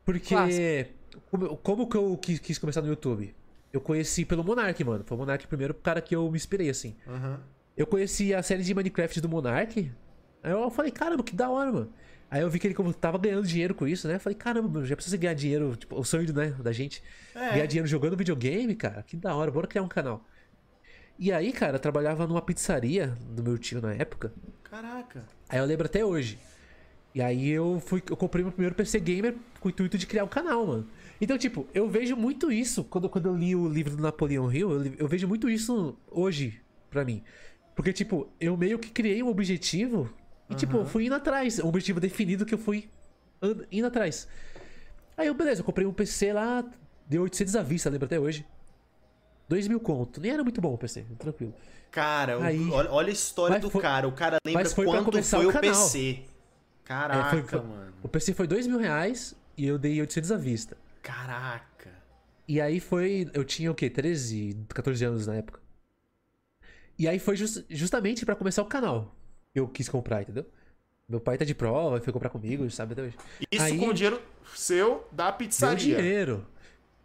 [0.05, 0.87] Porque.
[1.29, 3.33] Como, como, que eu quis, quis, começar no YouTube?
[3.73, 5.03] Eu conheci pelo Monark, mano.
[5.03, 6.95] Foi o Monark primeiro cara que eu me inspirei, assim.
[7.07, 7.37] Uhum.
[7.75, 9.91] Eu conheci a série de Minecraft do Monark.
[10.43, 11.93] Aí eu falei, caramba, que da hora, mano.
[12.29, 14.19] Aí eu vi que ele como tava ganhando dinheiro com isso, né?
[14.19, 15.75] Falei, caramba, mano, já precisa ganhar dinheiro.
[15.75, 17.01] Tipo, o sonho né, da gente.
[17.33, 17.53] É.
[17.53, 19.01] Ganhar dinheiro jogando videogame, cara.
[19.01, 20.23] Que da hora, bora criar um canal.
[21.17, 24.31] E aí, cara, eu trabalhava numa pizzaria do meu tio na época.
[24.63, 25.23] Caraca.
[25.49, 26.37] Aí eu lembro até hoje.
[27.15, 30.23] E aí eu fui, eu comprei meu primeiro PC gamer com o intuito de criar
[30.23, 30.87] um canal, mano.
[31.21, 34.71] Então, tipo, eu vejo muito isso quando, quando eu li o livro do Napoleão Hill,
[34.71, 37.23] eu, eu vejo muito isso hoje pra mim.
[37.75, 40.13] Porque, tipo, eu meio que criei um objetivo
[40.49, 40.57] e, uhum.
[40.57, 41.59] tipo, eu fui indo atrás.
[41.59, 42.89] Um objetivo definido que eu fui
[43.71, 44.27] indo atrás.
[45.17, 46.63] Aí eu, beleza, eu comprei um PC lá,
[47.07, 48.45] deu 800 à vista, lembra até hoje.
[49.47, 50.19] 2 mil conto.
[50.19, 51.53] Nem era muito bom o PC, tranquilo.
[51.91, 54.07] Cara, Aí, olha, olha, a história do foi, cara.
[54.07, 56.23] O cara lembra foi quanto foi o, o PC.
[56.83, 57.93] Caraca, é, foi, mano.
[58.01, 60.75] O PC foi 2 mil reais e eu dei 800 à vista.
[61.03, 61.91] Caraca.
[62.47, 63.29] E aí foi.
[63.33, 63.89] Eu tinha o quê?
[63.89, 65.59] 13, 14 anos na época.
[66.97, 69.15] E aí foi just, justamente para começar o canal.
[69.53, 70.45] Eu quis comprar, entendeu?
[71.07, 73.17] Meu pai tá de prova, foi comprar comigo, sabe até hoje.
[73.51, 74.21] Isso aí, com o dinheiro
[74.55, 75.95] seu da pizzaria.
[75.95, 76.47] Meu dinheiro.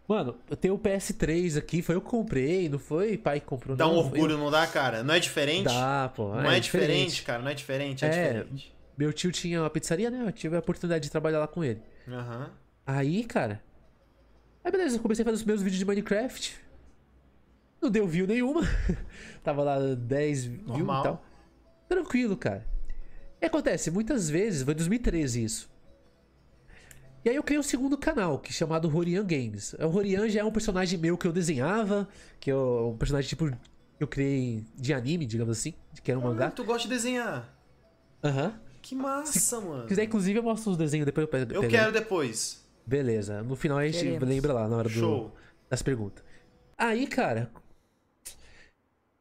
[0.06, 3.76] Mano, eu tenho o PS3 aqui, foi eu que comprei, não foi pai que comprou.
[3.76, 4.38] Dá não, um orgulho, eu...
[4.38, 5.02] não dá, cara?
[5.02, 5.64] Não é diferente?
[5.64, 6.28] Dá, pô.
[6.28, 6.88] Não é, é diferente.
[6.88, 7.22] diferente.
[7.24, 8.74] cara, não é diferente, é, é, diferente.
[8.96, 10.24] Meu tio tinha uma pizzaria, né?
[10.26, 11.82] Eu tive a oportunidade de trabalhar lá com ele.
[12.08, 12.38] Aham.
[12.38, 12.46] Uhum.
[12.86, 13.62] Aí, cara.
[14.68, 16.54] Aí beleza, eu comecei a fazer os meus vídeos de Minecraft.
[17.80, 18.60] Não deu view nenhuma.
[19.42, 21.24] Tava lá 10 views e tal.
[21.88, 22.66] Tranquilo, cara.
[23.40, 25.70] E acontece, muitas vezes, foi em 2013 isso.
[27.24, 29.72] E aí eu criei um segundo canal, que é chamado Rorian Games.
[29.72, 32.06] O Rorian já é um personagem meu que eu desenhava,
[32.38, 33.50] que é um personagem tipo
[33.98, 35.72] eu criei de anime, digamos assim,
[36.04, 36.50] que era um ah, mangá.
[36.50, 37.56] Tu gosta de desenhar?
[38.22, 38.48] Aham.
[38.48, 38.68] Uhum.
[38.82, 39.86] Que massa, Se mano.
[39.86, 41.54] quiser, inclusive, eu mostro os desenhos depois eu pego.
[41.54, 42.57] Eu quero depois.
[42.88, 43.42] Beleza.
[43.42, 44.26] No final a gente Queremos.
[44.26, 45.30] lembra lá na hora do,
[45.68, 46.24] das perguntas.
[46.76, 47.50] Aí, cara.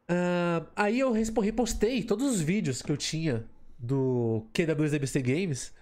[0.10, 3.45] Uh, aí eu repostei todos os vídeos que eu tinha
[3.77, 5.73] do QWZBC Games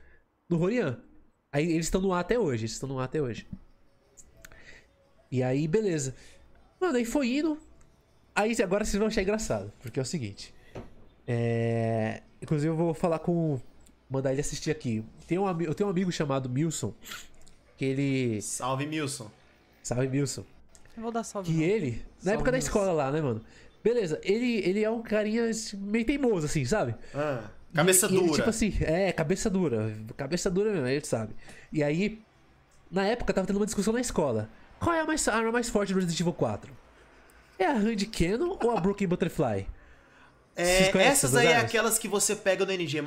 [0.50, 1.00] no Rorian.
[1.52, 2.64] Aí eles estão no ar até hoje.
[2.64, 3.48] Eles estão no ar até hoje.
[5.32, 6.16] E aí, beleza.
[6.82, 7.60] Mano, aí foi indo.
[8.34, 9.72] Aí agora vocês vão achar engraçado.
[9.80, 10.52] Porque é o seguinte.
[11.28, 12.24] É...
[12.42, 13.62] Inclusive eu vou falar com.
[14.10, 15.06] Mandar ele assistir aqui.
[15.28, 16.92] Tem um, eu tenho um amigo chamado Milson.
[17.78, 18.42] Que ele.
[18.42, 19.30] Salve, Milson.
[19.84, 20.46] Salve, Milson.
[20.96, 21.54] Eu vou dar salve.
[21.54, 21.92] Que ele.
[21.92, 23.42] Na salve época da escola lá, né, mano?
[23.84, 26.96] Beleza, ele, ele é um carinha meio teimoso, assim, sabe?
[27.14, 27.44] Ah,
[27.74, 28.22] cabeça e, dura.
[28.22, 29.96] E ele, tipo assim, é, cabeça dura.
[30.18, 31.36] Cabeça dura mesmo, a gente sabe.
[31.72, 32.20] E aí,
[32.90, 34.50] na época, tava tendo uma discussão na escola.
[34.80, 36.76] Qual é a, mais, a arma mais forte do Resident Evil 4?
[37.60, 39.68] É a Hand Cannon ou a Broken Butterfly?
[40.56, 43.02] É, essas aí é aquelas que você pega no NG+.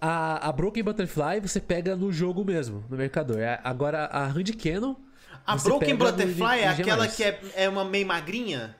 [0.00, 3.38] A, a Broken Butterfly você pega no jogo mesmo, no mercador.
[3.38, 4.94] É, agora a Hand Cannon.
[5.46, 8.76] A Broken Butterfly é aquela que é, é uma meio magrinha?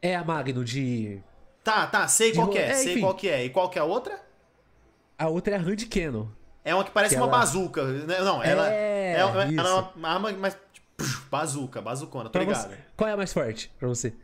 [0.00, 1.20] É a Magno de.
[1.64, 3.00] Tá, tá, sei qual que é, é sei enfim.
[3.00, 3.44] qual que é.
[3.44, 4.22] E qual que é a outra?
[5.18, 6.28] A outra é a Hand Cannon.
[6.64, 7.38] É uma que parece que uma ela...
[7.38, 7.84] bazuca.
[7.84, 8.20] Né?
[8.20, 10.56] Não, ela é, é, ela é uma arma mais.
[10.72, 12.70] Tipo, bazuca, bazucona, tô pra ligado.
[12.70, 14.14] Você, qual é a mais forte pra você?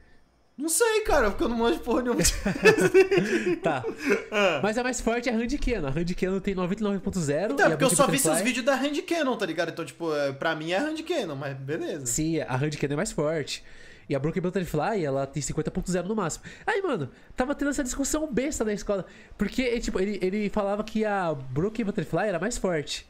[0.57, 2.23] Não sei, cara, porque eu não manjo porra nenhuma.
[3.63, 3.85] tá.
[4.31, 4.61] Ah.
[4.63, 5.87] Mas a mais forte é a Hand Cannon.
[5.87, 7.53] A Hand Cannon tem 99.0.
[7.53, 9.69] Então, porque eu só vi seus vídeos da Hand Cannon, tá ligado?
[9.71, 12.07] Então, tipo, é, pra mim é a Hand Cannon, mas beleza.
[12.07, 13.63] Sim, a Hand Cannon é mais forte.
[14.09, 16.45] E a Broken Butterfly, ela tem 50.0 no máximo.
[16.67, 19.07] Aí, mano, tava tendo essa discussão besta na escola.
[19.39, 23.07] Porque, tipo, ele, ele falava que a Broken Butterfly era mais forte.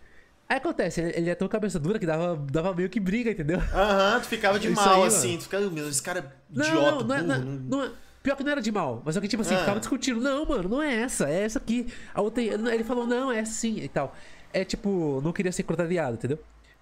[0.49, 3.59] Aí acontece, ele, é tão cabeça dura que dava, dava meio que briga, entendeu?
[3.73, 5.39] Aham, tu ficava de mal, aí, assim.
[5.39, 7.91] Tu ficava, meu, esse cara é idiota, não, não, não, é, não, não, é,
[8.25, 9.59] Pior que não era de mal, mas só que, tipo assim, ah.
[9.59, 10.19] ficava discutindo.
[10.19, 11.93] Não, mano, não é essa, é essa aqui.
[12.15, 14.17] A outra, ele falou, não, é assim e tal.
[14.51, 16.39] É tipo, não queria ser contrariado, entendeu?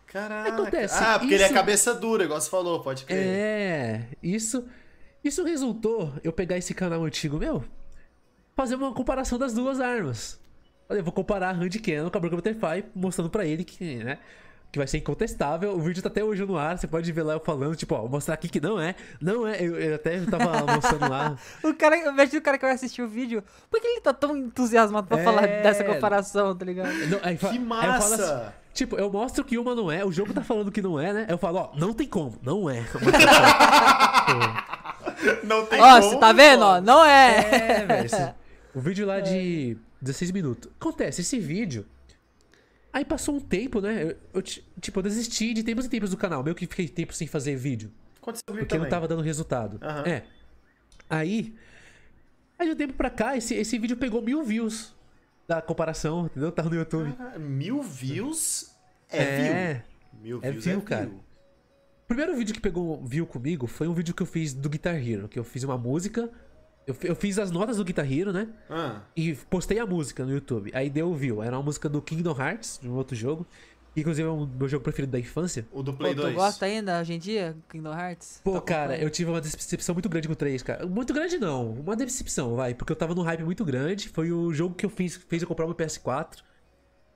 [0.07, 0.51] Caraca.
[0.51, 0.95] Acontece.
[1.03, 1.45] Ah, porque isso...
[1.45, 3.19] ele é cabeça dura, igual você falou, pode crer.
[3.19, 4.65] É, isso.
[5.25, 7.65] Isso resultou eu pegar esse canal antigo meu,
[8.55, 10.39] fazer uma comparação das duas armas.
[10.93, 13.97] Olha, eu vou comparar a Hand Cannon com a Broken Butterfly, mostrando pra ele que,
[14.05, 14.19] né?
[14.71, 15.75] que vai ser incontestável.
[15.75, 18.03] O vídeo tá até hoje no ar, você pode ver lá eu falando, tipo, ó,
[18.03, 18.95] vou mostrar aqui que não é.
[19.19, 21.35] Não é, eu, eu até tava mostrando lá.
[21.65, 24.13] o cara, eu vejo o cara que vai assistir o vídeo, por que ele tá
[24.13, 25.25] tão entusiasmado pra é...
[25.25, 26.93] falar dessa comparação, tá ligado?
[27.09, 28.15] Não, aí, que massa!
[28.15, 31.11] Assim, tipo, eu mostro que uma não é, o jogo tá falando que não é,
[31.15, 31.27] né?
[31.27, 32.85] Eu falo, ó, não tem como, não é.
[35.43, 35.97] não tem ó, como.
[35.97, 37.39] Ó, você tá vendo, ó, não é.
[37.51, 38.35] É, velho.
[38.75, 40.71] O vídeo lá de 16 minutos.
[40.79, 41.87] Acontece, esse vídeo
[42.93, 44.03] Aí passou um tempo, né?
[44.03, 46.43] Eu, eu, tipo, eu desisti de tempos em tempos do canal.
[46.45, 47.91] Meio que fiquei tempo sem fazer vídeo.
[48.21, 48.83] Aconteceu porque também.
[48.83, 49.81] não tava dando resultado.
[49.83, 50.13] Uhum.
[50.13, 50.25] É.
[51.09, 51.55] Aí.
[52.59, 54.95] Aí de um tempo pra cá, esse, esse vídeo pegou mil views
[55.49, 56.53] da comparação, entendeu?
[56.53, 57.15] Tava no YouTube.
[57.19, 58.77] Ah, mil views
[59.09, 59.75] é, é
[60.13, 60.23] view.
[60.23, 61.07] Mil é views view, é cara.
[61.07, 61.17] View.
[61.17, 64.97] O primeiro vídeo que pegou view comigo foi um vídeo que eu fiz do Guitar
[64.97, 66.31] Hero, que eu fiz uma música
[66.87, 68.49] eu, eu fiz as notas do Guitar Hero, né?
[68.69, 69.01] Ah.
[69.17, 70.71] E postei a música no YouTube.
[70.75, 71.43] Aí deu view.
[71.43, 73.47] Era uma música do Kingdom Hearts, de um outro jogo.
[73.95, 75.67] Que, inclusive é o meu jogo preferido da infância.
[75.71, 76.35] O do Play Pô, 2.
[76.35, 78.41] Tu gosta ainda hoje em dia, Kingdom Hearts?
[78.43, 80.87] Pô, tá cara, eu tive uma decepção muito grande com o 3, cara.
[80.87, 82.75] Muito grande não, uma decepção, vai.
[82.75, 84.09] Porque eu tava num hype muito grande.
[84.09, 86.39] Foi o jogo que eu fiz, fez eu comprar o PS4.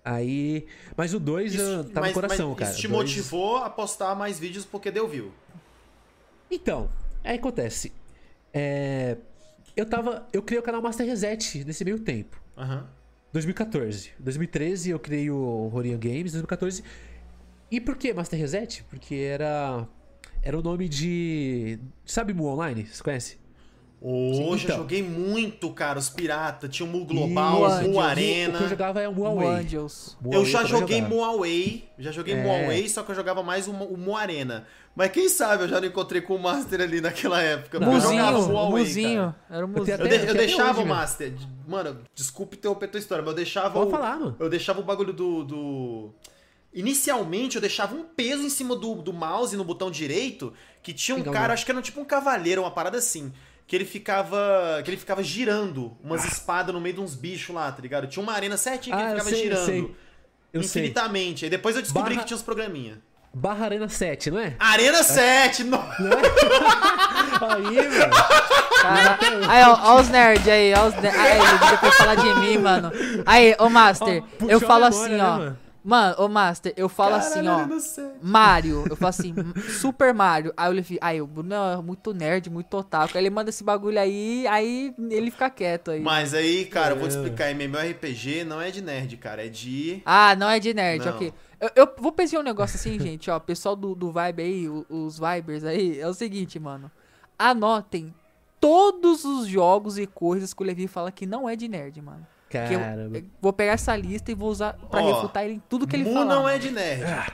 [0.04, 0.66] Aí.
[0.96, 1.56] Mas o 2
[1.92, 2.70] tá mas, no coração, mas cara.
[2.70, 3.08] Isso te dois...
[3.08, 5.32] motivou a postar mais vídeos porque deu view.
[6.48, 6.88] Então,
[7.24, 7.92] aí acontece.
[8.52, 9.16] É
[9.76, 10.26] eu tava.
[10.32, 12.40] Eu criei o canal Master Reset nesse meio tempo.
[12.56, 12.76] Aham.
[12.76, 12.96] Uhum.
[13.32, 14.12] 2014.
[14.18, 16.82] 2013 eu criei o Rorian Games, 2014.
[17.70, 18.82] E por que Master Reset?
[18.84, 19.86] Porque era.
[20.42, 21.78] Era o nome de.
[22.04, 22.86] Sabe Mu Online?
[22.86, 23.38] Você conhece?
[24.00, 24.76] Hoje então.
[24.76, 26.70] eu joguei muito, cara, os piratas.
[26.70, 28.54] Tinha o Mu Global, o Mu Arena.
[28.54, 29.66] O que eu jogava é o Mu Away.
[30.30, 31.88] Eu já joguei Mu Away.
[31.98, 32.42] Já joguei é.
[32.42, 34.66] Mu Away, só que eu jogava mais o, o Mu Arena.
[34.96, 37.78] Mas quem sabe eu já não encontrei com o Master ali naquela época.
[37.78, 39.34] Muzinho, o Muzinho.
[39.50, 39.98] Era o Muzinho.
[39.98, 41.34] Eu, de, eu deixava o Master.
[41.68, 43.90] Mano, desculpe interromper tua história, mas eu deixava Pode o.
[43.90, 44.36] falar, mano.
[44.40, 45.44] Eu deixava o bagulho do...
[45.44, 46.14] do...
[46.72, 50.52] Inicialmente eu deixava um peso em cima do, do mouse no botão direito,
[50.82, 53.32] que tinha um Legal, cara, acho que era tipo um cavaleiro, uma parada assim
[53.66, 54.80] que ele ficava.
[54.84, 56.28] que ele ficava girando umas ah.
[56.28, 58.06] espadas no meio de uns bichos lá, tá ligado?
[58.06, 59.66] Tinha uma arena certinha que ah, ele ficava sei, girando.
[59.66, 59.96] Sei.
[60.52, 61.40] Eu infinitamente.
[61.40, 61.46] Sei.
[61.46, 62.22] Aí depois eu descobri Barra...
[62.22, 63.02] que tinha uns programinha.
[63.38, 64.54] Barra Arena 7, não é?
[64.58, 65.02] Arena é.
[65.02, 65.64] 7!
[65.64, 65.78] Não...
[66.00, 66.22] não é?
[67.52, 68.12] aí, mano.
[68.80, 71.20] Cara, aí, ó, ó os nerds aí, ó os nerds.
[71.20, 72.90] Aí, depois falar de mim, mano.
[73.26, 75.36] Aí, ô Master, ó, eu falo assim, ó.
[75.36, 75.56] Né,
[75.86, 78.10] Mano, ô Master, eu falo Caralho, assim, ó.
[78.20, 79.32] Mario, eu falo assim,
[79.80, 80.52] Super Mario.
[80.56, 83.16] Aí eu falei, aí o Bruno é muito nerd, muito otaku.
[83.16, 86.00] Aí ele manda esse bagulho aí, aí ele fica quieto aí.
[86.00, 87.20] Mas aí, cara, eu vou te é.
[87.20, 90.02] explicar, MMORPG não é de nerd, cara, é de.
[90.04, 91.14] Ah, não é de nerd, não.
[91.14, 91.32] ok.
[91.60, 93.38] Eu, eu, vou pensar um negócio assim, gente, ó.
[93.38, 96.90] Pessoal do, do Vibe aí, os Vibers aí, é o seguinte, mano.
[97.38, 98.12] Anotem
[98.60, 102.26] todos os jogos e coisas que o Levi fala que não é de nerd, mano.
[102.48, 103.10] Cara.
[103.40, 106.04] vou pegar essa lista e vou usar pra Ó, refutar ele em tudo que ele
[106.04, 106.24] fala.
[106.24, 107.02] Mu não é de nerd.
[107.04, 107.32] Ah.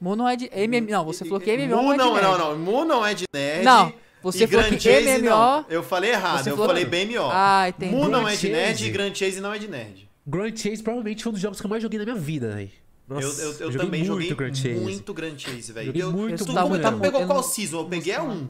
[0.00, 0.50] Mu não é de.
[0.52, 2.22] MM, não, você falou que MMO não é de nerd.
[2.22, 3.64] Não, não, Mu não é de nerd.
[3.64, 3.92] Não.
[4.22, 5.28] Você falou que MMO.
[5.28, 5.66] Não.
[5.68, 7.28] Eu falei errado, eu falei BMO.
[7.30, 7.94] Ah, entendi.
[7.94, 10.08] Mu não é de nerd e Grand Chase não é de nerd.
[10.26, 12.70] Grand Chase provavelmente foi um dos jogos que eu mais joguei na minha vida, velho.
[13.08, 14.80] Nossa, eu, eu, eu, eu também muito joguei Grand Chase.
[14.80, 15.86] muito Grand Chase, velho.
[15.86, 17.80] Joguei muito, tu, tu pegou qual season?
[17.80, 18.48] Eu peguei a 1.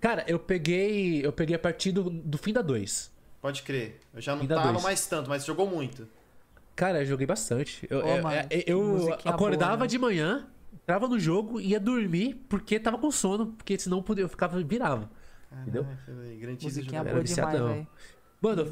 [0.00, 1.24] Cara, eu peguei.
[1.24, 3.10] Eu peguei a partir do, do fim da 2.
[3.40, 4.00] Pode crer.
[4.12, 4.82] Eu já não tava dois.
[4.82, 6.08] mais tanto, mas jogou muito.
[6.74, 7.86] Cara, eu joguei bastante.
[7.90, 9.86] Eu, oh, mano, eu, eu acordava boa, né?
[9.86, 14.62] de manhã, entrava no jogo, ia dormir porque tava com sono, porque senão eu ficava
[14.62, 15.10] virava.
[15.62, 15.86] entendeu?
[16.62, 17.86] Musiquinha boa demais,
[18.40, 18.66] Mano,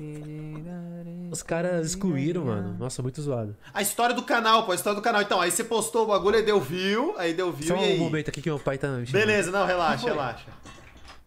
[1.32, 2.76] os caras excluíram, mano.
[2.78, 3.56] Nossa, muito zoado.
[3.74, 5.20] A história do canal, pô, a história do canal.
[5.22, 7.98] Então, aí você postou o bagulho, aí deu view, aí deu view Só um aí...
[7.98, 8.86] momento aqui que meu pai tá...
[9.10, 10.46] Beleza, não, relaxa, relaxa.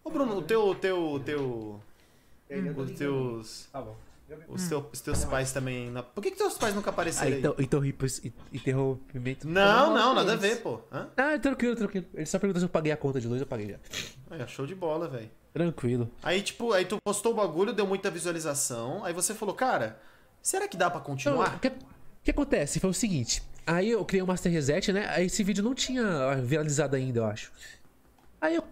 [0.01, 1.81] Ô, Bruno, o teu, teu, teu...
[2.77, 3.67] Os teus.
[3.71, 3.95] Tá bom.
[4.47, 5.89] Os, teu, os teus pais também.
[5.89, 6.03] Não...
[6.03, 7.31] Por que, que teus pais nunca apareceram?
[7.31, 7.85] Ah, então, então
[8.53, 9.47] interrompimento.
[9.47, 10.81] Não, não, nada a ver, pô.
[10.91, 11.09] Hã?
[11.17, 12.05] Ah, tranquilo, tranquilo.
[12.13, 13.77] Ele só perguntou se eu paguei a conta de luz, eu paguei já.
[14.29, 15.31] Aí, show de bola, velho.
[15.51, 16.11] Tranquilo.
[16.21, 19.03] Aí, tipo, aí tu postou o bagulho, deu muita visualização.
[19.03, 19.99] Aí você falou, cara,
[20.41, 21.55] será que dá pra continuar?
[21.55, 21.71] O que,
[22.23, 22.79] que acontece?
[22.79, 23.41] Foi o seguinte.
[23.65, 25.07] Aí eu criei o um Master Reset, né?
[25.09, 27.51] Aí esse vídeo não tinha viralizado ainda, eu acho.
[28.39, 28.63] Aí eu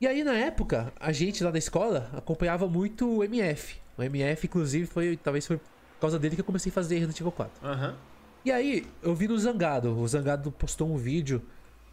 [0.00, 3.78] e aí, na época, a gente lá da escola acompanhava muito o MF.
[3.96, 5.16] O MF, inclusive, foi.
[5.16, 7.66] Talvez foi por causa dele que eu comecei a fazer Resident Evil 4.
[7.66, 7.94] Uhum.
[8.44, 9.98] E aí, eu vi no Zangado.
[9.98, 11.42] O Zangado postou um vídeo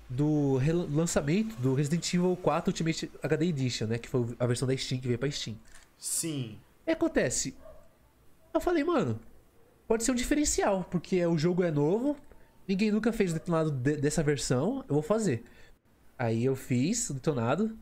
[0.09, 0.59] do
[0.91, 3.97] lançamento do Resident Evil 4 Ultimate HD Edition, né?
[3.97, 5.57] Que foi a versão da Steam que veio pra Steam.
[5.97, 6.57] Sim.
[6.85, 7.55] E acontece.
[8.53, 9.19] Eu falei, mano,
[9.87, 12.15] pode ser um diferencial, porque o jogo é novo,
[12.67, 15.43] ninguém nunca fez o detonado de, dessa versão, eu vou fazer.
[16.19, 17.75] Aí eu fiz o detonado,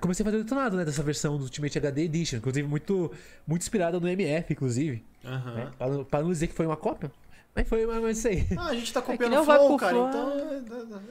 [0.00, 0.84] comecei a fazer o detonado, né?
[0.84, 2.36] Dessa versão do Ultimate HD Edition.
[2.38, 3.12] Inclusive, muito,
[3.46, 5.04] muito inspirada no MF, inclusive.
[5.24, 5.54] Uhum.
[5.54, 5.70] Né?
[5.78, 7.10] Pra, pra, não dizer que foi uma cópia.
[7.54, 8.44] Mas foi mais isso aí.
[8.58, 10.32] Ah, a gente tá copiando é o Flow, cara, então...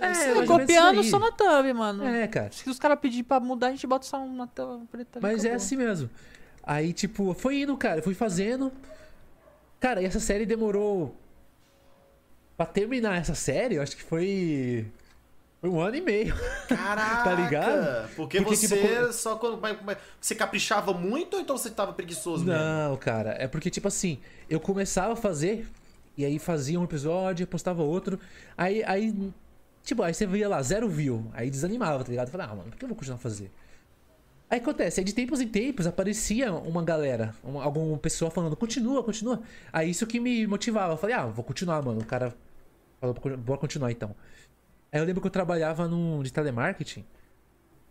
[0.02, 2.06] É, é, é copiando só na thumb, mano.
[2.06, 2.52] É, cara.
[2.52, 5.20] Se os caras pedirem pra mudar, a gente bota só na tela preta.
[5.22, 6.10] Mas é assim mesmo.
[6.62, 8.02] Aí, tipo, foi indo, cara.
[8.02, 8.74] Fui fazendo.
[9.80, 11.16] Cara, e essa série demorou...
[12.58, 14.86] Pra terminar essa série, eu acho que foi...
[15.64, 16.36] Foi um ano e meio.
[16.68, 17.24] Caraca!
[17.24, 18.10] tá ligado?
[18.18, 19.62] Porque, Porque você tipo, só quando.
[20.20, 22.60] Você caprichava muito ou então você tava preguiçoso mesmo?
[22.60, 23.38] Não, cara.
[23.40, 24.20] É porque, tipo assim,
[24.50, 25.66] eu começava a fazer,
[26.18, 28.20] e aí fazia um episódio, postava outro.
[28.58, 29.16] Aí, aí.
[29.86, 31.32] Tipo, aí você via lá, zero view.
[31.34, 32.30] Aí desanimava, tá ligado?
[32.30, 33.50] Falei, ah, mano, por que eu vou continuar a fazer?
[34.50, 39.02] Aí acontece, aí de tempos em tempos aparecia uma galera, uma, alguma pessoa falando, continua,
[39.02, 39.42] continua.
[39.72, 40.92] Aí isso que me motivava.
[40.92, 42.02] Eu falei, ah, vou continuar, mano.
[42.02, 42.36] O cara
[43.00, 44.14] falou, bora continuar então.
[44.94, 47.04] Aí eu lembro que eu trabalhava num, de telemarketing.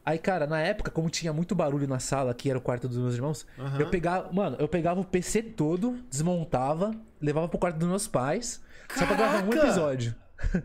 [0.04, 2.96] Aí, cara, na época, como tinha muito barulho na sala, que era o quarto dos
[2.96, 3.80] meus irmãos, uhum.
[3.80, 4.32] eu pegava.
[4.32, 9.00] Mano, eu pegava o PC todo, desmontava, levava pro quarto dos meus pais, Caraca!
[9.00, 10.14] só pra gravar um episódio.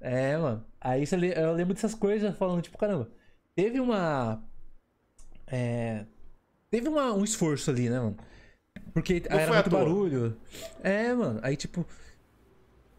[0.00, 0.64] é, mano.
[0.80, 1.04] Aí
[1.36, 3.08] eu lembro dessas coisas falando, tipo, caramba,
[3.54, 4.42] teve uma.
[5.46, 6.04] É.
[6.68, 8.16] Teve uma, um esforço ali, né, mano?
[8.92, 10.36] Porque Não era muito barulho.
[10.82, 11.38] É, mano.
[11.42, 11.86] Aí, tipo.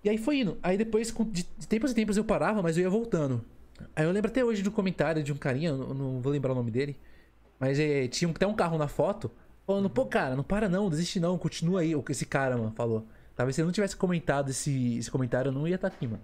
[0.07, 0.57] E aí foi indo.
[0.63, 3.43] Aí depois, de, tempos em tempos eu parava, mas eu ia voltando.
[3.93, 6.55] Aí eu lembro até hoje de um comentário de um carinha, não vou lembrar o
[6.55, 6.97] nome dele.
[7.59, 9.29] Mas é, tinha até um carro na foto,
[9.65, 11.93] falando, pô, cara, não para não, desiste não, continua aí.
[11.93, 13.05] O que esse cara, mano, falou.
[13.35, 16.07] Talvez se ele não tivesse comentado esse, esse comentário, eu não ia estar tá aqui,
[16.07, 16.23] mano.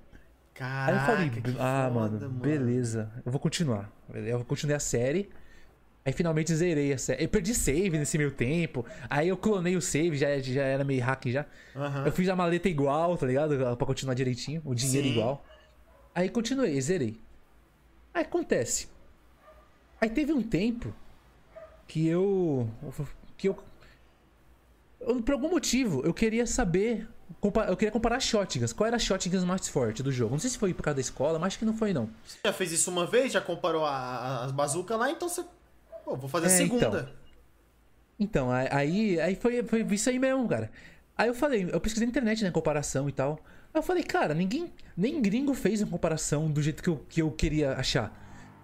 [0.54, 3.12] Caraca, aí eu falei, ah, foda, mano, mano, beleza.
[3.26, 3.92] Eu vou continuar.
[4.14, 5.30] Eu vou continuar a série.
[6.06, 7.24] Aí finalmente zerei a série.
[7.24, 8.86] Eu perdi save nesse meio tempo.
[9.10, 11.46] Aí eu clonei o save, já, já era meio hack já.
[11.74, 12.06] Uhum.
[12.06, 13.58] Eu fiz a maleta igual, tá ligado?
[13.78, 14.62] Pra continuar direitinho.
[14.66, 15.14] O dinheiro Sim.
[15.14, 15.46] igual.
[16.14, 17.18] Aí continuei, zerei.
[18.14, 18.90] Aí acontece.
[20.02, 20.94] Aí teve um tempo
[21.88, 22.70] que eu.
[23.38, 23.58] Que eu.
[25.00, 27.08] eu por algum motivo, eu queria saber.
[27.42, 28.74] Eu queria comparar shotguns.
[28.74, 30.32] Qual era a shotguns mais forte do jogo?
[30.34, 32.10] Não sei se foi por causa da escola, mas acho que não foi, não.
[32.26, 33.32] Você já fez isso uma vez?
[33.32, 35.10] Já comparou as bazucas lá?
[35.10, 35.44] Então você
[36.04, 37.14] Pô, vou fazer a é, segunda.
[38.20, 40.70] Então, então aí, aí foi, foi isso aí mesmo, cara.
[41.18, 43.40] Aí eu falei, eu pesquisei na internet, né, comparação e tal.
[43.74, 47.22] Aí eu falei, cara, ninguém, nem gringo fez uma comparação do jeito que eu, que
[47.22, 48.12] eu queria achar.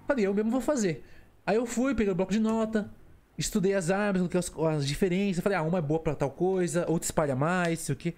[0.08, 1.06] Falei, eu mesmo vou fazer.
[1.46, 2.90] Aí eu fui, peguei o bloco de nota,
[3.38, 5.44] estudei as armas, as, as diferenças.
[5.44, 8.16] Falei, ah, uma é boa pra tal coisa, outra espalha mais, sei o que.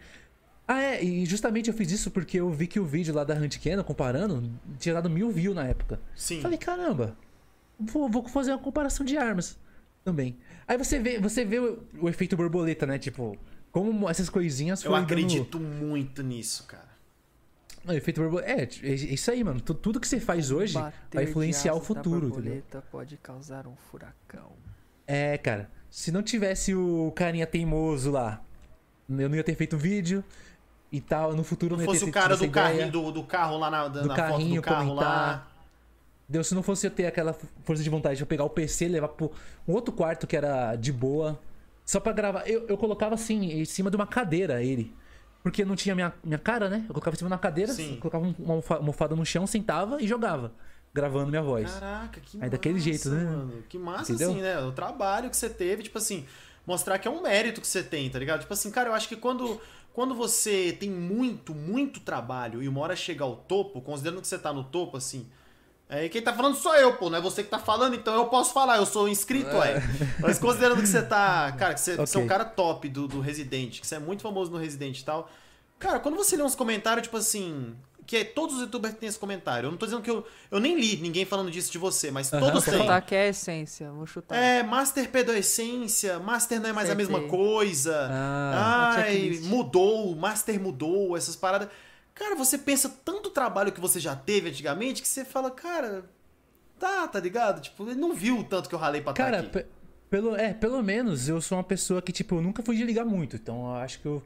[0.68, 3.36] Ah, é, e justamente eu fiz isso porque eu vi que o vídeo lá da
[3.36, 4.50] Hunt Cannon, comparando,
[4.80, 6.00] tinha dado mil views na época.
[6.16, 6.40] Sim.
[6.42, 7.18] Falei, caramba,
[7.82, 9.60] vou, vou fazer uma comparação de armas
[10.04, 10.38] também.
[10.68, 12.98] Aí você vê, você vê o, o efeito borboleta, né?
[12.98, 13.38] Tipo,
[13.72, 15.68] como essas coisinhas Eu acredito dando...
[15.68, 16.92] muito nisso, cara.
[17.86, 18.52] O efeito borboleta.
[18.52, 19.62] É, é isso aí, mano.
[19.62, 22.30] Tudo que você faz hoje Bater vai influenciar o futuro.
[22.30, 22.84] borboleta entendeu?
[22.92, 24.52] pode causar um furacão.
[25.08, 25.70] É, cara.
[25.90, 28.42] Se não tivesse o carinha teimoso lá,
[29.10, 30.24] eu não ia ter feito vídeo
[30.90, 31.36] e tal.
[31.36, 33.70] No futuro não, não ia ter fosse o cara do carrinho, do, do, carro lá
[33.70, 35.10] na, do na carrinho, foto do carro comentar.
[35.10, 35.51] lá.
[36.32, 37.36] Deu, se não fosse eu ter aquela
[37.66, 39.30] força de vontade de eu pegar o PC e levar pro
[39.68, 41.38] um outro quarto que era de boa,
[41.86, 42.48] só pra gravar.
[42.48, 44.96] Eu, eu colocava assim, em cima de uma cadeira ele.
[45.44, 46.86] Porque não tinha minha, minha cara, né?
[46.88, 50.54] Eu colocava em cima da cadeira, colocava uma almofada no chão, sentava e jogava.
[50.94, 51.70] Gravando minha voz.
[51.70, 53.24] Caraca, que Aí daquele jeito, né?
[53.26, 53.64] Mano.
[53.68, 54.32] Que massa, Entendeu?
[54.32, 54.60] assim, né?
[54.62, 56.26] O trabalho que você teve, tipo assim,
[56.66, 58.42] mostrar que é um mérito que você tem, tá ligado?
[58.42, 59.60] Tipo assim, cara, eu acho que quando,
[59.94, 64.38] quando você tem muito, muito trabalho e uma hora chega ao topo, considerando que você
[64.38, 65.28] tá no topo, assim,
[65.94, 68.28] é, quem tá falando sou eu, pô, não é você que tá falando, então eu
[68.28, 69.60] posso falar, eu sou inscrito, é.
[69.60, 69.84] ué.
[70.22, 71.52] Mas considerando que você tá.
[71.60, 72.06] Cara, que você, okay.
[72.06, 74.98] você é um cara top do, do Resident, que você é muito famoso no Resident
[74.98, 75.30] e tal.
[75.78, 77.76] Cara, quando você lê uns comentários, tipo assim.
[78.08, 79.68] Que é, todos os youtubers têm esse comentário.
[79.68, 80.26] Eu não tô dizendo que eu.
[80.50, 82.40] Eu nem li ninguém falando disso de você, mas uhum.
[82.40, 82.74] todos têm.
[82.74, 84.36] Vou chutar que é a essência, vou chutar.
[84.36, 88.08] É, Master perdeu a essência, Master não é mais a mesma coisa.
[88.10, 91.68] Ah, Ai, mudou, Master mudou, essas paradas.
[92.22, 96.06] Cara, você pensa tanto trabalho que você já teve antigamente que você fala, cara,
[96.80, 97.60] tá, tá ligado?
[97.62, 99.70] Tipo, ele não viu o tanto que eu ralei pra cara, estar aqui.
[100.08, 103.06] Pelo, é, pelo menos eu sou uma pessoa que, tipo, eu nunca fui de ligar
[103.06, 103.38] muito.
[103.38, 104.22] Então eu acho que eu.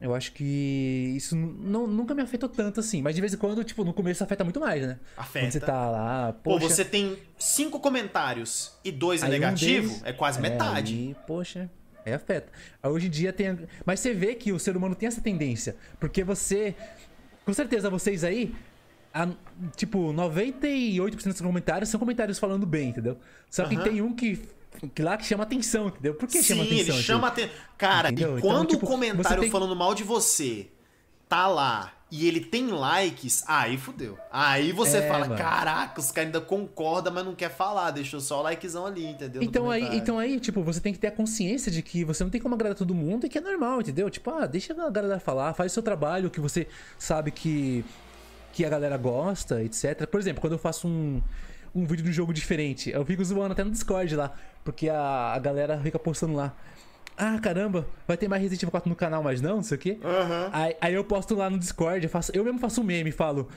[0.00, 3.00] Eu acho que isso não, nunca me afetou tanto assim.
[3.00, 4.98] Mas de vez em quando, tipo, no começo afeta muito mais, né?
[5.16, 5.46] Afeta.
[5.46, 6.32] Quando você tá lá.
[6.32, 10.42] Poxa, Pô, você tem cinco comentários e dois é negativo, um deles, é quase é,
[10.42, 10.94] metade.
[10.94, 11.70] Aí, poxa,
[12.04, 12.50] é afeta.
[12.82, 13.56] Hoje em dia tem.
[13.84, 15.76] Mas você vê que o ser humano tem essa tendência.
[16.00, 16.74] Porque você
[17.50, 18.54] com certeza vocês aí,
[19.12, 19.28] a,
[19.76, 23.18] tipo, 98% dos comentários são comentários falando bem, entendeu?
[23.50, 23.82] Só que uhum.
[23.82, 24.40] tem um que
[24.94, 26.14] que lá que chama atenção, entendeu?
[26.14, 26.94] Por que Sim, chama atenção?
[26.94, 27.50] ele chama atenção.
[27.76, 28.36] Cara, entendeu?
[28.36, 29.50] e então, quando então, tipo, o comentário tem...
[29.50, 30.68] falando mal de você
[31.30, 34.18] tá lá e ele tem likes, aí fudeu.
[34.32, 35.40] Aí você é, fala, mano.
[35.40, 39.40] caraca, os caras ainda concordam, mas não quer falar, deixou só o likezão ali, entendeu?
[39.40, 42.30] Então aí, então aí, tipo, você tem que ter a consciência de que você não
[42.30, 44.10] tem como agradar todo mundo e que é normal, entendeu?
[44.10, 46.66] Tipo, ah, deixa a galera falar, faz o seu trabalho que você
[46.98, 47.84] sabe que,
[48.52, 50.04] que a galera gosta, etc.
[50.08, 51.22] Por exemplo, quando eu faço um,
[51.72, 54.32] um vídeo de um jogo diferente, eu fico zoando até no Discord lá,
[54.64, 56.52] porque a, a galera fica postando lá
[57.20, 59.80] ah, caramba, vai ter mais Resident Evil 4 no canal, mas não, não sei o
[59.80, 59.98] quê.
[60.02, 60.50] Uhum.
[60.52, 63.12] Aí, aí, eu posto lá no Discord, eu, faço, eu mesmo faço um meme e
[63.12, 63.48] falo,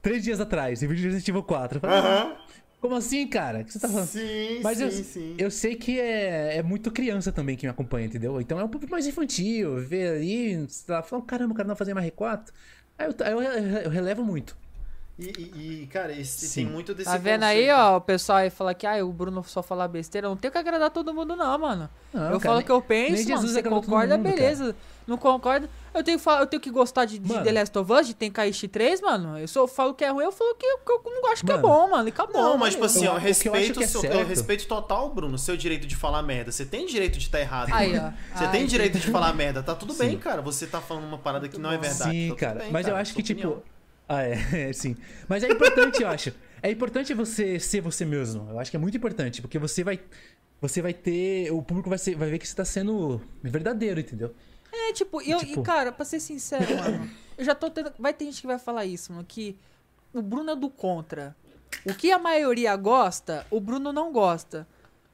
[0.00, 1.76] três dias atrás, em vídeo de Resident Evil 4.
[1.76, 2.34] Eu falo, uhum.
[2.80, 3.60] Como assim, cara?
[3.60, 4.06] O que você tá falando?
[4.06, 5.34] Sim, Mas sim, eu, sim.
[5.36, 8.40] Eu sei que é, é muito criança também que me acompanha, entendeu?
[8.40, 11.74] Então é um pouco mais infantil, ver ali, sei lá, falar, caramba, o cara não
[11.74, 12.48] vai fazer mais R4.
[12.98, 14.56] Aí eu, aí eu relevo muito.
[15.20, 17.70] E, e, e, cara, esse, tem muito desse Tá vendo conceito.
[17.70, 20.26] aí, ó, o pessoal aí fala que ah, o Bruno só fala besteira.
[20.26, 21.90] Eu não tenho que agradar todo mundo, não, mano.
[22.10, 23.46] Não, eu cara, falo o que eu penso, mano.
[23.46, 24.64] Você concorda, mundo, beleza.
[24.64, 24.76] Cara.
[25.06, 25.68] Não concorda.
[25.92, 29.02] Eu tenho, eu tenho que gostar de, de The Last of Us, de Tenkaichi 3,
[29.02, 29.38] mano.
[29.38, 31.58] Eu só falo que é ruim, eu falo que, que eu não acho que é
[31.58, 32.08] bom, mano.
[32.08, 32.40] E acabou.
[32.40, 35.56] Não, mas tipo assim, eu, ó, respeito, eu, seu, é eu respeito total, Bruno, seu
[35.56, 36.50] direito de falar merda.
[36.50, 37.70] Você tem direito de estar tá errado.
[37.72, 38.10] Aí, ó.
[38.34, 39.62] Você Ai, tem direito de falar merda.
[39.62, 39.98] Tá tudo Sim.
[39.98, 40.40] bem, cara.
[40.40, 42.10] Você tá falando uma parada que não é verdade.
[42.10, 42.60] Sim, tá cara.
[42.60, 43.50] Bem, mas cara, eu acho que, opinião.
[43.56, 43.79] tipo
[44.10, 44.22] ah,
[44.56, 44.96] é, sim.
[45.28, 46.32] Mas é importante, eu acho.
[46.60, 48.50] É importante você ser você mesmo.
[48.50, 50.00] Eu acho que é muito importante, porque você vai.
[50.60, 51.52] Você vai ter.
[51.52, 54.34] O público vai, ser, vai ver que você tá sendo verdadeiro, entendeu?
[54.72, 55.60] É, tipo, eu, tipo...
[55.60, 57.08] e cara, pra ser sincero, mano,
[57.38, 57.92] eu já tô tendo.
[57.98, 59.56] Vai ter gente que vai falar isso, mano, que
[60.12, 61.36] o Bruno é do contra.
[61.86, 64.66] O que a maioria gosta, o Bruno não gosta.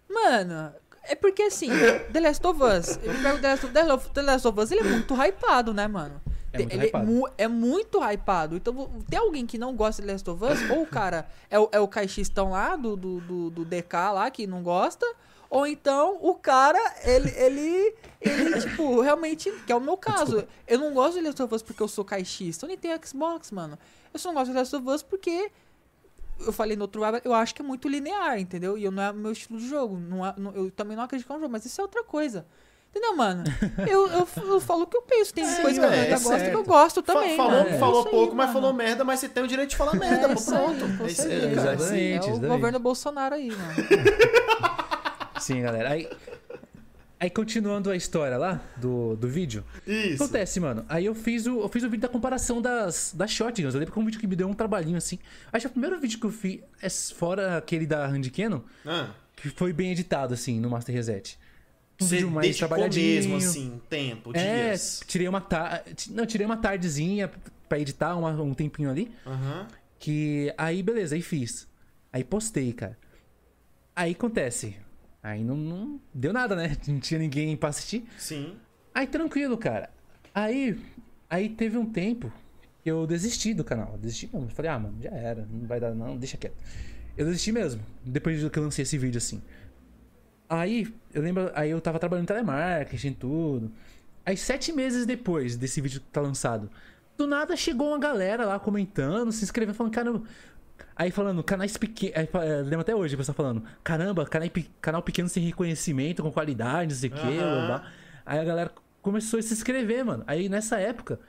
[0.09, 1.69] Mano, é porque assim,
[2.13, 4.85] The Last of Us, eu pego The Last of, The Last of Us, ele é
[4.85, 6.21] muito hypado, né, mano?
[6.63, 7.33] É muito, ele hypado.
[7.39, 8.57] É, muito hypado.
[8.57, 11.69] Então, tem alguém que não gosta de Last of Us, ou o cara é o,
[11.73, 15.07] é o caixistão lá do, do, do, do DK lá que não gosta,
[15.49, 20.37] ou então o cara, ele, ele, ele tipo, realmente, que é o meu caso.
[20.37, 20.49] Desculpa.
[20.67, 23.51] Eu não gosto de Last of Us porque eu sou caixista, eu nem tenho Xbox,
[23.51, 23.79] mano.
[24.13, 25.51] Eu só não gosto de Last of Us porque
[26.41, 28.77] eu falei no outro eu acho que é muito linear, entendeu?
[28.77, 29.97] E eu não é meu estilo de jogo.
[29.97, 32.05] Não, é, não eu também não acredito que é um jogo, mas isso é outra
[32.05, 32.47] coisa.
[32.97, 33.45] Entendeu, mano?
[33.87, 35.35] Eu, eu, eu falo o que eu penso.
[35.35, 37.37] Tem Sim, coisa que eu é, gosto que eu gosto também.
[37.37, 37.79] Falou, é.
[37.79, 40.27] falou pouco, mas falou merda, mas você tem o direito de falar merda.
[40.27, 40.85] É, pronto.
[41.05, 42.29] É aí, Exatamente.
[42.31, 43.75] É o governo Bolsonaro aí, mano.
[45.39, 45.91] Sim, galera.
[45.91, 46.09] Aí,
[47.21, 49.63] aí continuando a história lá do, do vídeo.
[49.87, 50.23] Isso.
[50.23, 50.83] Acontece, mano.
[50.89, 53.75] Aí eu fiz o, eu fiz o vídeo da comparação das, das shotguns.
[53.75, 55.19] Eu lembro que é um vídeo que me deu um trabalhinho assim.
[55.53, 59.11] Acho que o primeiro vídeo que eu fiz, é fora aquele da Handicano, ah.
[59.37, 61.39] que foi bem editado, assim, no Master Reset
[62.01, 63.07] um Você mais trabalhadinho.
[63.07, 65.03] mesmo, assim, tempo, é, dias?
[65.07, 66.13] tirei uma tarde...
[66.13, 67.31] Não, tirei uma tardezinha
[67.69, 69.11] pra editar uma, um tempinho ali.
[69.25, 69.67] Uhum.
[69.99, 70.53] Que...
[70.59, 71.67] Aí, beleza, aí fiz.
[72.13, 72.99] Aí postei, cara.
[73.95, 74.77] Aí acontece.
[75.23, 76.77] Aí não, não deu nada, né?
[76.87, 78.05] Não tinha ninguém pra assistir.
[78.19, 78.57] Sim.
[78.95, 79.91] Aí tranquilo, cara.
[80.35, 80.79] Aí...
[81.29, 82.33] Aí teve um tempo
[82.85, 83.93] que eu desisti do canal.
[83.95, 84.49] Eu desisti mesmo.
[84.51, 85.45] Falei, ah, mano, já era.
[85.51, 86.55] Não vai dar não, deixa quieto.
[87.17, 87.83] Eu desisti mesmo.
[88.05, 89.43] Depois que eu lancei esse vídeo, assim.
[90.49, 93.73] Aí, eu lembro, aí eu tava trabalhando em telemarketing e tudo.
[94.25, 96.71] Aí, sete meses depois desse vídeo que tá lançado,
[97.17, 100.23] do nada chegou uma galera lá comentando, se inscrevendo, falando, caramba.
[100.95, 102.17] Aí falando, canais pequenos.
[102.17, 104.49] Eh, lembro até hoje o pessoal falando, caramba, canal,
[104.81, 107.21] canal pequeno sem reconhecimento, com qualidade, não sei o uhum.
[107.21, 107.93] quê, blá, blá.
[108.25, 110.25] Aí a galera começou a se inscrever, mano.
[110.27, 111.21] Aí nessa época,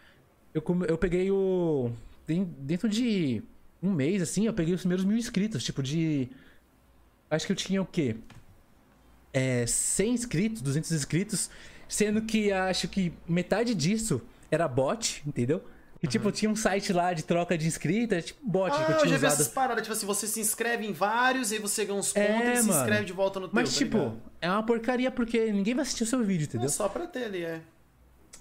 [0.54, 1.92] eu, eu peguei o.
[2.26, 3.42] Dentro de
[3.82, 6.30] um mês, assim, eu peguei os primeiros mil inscritos, tipo de.
[7.30, 8.16] Acho que eu tinha o quê?
[9.34, 11.50] É, 100 inscritos, 200 inscritos,
[11.88, 15.64] sendo que acho que metade disso era bot, entendeu?
[16.02, 16.12] E, uhum.
[16.12, 19.06] tipo, tinha um site lá de troca de inscritos, tipo bot ah, que eu tinha
[19.06, 19.20] eu já usado.
[19.20, 22.30] vi essas paradas, tipo assim, você se inscreve em vários, aí você ganha uns pontos
[22.30, 22.80] é, e se mano.
[22.80, 24.22] inscreve de volta no teu, Mas, tá tipo, ligado?
[24.42, 26.68] é uma porcaria porque ninguém vai assistir o seu vídeo, entendeu?
[26.68, 27.62] É só pra ter ali, é.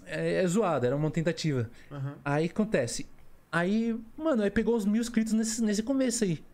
[0.06, 1.70] É, é zoado, era uma tentativa.
[1.90, 2.12] Uhum.
[2.24, 3.06] Aí acontece.
[3.50, 6.44] Aí, mano, aí pegou os mil inscritos nesse, nesse começo aí.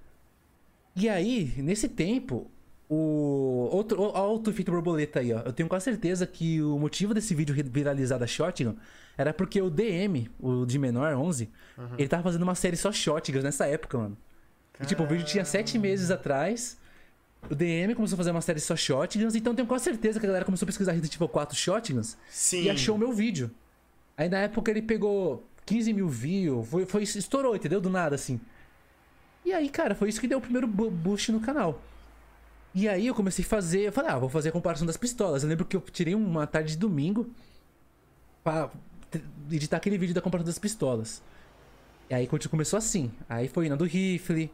[0.95, 2.51] E aí, nesse tempo,
[2.95, 5.41] o outro, outro efeito borboleta aí, ó.
[5.41, 8.77] Eu tenho quase certeza que o motivo desse vídeo viralizar da Shotgun
[9.17, 11.49] era porque o DM, o de menor 11,
[11.79, 11.87] uhum.
[11.97, 14.19] ele tava fazendo uma série só Shotguns nessa época, mano.
[14.79, 16.79] E, tipo, o vídeo tinha sete meses atrás.
[17.51, 20.27] O DM começou a fazer uma série só Shotguns, então eu tenho quase certeza que
[20.27, 22.65] a galera começou a pesquisar Resident Evil 4 Shotguns Sim.
[22.65, 23.51] e achou o meu vídeo.
[24.19, 27.81] Aí na época ele pegou 15 mil views, foi, foi, estourou, entendeu?
[27.81, 28.39] Do nada, assim.
[29.47, 31.81] E aí, cara, foi isso que deu o primeiro boost no canal.
[32.75, 35.43] E aí eu comecei a fazer, eu falei, ah, vou fazer a comparação das pistolas.
[35.43, 37.31] Eu lembro que eu tirei uma tarde de domingo
[38.43, 38.71] pra
[39.51, 41.23] editar aquele vídeo da comparação das pistolas.
[42.09, 43.11] E aí começou assim.
[43.29, 44.51] Aí foi na do rifle.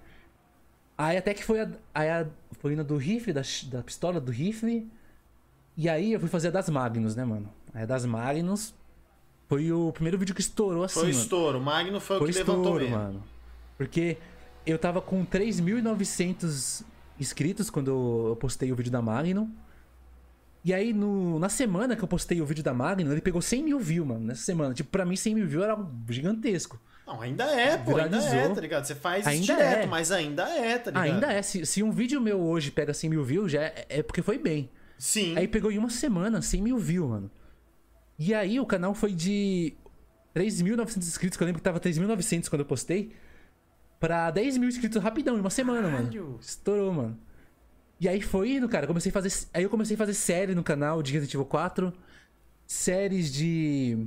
[0.96, 2.26] Aí até que foi a, aí a
[2.58, 4.88] foi na do rifle, da, da pistola do rifle.
[5.76, 7.48] E aí eu fui fazer a das Magnus, né, mano?
[7.72, 8.74] Aí a das Magnus.
[9.48, 11.00] Foi o primeiro vídeo que estourou assim.
[11.00, 11.58] Foi estouro.
[11.58, 12.96] O Magno foi, foi o que estouro, levantou mesmo.
[12.96, 13.24] mano.
[13.78, 14.18] Porque
[14.66, 16.84] eu tava com 3.900
[17.18, 17.90] inscritos quando
[18.30, 19.50] eu postei o vídeo da Magnum.
[20.64, 23.62] E aí, no, na semana que eu postei o vídeo da Magnum, ele pegou 100
[23.62, 24.20] mil views, mano.
[24.20, 24.74] Nessa semana.
[24.74, 25.78] Tipo, pra mim, 100 mil views era
[26.08, 26.80] gigantesco.
[27.06, 27.94] Não, ainda é, pô.
[27.94, 28.28] Viralizou.
[28.28, 28.84] Ainda é, tá ligado?
[28.84, 29.86] Você faz ainda direto, é.
[29.86, 31.04] mas ainda é, tá ligado?
[31.04, 31.40] Ainda é.
[31.40, 34.36] Se, se um vídeo meu hoje pega 100 mil views, já é, é porque foi
[34.36, 34.70] bem.
[34.98, 35.36] Sim.
[35.38, 37.30] Aí pegou em uma semana 100 mil views, mano.
[38.18, 39.74] E aí o canal foi de
[40.34, 43.12] 3.900 inscritos, que eu lembro que tava 3.900 quando eu postei,
[43.98, 46.24] pra 10 mil inscritos rapidão, em uma semana, Caralho.
[46.24, 46.38] mano.
[46.40, 47.18] Estourou, mano.
[48.00, 48.86] E aí foi indo, cara.
[48.86, 49.32] Comecei a fazer.
[49.52, 51.92] Aí eu comecei a fazer série no canal de Resident Evil 4.
[52.66, 54.06] Séries de.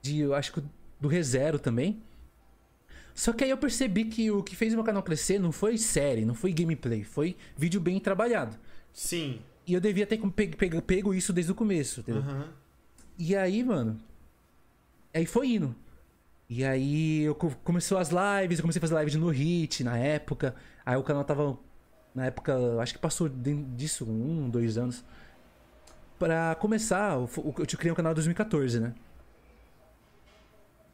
[0.00, 0.20] De.
[0.20, 0.62] Eu acho que
[1.00, 2.00] do ReZero também.
[3.14, 6.24] Só que aí eu percebi que o que fez meu canal crescer não foi série,
[6.24, 8.56] não foi gameplay, foi vídeo bem trabalhado.
[8.92, 9.40] Sim.
[9.66, 12.22] E eu devia ter pego, pego isso desde o começo, entendeu?
[12.22, 12.44] Uhum.
[13.18, 14.00] E aí, mano.
[15.12, 15.76] Aí foi indo.
[16.54, 20.54] E aí eu começou as lives, eu comecei a fazer live no Hit na época.
[20.84, 21.58] Aí o canal tava.
[22.14, 25.02] Na época, acho que passou disso um, dois anos.
[26.18, 27.26] Pra começar, eu
[27.78, 28.92] criei um canal em 2014, né?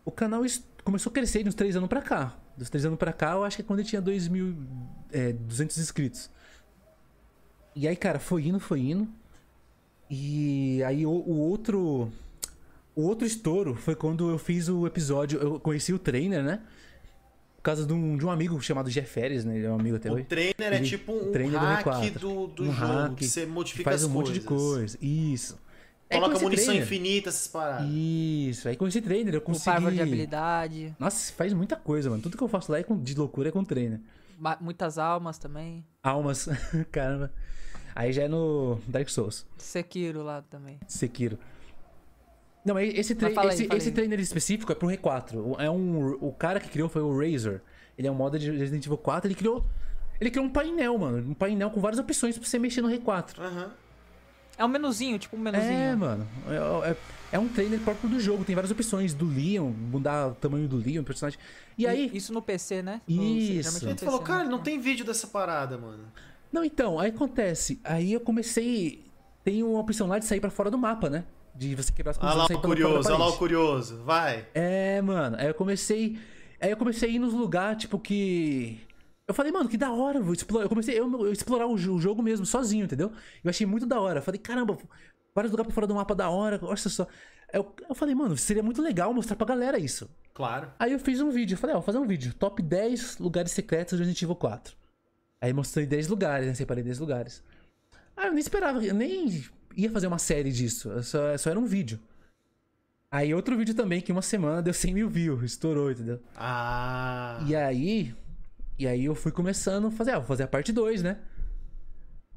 [0.05, 0.43] O canal
[0.85, 2.37] começou a crescer de uns três anos pra cá.
[2.57, 4.57] Dos três anos pra cá, eu acho que é quando ele tinha 2.200
[5.13, 6.31] é, inscritos.
[7.75, 9.09] E aí, cara, foi indo, foi indo.
[10.09, 12.13] E aí o, o, outro.
[12.99, 15.39] O outro estouro foi quando eu fiz o episódio.
[15.39, 16.61] Eu conheci o trainer, né?
[17.55, 19.57] Por causa de um, de um amigo chamado Jeff Ferris, né?
[19.57, 20.25] Ele é um amigo até o hoje.
[20.25, 23.29] O trainer é Ele, é tipo um trainer hack do, do, um jogo, hack, que
[23.29, 24.99] você modifica faz um monte de coisa.
[25.01, 25.57] Isso.
[26.11, 26.83] Coloca munição trainer.
[26.83, 27.89] infinita, essas paradas.
[27.89, 28.67] Isso.
[28.67, 29.87] Aí com esse trainer eu consegui...
[29.87, 30.97] O de habilidade.
[30.99, 32.21] Nossa, faz muita coisa, mano.
[32.21, 33.01] Tudo que eu faço lá é com...
[33.01, 34.01] de loucura é com trainer.
[34.61, 35.87] Muitas almas também.
[36.03, 36.49] Almas.
[36.91, 37.33] Caramba.
[37.95, 39.47] Aí já é no Dark Souls.
[39.57, 40.81] Sekiro lá também.
[40.89, 41.39] Sekiro.
[42.65, 45.59] Não, mas esse, tra mas esse, esse trainer específico é pro R4.
[45.59, 47.63] É um, o cara que criou foi o Razer.
[47.97, 49.29] Ele é um mod de Resident Evil 4.
[49.29, 49.65] Ele criou,
[50.21, 51.31] ele criou um painel, mano.
[51.31, 53.39] Um painel com várias opções pra você mexer no R4.
[53.39, 53.71] Uhum.
[54.59, 55.73] É um menuzinho, tipo um menuzinho.
[55.73, 56.27] É, mano.
[56.49, 56.97] É, é,
[57.33, 58.45] é, um trainer próprio do jogo.
[58.45, 61.39] Tem várias opções do Leon, mudar o tamanho do Leon, personagem.
[61.77, 62.11] E aí.
[62.13, 63.01] Isso no PC, né?
[63.07, 63.73] Isso.
[63.85, 64.51] No, gente falou, cara, né?
[64.51, 66.05] não tem vídeo dessa parada, mano.
[66.53, 67.81] Não, então, aí acontece.
[67.85, 69.05] Aí eu comecei.
[69.45, 71.25] Tem uma opção lá de sair para fora do mapa, né?
[71.59, 72.37] De você quebrar as coisas.
[72.37, 74.03] Olha lá o curioso, olha lá o curioso.
[74.05, 74.47] Vai.
[74.55, 75.37] É, mano.
[75.41, 76.17] Aí eu comecei.
[76.61, 78.81] Aí eu comecei a ir nos lugares, tipo, que.
[79.27, 80.67] Eu falei, mano, que da hora, vou explorar.
[80.67, 83.11] Eu comecei a eu, eu explorar o, o, jogo mesmo, sozinho, entendeu?
[83.43, 84.21] Eu achei muito da hora.
[84.21, 84.79] Eu falei, caramba,
[85.35, 87.09] vários lugares pra fora do mapa da hora, olha só.
[87.53, 90.09] Eu, eu falei, mano, seria muito legal mostrar pra galera isso.
[90.33, 90.71] Claro.
[90.79, 92.33] Aí eu fiz um vídeo, eu falei, ó, vou fazer um vídeo.
[92.35, 94.77] Top 10 lugares secretos do Resident Evil 4.
[95.41, 96.55] Aí mostrei 10 lugares, né?
[96.55, 97.43] Separei 10 lugares.
[98.17, 99.45] Ah, eu nem esperava, eu nem
[99.79, 100.91] ia fazer uma série disso.
[101.05, 102.01] Só, só era um vídeo.
[103.11, 106.21] Aí outro vídeo também, que uma semana deu 100 mil views, estourou, entendeu?
[106.37, 107.43] Ah.
[107.47, 108.15] E aí.
[108.79, 111.19] E aí eu fui começando a fazer, ah, vou fazer a parte 2, né?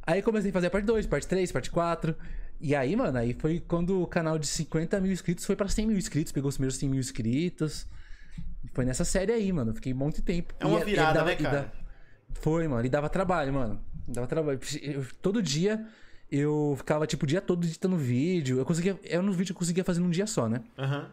[0.06, 2.16] Aí comecei a fazer a parte 2, parte 3, parte 4.
[2.60, 5.88] E aí, mano, aí foi quando o canal de 50 mil inscritos foi pra 100
[5.88, 7.88] mil inscritos, pegou os primeiros 100 mil inscritos.
[8.74, 9.74] Foi nessa série aí, mano.
[9.74, 10.54] Fiquei um monte de tempo.
[10.60, 11.74] É uma e, virada, e dava, né, cara?
[12.34, 12.86] Foi, mano.
[12.86, 13.82] E dava trabalho, mano.
[14.08, 14.60] Dava trabalho.
[14.82, 15.86] Eu, todo dia
[16.32, 18.58] eu ficava, tipo, o dia todo editando vídeo.
[18.58, 18.98] Eu conseguia.
[19.04, 20.62] Era um vídeo que eu conseguia fazer num dia só, né?
[20.78, 21.06] Uhum.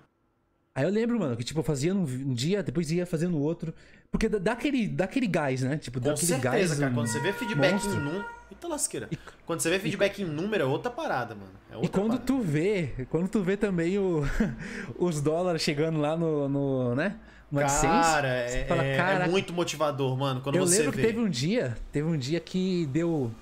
[0.74, 3.40] Aí eu lembro, mano, que tipo, eu fazia num um dia, depois ia fazendo no
[3.40, 3.74] outro.
[4.12, 5.76] Porque dá aquele, dá aquele gás, né?
[5.76, 6.78] Tipo, dá Com aquele certeza, gás.
[6.78, 6.94] cara.
[6.94, 7.94] Quando você vê feedback monstro.
[7.94, 8.24] em número.
[8.48, 9.08] Eita lasqueira.
[9.10, 9.18] E...
[9.44, 10.22] Quando você vê feedback e...
[10.22, 11.50] em número, é outra parada, mano.
[11.68, 12.24] É outra e quando parada.
[12.24, 14.22] tu vê, quando tu vê também o,
[14.96, 17.16] os dólares chegando lá no, no né?
[17.50, 21.00] No cara, é, fala, é, cara, é muito motivador, mano, quando eu você lembro vê.
[21.00, 23.32] que teve um dia, teve um dia que deu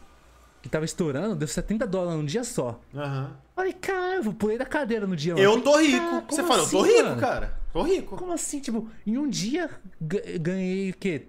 [0.66, 2.80] que tava estourando, deu 70 dólares num dia só.
[2.94, 3.36] Aham.
[3.54, 5.34] Falei, cara, eu pulei da cadeira no dia.
[5.34, 6.24] Eu tô rico.
[6.28, 7.20] Você assim, fala, eu tô rico, mano?
[7.20, 7.58] cara.
[7.72, 8.16] Tô rico.
[8.16, 8.60] Como assim?
[8.60, 9.70] Tipo, em um dia
[10.00, 11.28] ganhei o quê?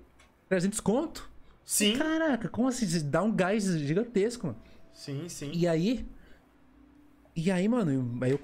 [0.50, 1.30] 300 conto?
[1.64, 1.98] Sim.
[1.98, 2.86] Caraca, como assim?
[3.06, 4.60] Dá um gás gigantesco, mano.
[4.94, 5.52] Sim, sim.
[5.54, 6.06] E aí.
[7.36, 8.40] E aí, mano, aí eu.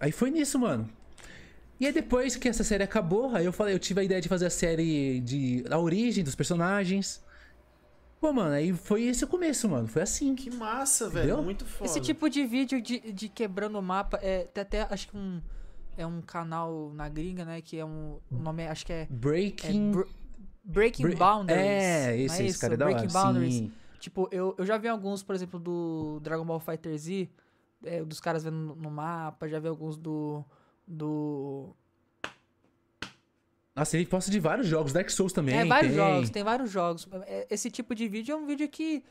[0.00, 0.88] Aí foi nisso, mano.
[1.78, 4.28] E aí depois que essa série acabou, aí eu falei, eu tive a ideia de
[4.28, 7.22] fazer a série de a origem dos personagens.
[8.20, 9.88] Pô, mano, aí foi esse o começo, mano.
[9.88, 10.34] Foi assim.
[10.34, 11.42] Que massa, velho.
[11.42, 11.90] Muito foda.
[11.90, 15.40] Esse tipo de vídeo de, de quebrando o mapa, é, tem até, acho que um.
[15.96, 17.60] É um canal na gringa, né?
[17.60, 18.20] Que é um.
[18.30, 19.06] O nome é, acho que é.
[19.10, 19.92] Breaking.
[19.98, 20.04] É,
[20.62, 21.62] Breaking Bre Boundaries.
[21.62, 23.54] É, esse, é esse cara é da Breaking Boundaries.
[23.54, 23.72] Sim.
[23.98, 27.28] Tipo, eu, eu já vi alguns, por exemplo, do Dragon Ball Fighter Z,
[27.84, 30.44] é, dos caras vendo no mapa, já vi alguns do
[30.86, 31.74] do.
[33.80, 35.58] Nossa, ele posta de vários jogos, Dark Souls também.
[35.58, 35.96] É, vários tem.
[35.96, 37.08] jogos, tem vários jogos.
[37.26, 39.02] É, esse tipo de vídeo é um vídeo que.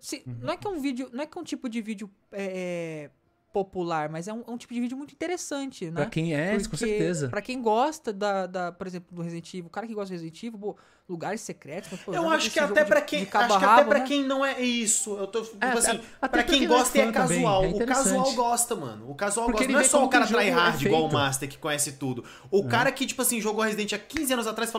[0.00, 0.36] Se, uhum.
[0.42, 1.08] Não é que é um vídeo.
[1.12, 2.10] Não é que é um tipo de vídeo.
[2.32, 3.08] É,
[3.54, 5.92] popular, mas é um, é um, tipo de vídeo muito interessante, né?
[5.92, 7.28] Pra quem é, Porque, com certeza.
[7.28, 10.12] Pra quem gosta da, da, por exemplo, do Resident Evil, o cara que gosta do
[10.14, 10.76] Resident Evil, pô,
[11.08, 12.00] lugares secretos.
[12.00, 14.04] Pô, eu acho que até para quem, acho que até para né?
[14.06, 17.64] quem não é isso, eu tô tipo é, assim, para quem gosta é casual.
[17.64, 19.08] É o casual gosta, mano.
[19.08, 19.72] O casual Porque gosta.
[19.72, 22.24] Não é só o cara tryhard é igual o Master que conhece tudo.
[22.50, 22.68] O uhum.
[22.68, 24.72] cara que tipo assim jogou Resident há 15 anos atrás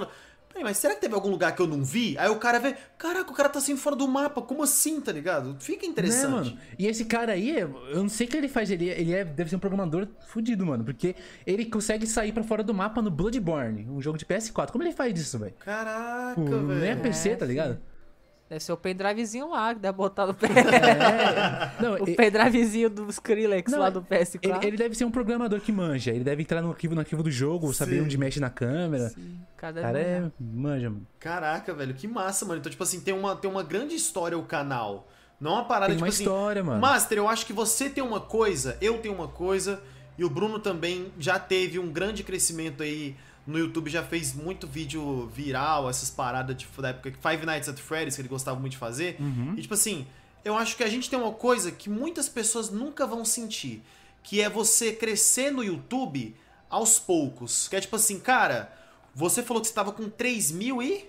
[0.64, 2.18] mas será que teve algum lugar que eu não vi?
[2.18, 5.12] Aí o cara vê, caraca, o cara tá assim fora do mapa, como assim, tá
[5.12, 5.58] ligado?
[5.60, 6.26] Fica interessante.
[6.26, 6.58] Né, mano?
[6.80, 9.50] E esse cara aí, eu não sei o que ele faz, ele, ele é, deve
[9.50, 11.16] ser um programador fudido, mano, porque
[11.46, 14.72] ele consegue sair para fora do mapa no Bloodborne, um jogo de PS4.
[14.72, 15.54] Como ele faz isso, velho?
[15.60, 16.64] Caraca, velho.
[16.64, 17.80] Não é PC, é, tá ligado?
[18.48, 20.50] Deve ser o pendrivezinho lá que deve botar no PS.
[20.50, 21.82] É.
[21.82, 24.40] Não, o pendrivezinho do Skrillex não, lá do PS4.
[24.44, 26.12] Ele, ele, deve ser um programador que manja.
[26.12, 27.74] Ele deve entrar no arquivo, no arquivo do jogo, Sim.
[27.74, 29.10] saber onde mexe na câmera.
[29.10, 29.40] Sim.
[29.58, 31.08] Cada cara é manja, mano.
[31.20, 32.60] Caraca, velho, que massa, mano.
[32.60, 35.08] Então, tipo assim, tem uma, tem uma grande história o canal.
[35.40, 36.80] Não uma parada tem tipo uma assim, história, mano.
[36.80, 39.82] Master, eu acho que você tem uma coisa, eu tenho uma coisa,
[40.18, 43.16] e o Bruno também já teve um grande crescimento aí
[43.46, 47.78] no YouTube já fez muito vídeo viral, essas paradas tipo, da época Five Nights at
[47.78, 49.18] Freddy's, que ele gostava muito de fazer.
[49.20, 49.54] Uhum.
[49.58, 50.08] E tipo assim,
[50.44, 53.84] eu acho que a gente tem uma coisa que muitas pessoas nunca vão sentir,
[54.24, 56.36] que é você crescer no YouTube
[56.70, 57.68] aos poucos.
[57.68, 58.72] Que é tipo assim, cara,
[59.14, 61.06] você falou que você tava com 3 mil e...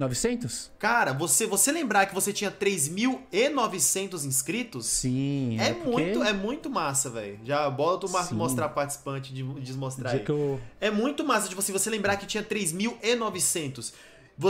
[0.00, 0.70] 900?
[0.78, 4.86] Cara, você você lembrar que você tinha 3.900 inscritos?
[4.86, 5.58] Sim.
[5.60, 5.90] É, é porque...
[5.90, 7.38] muito é muito massa, velho.
[7.44, 10.24] Já bota o mostrar participante de desmostrar aí.
[10.26, 10.58] Eu...
[10.80, 13.92] É muito massa, tipo assim, você lembrar que tinha 3.900.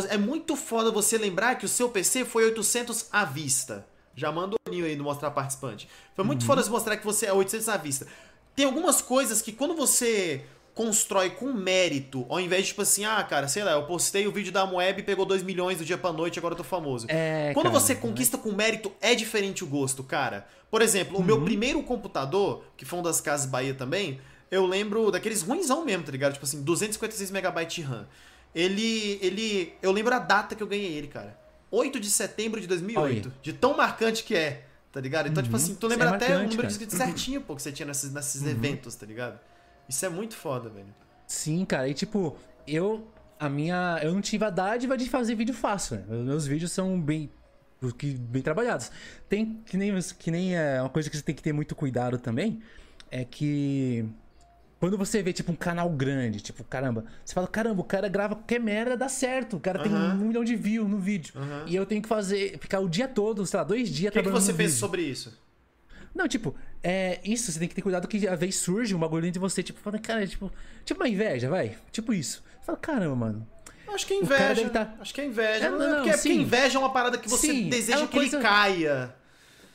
[0.09, 3.85] É muito foda você lembrar que o seu PC foi 800 à vista.
[4.15, 5.89] Já manda o aí no mostrar participante.
[6.15, 6.47] Foi muito uhum.
[6.47, 8.07] foda você mostrar que você é 800 à vista.
[8.55, 10.45] Tem algumas coisas que quando você
[10.81, 14.33] constrói com mérito, ao invés de tipo assim, ah, cara, sei lá, eu postei o
[14.33, 17.05] vídeo da Moeb e pegou 2 milhões do dia pra noite agora eu tô famoso.
[17.11, 20.47] É, Quando cara, você conquista com mérito, é diferente o gosto, cara.
[20.71, 21.23] Por exemplo, uhum.
[21.23, 21.45] o meu uhum.
[21.45, 26.13] primeiro computador, que foi um das casas Bahia também, eu lembro daqueles ruimzão mesmo, tá
[26.13, 26.33] ligado?
[26.33, 28.07] Tipo assim, 256 MB de RAM.
[28.55, 31.39] Ele, ele, eu lembro a data que eu ganhei ele, cara.
[31.71, 33.27] 8 de setembro de 2008.
[33.27, 33.35] Oi.
[33.43, 35.29] De tão marcante que é, tá ligado?
[35.29, 35.63] Então, tipo uhum.
[35.63, 37.71] tipo assim, tu lembra é até marcante, o número de inscritos certinho, pô, que você
[37.71, 38.49] tinha nesses, nesses uhum.
[38.49, 39.39] eventos, tá ligado?
[39.91, 40.95] Isso é muito foda, velho.
[41.27, 41.89] Sim, cara.
[41.89, 42.37] E tipo,
[42.67, 43.09] eu.
[43.41, 43.99] A minha.
[44.03, 46.05] Eu não tive a dádiva de fazer vídeo fácil, né?
[46.09, 47.29] Meus vídeos são bem.
[48.21, 48.93] bem trabalhados.
[49.29, 52.19] Tem que nem, que nem é uma coisa que você tem que ter muito cuidado
[52.19, 52.63] também.
[53.11, 54.05] É que.
[54.79, 58.35] Quando você vê, tipo, um canal grande, tipo, caramba, você fala, caramba, o cara grava
[58.35, 59.57] qualquer merda, dá certo.
[59.57, 59.85] O cara uhum.
[59.85, 61.35] tem um milhão de views no vídeo.
[61.37, 61.67] Uhum.
[61.67, 64.23] E eu tenho que fazer, ficar o dia todo, sei lá, dois dias O que,
[64.23, 65.37] que você pensa sobre isso?
[66.15, 69.23] Não, tipo, é isso, você tem que ter cuidado que às vezes surge um bagulho
[69.23, 70.51] dentro de você, tipo, fala, cara, tipo,
[70.85, 71.77] tipo uma inveja, vai.
[71.93, 72.43] Tipo isso.
[72.61, 73.49] Você fala, caramba, mano.
[73.93, 74.71] Acho que é inveja.
[74.71, 74.95] Tá...
[75.01, 75.67] Acho que é inveja.
[75.67, 78.13] É, não, não, porque, porque inveja é uma parada que você sim, deseja é que
[78.17, 78.37] coisa...
[78.37, 79.15] ele caia.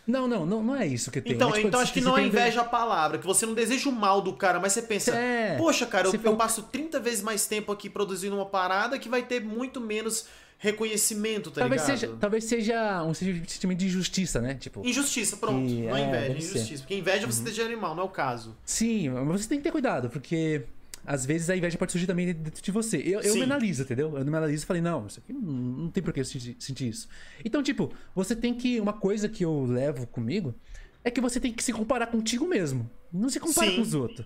[0.07, 1.33] Não, não, não, não é isso que tem.
[1.33, 3.89] Então, é, tipo, então acho que não é inveja a palavra, que você não deseja
[3.89, 7.23] o mal do cara, mas você pensa, é, poxa, cara, eu, eu passo 30 vezes
[7.23, 11.99] mais tempo aqui produzindo uma parada que vai ter muito menos reconhecimento, tá talvez ligado?
[11.99, 14.55] Seja, talvez seja um sentimento de injustiça, né?
[14.55, 15.67] Tipo, injustiça, pronto.
[15.67, 16.65] Que, não é inveja, injustiça.
[16.65, 16.77] Ser.
[16.79, 17.51] Porque inveja você uhum.
[17.51, 18.55] de animal, não é o caso.
[18.65, 20.63] Sim, mas você tem que ter cuidado, porque
[21.05, 22.97] às vezes a inveja pode surgir também dentro de você.
[22.97, 24.17] Eu, eu me analiso, entendeu?
[24.17, 26.55] Eu me analiso e falei, não, isso aqui não, não tem por que eu sentir,
[26.59, 27.07] sentir isso.
[27.43, 28.79] Então, tipo, você tem que.
[28.79, 30.55] Uma coisa que eu levo comigo
[31.03, 32.89] é que você tem que se comparar contigo mesmo.
[33.13, 33.75] Não se compara Sim.
[33.75, 34.25] com os outros.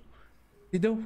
[0.70, 1.04] Entendeu?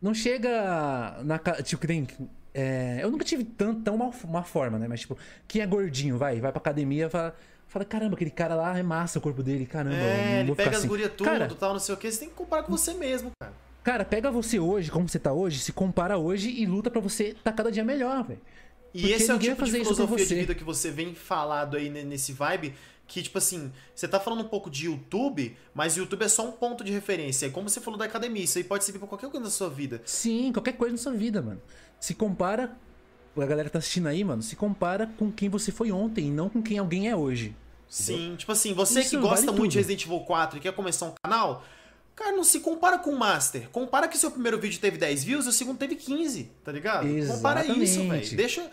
[0.00, 1.38] Não chega na.
[1.62, 2.06] Tipo, que tem
[2.52, 4.88] é, eu nunca tive tão, tão mal, uma forma, né?
[4.88, 5.16] Mas, tipo,
[5.46, 7.34] quem é gordinho, vai, vai pra academia fala,
[7.68, 9.96] fala, caramba, aquele cara lá é massa o corpo dele, caramba.
[9.96, 10.88] É, ele pega as assim.
[10.88, 12.10] gurias tudo, cara, tal, não sei o que.
[12.10, 13.54] Você tem que comparar com você mesmo, cara.
[13.82, 17.34] Cara, pega você hoje, como você tá hoje, se compara hoje e luta para você
[17.42, 18.40] tá cada dia melhor, velho.
[18.92, 21.88] E Porque esse é o tipo de filosofia de vida que você vem falado aí
[21.88, 22.74] nesse vibe,
[23.06, 26.46] que, tipo assim, você tá falando um pouco de YouTube, mas o YouTube é só
[26.46, 27.46] um ponto de referência.
[27.46, 29.70] É como você falou da academia, isso aí pode servir pra qualquer coisa na sua
[29.70, 30.02] vida.
[30.04, 31.60] Sim, qualquer coisa na sua vida, mano
[32.00, 32.76] se compara.
[33.36, 34.42] A galera tá assistindo aí, mano.
[34.42, 37.54] Se compara com quem você foi ontem e não com quem alguém é hoje.
[37.88, 38.36] Sim, entendeu?
[38.38, 39.68] tipo assim, você Isso que gosta vale muito tudo.
[39.70, 41.64] de Resident Evil 4 e quer começar um canal,
[42.14, 43.68] cara, não se compara com o Master.
[43.70, 47.06] Compara que seu primeiro vídeo teve 10 views e o segundo teve 15, tá ligado?
[47.06, 47.36] Exatamente.
[47.36, 48.36] Compara isso, velho.
[48.36, 48.70] Deixa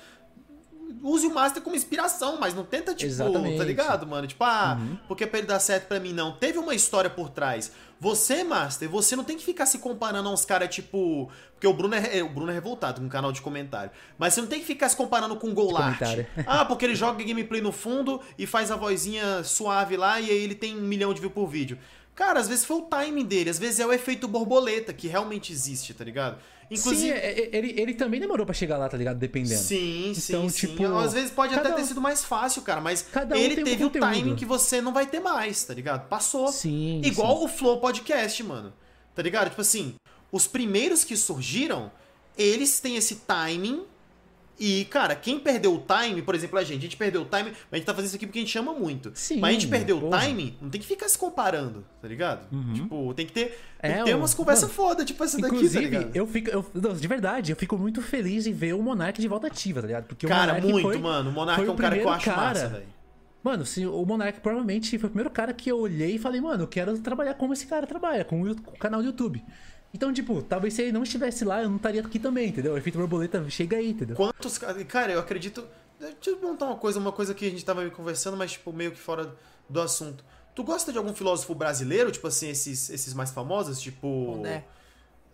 [1.03, 3.57] use o Master como inspiração, mas não tenta, tipo, Exatamente.
[3.57, 4.27] tá ligado, mano?
[4.27, 4.97] Tipo, ah, uhum.
[5.07, 6.33] porque pra ele dar certo pra mim, não.
[6.33, 7.71] Teve uma história por trás.
[7.99, 11.31] Você, Master, você não tem que ficar se comparando a uns caras, tipo.
[11.53, 13.89] Porque o Bruno é, o Bruno é revoltado com o canal de comentário.
[14.17, 15.99] Mas você não tem que ficar se comparando com o Golart.
[16.45, 20.43] Ah, porque ele joga gameplay no fundo e faz a vozinha suave lá e aí
[20.43, 21.79] ele tem um milhão de views por vídeo.
[22.17, 25.53] Cara, às vezes foi o timing dele, às vezes é o efeito borboleta que realmente
[25.53, 26.39] existe, tá ligado?
[26.69, 29.19] Inclusive, sim, é, é, ele, ele também demorou para chegar lá, tá ligado?
[29.19, 29.61] Dependendo.
[29.61, 30.97] Sim, então, sim, tipo, sim.
[30.97, 33.91] Às vezes pode até ter sido mais fácil, cara, mas um ele teve um o
[33.91, 36.07] timing que você não vai ter mais, tá ligado?
[36.07, 36.51] Passou.
[36.51, 37.01] Sim.
[37.05, 37.45] Igual sim.
[37.45, 38.73] o Flow Podcast, mano.
[39.13, 39.51] Tá ligado?
[39.51, 39.93] Tipo assim,
[40.31, 41.91] os primeiros que surgiram,
[42.35, 43.83] eles têm esse timing
[44.59, 47.51] e, cara, quem perdeu o time, por exemplo, a gente, a gente perdeu o time,
[47.51, 49.11] mas a gente tá fazendo isso aqui porque a gente chama muito.
[49.13, 50.17] Sim, mas a gente perdeu porra.
[50.17, 52.47] o time, não tem que ficar se comparando, tá ligado?
[52.51, 52.73] Uhum.
[52.73, 56.09] Tipo, tem que ter, tem é, que ter umas conversas foda, tipo essa daqui, tá
[56.13, 59.47] eu fico, eu, de verdade, eu fico muito feliz em ver o Monark de volta
[59.47, 60.05] ativa, tá ligado?
[60.05, 61.29] Porque cara, o Monark muito, foi, mano.
[61.29, 62.97] O Monark é um cara que eu acho cara, massa, velho.
[63.43, 66.63] Mano, se, o Monark provavelmente foi o primeiro cara que eu olhei e falei, mano,
[66.63, 69.43] eu quero trabalhar como esse cara trabalha, com o, com o canal do YouTube.
[69.93, 72.73] Então, tipo, talvez se ele não estivesse lá, eu não estaria aqui também, entendeu?
[72.73, 74.15] O efeito borboleta chega aí, entendeu?
[74.15, 74.57] Quantos.
[74.57, 75.65] Cara, eu acredito.
[75.99, 78.91] Deixa eu montar uma coisa, uma coisa que a gente tava conversando, mas, tipo, meio
[78.91, 79.33] que fora
[79.67, 80.23] do assunto.
[80.53, 84.33] Tu gosta de algum filósofo brasileiro, tipo assim, esses, esses mais famosos, tipo.
[84.35, 84.65] Pondé.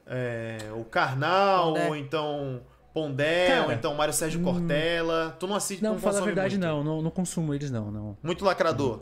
[0.05, 1.87] É, o Karnal, Pondé.
[1.87, 2.61] ou então.
[2.93, 4.43] Pondé, Cara, ou então Mário Sérgio hum...
[4.43, 5.35] Cortella.
[5.39, 6.67] Tu não assiste Não, não fala a verdade, muito.
[6.67, 7.01] não, não.
[7.01, 7.89] Não consumo eles, não.
[7.89, 8.17] não.
[8.21, 9.01] Muito lacrador.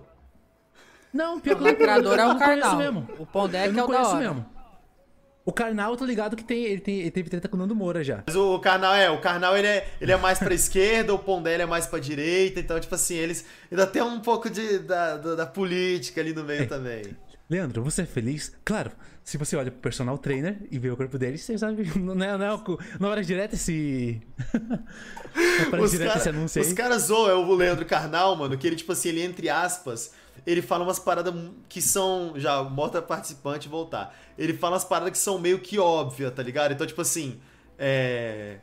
[1.14, 2.78] Não, pior que o lacrador é o Karnal.
[2.78, 3.07] Mesmo.
[3.19, 4.19] O Pondé que é o da hora.
[4.19, 4.45] mesmo.
[5.43, 7.76] O Karnal, eu tô ligado que tem, ele, tem, ele teve treta com o Nando
[7.76, 8.23] Moura já.
[8.27, 11.59] Mas o Karnal é, o Karnal ele é, ele é mais pra esquerda, o Pondé
[11.59, 15.35] é mais pra direita, então, tipo assim, eles ainda tem um pouco de, da, da,
[15.35, 16.65] da política ali no meio é.
[16.65, 17.03] também.
[17.49, 18.53] Leandro, você é feliz?
[18.63, 18.91] Claro,
[19.23, 22.38] se você olha pro personal trainer e vê o corpo dele, você sabe, não é,
[22.38, 22.63] não é,
[22.99, 24.22] não é hora direta esse.
[24.53, 26.68] não é hora direta esse anúncio aí.
[26.68, 30.11] Os caras zoam o Leandro Carnal, mano, que ele, tipo assim, ele entre aspas
[30.45, 31.34] ele fala umas paradas
[31.69, 32.34] que são.
[32.35, 34.15] Já, bota participante voltar.
[34.38, 36.73] Ele fala umas paradas que são meio que óbvias, tá ligado?
[36.73, 37.39] Então, tipo assim.
[37.77, 38.57] É.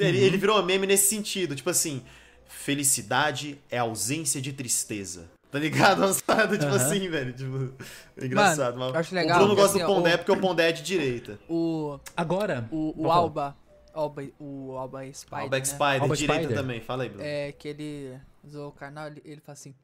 [0.00, 0.24] Ele, uhum.
[0.24, 2.02] ele virou um meme nesse sentido, tipo assim.
[2.46, 5.28] Felicidade é ausência de tristeza.
[5.50, 5.98] Tá ligado?
[6.02, 6.76] Umas paradas, tipo uhum.
[6.76, 7.32] assim, velho.
[7.32, 7.74] Tipo,
[8.16, 8.78] é engraçado.
[8.78, 9.36] Mano, acho legal.
[9.36, 10.18] O Bruno gosta assim, do Pondé o...
[10.18, 11.38] porque o Pondé é de direita.
[11.48, 11.98] O.
[12.16, 12.68] Agora.
[12.70, 13.56] O, o Alba.
[13.92, 14.24] Alba.
[14.38, 15.38] O Alba Spider.
[15.40, 15.64] Alba né?
[15.64, 16.56] Spider, Alba direita Spider.
[16.56, 16.80] também.
[16.80, 17.24] Fala aí, Bruno.
[17.24, 18.20] É que ele
[18.54, 19.74] o canal, ele, ele fala assim: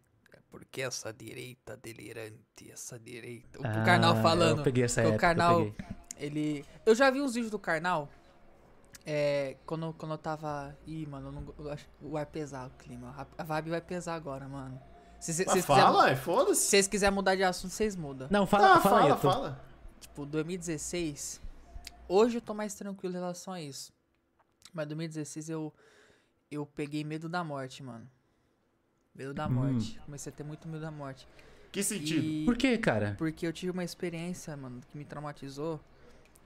[0.51, 3.60] porque essa direita delirante, essa direita.
[3.60, 4.59] O, ah, Karnal falando.
[4.59, 5.74] Eu peguei essa época, o Karnal, eu
[6.20, 6.64] ele.
[6.85, 8.09] Eu já vi uns vídeos do Karnal.
[9.05, 10.77] É, quando, quando eu tava.
[10.86, 13.27] Ih, mano, não, eu acho, vai pesar o clima.
[13.36, 14.81] A, vibe vai pesar agora, mano.
[15.18, 16.62] Se, se, fala, quiser, foda-se.
[16.62, 18.28] Se vocês quiserem mudar de assunto, vocês mudam.
[18.31, 19.31] Não, fala, ah, fala, fala, aí, tô...
[19.31, 19.64] fala.
[20.01, 21.40] Tipo, 2016.
[22.09, 23.93] Hoje eu tô mais tranquilo em relação a isso.
[24.72, 25.72] Mas 2016 eu.
[26.51, 28.10] Eu peguei medo da morte, mano.
[29.15, 29.99] Medo da morte.
[29.99, 30.03] Hum.
[30.07, 31.27] Comecei a ter muito medo da morte.
[31.73, 32.24] Que sentido?
[32.24, 32.45] E...
[32.45, 33.15] Por que, cara?
[33.19, 35.81] Porque eu tive uma experiência, mano, que me traumatizou.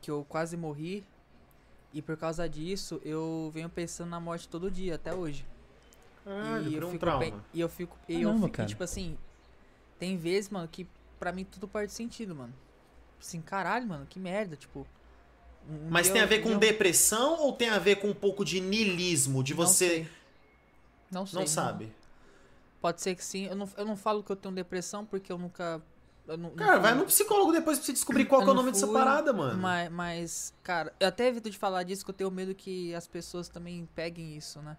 [0.01, 1.05] Que eu quase morri.
[1.93, 5.47] E por causa disso, eu venho pensando na morte todo dia, até hoje.
[6.27, 7.45] Ah, e, eu um fico trauma.
[7.53, 7.99] e eu fico.
[8.09, 8.69] E eu fico, cara.
[8.69, 9.17] tipo assim.
[9.99, 10.87] Tem vezes, mano, que
[11.21, 12.53] pra mim tudo perde sentido, mano.
[13.21, 14.87] Assim, caralho, mano, que merda, tipo.
[15.71, 18.61] Um Mas tem a ver com depressão ou tem a ver com um pouco de
[18.61, 19.43] nilismo?
[19.43, 19.87] De você.
[19.87, 20.09] Não sei.
[21.11, 21.93] Não, sei, não sabe.
[22.85, 23.47] Pode ser que sim.
[23.47, 25.81] Eu não, eu não falo que eu tenho depressão porque eu nunca.
[26.29, 28.65] Eu não, cara, não vai no psicólogo depois pra você descobrir qual é o nome
[28.65, 29.59] fui, dessa parada, mano.
[29.59, 33.07] Mas, mas, cara, eu até evito de falar disso que eu tenho medo que as
[33.07, 34.77] pessoas também peguem isso, né?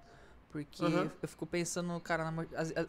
[0.52, 1.10] Porque uhum.
[1.20, 2.88] eu fico pensando, cara, na, as, as,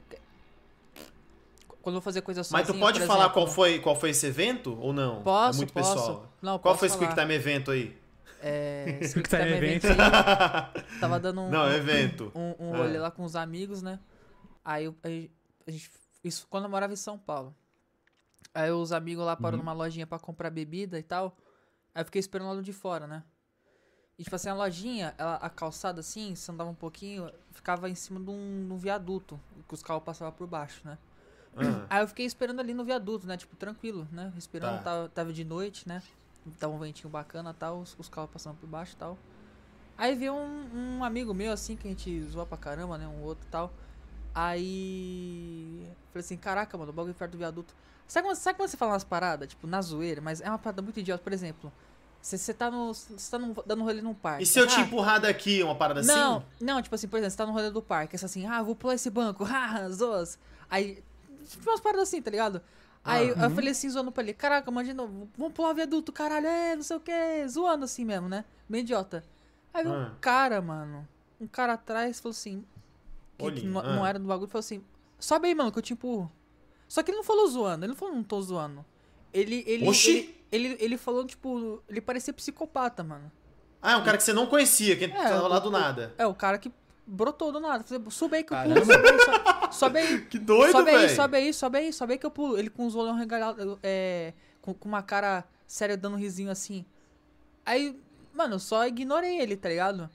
[1.81, 4.11] quando eu vou fazer coisa sozinha, Mas tu pode falar exemplo, qual foi qual foi
[4.11, 5.23] esse evento ou não?
[5.23, 5.95] Posso, é muito posso.
[5.95, 6.33] pessoal.
[6.43, 7.97] Não, qual foi esse Quick Time Evento aí?
[8.43, 9.97] É, esse Quick Time Evento aí,
[11.01, 12.31] tava dando um, não, evento.
[12.35, 12.79] um, um, um é.
[12.81, 13.99] rolê lá com os amigos, né?
[14.67, 14.97] Aí eu,
[15.65, 15.89] a gente,
[16.25, 17.55] isso quando eu morava em São Paulo.
[18.53, 19.65] Aí os amigos lá pararam uhum.
[19.65, 21.37] numa lojinha para comprar bebida e tal.
[21.95, 23.23] Aí eu fiquei esperando lá de fora, né?
[24.19, 27.95] E tipo assim, a lojinha, ela, a calçada assim, se andava um pouquinho, ficava em
[27.95, 29.39] cima de um, de um viaduto,
[29.69, 30.99] que os carros passavam por baixo, né?
[31.55, 31.87] Uhum.
[31.89, 33.37] Aí eu fiquei esperando ali no viaduto, né?
[33.37, 34.33] Tipo, tranquilo, né?
[34.37, 34.83] Esperando, tá.
[34.83, 36.03] tava, tava de noite, né?
[36.59, 39.17] Tava um ventinho bacana tal, os, os carros passando por baixo e tal.
[39.97, 43.07] Aí veio um, um, amigo meu, assim, que a gente zoa pra caramba, né?
[43.07, 43.73] Um outro tal.
[44.37, 45.89] Aí.
[46.13, 47.75] Falei assim: caraca, mano, o bagulho perto do viaduto.
[48.07, 50.83] Sabe quando, sabe quando você fala umas paradas, tipo, na zoeira, mas é uma parada
[50.83, 51.73] muito idiota, por exemplo.
[52.21, 52.93] Você tá no.
[52.93, 54.43] Você tá no, dando rolê num parque.
[54.43, 56.47] E se eu te empurrar daqui, uma parada não, assim?
[56.61, 58.77] Não, tipo assim, por exemplo, você tá no rolê do parque, é assim, ah, vou
[58.77, 60.39] pular esse banco, haha, zoas.
[60.69, 61.03] Aí.
[61.49, 62.61] Tipo umas paradas assim, tá ligado?
[63.03, 63.43] Aí uhum.
[63.45, 65.07] eu falei assim, zoando pra ele, caraca, imagina,
[65.39, 67.13] vamos pular viaduto, caralho, é, não sei o que,
[67.49, 68.45] zoando assim mesmo, né?
[68.69, 69.23] Bem idiota.
[69.73, 71.07] Aí um cara, mano,
[71.41, 72.65] um cara atrás falou assim,
[73.37, 73.97] que, não, ah.
[73.97, 74.83] não, era do bagulho, falou assim:
[75.19, 76.31] sobe aí, mano, que eu te empurro.
[76.89, 78.85] Só que ele não falou zoando, ele não falou, não tô zoando.
[79.33, 79.65] Ele.
[79.67, 80.35] ele Oxi!
[80.51, 83.31] Ele, ele, ele falou, tipo, ele parecia psicopata, mano.
[83.83, 86.15] Ah, é um cara que você não conhecia, que é, tava lá do nada.
[86.17, 86.73] É, o cara que
[87.07, 87.85] brotou do nada.
[87.85, 90.21] Falei, sube aí que eu pulo, sobe aí, sobe, sobe aí.
[90.27, 91.17] Que doido, Sobe aí, velho.
[91.17, 92.59] sobe aí, sobe aí, sobe aí que eu pulo.
[92.59, 96.85] Ele com os olhos regalados, é, com, com uma cara séria dando um risinho assim.
[97.65, 97.99] Aí,
[98.33, 100.09] mano, eu só ignorei ele, tá ligado?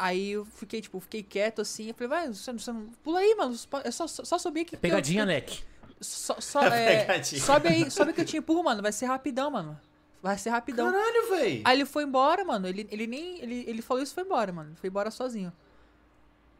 [0.00, 1.88] Aí eu fiquei, tipo, fiquei quieto assim.
[1.88, 2.86] Eu falei, vai, você, você não.
[3.02, 3.52] Pula aí, mano.
[3.82, 4.76] É só, só, só subir aqui.
[4.76, 5.64] eu- Pegadinha, eu- Leque.
[6.00, 7.42] Só, só, é, Pegadinha.
[7.42, 8.80] sobe aí, sobe que eu te empurro, mano.
[8.80, 9.78] Vai ser rapidão, mano.
[10.22, 10.90] Vai ser rapidão.
[10.92, 11.62] Caralho, velho.
[11.64, 12.68] Aí ele foi embora, mano.
[12.68, 13.40] Ele, ele nem.
[13.42, 14.76] Ele, ele falou isso e foi embora, mano.
[14.76, 15.52] Foi embora sozinho.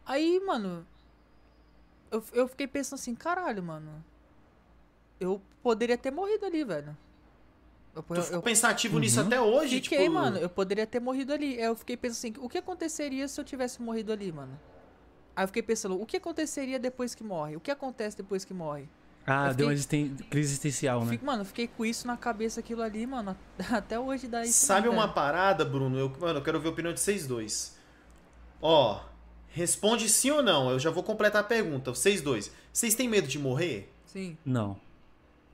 [0.05, 0.85] Aí, mano.
[2.11, 4.05] Eu, eu fiquei pensando assim, caralho, mano.
[5.21, 6.97] Eu poderia ter morrido ali, velho.
[7.95, 10.13] Eu, Tu eu, ficou eu pensativo nisso até hoje, fiquei, tipo...
[10.15, 10.37] mano.
[10.39, 11.59] Eu poderia ter morrido ali.
[11.61, 14.59] Eu fiquei pensando assim, o que aconteceria se eu tivesse morrido ali, mano?
[15.35, 17.57] Aí eu fiquei pensando, o que aconteceria depois que morre?
[17.57, 18.89] O que acontece depois que morre?
[19.27, 21.11] Ah, Eu deu uma fiquei- existen- crise existencial, né?
[21.11, 23.37] Fico, mano, eu fiquei com isso na cabeça, aquilo ali, mano.
[23.71, 24.65] Até hoje dá isso.
[24.65, 25.99] Sabe né, uma parada, Bruno?
[25.99, 27.77] Eu, mano, eu quero ver a opinião de vocês dois.
[28.61, 29.01] Ó,
[29.49, 30.71] responde sim ou não.
[30.71, 31.91] Eu já vou completar a pergunta.
[31.95, 32.51] Vocês dois.
[32.73, 33.93] Vocês têm medo de morrer?
[34.07, 34.37] Sim.
[34.45, 34.81] Não.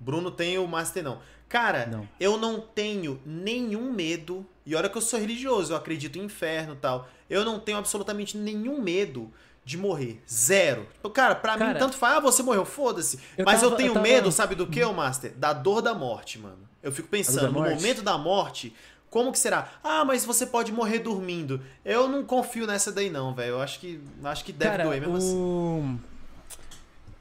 [0.04, 1.18] Bruno tem, o Master não.
[1.48, 2.08] Cara, Não.
[2.18, 4.44] eu não tenho nenhum medo.
[4.66, 7.08] E olha que eu sou religioso, eu acredito em inferno e tal.
[7.30, 9.30] Eu não tenho absolutamente nenhum medo
[9.64, 10.20] de morrer.
[10.30, 10.86] Zero.
[10.94, 13.18] Tipo, Cara, pra mim, Cara, tanto faz, ah, você morreu, foda-se.
[13.38, 15.32] eu Mas eu tava- tenho eu tava- medo, sabe do que, ô Master?
[15.36, 16.58] Da dor da morte, mano.
[16.82, 18.74] Eu fico pensando, no momento da morte,
[19.08, 19.68] como que será?
[19.82, 21.60] Ah, mas você pode morrer dormindo.
[21.84, 23.50] Eu não confio nessa daí, não, velho.
[23.52, 26.00] Eu acho que, acho que deve Cara, doer mesmo assim.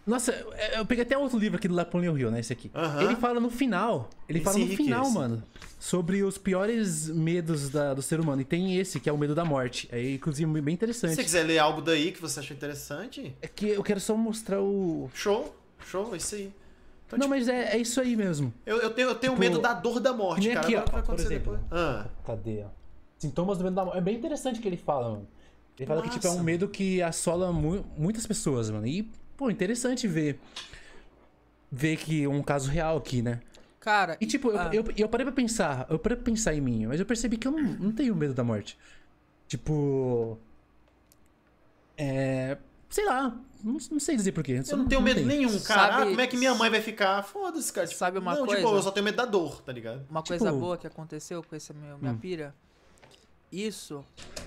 [0.05, 0.31] Nossa,
[0.75, 2.39] eu peguei até outro livro aqui do Napoleon Hill, né?
[2.41, 2.69] Esse aqui.
[3.01, 4.09] Ele fala no final.
[4.27, 4.83] Ele Esse fala no enriquece.
[4.83, 5.41] final, mano.
[5.79, 8.41] Sobre os piores medos da- do ser humano.
[8.41, 9.87] E tem esse, que é o medo da morte.
[9.91, 11.15] É, inclusive, bem Se interessante.
[11.15, 14.61] você quiser ler algo daí que você achou interessante, É que eu quero só mostrar
[14.61, 15.09] o.
[15.13, 15.55] show.
[15.85, 16.51] Show, isso aí.
[17.07, 18.53] Então, Não, tipo, mas é, é isso aí mesmo.
[18.65, 20.61] Eu, eu tenho, eu tenho Tipo, medo da dor da morte, cara.
[20.61, 21.53] aqui, ó, vai por acontecer exemplo.
[21.57, 21.71] depois.
[21.71, 22.69] Ah, Cadê, ó?
[23.17, 23.97] Sintomas do medo da morte.
[23.97, 25.27] É bem interessante o que ele fala, mano.
[25.77, 28.85] Ele fala que, tipo, é um medo que assola mu- muitas pessoas, mano.
[28.87, 30.39] E, pô, interessante ver.
[31.71, 33.41] Ver que um caso real aqui, né?
[33.79, 36.61] Cara, E tipo, eu- ah, eu, eu, parei pra pensar, eu parei pra pensar em
[36.61, 38.77] mim, mas eu percebi que eu não, não tenho medo da morte.
[39.47, 40.37] Tipo.
[41.97, 42.57] É.
[42.89, 44.61] Sei lá, não, não sei dizer porquê.
[44.69, 45.91] eu não tenho medo nenhum, cara.
[45.93, 47.23] Sabe- Ah, como é que minha mãe vai ficar?
[47.23, 47.87] Foda-se, cara.
[47.87, 48.61] Tipo, Sabe uma não, coisa?
[48.61, 50.05] tipo, eu só tenho medo da dor, tá ligado?
[50.09, 52.17] Uma tipo- coisa boa que aconteceu com esse meu, minha Hum.
[52.17, 52.53] pira.
[53.51, 54.03] Isso,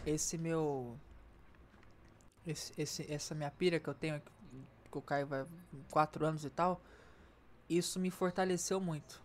[0.07, 0.97] esse meu.
[2.47, 4.23] Esse, esse- essa minha pira que eu tenho,
[4.97, 5.45] que eu caio vai
[5.91, 6.81] quatro anos e tal.
[7.69, 9.21] Isso me fortaleceu muito.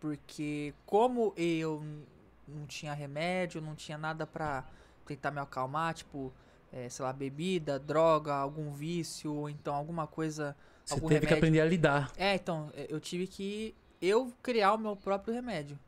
[0.00, 1.82] Porque como eu
[2.46, 4.64] não tinha remédio, não tinha nada pra
[5.06, 6.32] tentar me acalmar, tipo,
[6.72, 10.54] é, sei lá, bebida, droga, algum vício, ou então alguma coisa.
[10.84, 11.38] Você algum teve que remédio.
[11.38, 12.12] aprender a lidar.
[12.16, 15.78] É, então, é, eu tive que eu criar o meu próprio remédio.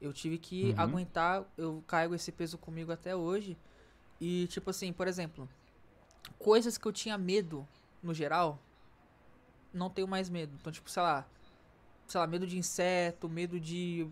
[0.00, 0.80] Eu tive que Uhum.
[0.80, 3.56] aguentar, eu carrego esse peso comigo até hoje.
[4.20, 5.48] E tipo assim, por exemplo,
[6.38, 7.66] coisas que eu tinha medo
[8.06, 8.58] no geral,
[9.72, 10.52] não tenho mais medo.
[10.60, 11.26] Então, tipo, sei lá,
[12.06, 14.06] sei lá, medo de inseto, medo de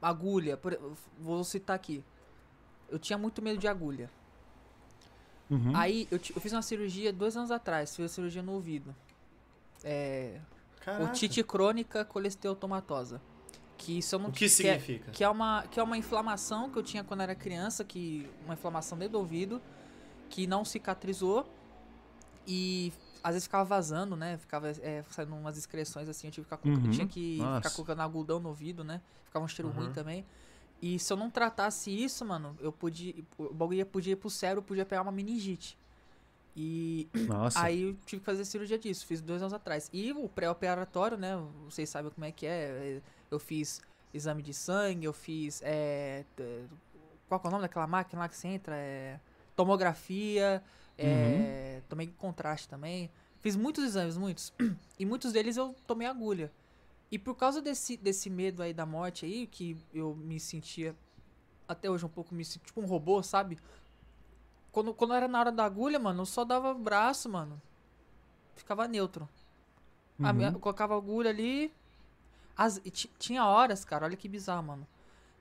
[0.00, 0.78] agulha, por-
[1.18, 2.02] vou citar aqui.
[2.88, 4.10] Eu tinha muito medo de agulha.
[5.50, 5.74] Uhum.
[5.76, 8.94] Aí eu, eu fiz uma cirurgia dois anos atrás, fiz uma cirurgia no ouvido.
[9.84, 10.40] É,
[10.80, 11.04] Caraca.
[11.04, 13.20] Otite crônica colesteatomatosa.
[13.76, 15.10] Que isso eu não O que que significa?
[15.10, 18.28] É, que é uma que é uma inflamação que eu tinha quando era criança, que
[18.44, 19.62] uma inflamação dentro do ouvido,
[20.28, 21.46] que não cicatrizou
[22.46, 22.92] e
[23.22, 24.36] às vezes ficava vazando, né?
[24.38, 26.90] Ficava é, saindo umas excreções assim, eu tive que ficar, Uhum.
[26.90, 27.70] tinha que ficar Nossa.
[27.70, 29.00] colocando algodão no ouvido, né?
[29.24, 29.92] Ficava um cheiro ruim Uhum.
[29.92, 30.24] também.
[30.80, 34.30] E se eu não tratasse isso, mano, eu podia o bagulho ia- podia ir pro
[34.30, 35.76] cérebro, podia pegar uma meningite.
[36.56, 37.60] E Nossa.
[37.62, 39.88] Aí eu tive que fazer cirurgia disso, fiz dois anos atrás.
[39.92, 41.36] E o pré-operatório, né?
[41.64, 43.00] Vocês sabem como é que é.
[43.30, 43.80] Eu fiz
[44.12, 45.60] exame de sangue, eu fiz.
[45.64, 46.24] É,
[47.28, 48.74] qual que é o nome daquela máquina lá que você entra?
[48.76, 49.20] É,
[49.54, 50.62] tomografia,
[50.98, 53.10] é, tomei contraste também.
[53.40, 54.52] Fiz muitos exames, muitos.
[54.98, 56.50] E muitos deles eu tomei agulha.
[57.10, 60.94] E por causa desse, desse medo aí da morte aí, que eu me sentia.
[61.68, 63.58] Até hoje um pouco me tipo um robô, sabe?
[64.72, 67.60] Quando, quando era na hora da agulha, mano, eu só dava braço, mano.
[68.56, 69.28] Ficava neutro.
[70.20, 70.42] A Uhum.
[70.42, 71.72] eu colocava a agulha ali.
[72.56, 74.86] As- ti- tinha horas, cara, olha que bizarro, mano.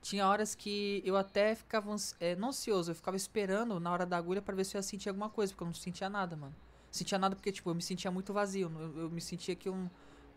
[0.01, 4.17] Tinha horas que eu até ficava é, não ansioso, eu ficava esperando na hora da
[4.17, 6.55] agulha pra ver se eu ia sentir alguma coisa, porque eu não sentia nada, mano.
[6.91, 8.71] Sentia nada porque, tipo, eu me sentia muito vazio.
[8.79, 9.89] Eu, eu me sentia que um.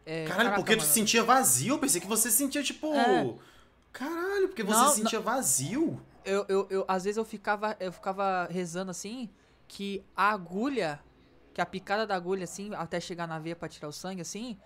[0.05, 0.89] É, Caralho, caraca, porque tu mano.
[0.89, 1.74] se sentia vazio?
[1.74, 2.93] Eu pensei que você se sentia, tipo...
[2.95, 3.35] É.
[3.93, 6.01] Caralho, porque você Não, se sentia vazio?
[6.24, 9.28] eu, eu, eu, às vezes eu ficava, eu ficava rezando assim,
[9.66, 11.01] que a agulha,
[11.53, 14.59] que a picada da agulha, assim, até chegar na veia pra tirar o sangue, assim,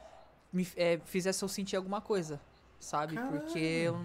[0.52, 2.40] me é, fizesse eu sentir alguma coisa,
[2.78, 3.16] sabe?
[3.30, 4.04] Porque eu,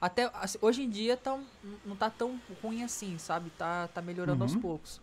[0.00, 1.38] até assim, hoje em dia tá,
[1.84, 3.50] não tá tão ruim assim, sabe?
[3.50, 4.60] Tá, tá melhorando aos Uhum.
[4.60, 5.00] poucos.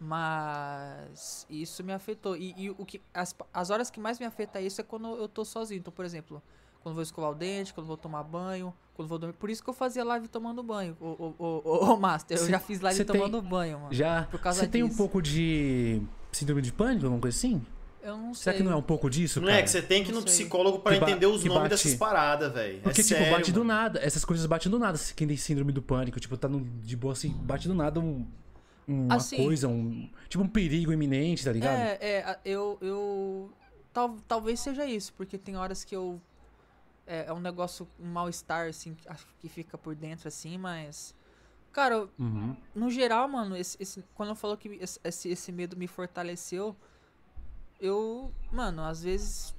[0.00, 2.36] Mas isso me afetou.
[2.36, 5.28] E, e, o que as, as horas que mais me afeta isso é quando eu
[5.28, 5.80] tô sozinho.
[5.80, 6.40] Então, por exemplo,
[6.80, 9.34] quando vou escovar o dente, quando vou tomar banho, quando vou dormir.
[9.34, 10.96] Por isso que eu fazia live tomando banho.
[11.00, 13.92] O, o, o, o Master, eu já fiz live tomando tem, banho, mano.
[13.92, 14.28] Já.
[14.44, 16.00] Você tem um pouco de
[16.30, 17.66] síndrome de pânico, alguma coisa assim?
[18.08, 18.44] Eu não sei.
[18.44, 20.22] Será que não é um pouco disso, Não é que você tem que ir no
[20.22, 21.68] psicólogo para entender os nomes bate...
[21.70, 22.80] dessas paradas, velho.
[22.80, 23.62] Porque, é tipo, sério, bate mano.
[23.62, 24.00] do nada.
[24.02, 24.98] Essas coisas batem do nada.
[25.14, 28.26] Quem tem síndrome do pânico, tipo, tá no, de boa assim, bate do nada um,
[28.86, 30.08] uma assim, coisa, um.
[30.28, 31.76] Tipo, um perigo iminente, tá ligado?
[31.76, 32.78] É, é, eu.
[32.80, 33.52] eu
[33.92, 36.20] tal, talvez seja isso, porque tem horas que eu.
[37.06, 38.96] É, é um negócio, um mal-estar, assim,
[39.38, 41.14] que fica por dentro, assim, mas.
[41.70, 42.56] Cara, uhum.
[42.74, 46.74] no geral, mano, esse, esse, quando eu falo que esse, esse medo me fortaleceu
[47.80, 49.54] eu, mano, às vezes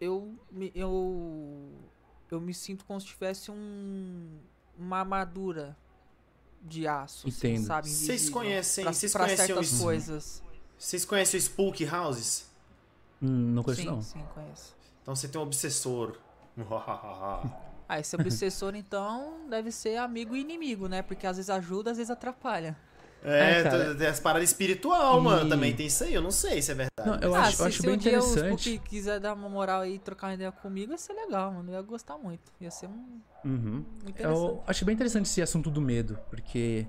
[0.00, 0.34] eu
[0.74, 1.72] eu
[2.30, 4.38] eu me sinto como se tivesse um
[4.78, 5.76] uma armadura
[6.62, 7.88] de aço, assim, sabe?
[7.88, 10.42] Vocês conhecem, pra, vocês conhecem certas coisas.
[10.78, 12.50] Vocês conhecem o Spook Houses?
[13.22, 14.02] Hum, não conheço sim, não.
[14.02, 14.76] Sim, conheço.
[15.02, 16.18] Então você tem um obsessor.
[17.88, 21.02] ah, esse obsessor então deve ser amigo e inimigo, né?
[21.02, 22.76] Porque às vezes ajuda, às vezes atrapalha.
[23.24, 25.22] É, é tem as paradas espiritual, e...
[25.22, 25.48] mano.
[25.48, 26.14] Também tem isso aí.
[26.14, 26.92] Eu não sei se é verdade.
[27.04, 28.62] Não, eu ah, acho, se, eu acho se bem um interessante.
[28.62, 31.70] Se quiser dar uma moral aí e trocar uma ideia comigo, ia ser legal, mano.
[31.70, 32.52] Eu ia gostar muito.
[32.60, 33.20] Ia ser um.
[33.44, 33.84] Uhum.
[34.16, 36.86] Eu acho bem interessante esse assunto do medo, porque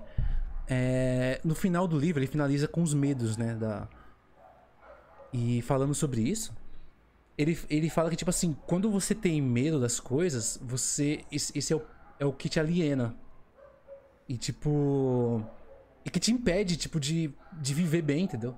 [0.68, 3.54] é, no final do livro ele finaliza com os medos, né?
[3.54, 3.88] Da...
[5.32, 6.54] E falando sobre isso,
[7.36, 11.24] ele, ele fala que, tipo assim, quando você tem medo das coisas, você.
[11.30, 11.82] Esse, esse é, o,
[12.20, 13.14] é o que te aliena.
[14.28, 15.42] E tipo
[16.08, 18.56] e que te impede, tipo, de, de viver bem, entendeu?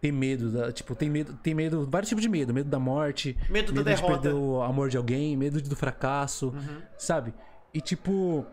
[0.00, 2.54] Tem medo, da, tipo, tem medo, tem medo, vários tipos de medo.
[2.54, 6.50] Medo da morte, medo, medo da de perder o amor de alguém, medo do fracasso,
[6.50, 6.82] uhum.
[6.96, 7.34] sabe?
[7.74, 8.46] E tipo.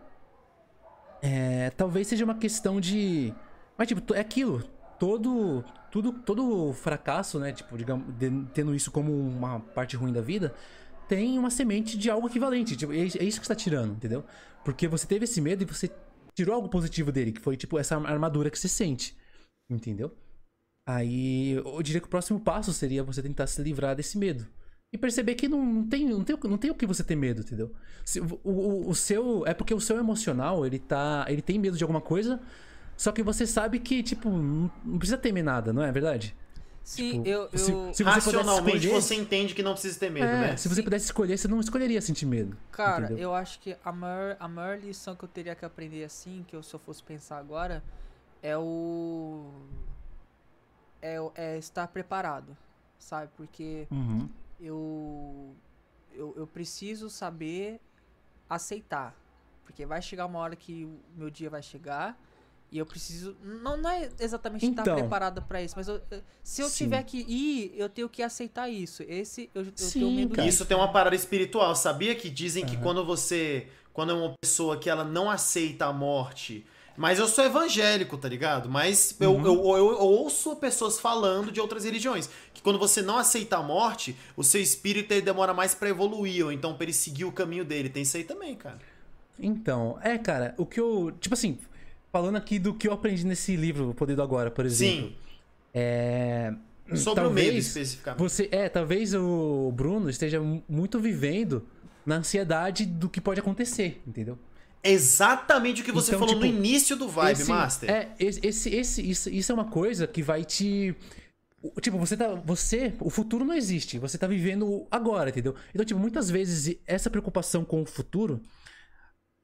[1.22, 3.32] É, talvez seja uma questão de.
[3.78, 4.64] Mas, tipo, é aquilo.
[4.98, 5.64] Todo.
[5.88, 7.52] Tudo, todo fracasso, né?
[7.52, 8.06] Tipo, digamos,
[8.52, 10.52] tendo isso como uma parte ruim da vida,
[11.08, 12.76] tem uma semente de algo equivalente.
[12.76, 14.24] Tipo, é, é isso que você tá tirando, entendeu?
[14.64, 15.88] Porque você teve esse medo e você
[16.36, 19.16] tirou algo positivo dele, que foi, tipo, essa armadura que se sente.
[19.68, 20.14] Entendeu?
[20.86, 24.46] Aí eu diria que o próximo passo seria você tentar se livrar desse medo.
[24.92, 27.40] E perceber que não, não, tem, não, tem, não tem o que você ter medo,
[27.40, 27.72] entendeu?
[28.04, 29.44] Se, o, o, o, seu.
[29.44, 31.24] É porque o seu emocional, ele tá.
[31.28, 32.40] Ele tem medo de alguma coisa.
[32.96, 36.34] Só que você sabe que, tipo, não precisa temer nada, não é verdade?
[36.86, 37.58] Sim, tipo, eu, eu...
[37.58, 40.56] Se, se Racionalmente escolher, você entende que não precisa ter medo, é, né?
[40.56, 40.84] Se você Sim.
[40.84, 42.56] pudesse escolher, você não escolheria sentir medo.
[42.70, 43.24] Cara, entendeu?
[43.24, 46.54] eu acho que a maior, a maior lição que eu teria que aprender assim, que
[46.54, 47.82] eu se eu fosse pensar agora,
[48.40, 49.50] é o.
[51.02, 52.56] É, é estar preparado,
[53.00, 53.32] sabe?
[53.36, 54.28] Porque uhum.
[54.60, 55.56] eu,
[56.14, 56.34] eu.
[56.36, 57.80] Eu preciso saber
[58.48, 59.12] aceitar.
[59.64, 62.16] Porque vai chegar uma hora que o meu dia vai chegar
[62.70, 63.36] e eu preciso.
[63.42, 66.00] Não, não é exatamente então, estar preparada para isso, mas eu,
[66.42, 66.84] se eu sim.
[66.84, 69.02] tiver que ir, eu tenho que aceitar isso.
[69.06, 71.74] Esse eu, eu sim, tenho medo Isso tem uma parada espiritual.
[71.76, 72.70] Sabia que dizem uhum.
[72.70, 73.68] que quando você.
[73.92, 76.66] Quando é uma pessoa que ela não aceita a morte.
[76.96, 78.68] Mas eu sou evangélico, tá ligado?
[78.68, 79.46] Mas eu, uhum.
[79.46, 82.28] eu, eu, eu, ouço pessoas falando de outras religiões.
[82.54, 86.44] Que quando você não aceita a morte, o seu espírito ele demora mais para evoluir,
[86.44, 87.90] ou então pra ele seguir o caminho dele.
[87.90, 88.78] Tem isso aí também, cara.
[89.38, 91.12] Então, é, cara, o que eu.
[91.20, 91.58] Tipo assim,
[92.12, 95.08] falando aqui do que eu aprendi nesse livro, O Poder do Agora, por exemplo.
[95.08, 95.16] Sim.
[95.74, 96.54] É.
[96.94, 98.18] Sobre talvez o medo especificamente.
[98.20, 101.66] Você, é, talvez o Bruno esteja muito vivendo
[102.04, 104.38] na ansiedade do que pode acontecer, entendeu?
[104.82, 107.90] Exatamente o que você então, falou tipo, no início do Vibe esse, Master.
[107.90, 110.94] É, esse, esse, isso, isso é uma coisa que vai te.
[111.80, 112.34] Tipo, você tá.
[112.44, 112.94] Você.
[113.00, 113.98] O futuro não existe.
[113.98, 115.56] Você tá vivendo agora, entendeu?
[115.74, 118.40] Então, tipo, muitas vezes essa preocupação com o futuro.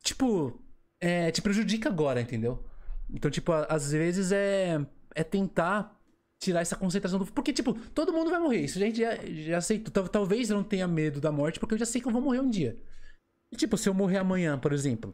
[0.05, 0.61] Tipo,
[1.02, 2.64] é, te prejudica agora, entendeu?
[3.12, 4.80] Então, tipo, às vezes é,
[5.16, 6.00] é tentar
[6.38, 7.26] tirar essa concentração do.
[7.26, 8.60] Porque, tipo, todo mundo vai morrer.
[8.60, 10.08] Isso a gente já, já aceitou.
[10.08, 12.38] Talvez eu não tenha medo da morte, porque eu já sei que eu vou morrer
[12.40, 12.78] um dia.
[13.50, 15.12] E, tipo, se eu morrer amanhã, por exemplo.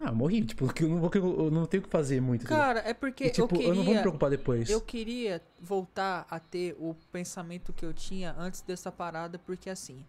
[0.00, 2.44] Ah, eu morri, tipo, eu não, eu não tenho o que fazer muito.
[2.44, 3.26] Cara, é porque.
[3.26, 4.68] E, tipo, eu, queria, eu não vou me preocupar depois.
[4.68, 10.04] Eu queria voltar a ter o pensamento que eu tinha antes dessa parada, porque assim.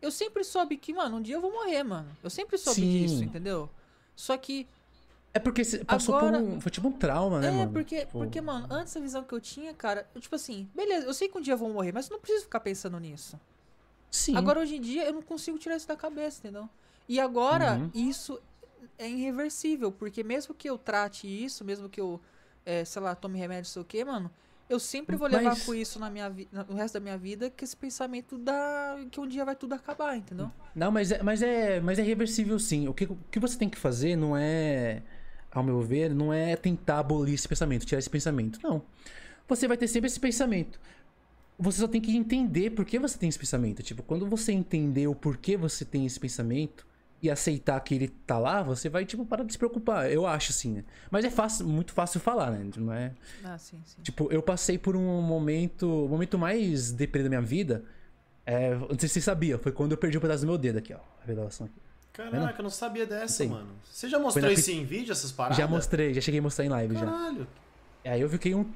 [0.00, 2.08] Eu sempre soube que, mano, um dia eu vou morrer, mano.
[2.22, 3.02] Eu sempre soube Sim.
[3.02, 3.68] disso, entendeu?
[4.14, 4.66] Só que.
[5.34, 6.60] É porque você passou agora, por um.
[6.60, 7.62] Foi tipo um trauma, né, é, mano?
[7.62, 8.18] É, porque, tipo...
[8.18, 11.28] porque, mano, antes a visão que eu tinha, cara, eu, tipo assim, beleza, eu sei
[11.28, 13.40] que um dia eu vou morrer, mas eu não preciso ficar pensando nisso.
[14.10, 14.36] Sim.
[14.36, 16.68] Agora, hoje em dia, eu não consigo tirar isso da cabeça, entendeu?
[17.08, 17.90] E agora, uhum.
[17.94, 18.38] isso
[18.98, 22.20] é irreversível, porque mesmo que eu trate isso, mesmo que eu,
[22.64, 24.30] é, sei lá, tome remédio, sei o quê, mano,
[24.72, 25.64] eu sempre vou levar Mas...
[25.64, 26.34] com isso na minha
[26.68, 30.16] no resto da minha vida, que esse pensamento da que um dia vai tudo acabar,
[30.16, 30.50] entendeu?
[30.74, 32.88] Não, mas é, mas é, mas é reversível sim.
[32.88, 35.02] O que, o que você tem que fazer não é
[35.50, 38.58] ao meu ver, não é tentar abolir esse pensamento, tirar esse pensamento.
[38.62, 38.82] Não.
[39.46, 40.80] Você vai ter sempre esse pensamento.
[41.58, 43.82] Você só tem que entender por que você tem esse pensamento.
[43.82, 46.86] Tipo, quando você entender o porquê você tem esse pensamento
[47.22, 50.10] e aceitar que ele tá lá, você vai, tipo, parar de se preocupar.
[50.10, 50.84] Eu acho, assim, né?
[51.10, 52.68] Mas é fácil, muito fácil falar, né?
[52.76, 53.12] Não é...
[53.44, 54.02] Ah, sim, sim.
[54.02, 56.04] Tipo, eu passei por um momento...
[56.04, 57.84] O momento mais deprê da minha vida...
[58.44, 60.58] É, não sei se você sabia, foi quando eu perdi o um pedaço do meu
[60.58, 60.96] dedo aqui, ó.
[60.96, 61.76] A revelação aqui.
[62.12, 63.70] Caraca, eu não sabia dessa, mano.
[63.90, 65.56] Você já mostrou isso em vídeo, essas paradas?
[65.56, 67.12] Já mostrei, já cheguei a mostrar em live Caralho.
[67.12, 67.18] já.
[67.18, 67.46] Caralho.
[68.04, 68.66] Aí eu fiquei um.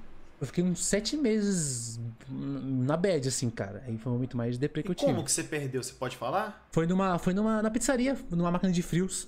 [0.40, 1.98] Eu fiquei uns sete meses
[2.28, 3.82] na bad, assim, cara.
[3.86, 5.10] Aí foi o momento mais deprê que eu tive.
[5.10, 5.82] Como que você perdeu?
[5.82, 6.68] Você pode falar?
[6.70, 7.18] Foi numa.
[7.18, 7.62] Foi numa.
[7.62, 9.26] Na pizzaria, numa máquina de frios.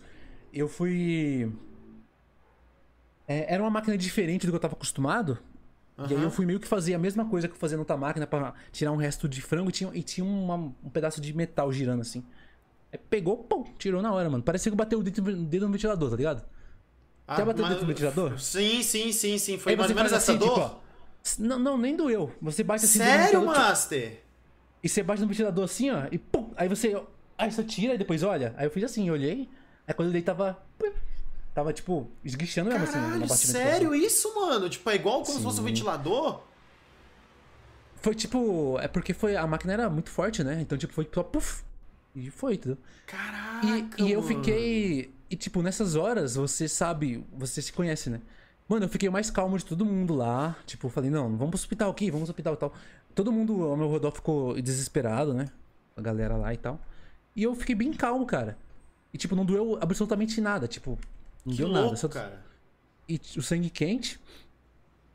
[0.53, 1.51] Eu fui.
[3.27, 5.39] É, era uma máquina diferente do que eu tava acostumado.
[5.97, 6.07] Uhum.
[6.11, 7.97] E aí eu fui meio que fazer a mesma coisa que eu fazia na outra
[7.97, 11.33] máquina pra tirar um resto de frango e tinha, e tinha uma, um pedaço de
[11.33, 12.25] metal girando assim.
[12.93, 14.43] Aí pegou, pum, tirou na hora, mano.
[14.43, 16.45] Parecia que bateu o dedo, dedo no ventilador, tá ligado?
[17.27, 18.39] Ah, Já bateu o dedo no ventilador?
[18.39, 19.59] Sim, sim, sim, sim.
[19.59, 20.55] Foi mais ou menos essa assim, dor?
[20.55, 20.88] Tipo,
[21.39, 22.33] não, não, nem doeu.
[22.41, 24.11] Você bate assim Sério, Master?
[24.11, 24.23] Tipo,
[24.83, 27.01] e você bate no ventilador assim, ó, e pum, aí você.
[27.37, 28.55] Aí você tira e depois olha.
[28.57, 29.49] Aí eu fiz assim, olhei.
[29.87, 30.61] Aí quando ele tava.
[31.55, 33.49] Tava, tipo, esguichando mesmo Caralho, assim.
[33.49, 34.69] Sério isso, mano?
[34.69, 35.39] Tipo, é igual como Sim.
[35.39, 36.43] se fosse um ventilador?
[37.97, 38.79] Foi tipo.
[38.81, 39.37] É porque foi.
[39.37, 40.61] A máquina era muito forte, né?
[40.61, 41.65] Então, tipo, foi só puff.
[42.15, 42.79] E foi, entendeu?
[43.07, 44.01] Caraca!
[44.01, 45.13] E, e eu fiquei.
[45.31, 48.21] E, tipo, nessas horas, você sabe, você se conhece, né?
[48.69, 50.55] Mano, eu fiquei o mais calmo de todo mundo lá.
[50.66, 52.74] Tipo, falei, não, vamos pro hospital aqui, vamos pro hospital e tal.
[53.15, 55.51] Todo mundo ao meu redor ficou desesperado, né?
[55.97, 56.78] A galera lá e tal.
[57.35, 58.59] E eu fiquei bem calmo, cara.
[59.12, 60.69] E, tipo, não doeu absolutamente nada.
[60.69, 60.99] Tipo,
[61.45, 61.97] não que deu louco, nada.
[61.97, 62.09] Só...
[62.09, 62.45] cara.
[63.09, 64.20] E o sangue quente.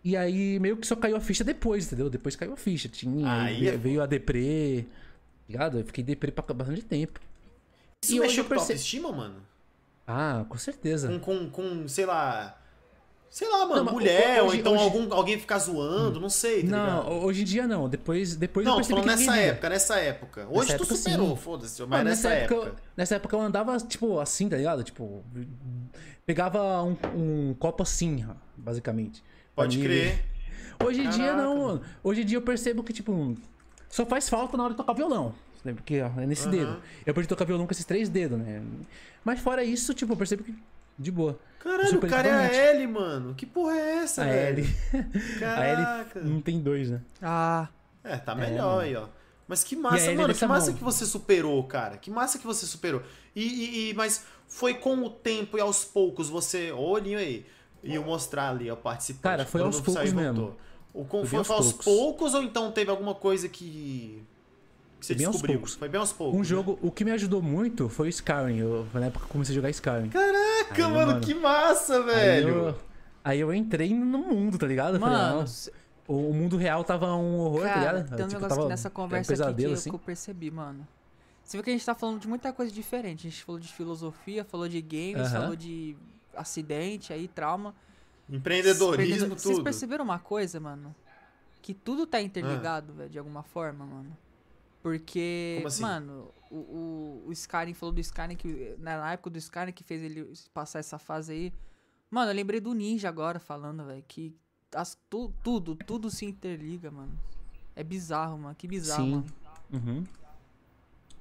[0.03, 2.09] E aí, meio que só caiu a ficha depois, entendeu?
[2.09, 2.89] Depois caiu a ficha.
[2.89, 3.77] Tinha, aí veio, é...
[3.77, 4.85] veio a deprê.
[5.47, 5.80] Ligado?
[5.80, 7.19] Eu fiquei deprê pra bastante tempo.
[8.03, 8.71] Isso e mexeu com perce...
[8.71, 9.35] autoestima, mano?
[10.07, 11.07] Ah, com certeza.
[11.07, 12.59] Com, com, com sei lá.
[13.34, 14.84] Sei lá, mano, não, mulher, hoje, ou então hoje...
[14.84, 16.22] algum, alguém ficar zoando, hum.
[16.22, 17.26] não sei, tá Não, ligado?
[17.26, 17.89] hoje em dia não.
[17.89, 20.47] Depois, depois não, eu percebi falando nessa época, nessa época.
[20.51, 22.68] Hoje nessa tu época, superou, foda-se, mas não, nessa, nessa época.
[22.68, 22.81] época.
[22.95, 24.84] Nessa época eu andava, tipo, assim, tá ligado?
[24.84, 25.23] Tipo,
[26.27, 28.23] pegava um, um copo assim,
[28.55, 29.23] basicamente.
[29.55, 30.23] Pode crer.
[30.85, 31.81] Hoje em dia não, mano.
[32.03, 33.35] Hoje em dia eu percebo que, tipo,
[33.89, 35.34] só faz falta na hora de tocar violão.
[35.64, 36.51] Porque ó, é nesse uhum.
[36.51, 36.81] dedo.
[37.03, 38.61] Eu aprendi tocar violão com esses três dedos, né?
[39.26, 40.53] Mas fora isso, tipo, eu percebo que
[40.98, 41.40] de boa.
[41.60, 43.34] Caralho, o cara é a L, mano.
[43.36, 44.65] Que porra é essa, a velho?
[44.94, 45.40] L.
[45.40, 46.20] Caraca.
[46.20, 47.02] a L não tem dois, né?
[47.22, 47.70] Ah.
[48.03, 49.07] É, tá melhor é, aí, ó.
[49.48, 50.34] Mas que massa, mano.
[50.34, 50.78] Que massa mão.
[50.78, 51.98] que você superou, cara.
[51.98, 53.02] Que massa que você superou.
[53.36, 56.72] E, e, e, mas foi com o tempo e aos poucos você.
[56.72, 57.45] Olha aí.
[57.82, 59.24] E eu mostrar ali, ó, participante.
[59.24, 60.56] Cara, foi aos poucos mesmo.
[60.94, 61.86] O, foi, foi aos, aos poucos.
[61.86, 64.24] poucos ou então teve alguma coisa que
[65.03, 65.55] que você bem descobriu?
[65.55, 65.75] Aos poucos.
[65.75, 66.35] Foi bem aos poucos.
[66.35, 66.45] Um né?
[66.45, 68.57] jogo, o que me ajudou muito foi o Skyrim.
[68.57, 70.09] Eu, na época eu comecei a jogar Skyrim.
[70.09, 72.47] Caraca, aí, mano, que massa, velho!
[72.47, 72.80] Aí eu,
[73.23, 74.99] aí eu, entrei no mundo, tá ligado?
[74.99, 78.15] Mano, falei, o, o, mundo real tava um horror, tá cara, tá ligado?
[78.15, 79.89] Tem um tipo, negócio nessa conversa um aqui que, assim.
[79.91, 80.88] eu percebi, mano.
[81.43, 83.27] Você vê que a gente tá falando de muita coisa diferente.
[83.27, 85.41] A gente falou de filosofia, falou de games, uh -huh.
[85.41, 85.97] falou de
[86.34, 87.75] acidente aí, trauma.
[88.30, 89.41] Empreendedorismo, tudo.
[89.41, 90.95] Vocês perceberam uma coisa, mano?
[91.61, 92.97] Que tudo tá interligado, ah.
[92.99, 94.17] velho, de alguma forma, mano.
[94.84, 95.81] Porque, assim?
[95.81, 98.76] mano, o, o, o Skyrim falou do Skyrim que.
[98.77, 101.53] Na época do Skyrim que fez ele passar essa fase aí.
[102.11, 104.35] Mano, eu lembrei do Ninja agora falando, velho, que
[104.76, 107.18] as, tu, tudo, tudo se interliga, mano.
[107.73, 108.55] É bizarro, mano.
[108.55, 109.11] Que bizarro, Sim.
[109.11, 109.26] mano.
[109.72, 110.03] Uhum.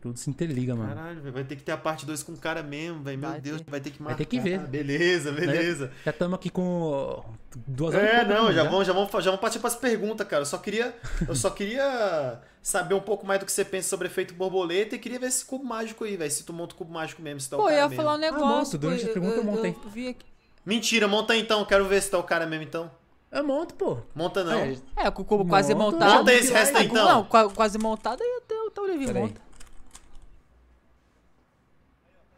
[0.03, 0.93] Tudo se interliga, mano.
[0.93, 3.17] Caralho, vai ter que ter a parte 2 com o cara mesmo, velho.
[3.17, 3.71] Meu Deus, ter.
[3.71, 4.17] vai ter que marcar.
[4.17, 4.59] Vai ter que ver.
[4.59, 5.93] beleza, beleza.
[6.05, 7.25] Já estamos aqui com
[7.69, 8.11] duas horas.
[8.11, 10.43] É, não, já, já, Vamos, já, vamos, já vamos partir para as perguntas, cara.
[10.43, 10.93] Eu só queria,
[11.29, 14.99] eu só queria saber um pouco mais do que você pensa sobre efeito borboleta e
[14.99, 16.33] queria ver esse cubo mágico aí, velho.
[16.33, 18.03] Se tu monta o cubo mágico mesmo, se tá Pô, o cara eu ia mesmo.
[18.03, 18.45] falar um negócio.
[18.45, 19.77] Ah, monto, durante a pergunta eu, eu montei.
[19.85, 20.27] Eu vi aqui.
[20.67, 21.65] Mentira, monta aí então.
[21.65, 22.91] Quero ver se tá o cara mesmo então.
[23.31, 23.99] Eu monto, pô.
[24.17, 24.59] Monta não.
[24.59, 26.19] É, é com o cubo quase montado.
[26.19, 27.05] Monta esse resto aí então.
[27.05, 29.52] Não, quase montado aí até, até o Levi monta.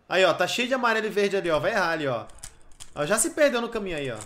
[0.08, 1.58] Aí, ó, tá cheio de amarelo e verde ali, ó.
[1.58, 2.26] Vai errar ali, ó.
[2.94, 4.18] ó já se perdeu no caminho aí, ó.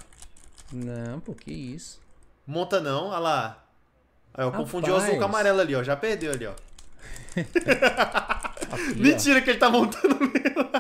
[0.73, 2.01] Não, pô, que isso.
[2.47, 3.65] Monta não, olha lá.
[4.35, 5.83] Aí, eu confundi o azul com o amarelo ali, ó.
[5.83, 6.55] Já perdeu ali, ó.
[8.71, 9.43] Aqui, Mentira ó.
[9.43, 10.71] que ele tá montando mesmo.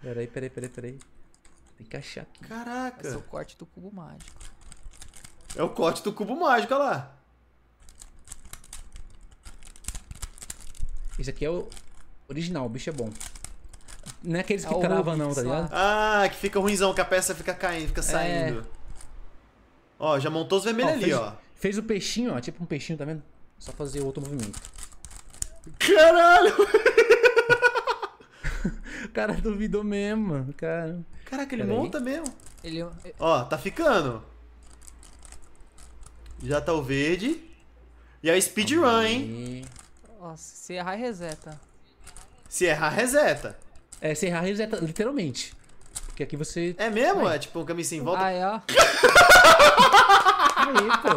[0.00, 0.98] peraí, peraí, peraí, peraí.
[1.76, 2.40] Tem que achar aqui.
[2.40, 3.06] Caraca.
[3.06, 4.30] Esse é o corte do cubo mágico.
[5.54, 7.12] É o corte do cubo mágico, olha lá.
[11.18, 11.68] Esse aqui é o
[12.28, 13.10] original, o bicho é bom.
[14.22, 15.70] Não é aqueles que é trava não, tá ligado?
[15.72, 18.04] Ah, que fica ruimzão, que a peça fica caindo, fica é.
[18.04, 18.60] saindo.
[18.60, 18.64] É.
[19.98, 21.36] Ó, já montou os vermelhos ali, fez, ó.
[21.54, 23.22] Fez o peixinho, ó, tipo um peixinho, tá vendo?
[23.58, 24.60] Só fazer outro movimento.
[25.78, 26.54] Caralho!
[29.04, 30.54] o cara duvidou mesmo, mano.
[30.54, 31.00] Cara.
[31.24, 32.04] Caraca, ele monta aí.
[32.04, 32.26] mesmo.
[32.62, 32.86] Ele...
[33.18, 34.22] Ó, tá ficando.
[36.42, 37.42] Já tá o verde.
[38.22, 39.64] E a speedrun, hein?
[40.20, 41.60] Nossa, se errar, reseta.
[42.48, 43.58] Se errar, reseta.
[44.00, 45.54] É, se errar, reseta, literalmente.
[46.06, 46.74] Porque aqui você.
[46.78, 47.26] É mesmo?
[47.26, 47.36] Ai.
[47.36, 48.24] É tipo um caminho sem volta?
[48.24, 48.60] Aí, ó.
[50.58, 51.08] Aí, pô.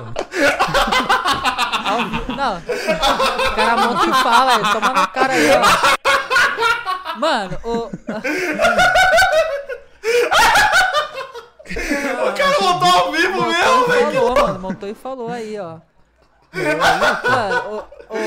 [2.36, 2.58] Não.
[2.58, 7.20] O cara monta e fala, aí, toma no cara aí, ó.
[7.20, 7.90] Mano, o.
[12.28, 14.12] o cara montou ao vivo montou mesmo, velho.
[14.14, 14.60] Falou, mano.
[14.60, 15.80] Montou e falou aí, ó.
[16.54, 18.18] Mano, o, o,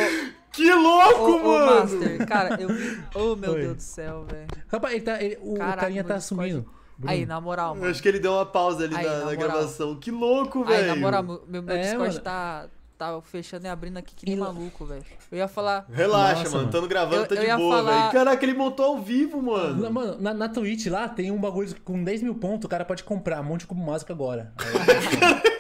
[0.55, 1.72] que louco, ô, mano!
[1.72, 3.02] Ô, Master, cara, eu vi.
[3.14, 3.60] Oh, meu Oi.
[3.62, 4.47] Deus do céu, velho.
[4.68, 6.64] Rapaz, ele tá, ele, o Caraca, carinha tá sumindo.
[7.05, 7.86] Aí, na moral, mano.
[7.86, 9.97] Eu acho que ele deu uma pausa ali aí, na, na, na gravação.
[9.97, 10.82] Que louco, velho.
[10.82, 14.36] Aí, na moral, meu, meu é, Discord tá, tá fechando e abrindo aqui que nem
[14.36, 15.05] maluco, velho.
[15.31, 15.86] Eu ia falar.
[15.90, 16.70] Relaxa, Nossa, mano.
[16.70, 18.01] Tamo gravando, eu, tá de boa, falar...
[18.01, 18.12] velho.
[18.12, 19.82] Caraca, ele montou ao vivo, mano.
[19.82, 22.85] Na, mano, na, na Twitch lá tem um bagulho com 10 mil pontos, o cara
[22.85, 24.52] pode comprar um monte de cubo mágico agora.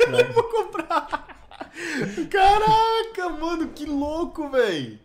[0.06, 1.33] eu vou comprar.
[2.30, 4.98] Caraca, mano, que louco, velho.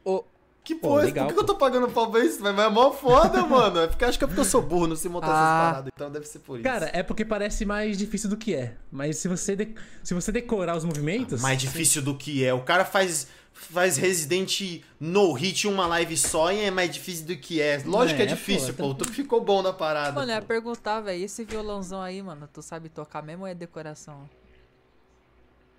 [0.64, 2.44] Que porra, legal, por que, eu tô pagando pau pra isso?
[2.44, 3.80] Mas é mó foda, mano.
[3.80, 5.32] É acho que é porque eu sou burro, não sei montar ah.
[5.32, 6.64] essas paradas, então deve ser por isso.
[6.64, 8.76] Cara, é porque parece mais difícil do que é.
[8.91, 9.74] Mas se você, de...
[10.04, 11.41] se você decorar os movimentos.
[11.41, 12.54] Mais difícil do que é.
[12.54, 17.36] O cara faz faz Resident no hit uma live só e é mais difícil do
[17.36, 17.82] que é.
[17.84, 18.94] Lógico é, que é difícil, pô.
[18.94, 20.12] Tu ficou bom na parada.
[20.12, 23.56] Mano, eu ia perguntar, velho, esse violãozão aí, mano, tu sabe tocar mesmo ou é
[23.56, 24.30] decoração?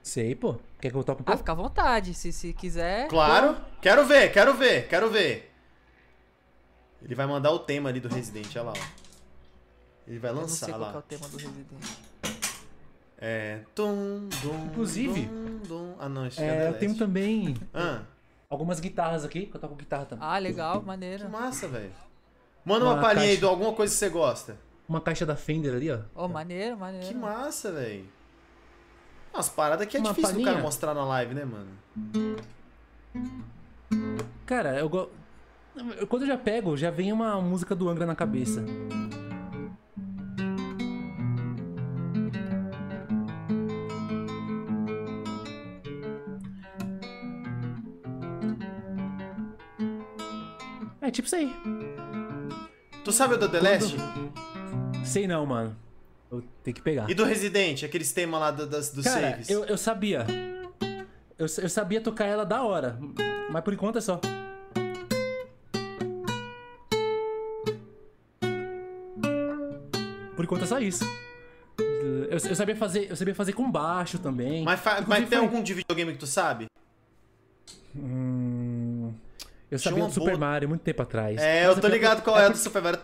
[0.02, 0.56] Sei, pô.
[0.81, 1.32] Quer que eu toque um pouco?
[1.32, 3.09] Ah, fica à vontade, se, se quiser.
[3.09, 3.55] Claro.
[3.55, 3.60] Pô.
[3.81, 5.52] Quero ver, quero ver, quero ver.
[7.02, 9.01] Ele vai mandar o tema ali do Resident, olha lá, ó.
[10.06, 10.93] Ele vai lançar eu não sei lá.
[10.93, 11.66] Qual é o tema do Resident.
[13.18, 13.60] É.
[13.74, 15.27] Tum, dum, Inclusive.
[15.27, 15.94] Dum, dum.
[15.98, 17.55] Ah, não, isso é, é eu tenho também.
[17.72, 18.02] Ah.
[18.48, 20.27] Algumas guitarras aqui, que eu toco guitarra também.
[20.27, 21.24] Ah, legal, maneiro.
[21.24, 21.93] Que massa, velho.
[22.64, 23.32] Manda uma, uma palhinha caixa...
[23.32, 24.56] aí de alguma coisa que você gosta.
[24.89, 25.98] Uma caixa da Fender ali, ó.
[26.14, 27.06] Ô, oh, maneiro, maneiro.
[27.06, 28.05] Que massa, velho.
[29.32, 31.69] Umas paradas que é Uma difícil do cara mostrar na live, né, mano?
[34.44, 35.11] Cara, eu gosto.
[36.09, 38.65] Quando eu já pego, já vem uma música do Angra na cabeça.
[51.01, 51.52] É tipo isso aí.
[53.05, 53.97] Tu sabe o do The Last?
[55.05, 55.77] Sei não, mano.
[56.31, 57.11] Eu tenho que pegar.
[57.11, 59.51] E do Resident, aqueles temas lá do, das, dos Cara, saves?
[59.51, 60.27] Eu, eu sabia.
[61.36, 62.98] Eu, eu sabia tocar ela da hora.
[63.51, 64.20] Mas por enquanto é só.
[70.36, 71.05] Por enquanto é só isso.
[71.78, 74.62] Eu, eu, sabia fazer, eu sabia fazer com baixo também.
[74.62, 75.39] Mas, mas tem foi...
[75.39, 76.66] algum de videogame que tu sabe?
[77.97, 79.12] Hum,
[79.69, 80.39] eu sabia do Super boa...
[80.39, 81.40] Mario muito tempo atrás.
[81.40, 83.01] É, eu tô ligado qual é, é do Super Mario.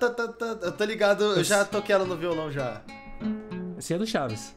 [0.63, 2.83] Eu tô ligado, eu já toquei ela no violão já.
[3.79, 4.55] Esse é do Chaves.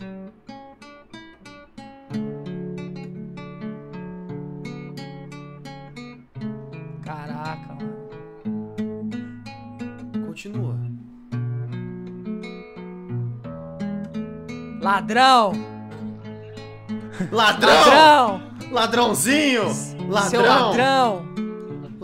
[7.04, 7.98] Caraca, mano.
[10.26, 10.78] Continua.
[14.82, 15.52] Ladrão!
[17.30, 17.74] Ladrão!
[17.74, 18.42] Ladrão!
[18.72, 19.64] Ladrãozinho!
[20.08, 20.30] Ladrão!
[20.30, 21.26] Seu ladrão!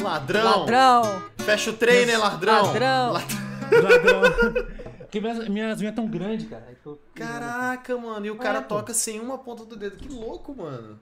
[0.01, 0.59] Ladrão!
[0.59, 1.21] Ladrão!
[1.37, 2.65] Fecha o trainer, ladrão!
[2.65, 3.13] Ladrão!
[3.13, 4.67] ladrão.
[5.05, 6.65] Porque minhas, minhas unhas tão grandes, cara.
[6.83, 6.97] Tô...
[7.13, 8.25] Caraca, mano.
[8.25, 9.97] E o cara é, toca sem uma ponta do dedo.
[9.97, 10.99] Que louco, mano.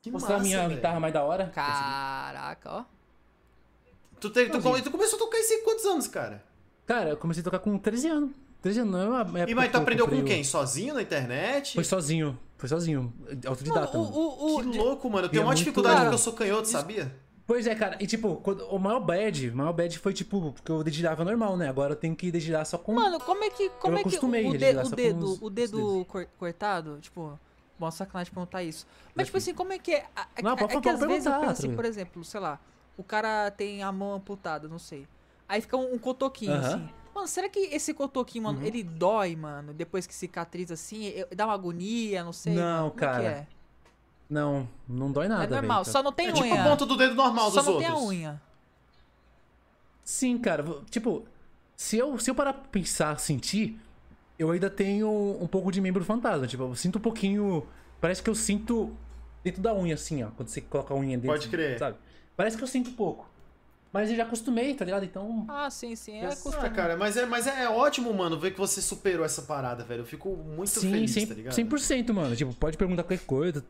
[0.00, 0.70] Que Mostrar massa, a minha véio.
[0.76, 1.46] guitarra mais da hora.
[1.54, 2.84] Caraca, ó.
[4.20, 6.44] Tu, te, tu, tu, começou a tocar isso em quantos anos, cara?
[6.86, 8.30] Cara, eu comecei a tocar com 13 anos.
[8.62, 10.42] 13 anos, não é uma E mas tu aprendeu com quem?
[10.42, 11.74] Sozinho na internet?
[11.74, 12.38] Foi sozinho.
[12.56, 13.12] Foi sozinho.
[13.46, 13.96] Autodidata.
[13.96, 15.26] Mano, o, o, que louco, mano.
[15.26, 17.14] Eu tenho uma dificuldade porque eu sou canhoto, sabia?
[17.48, 17.96] Pois é, cara.
[17.98, 21.56] E tipo, quando, o maior bad, o maior bad foi tipo, porque eu dedilhava normal,
[21.56, 21.66] né?
[21.66, 22.92] Agora eu tenho que dedilar só com.
[22.92, 23.70] Mano, como é que.
[23.70, 26.06] Como eu é que o, de, o dedo, os, o dedo
[26.38, 27.40] cortado, tipo.
[27.78, 28.86] Bom, sacanagem perguntar isso.
[29.14, 30.04] Mas, tipo assim, como é que é?
[30.36, 32.60] é não, é, é que às vezes eu penso assim, por exemplo, sei lá,
[32.98, 35.06] o cara tem a mão amputada, não sei.
[35.48, 36.66] Aí fica um, um cotoquinho, uh -huh.
[36.66, 36.88] assim.
[37.14, 38.66] Mano, será que esse cotoquinho, mano, uhum.
[38.66, 41.14] ele dói, mano, depois que cicatriza assim?
[41.34, 42.52] Dá uma agonia, não sei.
[42.52, 43.24] Não, mano, cara.
[43.24, 43.46] É?
[44.28, 45.44] Não, não dói nada.
[45.44, 46.42] É normal, véio, só não tem é unha.
[46.42, 47.86] Tipo o ponto do dedo normal só dos outros.
[47.86, 48.42] Só não tem a unha.
[50.04, 50.64] Sim, cara.
[50.90, 51.26] Tipo,
[51.76, 53.80] se eu, se eu parar pra pensar, sentir,
[54.38, 56.46] eu ainda tenho um pouco de membro fantasma.
[56.46, 57.66] Tipo, eu sinto um pouquinho.
[58.00, 58.94] Parece que eu sinto
[59.42, 60.28] dentro da unha, assim, ó.
[60.36, 61.30] Quando você coloca a unha dentro.
[61.30, 61.78] Pode crer.
[61.78, 61.96] Sabe?
[62.36, 63.28] Parece que eu sinto um pouco.
[63.92, 65.04] Mas eu já acostumei, tá ligado?
[65.04, 65.46] Então.
[65.48, 66.18] Ah, sim, sim.
[66.18, 69.82] É ah, cara, mas é, mas é ótimo, mano, ver que você superou essa parada,
[69.82, 70.02] velho.
[70.02, 71.54] Eu fico muito sim, feliz, 100, tá ligado?
[71.54, 72.36] 100%, mano.
[72.36, 73.64] Tipo, pode perguntar qualquer coisa.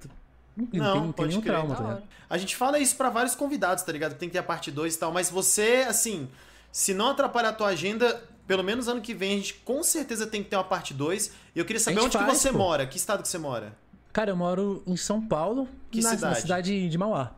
[0.72, 3.93] Não, não tem, pode tem trauma, tá A gente fala isso para vários convidados, tá
[3.93, 4.14] ligado?
[4.14, 6.28] Tem que ter a parte 2 e tal, mas você, assim,
[6.72, 10.26] se não atrapalhar a tua agenda, pelo menos ano que vem, a gente com certeza
[10.26, 11.32] tem que ter uma parte 2.
[11.55, 12.59] E eu queria saber onde faz, que você pô.
[12.59, 13.76] mora, que estado que você mora?
[14.12, 16.35] Cara, eu moro em São Paulo, que na cidade?
[16.35, 17.32] na cidade de Mauá.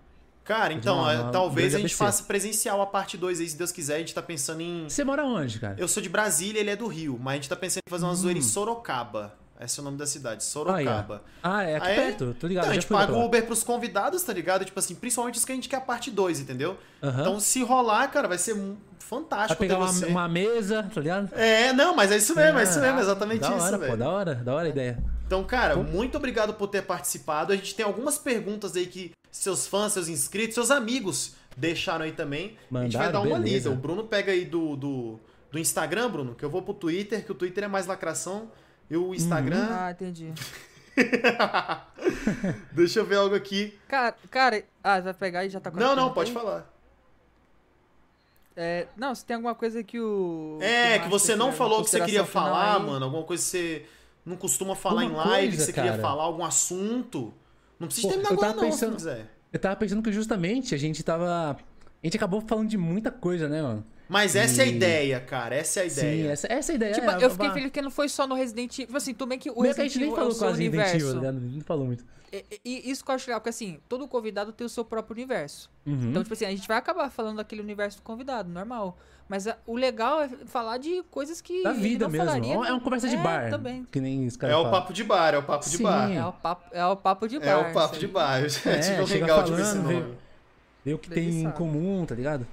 [0.44, 3.96] Cara, então, Mauá, talvez a gente faça presencial a parte 2 aí, se Deus quiser.
[3.96, 4.88] A gente tá pensando em.
[4.88, 5.76] Você mora onde, cara?
[5.78, 8.04] Eu sou de Brasília, ele é do Rio, mas a gente tá pensando em fazer
[8.04, 8.16] uma hum.
[8.16, 9.39] zoeira em Sorocaba.
[9.60, 11.22] Esse é o nome da cidade, Sorocaba.
[11.42, 12.64] Ah, é, ah, é aqui Aí, perto, tô ligado.
[12.64, 14.64] Então, a gente paga o Uber pros convidados, tá ligado?
[14.64, 16.78] Tipo assim, principalmente os que a gente quer a parte 2, entendeu?
[17.02, 17.20] Uhum.
[17.20, 18.56] Então, se rolar, cara, vai ser
[18.98, 19.58] fantástico.
[19.58, 21.34] Vai pegar uma, uma, mesa, tá ligado?
[21.34, 23.90] É, não, mas é isso mesmo, é, é isso mesmo, exatamente da isso, hora, velho.
[23.90, 24.98] Pô, da hora, da hora a ideia.
[25.26, 25.82] Então, cara, pô.
[25.82, 27.52] muito obrigado por ter participado.
[27.52, 32.12] A gente tem algumas perguntas aí que seus fãs, seus inscritos, seus amigos deixaram aí
[32.12, 32.56] também.
[32.70, 33.68] Mandaram, a gente vai dar uma beleza.
[33.68, 33.70] lida.
[33.70, 35.20] O Bruno pega aí do, do,
[35.52, 38.50] do Instagram, Bruno, que eu vou pro Twitter, que o Twitter é mais lacração.
[38.90, 39.68] E o Instagram.
[39.68, 39.68] Uhum.
[39.70, 40.32] Ah, entendi.
[42.72, 43.78] Deixa eu ver algo aqui.
[43.86, 46.34] Cara, cara, ah, vai pegar e já tá Não, não, pode aí?
[46.34, 46.68] falar.
[48.56, 50.58] É, não, se tem alguma coisa que o.
[50.60, 52.82] É, que, que você não falou que você queria falar, aí...
[52.82, 53.04] mano.
[53.04, 53.86] Alguma coisa que você
[54.26, 55.88] não costuma falar em live, coisa, que você cara.
[55.88, 57.32] queria falar, algum assunto.
[57.78, 59.26] Não precisa Pô, terminar agora, não, pensando, se quiser.
[59.52, 61.56] Eu tava pensando que justamente a gente tava.
[61.56, 63.86] A gente acabou falando de muita coisa, né, mano?
[64.10, 64.66] Mas essa e...
[64.66, 65.54] é a ideia, cara.
[65.54, 66.24] Essa é a ideia.
[66.24, 66.94] Sim, essa, essa é a ideia.
[66.94, 68.86] Tipo, é, eu fiquei feliz que não foi só no Resident Evil.
[68.86, 69.84] Tipo assim, tudo bem que o Resident Evil.
[69.84, 71.30] a gente nem falou quase Resident Evil, né?
[71.32, 72.04] Não falou muito.
[72.32, 75.14] E, e, isso que eu acho legal, porque assim, todo convidado tem o seu próprio
[75.14, 75.70] universo.
[75.86, 76.10] Uhum.
[76.10, 78.98] Então, tipo assim, a gente vai acabar falando daquele universo do convidado, normal.
[79.28, 81.62] Mas a, o legal é falar de coisas que.
[81.62, 82.26] Da vida mesmo.
[82.26, 83.48] Falaria, é uma conversa de é, bar.
[83.48, 83.84] Também.
[83.92, 84.56] Que nem os caras.
[84.56, 86.10] É o papo de bar, é o papo de Sim, bar.
[86.10, 87.46] É o papo, é o papo de bar.
[87.46, 88.40] É o papo de bar.
[88.66, 90.18] É, é tipo legal falando, de ver esse nome.
[90.84, 92.44] Ver o que tem em comum, tá ligado?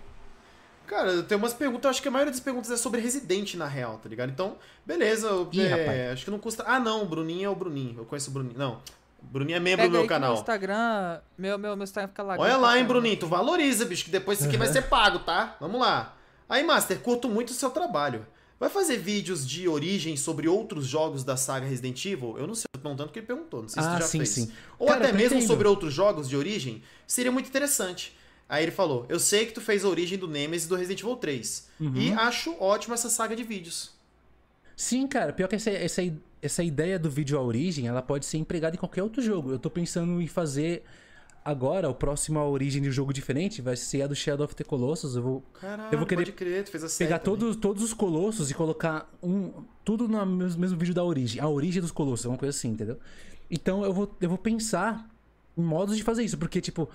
[0.88, 3.68] Cara, tem umas perguntas, eu acho que a maioria das perguntas é sobre Resident na
[3.68, 4.30] real, tá ligado?
[4.30, 4.56] Então,
[4.86, 6.64] beleza, Ih, é, acho que não custa.
[6.66, 8.00] Ah, não, o Bruninho é o Bruninho.
[8.00, 8.58] Eu conheço o Bruninho.
[8.58, 8.80] Não.
[9.22, 10.32] Bruninho é membro Pega do meu canal.
[10.32, 12.36] Meu Instagram, meu, meu, meu Instagram fica lá.
[12.38, 15.58] Olha lá, hein, Bruninho, tu valoriza, bicho, que depois isso aqui vai ser pago, tá?
[15.60, 16.16] Vamos lá.
[16.48, 18.26] Aí, Master, curto muito o seu trabalho.
[18.60, 22.38] Vai fazer vídeos de origem sobre outros jogos da saga Resident Evil?
[22.40, 24.08] Eu não sei, eu tô perguntando que ele perguntou, não sei se ah, tu já
[24.08, 24.30] sim, fez.
[24.30, 24.52] Sim.
[24.80, 28.17] Ou Cara, até mesmo sobre outros jogos de origem, seria muito interessante.
[28.50, 31.16] Aí ele falou: Eu sei que tu fez a origem do Nemesis do Resident Evil
[31.16, 31.68] 3.
[31.80, 31.96] Uhum.
[31.96, 33.92] E acho ótimo essa saga de vídeos.
[34.76, 35.34] Sim, cara.
[35.34, 36.02] Pior que essa, essa,
[36.42, 39.52] essa ideia do vídeo à origem, ela pode ser empregada em qualquer outro jogo.
[39.52, 40.84] Eu tô pensando em fazer
[41.44, 44.56] agora, o próximo a origem de um jogo diferente vai ser a do Shadow of
[44.56, 45.16] the Colossus.
[45.16, 46.66] Eu vou, Caralho, eu vou querer crer,
[46.98, 49.52] pegar todos, todos os colossos e colocar um,
[49.84, 51.42] tudo no mesmo, mesmo vídeo da origem.
[51.42, 53.00] A origem dos colossos, uma coisa assim, entendeu?
[53.50, 55.10] Então eu vou, eu vou pensar
[55.58, 56.90] em modos de fazer isso, porque, tipo,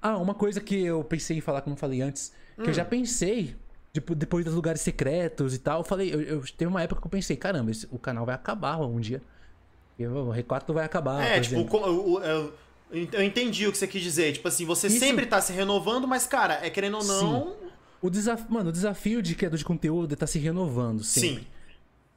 [0.00, 2.66] ah, uma coisa que eu pensei em falar, como falei antes, que hum.
[2.66, 2.88] eu já hum.
[2.88, 3.56] pensei,
[3.92, 7.06] tipo, depois dos lugares secretos e tal, eu falei, eu, eu teve uma época que
[7.06, 9.22] eu pensei, caramba, esse, o canal vai acabar um dia.
[9.98, 11.22] O R4 vai acabar.
[11.22, 12.54] É, tipo, o, o, eu,
[12.90, 14.32] eu entendi o que você quis dizer.
[14.32, 14.98] Tipo assim, você Isso...
[14.98, 17.48] sempre tá se renovando, mas, cara, é querendo ou não.
[17.48, 17.54] Sim.
[18.02, 21.42] O desafio, mano, o desafio de criador de conteúdo é tá se renovando sempre.
[21.42, 21.46] Sim.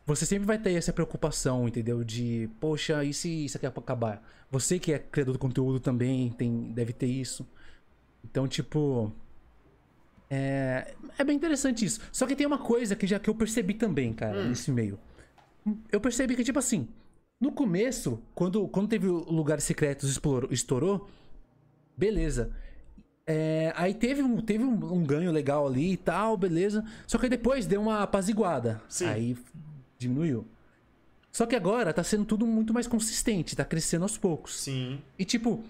[0.05, 2.03] Você sempre vai ter essa preocupação, entendeu?
[2.03, 4.21] De, poxa, e se isso aqui acabar?
[4.51, 7.47] Você que é criador de conteúdo também tem, deve ter isso.
[8.23, 9.11] Então, tipo.
[10.29, 11.99] É, é bem interessante isso.
[12.11, 14.49] Só que tem uma coisa que já que eu percebi também, cara, hum.
[14.49, 14.99] nesse meio.
[15.91, 16.87] Eu percebi que, tipo assim,
[17.39, 21.09] no começo, quando, quando teve o Lugares Secretos explorou, estourou,
[21.95, 22.51] beleza.
[23.25, 26.83] É, aí teve, um, teve um, um, ganho legal ali e tal, beleza.
[27.07, 28.81] Só que depois deu uma apaziguada.
[28.89, 29.05] Sim.
[29.05, 29.37] Aí
[29.97, 30.45] diminuiu.
[31.31, 34.59] Só que agora tá sendo tudo muito mais consistente, tá crescendo aos poucos.
[34.61, 35.01] Sim.
[35.17, 35.63] E tipo,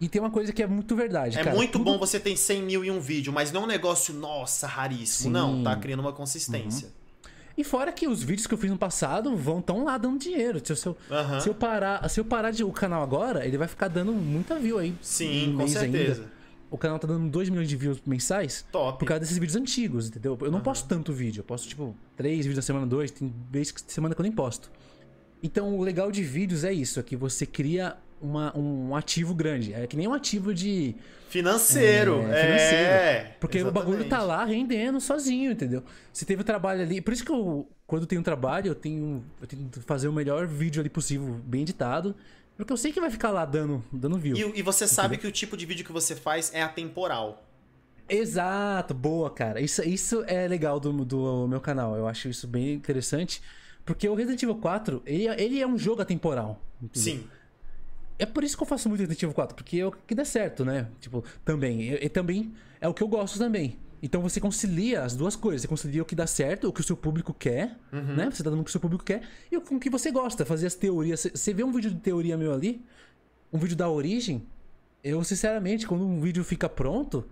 [0.00, 1.38] e tem uma coisa que é muito verdade.
[1.38, 1.84] É cara, muito tudo...
[1.84, 5.28] bom você ter 100 mil em um vídeo, mas não é um negócio, nossa, raríssimo.
[5.28, 5.32] Sim.
[5.32, 6.88] Não, tá criando uma consistência.
[6.88, 7.06] Uhum.
[7.58, 10.60] E fora que os vídeos que eu fiz no passado vão tão lá dando dinheiro.
[10.62, 11.40] Se eu, uhum.
[11.40, 14.58] se eu parar, se eu parar de, o canal agora, ele vai ficar dando muita
[14.58, 14.94] view aí.
[15.00, 16.22] Sim, com certeza.
[16.22, 16.36] Ainda.
[16.70, 18.66] O canal tá dando 2 milhões de views mensais.
[18.70, 18.98] Top.
[18.98, 20.36] Por causa desses vídeos antigos, entendeu?
[20.42, 20.64] Eu não uhum.
[20.64, 21.40] posto tanto vídeo.
[21.40, 23.10] Eu posto, tipo, 3 vídeos na semana, 2.
[23.12, 24.70] Tem vezes que semana que eu nem posto.
[25.42, 27.00] Então, o legal de vídeos é isso.
[27.00, 29.72] É que você cria uma, um ativo grande.
[29.74, 30.94] É que nem um ativo de.
[31.28, 32.22] Financeiro.
[32.22, 32.42] É.
[32.42, 32.92] financeiro.
[32.92, 33.82] é porque exatamente.
[33.82, 35.82] o bagulho tá lá rendendo sozinho, entendeu?
[36.12, 37.00] Se teve o trabalho ali.
[37.00, 40.12] Por isso que eu, quando eu tenho trabalho, eu tenho, eu tenho que fazer o
[40.12, 42.14] melhor vídeo ali possível, bem editado.
[42.56, 44.36] Porque eu sei que vai ficar lá dando, dando view.
[44.36, 44.94] E, e você entendeu?
[44.94, 47.42] sabe que o tipo de vídeo que você faz é atemporal.
[48.08, 49.60] Exato, boa, cara.
[49.60, 51.96] Isso, isso é legal do, do meu canal.
[51.96, 53.42] Eu acho isso bem interessante.
[53.84, 56.60] Porque o Resident Evil 4, ele, ele é um jogo atemporal.
[56.82, 57.02] Entendeu?
[57.02, 57.28] Sim.
[58.18, 60.24] É por isso que eu faço muito Resident Evil 4, porque é o que dá
[60.24, 60.88] certo, né?
[61.00, 61.82] Tipo, também.
[61.82, 63.78] E, e, também é o que eu gosto também.
[64.02, 65.62] Então você concilia as duas coisas.
[65.62, 68.16] Você concilia o que dá certo, o que o seu público quer, uhum.
[68.16, 68.30] né?
[68.30, 70.44] Você tá dando o que o seu público quer, e com o que você gosta,
[70.44, 71.26] fazer as teorias.
[71.34, 72.84] Você vê um vídeo de teoria meu ali,
[73.52, 74.46] um vídeo da origem,
[75.06, 77.24] eu, sinceramente, quando um vídeo fica pronto,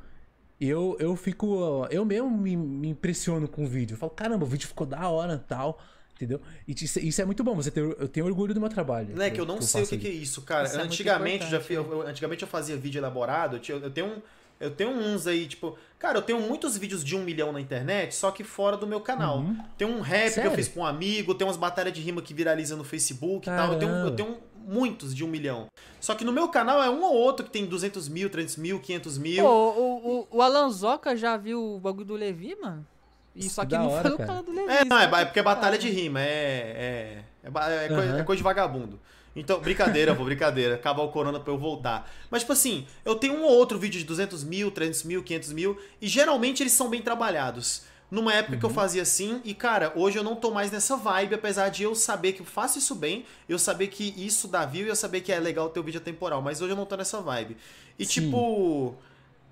[0.60, 1.84] eu, eu fico.
[1.90, 3.94] Eu mesmo me, me impressiono com o vídeo.
[3.94, 5.80] Eu falo, caramba, o vídeo ficou da hora tal.
[6.14, 6.40] Entendeu?
[6.66, 9.08] E isso é muito bom, você tem, eu tenho orgulho do meu trabalho.
[9.14, 10.66] Não é que eu não que sei eu o que, que, é isso, cara.
[10.66, 14.06] Isso é antigamente, é já, eu, eu, antigamente eu fazia vídeo elaborado, eu, eu tenho
[14.06, 14.22] um.
[14.60, 15.76] Eu tenho uns aí, tipo.
[15.98, 19.00] Cara, eu tenho muitos vídeos de um milhão na internet, só que fora do meu
[19.00, 19.38] canal.
[19.38, 19.58] Uhum.
[19.76, 20.42] Tem um rap Sério?
[20.42, 23.48] que eu fiz com um amigo, tem umas batalhas de rima que viraliza no Facebook
[23.48, 23.72] e tal.
[23.72, 25.66] Eu tenho, eu tenho muitos de um milhão.
[26.00, 28.78] Só que no meu canal é um ou outro que tem 200 mil, 300 mil,
[28.78, 29.44] 500 mil.
[29.44, 32.86] Pô, o, o, o Alan Zoca já viu o bagulho do Levi, mano?
[33.34, 34.72] E só que não hora, foi o canal do Levi.
[34.72, 36.24] É, não, é, é porque é batalha de rima, é.
[36.24, 37.96] É, é, é, uhum.
[37.96, 39.00] coisa, é coisa de vagabundo.
[39.34, 40.76] Então, brincadeira, pô, brincadeira.
[40.76, 42.08] Acabar o corona pra eu voltar.
[42.30, 45.52] Mas, tipo assim, eu tenho um ou outro vídeo de 200 mil, 300 mil, 500
[45.52, 47.82] mil, e geralmente eles são bem trabalhados.
[48.10, 48.58] Numa época uhum.
[48.60, 48.74] que eu uhum.
[48.74, 52.32] fazia assim, e cara, hoje eu não tô mais nessa vibe, apesar de eu saber
[52.32, 55.32] que eu faço isso bem, eu saber que isso dá view e eu saber que
[55.32, 57.56] é legal ter o vídeo temporal, mas hoje eu não tô nessa vibe.
[57.98, 58.20] E Sim.
[58.20, 58.94] tipo,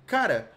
[0.05, 0.49] cara,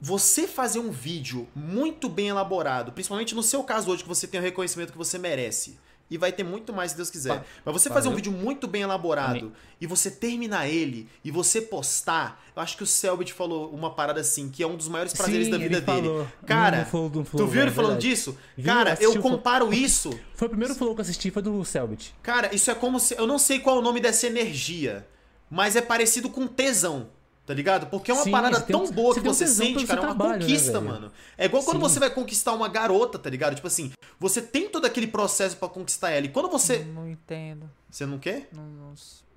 [0.00, 4.40] você fazer um vídeo muito bem elaborado, principalmente no seu caso hoje que você tem
[4.40, 5.78] o reconhecimento que você merece
[6.10, 7.38] e vai ter muito mais se Deus quiser.
[7.38, 9.52] Pa Mas você fazer um vídeo muito bem elaborado Amém.
[9.80, 14.20] e você terminar ele e você postar, eu acho que o Selbit falou uma parada
[14.20, 16.08] assim, que é um dos maiores prazeres Sim, da vida dele.
[16.08, 16.28] Falou.
[16.44, 18.36] Cara, flow, flow, tu viu ele é falando disso?
[18.64, 20.18] Cara, eu comparo isso.
[20.34, 22.12] Foi o primeiro flow que eu assisti, foi do Selbit.
[22.22, 23.14] Cara, isso é como se.
[23.14, 25.06] Eu não sei qual é o nome dessa energia,
[25.48, 27.08] mas é parecido com tesão.
[27.50, 27.88] Tá ligado?
[27.88, 29.98] Porque é uma Sim, parada tão um, boa que você, sente, cara.
[29.98, 31.12] É uma trabalho, né, conquista, né, mano.
[31.36, 31.82] É igual quando Sim.
[31.82, 33.56] você vai conquistar uma garota, tá ligado?
[33.56, 36.26] Tipo assim, você tem todo aquele processo para conquistar ela.
[36.26, 36.84] E quando você.
[36.84, 37.68] Não, não entendo.
[37.90, 38.48] Você não quer?
[38.52, 38.94] Não, não,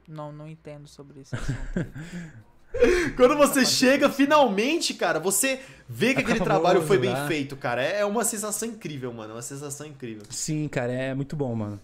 [0.08, 1.36] não, não entendo sobre isso.
[3.18, 5.60] Quando você chega, finalmente, cara, você
[5.90, 7.84] vê que aquele trabalho foi bem feito, cara.
[7.84, 9.32] É, é uma sensação incrível, mano.
[9.32, 10.22] É uma sensação incrível.
[10.30, 11.80] Sim, cara, é muito bom, mano.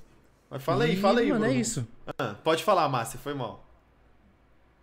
[0.48, 1.45] Mas fala aí, fala aí, mano.
[1.45, 1.88] É isso.
[2.19, 3.68] Ah, pode falar, Márcia, foi mal.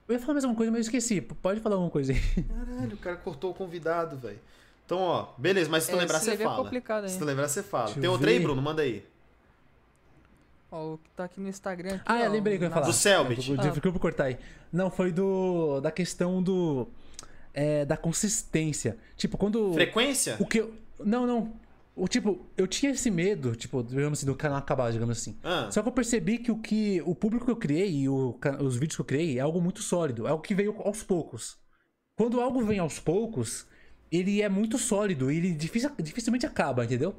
[0.09, 1.21] Eu ia falar mais alguma coisa, mas eu esqueci.
[1.21, 2.21] Pode falar alguma coisa aí.
[2.45, 4.39] Caralho, o cara cortou o convidado, velho.
[4.85, 6.63] Então, ó, beleza, mas se tu é, lembrar, você fala.
[6.63, 7.87] Complicado, se tu lembrar, você fala.
[7.87, 8.63] Deixa Tem outro aí, Bruno?
[8.63, 9.05] Manda aí.
[10.71, 11.97] Ó, o que tá aqui no Instagram.
[11.97, 12.87] Aqui, ah, ó, eu lembrei que eu ia falar.
[12.87, 13.53] Do Selbit.
[13.59, 13.91] Ah.
[13.91, 14.39] Vou cortar aí.
[14.73, 15.81] Não, foi do.
[15.81, 16.87] Da questão do.
[17.53, 18.97] É, da consistência.
[19.17, 19.75] Tipo, quando.
[19.75, 20.37] Frequência?
[20.39, 21.53] O que eu, Não, não.
[21.99, 25.39] O, tipo, eu tinha esse medo, tipo, digamos assim, do canal acabar, digamos assim.
[25.43, 25.71] Ah.
[25.71, 28.75] Só que eu percebi que o que o público que eu criei e o, os
[28.75, 31.57] vídeos que eu criei é algo muito sólido, é algo que veio aos poucos.
[32.15, 33.67] Quando algo vem aos poucos,
[34.13, 37.17] ele é muito sólido e ele dificil, dificilmente acaba, entendeu?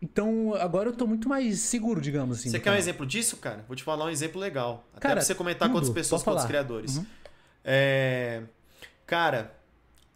[0.00, 2.50] Então, agora eu tô muito mais seguro, digamos assim.
[2.50, 3.64] Você quer um exemplo disso, cara?
[3.66, 4.88] Vou te falar um exemplo legal.
[4.92, 6.96] Até cara, pra você comentar tudo, com outras pessoas, com outros criadores.
[6.96, 7.06] Uhum.
[7.64, 8.42] É...
[9.04, 9.52] Cara,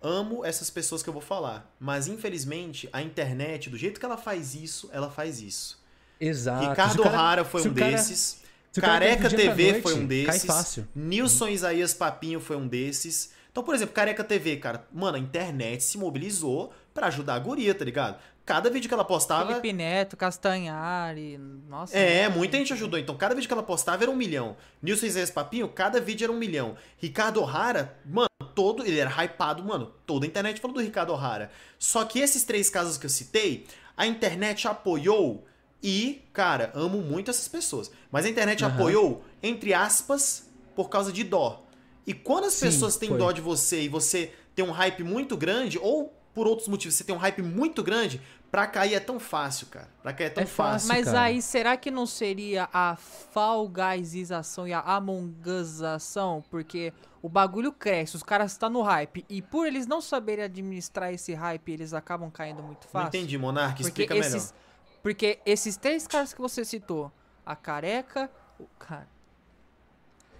[0.00, 1.75] amo essas pessoas que eu vou falar.
[1.78, 5.83] Mas, infelizmente, a internet, do jeito que ela faz isso, ela faz isso.
[6.20, 6.70] Exato.
[6.70, 8.42] Ricardo O'Hara foi um cara, desses.
[8.81, 10.44] Careca TV noite, foi um desses.
[10.44, 10.89] Cai fácil.
[10.94, 13.33] Nilson Isaías Papinho foi um desses.
[13.50, 17.75] Então, por exemplo, Careca TV, cara, mano, a internet se mobilizou para ajudar a guria,
[17.75, 18.18] tá ligado?
[18.44, 19.49] Cada vídeo que ela postava.
[19.49, 21.39] Felipe Neto, Castanhari.
[21.68, 21.97] Nossa.
[21.97, 22.99] É, muita gente ajudou.
[22.99, 24.57] Então, cada vídeo que ela postava era um milhão.
[24.81, 26.76] Nilson Isaías Papinho, cada vídeo era um milhão.
[26.99, 28.85] Ricardo O'Hara, mano, todo.
[28.85, 29.93] Ele era hypado, mano.
[30.05, 31.52] Toda a internet falou do Ricardo O'Hara.
[31.78, 35.47] Só que esses três casos que eu citei, a internet apoiou.
[35.81, 37.93] E, cara, amo muito essas pessoas.
[38.10, 38.70] Mas a internet uhum.
[38.70, 41.65] apoiou, entre aspas, por causa de dó.
[42.05, 43.18] E quando as Sim, pessoas têm foi.
[43.18, 47.05] dó de você e você tem um hype muito grande, ou por outros motivos você
[47.05, 49.89] tem um hype muito grande, pra cair é tão fácil, cara.
[50.02, 50.89] Pra cair é tão é fácil.
[50.89, 51.23] Mas cara.
[51.23, 56.44] aí, será que não seria a falgaizização e a amongazação?
[56.50, 56.92] Porque
[57.23, 59.25] o bagulho cresce, os caras estão tá no hype.
[59.28, 63.00] E por eles não saberem administrar esse hype, eles acabam caindo muito fácil.
[63.00, 64.66] Não entendi, Monark, explica esses, melhor.
[65.02, 67.12] Porque esses três caras que você citou,
[67.44, 69.15] a careca, o cara.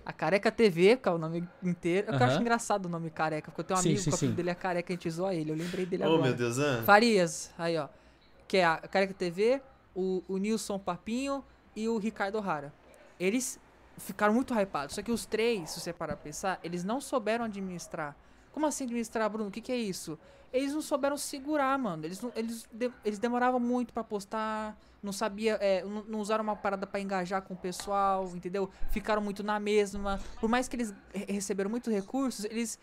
[0.07, 2.12] A Careca TV, que é o nome inteiro.
[2.12, 4.18] Eu acho engraçado o nome Careca, porque eu tenho um sim, amigo sim, que o
[4.18, 5.51] filho dele é Careca, a gente zoa ele.
[5.51, 6.20] Eu lembrei dele oh, agora.
[6.20, 6.83] Oh, meu Deus, ah.
[6.85, 7.89] Farias, aí ó.
[8.47, 9.60] Que é a Careca TV,
[9.97, 11.44] o, o Nilson Papinho
[11.75, 12.73] e o Ricardo Rara.
[13.18, 13.59] Eles
[13.99, 14.94] ficaram muito hypados.
[14.94, 18.17] Só que os três, se você parar pra pensar, eles não souberam administrar.
[18.52, 19.49] Como assim administrar, Bruno?
[19.49, 20.18] O que, que é isso?
[20.52, 22.05] Eles não souberam segurar, mano.
[22.05, 26.43] Eles, não, eles, de, eles demoravam muito para postar não sabia, é, não, não, usaram
[26.43, 28.68] uma parada para engajar com o pessoal, entendeu?
[28.91, 30.20] Ficaram muito na mesma.
[30.41, 32.78] Por mais que eles receberam muitos recursos, eles.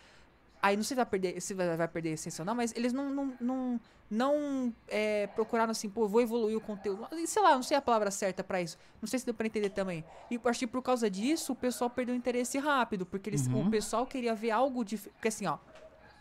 [0.60, 2.90] Aí não sei se vai perder, se vai, perder a essência ou não, mas eles
[2.90, 3.80] não, não, não,
[4.10, 7.06] não é, procuraram assim, pô, vou evoluir o conteúdo.
[7.26, 8.78] Sei lá, não sei a palavra certa para isso.
[9.00, 10.02] Não sei se deu pra entender também.
[10.30, 13.66] E acho que por causa disso o pessoal perdeu interesse rápido, porque eles, uhum.
[13.66, 15.14] o pessoal queria ver algo diferente.
[15.16, 15.58] Porque assim, ó,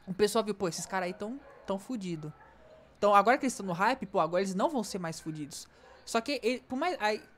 [0.06, 2.34] o pessoal viu, pô, esses caras aí tão, tão fudidos.
[2.98, 5.68] Então agora que eles estão no hype, pô, agora eles não vão ser mais fudidos.
[6.06, 6.98] Só que, ele, por mais,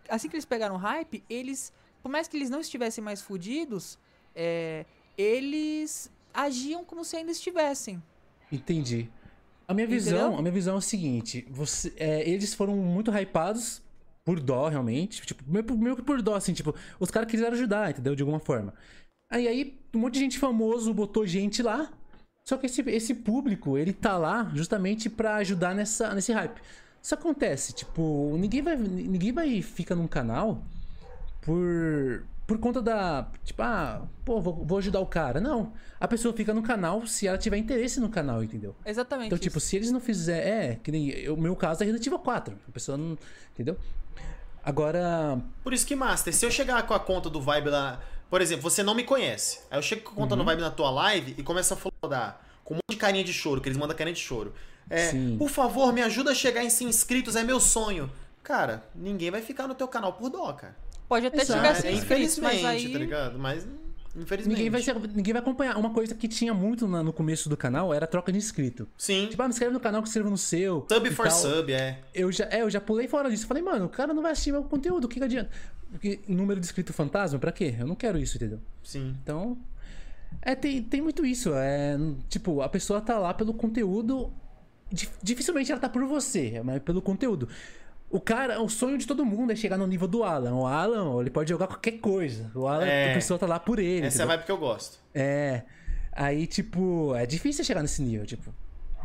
[0.10, 1.72] assim que eles pegaram hype, eles,
[2.02, 3.98] por mais que eles não estivessem mais fudidos,
[4.35, 4.85] é,
[5.18, 8.02] eles agiam como se ainda estivessem.
[8.52, 9.10] Entendi.
[9.68, 13.82] A minha visão, a minha visão é o seguinte: você, é, eles foram muito hypados
[14.24, 15.22] por dó, realmente.
[15.22, 18.16] Tipo, meio que por dó, assim, tipo, os caras quiseram ajudar, entendeu?
[18.16, 18.74] De alguma forma.
[19.32, 21.92] Aí, aí, um monte de gente famoso botou gente lá.
[22.48, 26.61] Só que esse, esse público, ele tá lá justamente para ajudar nessa, nesse hype.
[27.06, 30.64] Isso acontece, tipo, ninguém vai, ninguém vai ficar num canal
[31.40, 33.27] por, por conta da.
[33.43, 35.40] Tipo, ah, pô, vou, vou, ajudar o cara.
[35.40, 35.72] Não.
[36.00, 38.75] A pessoa fica no canal se ela tiver interesse no canal, entendeu?
[38.84, 39.27] Exatamente.
[39.27, 40.51] Então, tipo, se eles não fizerem.
[40.51, 41.30] É, que nem.
[41.30, 42.58] O meu caso é Resident Evil 4.
[42.67, 43.16] A pessoa não.
[43.53, 43.77] Entendeu?
[44.64, 45.40] Agora.
[45.64, 48.01] Por isso que, Master, se eu chegar com a conta do Vibe lá.
[48.32, 49.59] Por exemplo, você não me conhece.
[49.69, 50.40] Aí eu chego com a conta uhum.
[50.40, 53.32] no Vibe na tua live e começo a falar com um monte de carinha de
[53.32, 54.56] choro, que eles mandam carinha de choro.
[54.89, 58.11] É, por favor, me ajuda a chegar em 100 inscritos, é meu sonho.
[58.43, 60.75] Cara, ninguém vai ficar no teu canal por dó, cara.
[61.07, 61.59] Pode até Exato.
[61.59, 62.91] chegar 100 é, inscritos, mas aí...
[62.91, 63.39] tá ligado?
[63.39, 63.67] Mas
[64.15, 64.57] Infelizmente.
[64.57, 65.77] Ninguém vai, ser, ninguém vai acompanhar.
[65.77, 68.88] Uma coisa que tinha muito no começo do canal era a troca de inscrito.
[68.97, 69.27] Sim.
[69.30, 70.85] Tipo, ah, me inscreve no canal que escreva no seu.
[70.89, 71.38] Sub for tal.
[71.38, 71.99] sub, é.
[72.14, 73.45] Eu já, é, eu já pulei fora disso.
[73.45, 75.49] Falei, mano, o cara não vai assistir meu conteúdo, o que, que adianta?
[75.91, 77.75] Porque número de inscrito fantasma, pra quê?
[77.77, 78.59] Eu não quero isso, entendeu?
[78.83, 79.15] Sim.
[79.22, 79.57] Então.
[80.41, 81.53] É, tem, tem muito isso.
[81.53, 81.97] É,
[82.30, 84.31] tipo, a pessoa tá lá pelo conteúdo.
[85.22, 87.48] Dificilmente ela tá por você, mas pelo conteúdo.
[88.09, 90.53] O cara, o sonho de todo mundo é chegar no nível do Alan.
[90.53, 92.51] O Alan, ele pode jogar qualquer coisa.
[92.56, 94.06] O Alan, é, a pessoa tá lá por ele.
[94.06, 94.22] Essa entendeu?
[94.22, 94.99] é a vibe que eu gosto.
[95.14, 95.64] É.
[96.11, 98.53] Aí, tipo, é difícil chegar nesse nível, tipo.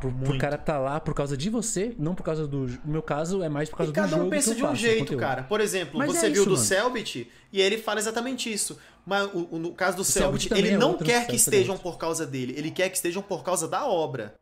[0.01, 2.67] Pro cara tá lá por causa de você, não por causa do.
[2.67, 4.11] No meu caso, é mais por causa e do jogo.
[4.11, 5.43] Cada um pensa de um jeito, cara.
[5.43, 6.65] Por exemplo, Mas você é viu isso, do mano.
[6.65, 8.79] Selbit e ele fala exatamente isso.
[9.05, 12.27] Mas o, o, no caso do Selbit, ele é não quer que estejam por causa
[12.27, 14.37] dele, ele quer que estejam por causa da obra.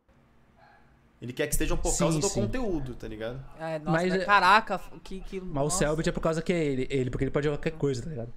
[1.21, 2.41] Ele quer que estejam por sim, causa do sim.
[2.41, 3.43] conteúdo, tá ligado?
[3.59, 4.19] É, nossa, mas, né?
[4.19, 5.41] caraca, que, que.
[5.41, 5.75] Mas nossa.
[5.75, 8.01] o Selbit é por causa que é ele, ele, porque ele pode jogar qualquer coisa,
[8.01, 8.33] tá ligado?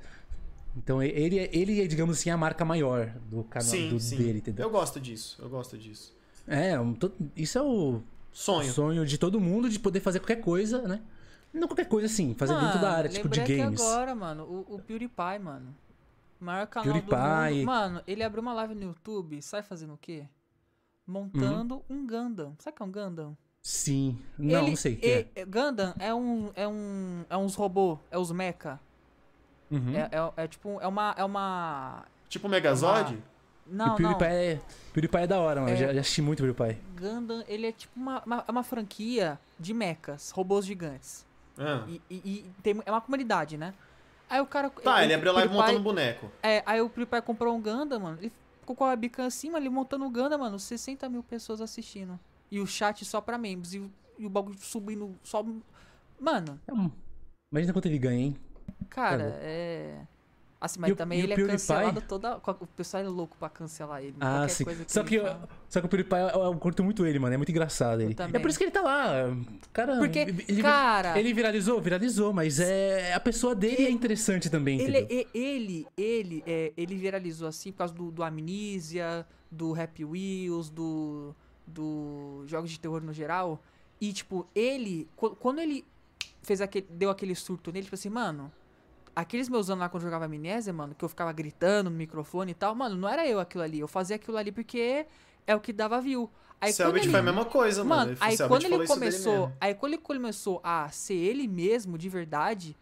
[0.76, 4.16] Então ele, ele é, digamos assim, a marca maior do canal sim, do, sim.
[4.16, 4.66] dele, entendeu?
[4.66, 6.16] Eu gosto disso, eu gosto disso.
[6.48, 6.72] É,
[7.36, 8.00] isso é o
[8.32, 8.68] sonho.
[8.70, 11.00] O sonho de todo mundo de poder fazer qualquer coisa, né?
[11.52, 13.80] Não qualquer coisa assim, fazer mano, dentro da área, tipo de games.
[13.80, 15.74] agora, mano, o, o PewDiePie, mano.
[16.40, 17.14] O maior canal PewDiePie.
[17.14, 17.66] do mundo.
[17.66, 20.26] Mano, ele abriu uma live no YouTube, sai fazendo o quê?
[21.06, 21.98] Montando uhum.
[21.98, 22.54] um Gundam.
[22.58, 23.36] Sabe o que é um Gundam?
[23.62, 24.18] Sim.
[24.36, 25.28] Não, ele, não sei o que é.
[25.34, 25.44] é.
[25.44, 26.50] Gundam é um.
[26.54, 27.24] É um.
[27.30, 28.78] É uns robô, é os mecha.
[29.70, 29.94] Uhum.
[29.94, 30.80] É, é, é, tipo.
[30.80, 31.14] É uma.
[31.16, 32.04] É uma.
[32.28, 33.12] Tipo Megazord?
[33.12, 33.32] É uma...
[33.64, 34.30] Não, e PewDiePie não.
[34.30, 34.60] É,
[34.92, 35.72] PewDiePie é da hora, mano.
[35.72, 36.80] É, já, já assisti muito PewDiePie.
[36.98, 41.24] Gundam, ele é tipo uma, uma, uma franquia de mechas, robôs gigantes.
[41.56, 41.84] Ah.
[41.86, 43.72] E, e, e, tem, é uma comunidade, né?
[44.28, 44.70] Aí o cara.
[44.70, 46.30] Tá, ele, ele abriu live montando um boneco.
[46.42, 48.18] É, aí o PewDiePie comprou um Gundam, mano.
[48.20, 48.32] Ele
[48.72, 50.58] ficou com a webcam acima, ele montando o Gundam, mano.
[50.58, 52.18] 60 mil pessoas assistindo.
[52.50, 53.74] E o chat só pra membros.
[53.74, 55.44] E, e o bagulho subindo só.
[56.18, 56.60] Mano.
[56.66, 56.72] É
[57.52, 58.36] Imagina quanto ele ganha, hein?
[58.88, 60.06] Cara, é.
[60.62, 62.36] Assim, mas e também ele é cancelado toda.
[62.36, 64.14] O pessoal é louco pra cancelar ele.
[64.20, 64.64] Ah, sim.
[64.64, 65.48] Que só, que, fala...
[65.68, 67.34] só que o PewDiePie, eu, eu, curto muito ele, mano.
[67.34, 68.14] É muito engraçado ele.
[68.32, 69.36] É por isso que ele tá lá.
[69.72, 71.18] Cara, Porque, ele, cara...
[71.18, 71.80] Ele viralizou?
[71.80, 75.28] Viralizou, mas é, a pessoa dele é ele, é interessante também, ele, entendeu?
[75.34, 81.34] Ele, ele, é, ele viralizou assim por causa do, do Amnesia, do Happy Wheels, do,
[81.66, 83.60] do jogos de terror no geral.
[84.00, 85.08] E, tipo, ele...
[85.16, 85.84] Quando ele
[86.40, 88.52] fez aquele, deu aquele surto nele, tipo assim, mano
[89.14, 92.52] aqueles meus anos lá quando eu jogava amnésia, mano, que eu ficava gritando no microfone
[92.52, 93.80] e tal, mano, não era eu aquilo ali.
[93.80, 95.06] Eu fazia aquilo ali porque
[95.46, 96.30] é o que dava view.
[96.60, 98.12] Aí Selbit foi a mesma coisa, mano.
[98.12, 102.76] mano aí quando ele começou, aí quando ele começou a ser ele mesmo de verdade,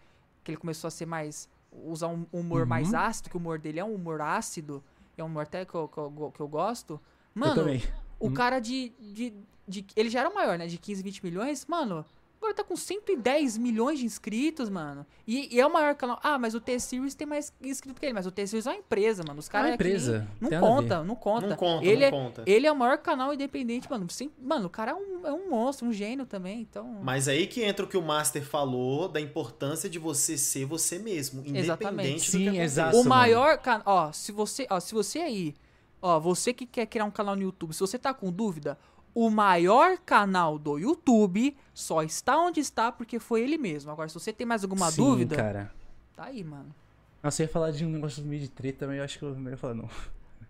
[0.45, 2.69] que ele começou a ser mais usar um humor uhum.
[2.69, 4.85] mais ácido, que o humor dele é um humor ácido,
[5.17, 7.01] é um humor até que eu, que eu, que eu gosto.
[7.35, 7.81] Mano, eu
[8.19, 8.35] o uhum.
[8.35, 9.33] cara de, de,
[9.67, 12.05] de, ele já era maior, né, de 15, 20 milhões, mano,
[12.41, 15.05] Agora tá com 110 milhões de inscritos, mano.
[15.27, 16.19] E, e é o maior canal.
[16.23, 18.15] Ah, mas o T-Series tem mais inscrito que ele.
[18.15, 19.39] Mas o T-Series é uma empresa, mano.
[19.39, 19.67] Os caras.
[19.67, 20.27] É uma empresa.
[20.41, 21.47] não conta, não conta.
[21.49, 22.43] Não conta, ele não é, conta.
[22.47, 24.09] Ele é o maior canal independente, mano.
[24.09, 26.63] Sim, mano, o cara é um, é um monstro, um gênio também.
[26.63, 26.99] Então.
[27.03, 30.99] Mas aí que entra o que o Master falou da importância de você ser você
[30.99, 31.41] mesmo.
[31.41, 32.31] Independente Exatamente.
[32.31, 32.97] do Sim, que exato.
[32.97, 33.83] O maior canal.
[33.85, 34.67] Ó, se você.
[34.71, 35.55] Ó, se você aí.
[36.01, 38.79] Ó, você que quer criar um canal no YouTube, se você tá com dúvida,
[39.15, 43.91] o maior canal do YouTube só está onde está porque foi ele mesmo.
[43.91, 45.37] Agora, se você tem mais alguma Sim, dúvida.
[45.37, 45.73] cara.
[46.15, 46.75] Tá aí, mano.
[47.23, 49.51] Nossa, eu ia falar de um negócio meio de treta, mas eu acho que eu
[49.51, 49.89] ia falar, não.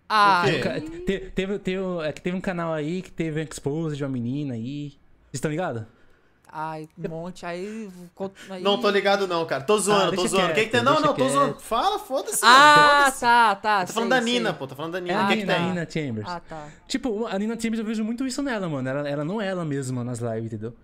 [0.07, 4.03] Ah, teve, teve, teve, é que teve um canal aí que teve um expose de
[4.03, 4.89] uma menina aí.
[4.89, 5.83] Vocês estão ligados?
[6.53, 7.89] Ai, um monte, aí,
[8.49, 9.63] aí, Não tô ligado, não, cara.
[9.63, 10.53] Tô zoando, ah, tô zoando.
[10.53, 10.83] Quem que tem?
[10.83, 11.57] Não, não, tô zoando.
[11.61, 12.41] Fala, foda-se.
[12.43, 13.85] Ah, foda tá, tá.
[13.85, 14.59] Tô falando da Nina, sei.
[14.59, 14.67] pô.
[14.67, 15.13] Tô falando da Nina.
[15.13, 16.27] É a que Nina, que Nina Chambers.
[16.27, 16.67] Ah, tá.
[16.89, 18.89] Tipo, a Nina Chambers eu vejo muito isso nela, mano.
[18.89, 20.75] Ela, ela não é ela mesma nas lives, entendeu?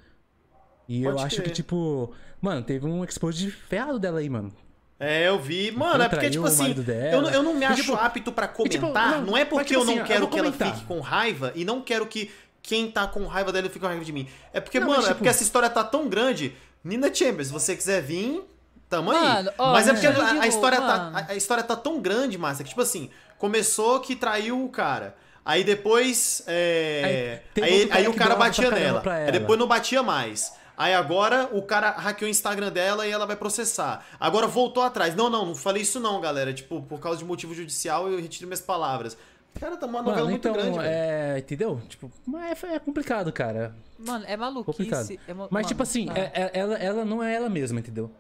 [0.88, 4.54] E Pode eu acho que, tipo, mano, teve um expose ferrado dela aí, mano.
[5.00, 5.70] É, eu vi.
[5.72, 6.74] Mano, é porque, tipo assim,
[7.12, 8.80] eu, eu não me acho tipo, apto para tipo, comentar.
[8.80, 11.00] Tipo, não, não, é porque tipo eu não assim, quero eu que ela fique com
[11.00, 12.32] raiva e não quero que
[12.68, 14.28] quem tá com raiva dela fique com raiva de mim.
[14.52, 16.54] É porque, não, mano, mas, é porque essa história tá tão grande.
[16.84, 18.44] Nina Chambers, se você quiser vir,
[18.90, 19.18] tamo aí.
[19.18, 22.38] Mano, ó, mas é porque a, a, história tá, a, a, história tá tão grande,
[22.38, 25.16] Márcia, que, tipo assim, começou que traiu o cara.
[25.46, 26.44] Aí depois.
[26.46, 29.02] É, aí, aí, aí o cara batia nela.
[29.26, 30.52] Aí depois não batia mais.
[30.76, 34.06] Aí agora o cara hackeou o Instagram dela e ela vai processar.
[34.20, 35.16] Agora voltou atrás.
[35.16, 36.54] Não, não, não falei isso não, galera.
[36.54, 39.18] Tipo, por causa de motivo judicial eu retiro minhas palavras.
[39.60, 41.82] Cara, tá uma novela Mano, muito então, grande, é, Entendeu?
[41.88, 43.76] Tipo, é, é complicado, cara.
[44.00, 45.20] Mano, é maluquice.
[45.28, 48.12] É Mas, Mano, tipo assim, é, é, ela, ela não é ela mesma, entendeu?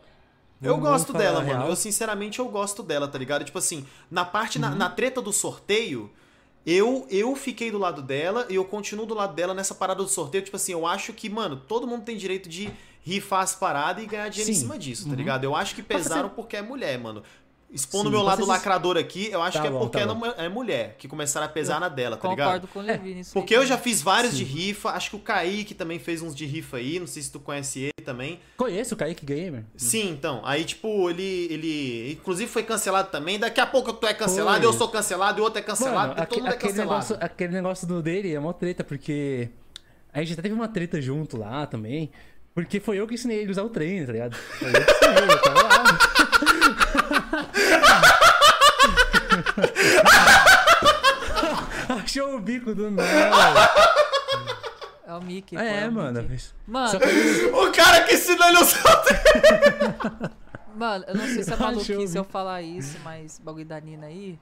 [0.61, 1.67] Eu gosto dela, mano.
[1.67, 3.43] Eu, sinceramente, eu gosto dela, tá ligado?
[3.43, 4.61] Tipo assim, na parte, uhum.
[4.63, 6.11] na, na treta do sorteio,
[6.65, 10.09] eu, eu fiquei do lado dela e eu continuo do lado dela nessa parada do
[10.09, 10.43] sorteio.
[10.43, 12.71] Tipo assim, eu acho que, mano, todo mundo tem direito de
[13.03, 14.57] rifar as paradas e ganhar dinheiro Sim.
[14.57, 15.15] em cima disso, tá uhum.
[15.15, 15.43] ligado?
[15.43, 17.23] Eu acho que pesaram porque é mulher, mano.
[17.69, 20.47] Expondo o meu lado lacrador aqui, eu acho tá que é porque tá ela é
[20.47, 22.45] mulher, que começaram a pesar eu na dela, tá ligado?
[22.45, 23.33] Concordo com o Levi nisso.
[23.33, 24.39] Porque eu já fiz vários Sim.
[24.39, 27.29] de rifa, acho que o Kaique também fez uns de rifa aí, não sei se
[27.29, 28.39] tu conhece ele também.
[28.55, 29.65] Conheço o Kaique Gamer.
[29.75, 30.41] Sim, então.
[30.45, 31.47] Aí, tipo, ele.
[31.51, 33.37] ele Inclusive foi cancelado também.
[33.37, 34.67] Daqui a pouco tu é cancelado, foi.
[34.67, 36.89] eu sou cancelado, e o outro é cancelado, Mano, todo mundo é cancelado.
[36.89, 39.49] Negócio, aquele negócio do dele é uma treta, porque.
[40.13, 42.09] A gente já teve uma treta junto lá também.
[42.55, 44.35] Porque foi eu que ensinei ele a usar o trem, tá ligado?
[44.35, 47.16] Foi eu que ensinei, eu tava lá.
[52.03, 53.07] Achou o bico do nada.
[55.07, 55.55] É o Mickey.
[55.55, 56.21] É, é mano.
[56.21, 56.49] Mickey.
[56.67, 56.99] Mano.
[57.53, 59.03] O cara que ensinou ele a usar
[60.75, 64.37] Mano, eu não sei se é maluquice eu falar isso, mas bagulho da Nina aí.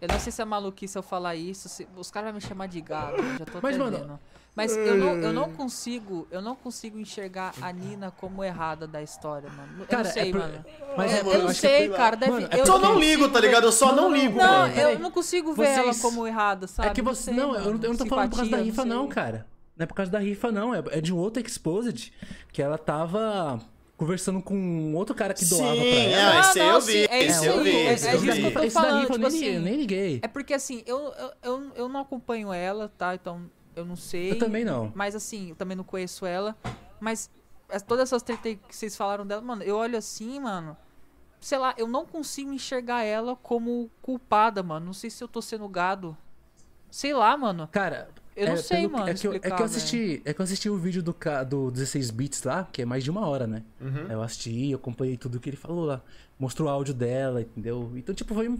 [0.00, 1.68] Eu não sei se é maluquice eu falar isso.
[1.68, 1.86] Se...
[1.96, 3.16] Os caras vão me chamar de gato.
[3.38, 4.20] Já tô mas, mano, vendo.
[4.56, 9.02] Mas eu não, eu não consigo, eu não consigo enxergar a Nina como errada da
[9.02, 9.80] história, mano.
[9.80, 10.40] Eu cara, não sei, é por...
[10.40, 10.64] mano.
[10.96, 12.16] Mas eu, é, eu não sei, cara.
[12.16, 13.64] Deve, mano, é eu só não ligo, tá ligado?
[13.64, 14.74] Eu só não, não ligo, não, mano.
[14.74, 15.78] eu não consigo ver Vocês...
[15.78, 16.88] ela como errada, sabe?
[16.88, 17.32] É que você.
[17.32, 19.46] Não, sei, não eu, não tô falando por causa da rifa, não, cara.
[19.76, 20.74] Não é por causa da rifa, não.
[20.74, 22.10] É, é de um outro Exposed
[22.50, 23.60] que ela tava
[23.94, 26.36] conversando com um outro cara que doava sim, pra ela.
[26.36, 27.76] Ah, esse não, eu vi, é esse eu vi.
[27.76, 30.20] É, esse é, é isso que eu tô falando, tipo nem, assim, eu nem liguei.
[30.22, 33.14] É porque assim, eu, eu, eu, eu não acompanho ela, tá?
[33.14, 34.32] Então eu não sei.
[34.32, 34.90] Eu também não.
[34.94, 36.56] Mas assim, eu também não conheço ela.
[36.98, 37.30] Mas
[37.86, 40.76] todas essas tretas que vocês falaram dela, mano, eu olho assim, mano.
[41.38, 44.86] Sei lá, eu não consigo enxergar ela como culpada, mano.
[44.86, 46.16] Não sei se eu tô sendo gado.
[46.90, 47.68] Sei lá, mano.
[47.68, 49.08] Cara, eu não é, sei, mano.
[49.08, 50.22] É que, eu, é que eu assisti.
[50.24, 51.14] É que eu assisti o vídeo do,
[51.46, 53.62] do 16 bits lá, que é mais de uma hora, né?
[53.80, 54.10] Uhum.
[54.10, 56.00] Eu assisti, eu acompanhei tudo que ele falou lá.
[56.38, 57.92] Mostrou o áudio dela, entendeu?
[57.96, 58.58] Então, tipo, foi um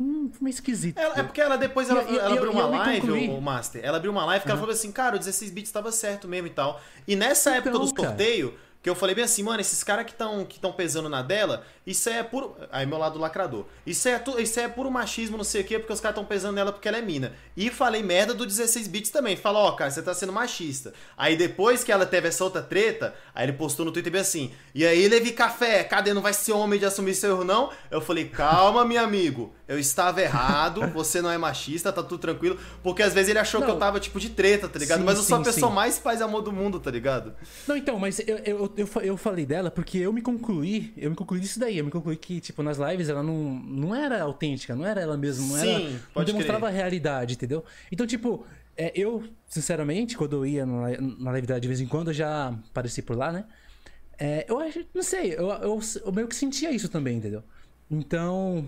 [0.00, 0.98] hum, meio esquisito.
[0.98, 3.84] é porque ela depois ela, e, ela abriu uma live, o, Master.
[3.84, 4.52] Ela abriu uma live que uhum.
[4.52, 6.80] ela falou assim, cara, o 16 bits estava certo mesmo e tal.
[7.06, 8.62] E nessa então, época do sorteio, cara.
[8.82, 12.08] Que eu falei bem assim, mano, esses caras que estão que pesando na dela, isso
[12.08, 12.56] é puro.
[12.72, 13.66] Aí, meu lado lacrador.
[13.84, 14.40] Isso é, tu...
[14.40, 16.88] isso é puro machismo, não sei o quê, porque os caras estão pesando nela porque
[16.88, 17.34] ela é mina.
[17.54, 19.36] E falei merda do 16 bits também.
[19.36, 20.94] Fala, ó, oh, cara, você tá sendo machista.
[21.14, 24.50] Aí depois que ela teve essa outra treta, aí ele postou no Twitter bem assim:
[24.74, 26.14] E aí, Levi Café, cadê?
[26.14, 27.70] Não vai ser homem de assumir seu erro, não?
[27.90, 29.54] Eu falei, calma, meu amigo.
[29.68, 32.58] Eu estava errado, você não é machista, tá tudo tranquilo.
[32.82, 33.66] Porque às vezes ele achou não.
[33.68, 34.98] que eu tava tipo de treta, tá ligado?
[34.98, 35.76] Sim, mas eu sou sim, a pessoa sim.
[35.76, 37.34] mais paz e amor do mundo, tá ligado?
[37.68, 41.16] Não, então, mas eu, eu, eu, eu falei dela porque eu me concluí, eu me
[41.16, 41.78] concluí disso daí.
[41.78, 45.16] Eu me concluí que, tipo, nas lives ela não, não era autêntica, não era ela
[45.16, 46.00] mesma, não Sim, era.
[46.14, 46.74] Não demonstrava crer.
[46.74, 47.64] a realidade, entendeu?
[47.90, 48.44] Então, tipo,
[48.76, 52.14] é, eu, sinceramente, quando eu ia na, na live dela de vez em quando, eu
[52.14, 53.44] já apareci por lá, né?
[54.18, 57.42] É, eu acho, não sei, eu, eu, eu, meio que sentia isso também, entendeu?
[57.90, 58.66] Então,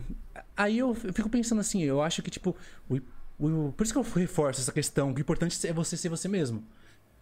[0.57, 2.57] aí eu, eu fico pensando assim, eu acho que, tipo,
[2.89, 2.97] o,
[3.39, 6.29] o, por isso que eu reforço essa questão, que o importante é você ser você
[6.29, 6.65] mesmo.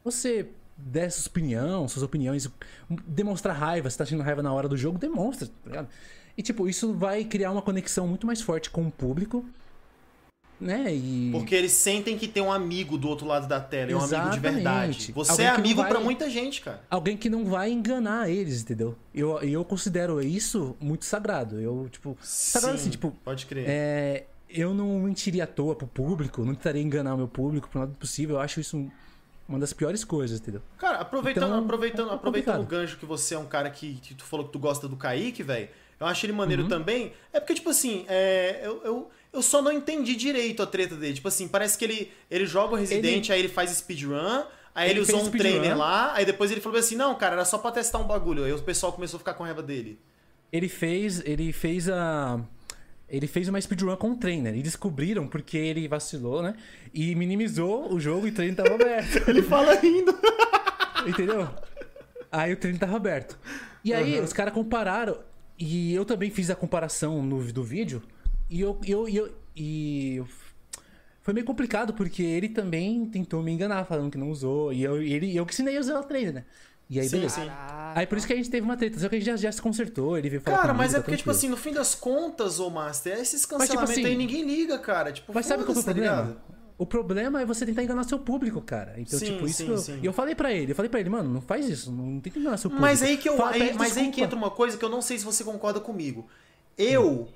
[0.04, 0.48] Você
[0.84, 2.48] der sua opinião, suas opiniões,
[3.06, 5.88] demonstrar raiva, se tá sentindo raiva na hora do jogo, demonstra, tá ligado?
[6.36, 9.44] E, tipo, isso vai criar uma conexão muito mais forte com o público.
[10.60, 10.94] Né?
[10.94, 11.30] E...
[11.32, 14.30] Porque eles sentem que tem um amigo do outro lado da tela, é um amigo
[14.30, 15.12] de verdade.
[15.12, 15.90] Você Alguém é amigo vai...
[15.90, 16.82] para muita gente, cara.
[16.90, 18.94] Alguém que não vai enganar eles, entendeu?
[19.14, 21.58] Eu, eu considero isso muito sagrado.
[21.58, 23.10] Eu, tipo, sagrado assim, tipo.
[23.24, 23.64] Pode crer.
[23.66, 27.78] É, eu não mentiria à toa pro público, não tentaria enganar o meu público por
[27.78, 28.36] nada possível.
[28.36, 28.90] Eu acho isso
[29.50, 30.62] uma das piores coisas, entendeu?
[30.78, 34.14] Cara, aproveitando, então, aproveitando, é aproveitando o gancho que você é um cara que, que
[34.14, 35.68] tu falou que tu gosta do Kaique, velho.
[35.98, 36.68] Eu acho ele maneiro uhum.
[36.68, 37.12] também.
[37.32, 41.14] É porque, tipo assim, é, eu, eu, eu só não entendi direito a treta dele.
[41.14, 43.32] Tipo assim, parece que ele, ele joga o Resident, ele...
[43.34, 44.44] aí ele faz speedrun.
[44.72, 47.44] Aí ele, ele usou um trainer lá, aí depois ele falou assim: não, cara, era
[47.44, 48.44] só pra testar um bagulho.
[48.44, 49.98] Aí o pessoal começou a ficar com raiva dele.
[50.52, 51.20] Ele fez.
[51.26, 52.40] Ele fez a.
[53.10, 54.56] Ele fez uma speedrun com o trainer.
[54.56, 56.54] E descobriram porque ele vacilou, né?
[56.94, 59.22] E minimizou o jogo e o trainer tava aberto.
[59.28, 60.14] ele fala rindo.
[61.06, 61.48] Entendeu?
[62.30, 63.38] Aí o trainer tava aberto.
[63.84, 64.24] E aí uhum.
[64.24, 65.18] os caras compararam
[65.58, 68.02] e eu também fiz a comparação no, do vídeo.
[68.48, 70.22] E eu, eu, eu, e
[71.20, 74.72] foi meio complicado, porque ele também tentou me enganar, falando que não usou.
[74.72, 76.44] E eu, ele, eu que ensinei a usar o trainer, né?
[76.90, 77.36] E aí, sim, beleza.
[77.36, 77.50] Sim.
[77.94, 78.98] Aí por isso que a gente teve uma treta.
[78.98, 81.16] Só que a gente já, já se consertou, ele veio falar Cara, mas é porque,
[81.16, 84.44] tipo assim, no fim das contas, ô Master, esses cancelamentos mas, tipo assim, aí ninguém
[84.44, 85.12] liga, cara.
[85.12, 86.36] Tipo, mas sabe qual é o tá problema?
[86.76, 88.94] O problema é você tentar enganar seu público, cara.
[88.96, 89.78] Então, sim, tipo, isso.
[89.78, 92.18] Sim, E eu falei para ele, eu falei para ele, mano, não faz isso, não
[92.18, 92.82] tenta enganar seu público.
[92.82, 93.36] Mas aí que eu.
[93.36, 95.78] Fala, aí, mas aí que entra uma coisa que eu não sei se você concorda
[95.78, 96.26] comigo.
[96.78, 97.28] Eu.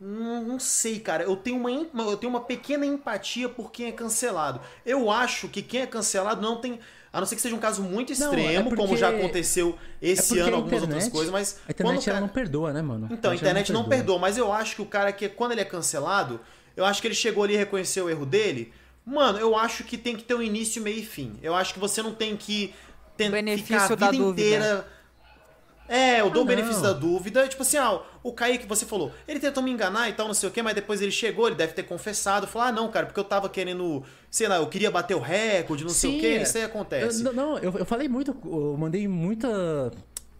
[0.00, 1.24] Não, não, sei, cara.
[1.24, 1.70] Eu tenho, uma,
[2.02, 4.60] eu tenho uma pequena empatia por quem é cancelado.
[4.84, 6.78] Eu acho que quem é cancelado não tem.
[7.16, 8.76] A não ser que seja um caso muito extremo, não, é porque...
[8.76, 11.58] como já aconteceu esse é ano, algumas internet, outras coisas, mas.
[11.66, 12.18] A internet cara...
[12.18, 13.08] ela não perdoa, né, mano?
[13.10, 13.96] Então, a internet, não, perdoa.
[13.96, 14.18] perdoa.
[14.18, 16.38] mas eu acho que o cara que, quando ele é cancelado,
[16.76, 18.70] eu acho que ele chegou ali e reconheceu o erro dele.
[19.02, 21.38] Mano, eu acho que tem que ter um início, meio e fim.
[21.42, 22.74] Eu acho que você não tem que
[23.16, 24.86] tentar ficar a vida inteira.
[25.88, 27.46] É, eu dou ah, o benefício da dúvida.
[27.48, 30.48] Tipo assim, ah, o Kaique, você falou, ele tentou me enganar e tal, não sei
[30.48, 32.46] o quê, mas depois ele chegou, ele deve ter confessado.
[32.46, 35.84] Falou, ah, não, cara, porque eu tava querendo, sei lá, eu queria bater o recorde,
[35.84, 36.42] não Sim, sei o quê, é.
[36.42, 37.24] isso aí acontece.
[37.24, 39.90] Eu, não, eu, eu falei muito, eu mandei muita.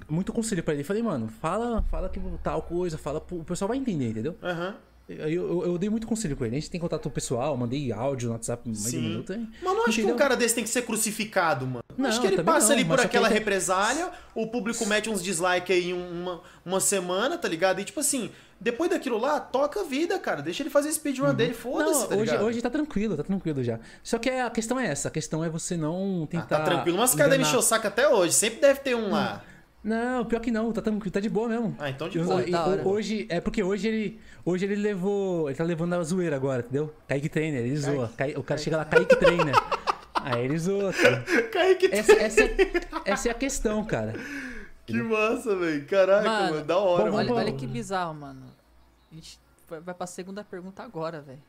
[0.08, 0.84] Muito conselho para ele.
[0.84, 4.36] Falei, mano, fala, fala que tal coisa, fala, o pessoal vai entender, entendeu?
[4.40, 4.68] Aham.
[4.68, 4.74] Uhum.
[5.08, 6.56] Eu, eu, eu, dei muito conselho com ele.
[6.56, 9.32] A gente tem contato pessoal, mandei áudio no WhatsApp mais de um minuto.
[9.32, 9.48] Hein?
[9.62, 10.06] Mas não acho Entendeu?
[10.06, 11.84] que um cara desse tem que ser crucificado, mano.
[11.96, 15.76] Não, acho que ele passa não, ali por aquela represália, o público mete uns dislikes
[15.76, 17.80] aí uma, uma semana, tá ligado?
[17.80, 20.42] E tipo assim, depois daquilo lá, toca a vida, cara.
[20.42, 21.34] Deixa ele fazer speedrun uhum.
[21.34, 23.78] dele, foda-se, tá hoje, hoje tá tranquilo, tá tranquilo já.
[24.02, 26.56] Só que a questão é essa, a questão é você não tentar.
[26.56, 28.34] Ah, tá tranquilo, mas cara deve encher o saco até hoje.
[28.34, 29.42] Sempre deve ter um lá.
[29.42, 29.55] Hum.
[29.86, 31.76] Não, pior que não, tá tranquilo, tá de boa mesmo.
[31.78, 32.42] Ah, então de boa.
[32.42, 34.20] Eu, hoje, é porque hoje ele.
[34.44, 35.48] Hoje ele levou.
[35.48, 36.92] Ele tá levando a zoeira agora, entendeu?
[37.06, 38.10] Kaique Trainer, ele zoa.
[38.16, 38.64] Kaique, o cara Kaique.
[38.64, 39.54] chega lá, Kaique Trainer.
[40.24, 40.92] Aí ele zoa.
[41.52, 42.40] Kaique essa, essa,
[43.04, 44.14] essa é a questão, cara.
[44.84, 45.86] Que massa, velho.
[45.86, 47.34] Caraca, mano, mano, da hora, olha, mano.
[47.36, 48.42] Olha que bizarro, mano.
[49.12, 51.42] A gente vai pra segunda pergunta agora, velho.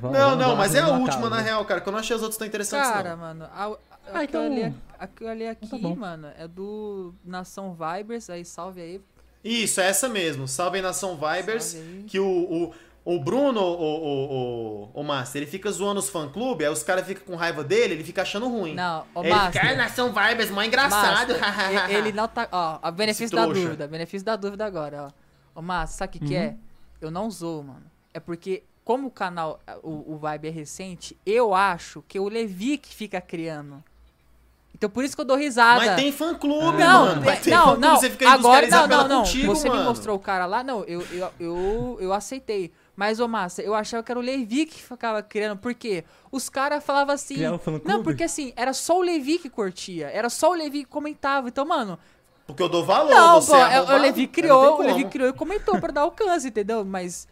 [0.00, 2.38] Não, não, mas é a última, na real, cara, que eu não achei as outras
[2.38, 2.90] tão interessantes.
[2.90, 3.18] Cara, não.
[3.18, 3.76] mano, a,
[4.12, 4.44] ah, então...
[4.44, 9.00] ali, aquilo ali aqui, então tá mano, é do Nação Vibers, aí salve aí.
[9.44, 10.46] Isso, é essa mesmo.
[10.46, 11.76] Salve aí Nação Vibers.
[12.06, 12.74] Que o, o,
[13.04, 17.06] o Bruno, o, o, o, o Master, ele fica zoando os fã-clube, aí os caras
[17.06, 18.74] ficam com raiva dele, ele fica achando ruim.
[18.74, 19.62] Não, o ele Master.
[19.62, 21.38] Fica, Nação Vibers, mó engraçado.
[21.38, 22.48] Master, ele não tá.
[22.52, 25.58] Ó, a benefício da dúvida, benefício da dúvida agora, ó.
[25.58, 26.28] Ô, Master, sabe o que, uhum.
[26.30, 26.48] que é?
[26.48, 26.58] Uhum.
[27.00, 27.90] Eu não zoo, mano.
[28.14, 32.78] É porque como o canal, o, o Vibe é recente, eu acho que o Levi
[32.78, 33.82] que fica criando.
[34.82, 35.78] Então por isso que eu dou risada.
[35.78, 37.22] Mas tem fã clube, não, mano.
[37.24, 37.96] Mas tem não, não.
[37.96, 39.18] Você fica Agora não, não, não.
[39.22, 39.80] Contigo, você mano.
[39.80, 42.72] me mostrou o cara lá, não, eu eu, eu, eu aceitei.
[42.96, 45.58] Mas, ô Massa, eu achava que era o Levi que ficava criando.
[45.58, 46.04] Por quê?
[46.32, 47.36] Os caras falavam assim.
[47.84, 50.08] Não, porque assim, era só o Levi que curtia.
[50.08, 51.46] Era só o Levi que comentava.
[51.46, 51.96] Então, mano.
[52.44, 55.32] Porque eu dou valor, não, você pô, é, o Levi criou, o Levi criou e
[55.32, 56.84] comentou pra dar alcance, entendeu?
[56.84, 57.28] Mas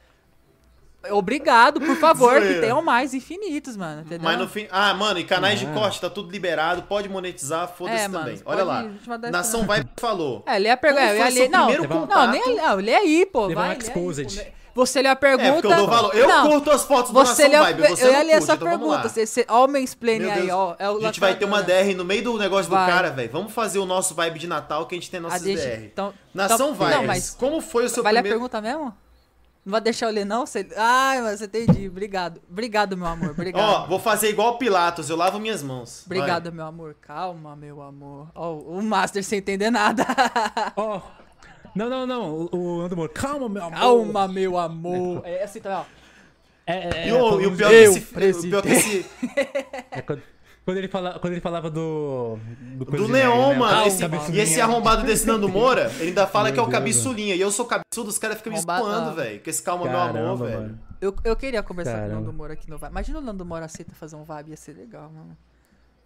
[1.08, 4.02] Obrigado, por favor, que tenham mais infinitos, mano.
[4.02, 4.20] Entendeu?
[4.22, 4.66] Mas no fim.
[4.70, 8.40] Ah, mano, e canais de corte, tá tudo liberado, pode monetizar, foda-se é, também.
[8.44, 8.86] Olha lá.
[9.30, 10.42] Nação vai falou.
[10.46, 11.06] É, lê a pergunta.
[11.06, 11.48] Eu ia ler.
[11.48, 11.68] Não,
[12.06, 13.48] não, nem não, lê aí, pô.
[13.48, 13.76] Vai.
[13.76, 14.52] Exposed.
[14.74, 15.48] Você lê a pergunta.
[15.48, 16.14] É, porque eu dou valor.
[16.14, 18.68] Eu não, curto as fotos do você Nação Vibe, você Eu ia ler essa então
[18.68, 19.08] pergunta.
[19.08, 20.76] Você, você, ó, o mansplaining aí, ó.
[20.78, 22.86] É o a gente vai ter uma DR no meio do negócio vai.
[22.86, 23.30] do cara, velho.
[23.32, 25.84] Vamos fazer o nosso vibe de Natal que a gente tem nossas DR.
[25.84, 27.04] Então, Nação então,
[27.36, 28.12] como foi o seu vai primeiro...
[28.12, 28.94] Vai ler a pergunta mesmo?
[29.70, 30.44] Não vai deixar eu ler, não?
[30.44, 30.66] Você...
[30.76, 31.86] Ai, mas você entendi.
[31.86, 32.42] Obrigado.
[32.50, 33.30] Obrigado, meu amor.
[33.30, 33.62] Obrigado.
[33.62, 36.02] Ó, vou fazer igual Pilatos, eu lavo minhas mãos.
[36.06, 36.54] Obrigado, vai.
[36.54, 36.96] meu amor.
[37.00, 38.26] Calma, meu amor.
[38.34, 40.04] Ó, o Master sem entender nada.
[40.74, 41.00] Ó.
[41.72, 42.48] Não, não, não.
[42.50, 43.78] O, o calma, meu amor.
[43.78, 45.22] Calma, meu amor.
[45.24, 45.84] É assim também, ó.
[46.66, 49.06] É, é, é, e, o, e o pior eu, que esse, o pior que esse...
[49.92, 50.20] É quando...
[50.64, 52.38] Quando ele, fala, quando ele falava do.
[52.76, 53.58] Do, do Neon, né?
[53.58, 53.86] mano.
[53.86, 57.34] Esse, e esse arrombado desse Nando Moura, ele ainda fala Meu que é o cabeçulinha.
[57.34, 59.42] E eu sou cabeçudo, os caras ficam me expoando, velho.
[59.42, 60.78] Com esse calma, Caramba, meu amor, velho.
[61.00, 62.10] Eu, eu queria conversar Caramba.
[62.10, 62.92] com o Nando Moura aqui no Vibe.
[62.92, 65.36] Imagina o Nando Moura aceita fazer um Vibe, ia ser legal, mano.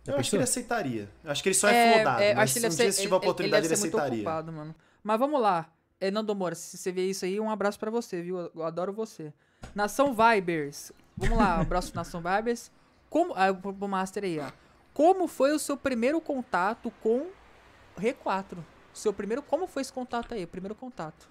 [0.07, 1.09] Eu acho que ele aceitaria.
[1.25, 2.23] Eu acho que ele só é, é flodado.
[2.23, 4.21] É, acho que ele um dia, se tiver a oportunidade, ele, ele, ele aceitaria.
[4.21, 4.75] Ocupado, mano.
[5.03, 5.69] Mas vamos lá.
[6.01, 8.51] É, Nando Moura, se você vê isso aí, um abraço pra você, viu?
[8.55, 9.33] Eu adoro você.
[9.75, 10.93] Nação Vibers.
[11.17, 12.71] Vamos lá, um abraço Nação Vibers.
[13.15, 13.33] Como.
[13.37, 13.53] Ah,
[13.87, 14.51] Master aí, ó.
[14.93, 17.29] Como foi o seu primeiro contato com
[17.97, 18.59] R4?
[18.93, 20.45] Seu primeiro, como foi esse contato aí?
[20.45, 21.29] Primeiro contato?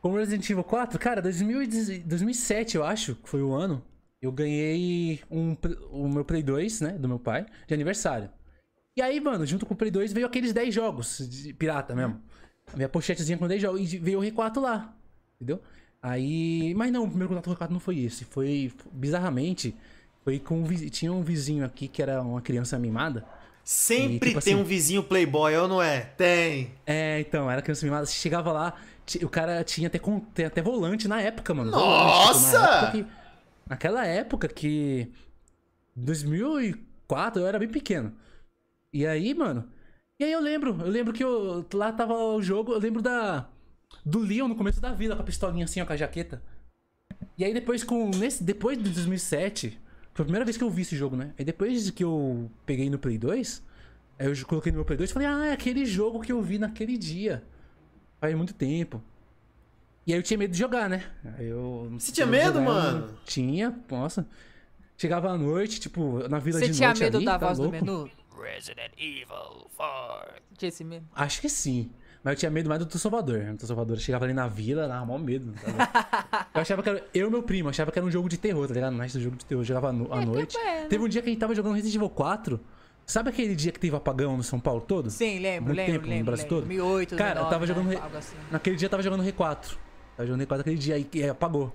[0.00, 0.98] Com Resident Evil 4?
[0.98, 3.84] Cara, 2007 eu acho que foi o ano.
[4.22, 5.54] Eu ganhei um,
[5.90, 8.30] o meu Play 2, né, do meu pai, de aniversário.
[8.96, 12.22] E aí, mano, junto com o Play 2 veio aqueles 10 jogos de pirata mesmo.
[12.72, 13.92] A minha pochetezinha com 10 jogos.
[13.92, 14.96] E veio o R4 lá.
[15.34, 15.60] Entendeu?
[16.00, 16.72] Aí.
[16.74, 18.24] Mas não, o primeiro contato com o R4 não foi esse.
[18.24, 19.76] Foi bizarramente
[20.26, 23.24] foi com um, tinha um vizinho aqui que era uma criança mimada.
[23.62, 26.00] Sempre e, tipo, tem assim, um vizinho playboy, ou não é?
[26.00, 26.72] Tem.
[26.84, 28.06] É, então, era criança mimada.
[28.06, 28.74] Chegava lá,
[29.22, 30.00] o cara tinha até,
[30.44, 31.70] até volante na época, mano.
[31.70, 32.58] Nossa!
[32.58, 35.12] Volante, tipo, na época que, naquela época que...
[35.94, 38.12] 2004, eu era bem pequeno.
[38.92, 39.68] E aí, mano...
[40.18, 43.48] E aí eu lembro, eu lembro que eu, lá tava o jogo, eu lembro da...
[44.04, 46.42] Do Leon no começo da vida, com a pistolinha assim, ó, com a jaqueta.
[47.38, 48.10] E aí depois com...
[48.10, 49.85] Nesse, depois de 2007...
[50.16, 51.34] Foi a primeira vez que eu vi esse jogo, né?
[51.38, 53.62] Aí depois que eu peguei no Play 2,
[54.18, 56.40] aí eu coloquei no meu Play 2 e falei, ah, é aquele jogo que eu
[56.40, 57.44] vi naquele dia.
[58.18, 59.02] Faz muito tempo.
[60.06, 61.04] E aí eu tinha medo de jogar, né?
[61.36, 61.90] Aí eu.
[61.98, 63.18] Você tinha medo, jogar, mano?
[63.26, 64.26] Tinha, nossa.
[64.96, 66.88] Chegava à noite, tipo, na vila Você de noite.
[66.88, 67.76] Você tinha medo ali, da tá voz louco?
[67.76, 68.10] do menu?
[68.42, 70.42] Resident Evil 4.
[70.56, 71.06] Tinha esse medo?
[71.14, 71.90] Acho que sim.
[72.26, 73.40] Mas eu tinha medo mais do Tio Salvador.
[73.60, 75.54] Salvador chegava ali na vila, dava maior medo.
[75.62, 77.06] Tá eu achava que era.
[77.14, 78.94] Eu e meu primo, achava que era um jogo de terror, tá ligado?
[78.94, 79.60] Não é esse jogo de terror.
[79.60, 80.58] Eu jogava no, à é, noite.
[80.58, 82.58] É, Teve um dia que a gente tava jogando Resident Evil 4.
[83.06, 85.08] Sabe aquele dia que teve apagão no São Paulo todo?
[85.08, 86.56] Sim, lembro, Muito lembro, tempo, lembro, no Brasil lembro.
[86.56, 86.66] todo?
[86.66, 87.86] 2008, Cara, 2009, eu tava jogando.
[87.86, 87.94] Né?
[87.94, 88.18] Re...
[88.18, 88.36] Assim.
[88.50, 89.76] Naquele dia eu tava jogando R4.
[90.16, 91.72] Tava jogando R4 aquele dia aí que apagou.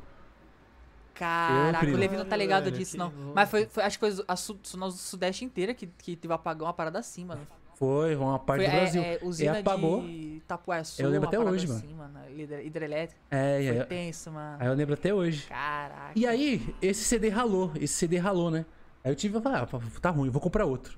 [1.13, 3.13] Caraca, o Levi não tá ligado disso, não.
[3.33, 6.67] Mas foi, foi, acho que foi a, a, a Sudeste inteira que, que teve apagão,
[6.67, 7.47] uma parada assim, mano.
[7.81, 9.01] Foi, uma parte foi, do Brasil.
[9.01, 10.01] É, é, usina e apagou.
[10.03, 12.19] de Itapuaçu, eu lembro até hoje, assim, mano.
[12.63, 13.19] Hidrelétrica.
[13.31, 13.83] É, foi é.
[13.85, 14.57] tenso, mano.
[14.59, 15.47] Aí eu lembro até hoje.
[15.47, 16.11] Caraca.
[16.15, 17.71] E aí, esse CD ralou.
[17.73, 18.67] Esse CD ralou, né?
[19.03, 19.67] Aí eu tive ah,
[19.99, 20.95] tá ruim, vou comprar outro.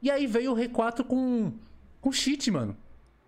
[0.00, 1.52] E aí veio o R4 com,
[2.00, 2.74] com cheat, mano.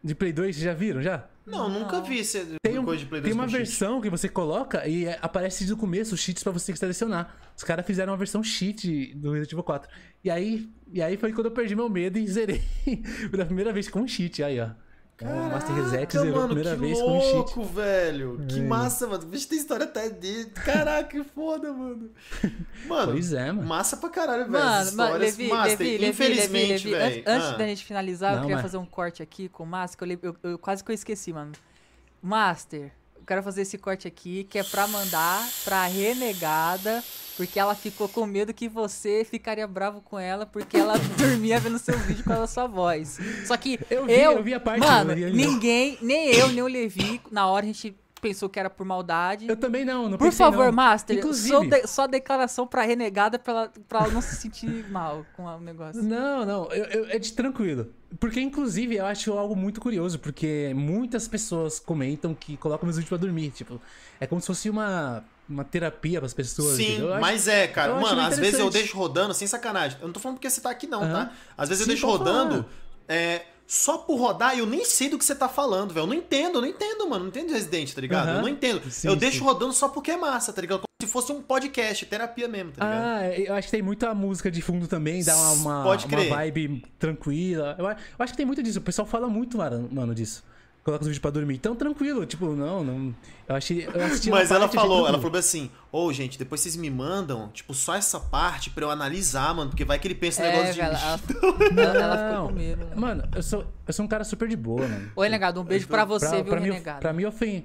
[0.02, 1.28] De Play 2, vocês já viram, já?
[1.46, 2.22] Não, nunca vi
[2.62, 4.02] tem um, coisa de Play 2 Tem uma versão cheat.
[4.02, 7.36] que você coloca e é, aparece desde o começo os cheats pra você selecionar.
[7.56, 9.90] Os caras fizeram uma versão cheat do Resident Evil 4.
[10.24, 12.62] E aí, e aí foi quando eu perdi meu medo e zerei
[13.30, 14.42] pela primeira vez com cheat.
[14.42, 14.70] Aí, ó.
[15.16, 17.34] Caraca, o Master Reset zerou mano, a primeira vez louco, com cheat.
[17.34, 18.46] louco, velho.
[18.48, 18.62] Que é.
[18.62, 19.28] massa, mano.
[19.28, 20.46] Vixe, tem história até de.
[20.46, 22.10] Caraca, que foda, mano.
[22.86, 23.68] Mano, pois é, mano.
[23.68, 24.64] Massa pra caralho, velho.
[24.64, 27.10] Mano, mano Levi, Master, Levi, infelizmente, Levi, Levi.
[27.14, 27.24] velho.
[27.26, 27.56] Antes ah.
[27.56, 28.62] da gente finalizar, Não, eu queria mas...
[28.62, 30.10] fazer um corte aqui com o Master.
[30.10, 31.52] Eu, eu, eu, quase que eu esqueci, mano.
[32.20, 32.92] Master,
[33.32, 37.02] quero fazer esse corte aqui, que é pra mandar pra renegada,
[37.34, 41.78] porque ela ficou com medo que você ficaria bravo com ela, porque ela dormia vendo
[41.78, 43.18] seu vídeo com a sua voz.
[43.46, 46.66] Só que eu, vi, eu, eu vi a parte mano, ninguém, nem eu, nem o
[46.66, 49.48] Levi, na hora a gente pensou que era por maldade.
[49.48, 50.72] Eu também não, não Por pensei, favor, não.
[50.72, 51.48] Master, Inclusive...
[51.48, 55.44] só, de, só declaração pra renegada pra ela, pra ela não se sentir mal com
[55.44, 56.00] o negócio.
[56.00, 57.92] Não, não, eu, eu, é de tranquilo.
[58.20, 63.08] Porque, inclusive, eu acho algo muito curioso, porque muitas pessoas comentam que colocam meus vídeos
[63.08, 63.50] pra dormir.
[63.50, 63.80] Tipo,
[64.20, 66.76] é como se fosse uma, uma terapia pras pessoas.
[66.76, 67.94] Sim, mas é, cara.
[67.98, 69.98] Mano, às vezes eu deixo rodando, sem sacanagem.
[70.00, 71.12] Eu não tô falando porque você tá aqui, não, uhum.
[71.12, 71.32] tá?
[71.58, 72.64] Às vezes Sim, eu deixo rodando.
[73.08, 73.42] É,
[73.72, 76.02] só por rodar, eu nem sei do que você tá falando, velho.
[76.02, 77.20] Eu não entendo, eu não entendo, mano.
[77.20, 78.28] Não entendo Resident, tá ligado?
[78.28, 78.34] Uhum.
[78.34, 78.90] Eu não entendo.
[78.90, 79.18] Sim, eu sim.
[79.18, 80.80] deixo rodando só porque é massa, tá ligado?
[80.80, 83.02] Como se fosse um podcast, terapia mesmo, tá ligado?
[83.02, 85.52] Ah, eu acho que tem muita música de fundo também, dá uma,
[85.84, 87.74] uma, uma vibe tranquila.
[87.78, 88.78] Eu, eu, acho que tem muito disso.
[88.78, 90.44] O pessoal fala muito, mano, disso
[90.84, 91.54] coloca os vídeos pra dormir.
[91.54, 93.14] Então, tranquilo, tipo, não, não.
[93.48, 93.86] Eu achei.
[93.86, 97.48] Eu assisti Mas ela falou, ela falou assim, ô, oh, gente, depois vocês me mandam,
[97.48, 100.74] tipo, só essa parte pra eu analisar, mano, porque vai que ele pensa é, negócio
[100.74, 100.80] de.
[100.80, 102.84] Ela, ela, ela ficou com medo.
[102.84, 102.94] Né?
[102.94, 105.12] Mano, eu sou, eu sou um cara super de boa, mano.
[105.14, 106.96] Oi, negado, um beijo eu, pra você, pra, viu, pra renegado?
[106.96, 107.64] Me, pra me ofender.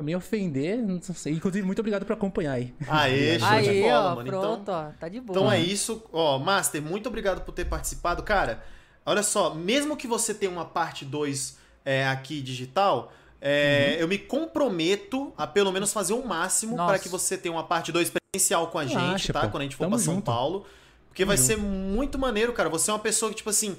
[0.00, 1.34] Me ofender, não sei.
[1.34, 2.74] Inclusive, muito obrigado por acompanhar aí.
[2.88, 4.28] Aê, show aí, de bola, ó, mano.
[4.28, 5.38] Pronto, então, ó, tá de boa.
[5.38, 6.02] Então é isso.
[6.12, 8.20] Ó, Master, muito obrigado por ter participado.
[8.24, 8.64] Cara,
[9.06, 13.12] olha só, mesmo que você tenha uma parte 2 é, aqui digital,
[13.46, 14.00] é, uhum.
[14.00, 17.92] Eu me comprometo a pelo menos fazer o máximo para que você tenha uma parte
[17.92, 19.42] 2 presencial com a gente, Acha, tá?
[19.42, 19.50] Pô.
[19.50, 20.18] Quando a gente for pra São.
[20.18, 20.64] Paulo.
[21.08, 21.46] Porque vai junto.
[21.46, 22.70] ser muito maneiro, cara.
[22.70, 23.76] Você é uma pessoa que, tipo assim,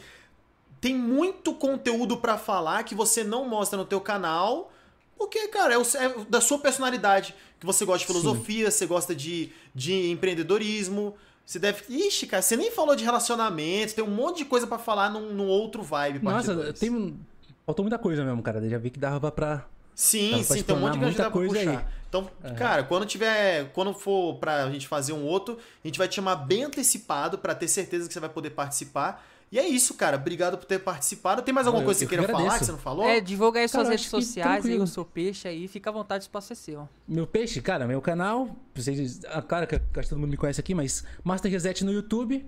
[0.80, 4.72] tem muito conteúdo para falar que você não mostra no teu canal.
[5.18, 7.34] Porque, cara, é, o, é da sua personalidade.
[7.60, 8.78] Que você gosta de filosofia, Sim.
[8.78, 11.16] você gosta de, de empreendedorismo.
[11.44, 11.84] Você deve.
[11.90, 15.34] Ixi, cara, você nem falou de relacionamento, tem um monte de coisa para falar num,
[15.34, 16.20] num outro vibe.
[16.24, 17.20] Nossa, tem,
[17.66, 18.60] Faltou muita coisa mesmo, cara.
[18.60, 19.66] Eu já vi que dava pra.
[19.94, 21.80] Sim, dava pra sim, tem um monte de coisa, coisa aí.
[22.08, 22.52] Então, é.
[22.52, 23.72] cara, quando tiver.
[23.74, 27.56] Quando for pra gente fazer um outro, a gente vai te chamar bem antecipado para
[27.56, 29.26] ter certeza que você vai poder participar.
[29.52, 30.18] E é isso, cara.
[30.18, 31.42] Obrigado por ter participado.
[31.42, 33.08] Tem mais alguma eu, coisa que você queira falar que você não falou?
[33.08, 35.68] É, divulga aí suas redes sociais aí, o seu peixe aí.
[35.68, 36.90] Fica à vontade, o espaço é seu.
[37.08, 38.56] Meu peixe, cara, meu canal.
[38.74, 41.92] Vocês, a cara que acho que todo mundo me conhece aqui, mas Master Reset no
[41.92, 42.46] YouTube.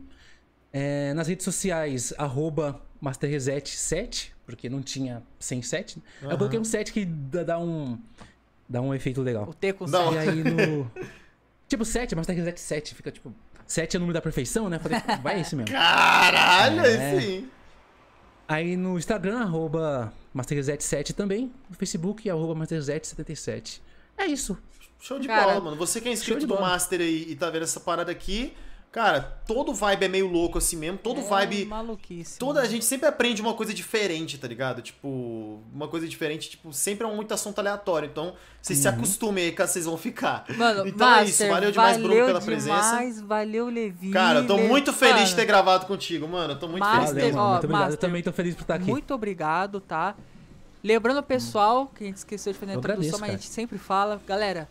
[0.74, 6.02] É, nas redes sociais, arroba Master Reset 7 porque não tinha sem 7.
[6.24, 6.32] Uhum.
[6.32, 8.00] Eu coloquei um 7 que dá um.
[8.68, 9.44] dá um efeito legal.
[9.50, 10.14] O T com 7.
[10.14, 10.90] E aí no.
[11.68, 12.96] tipo, 7, mas tem que 7.
[12.96, 13.36] Fica tipo.
[13.68, 14.80] 7 é o número da perfeição, né?
[14.80, 15.70] Falei, vai esse mesmo.
[15.70, 17.20] Caralho, é.
[17.20, 17.50] sim.
[18.48, 21.52] Aí no Instagram, arroba MasterReset7 também.
[21.70, 23.82] No Facebook, arroba MasterReset77.
[24.18, 24.58] É isso.
[24.98, 25.76] Show de Cara, bola, mano.
[25.76, 28.54] Você que é inscrito do Master aí e tá vendo essa parada aqui,
[28.92, 31.66] Cara, todo vibe é meio louco assim mesmo, todo É vibe.
[31.66, 32.40] maluquice.
[32.40, 34.82] Toda a gente sempre aprende uma coisa diferente, tá ligado?
[34.82, 38.10] Tipo, uma coisa diferente, tipo, sempre é muito assunto aleatório.
[38.10, 40.46] Então, vocês se acostumem aí que vocês vão ficar.
[40.58, 42.90] Mano, então Master, é isso, valeu demais, Bruno, pela presença.
[42.90, 44.10] demais, Valeu, Levi.
[44.10, 46.54] Cara, eu tô Le- muito feliz de Mano, ter gravado contigo, mano.
[46.54, 47.82] Eu tô muito Master, feliz Valeu, ó, Muito obrigado.
[47.82, 48.86] Eu Master, também tô feliz por estar aqui.
[48.90, 50.16] Muito obrigado, tá?
[50.84, 53.38] Lembrando, pessoal, que a gente esqueceu de fazer a Eu introdução, mas a cara.
[53.38, 54.20] gente sempre fala.
[54.26, 54.68] Galera,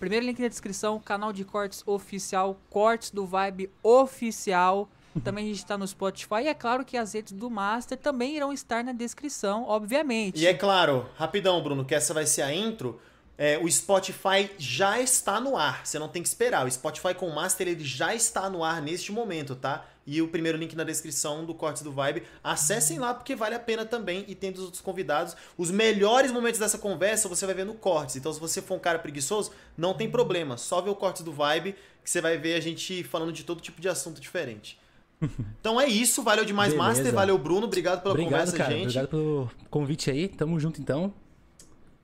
[0.00, 4.88] primeiro link na descrição, canal de cortes oficial, cortes do Vibe oficial.
[5.22, 6.42] Também a gente tá no Spotify.
[6.44, 10.40] E é claro que as redes do Master também irão estar na descrição, obviamente.
[10.40, 12.98] E é claro, rapidão, Bruno, que essa vai ser a intro.
[13.42, 15.80] É, o Spotify já está no ar.
[15.86, 16.66] Você não tem que esperar.
[16.66, 19.86] O Spotify com o Master ele já está no ar neste momento, tá?
[20.06, 22.22] E o primeiro link na descrição do Cortes do Vibe.
[22.44, 24.26] Acessem lá porque vale a pena também.
[24.28, 25.34] E tem dos outros convidados.
[25.56, 28.16] Os melhores momentos dessa conversa você vai ver no Cortes.
[28.16, 30.58] Então, se você for um cara preguiçoso, não tem problema.
[30.58, 33.62] Só vê o Cortes do Vibe que você vai ver a gente falando de todo
[33.62, 34.78] tipo de assunto diferente.
[35.60, 36.22] Então é isso.
[36.22, 36.88] Valeu demais, Beleza.
[36.88, 37.14] Master.
[37.14, 37.66] Valeu, Bruno.
[37.66, 38.70] Obrigado pela Obrigado, conversa, cara.
[38.70, 38.82] gente.
[38.82, 40.28] Obrigado pelo convite aí.
[40.28, 41.12] Tamo junto então.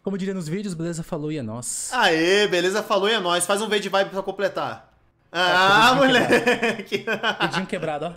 [0.07, 1.03] Como diria nos vídeos, beleza?
[1.03, 1.91] Falou e é nós.
[1.93, 3.45] Aê, beleza, falou e é nóis.
[3.45, 4.95] Faz um V de vibe pra completar.
[5.33, 7.05] Ah, moleque!
[7.43, 8.13] Dedinho quebrado, ó.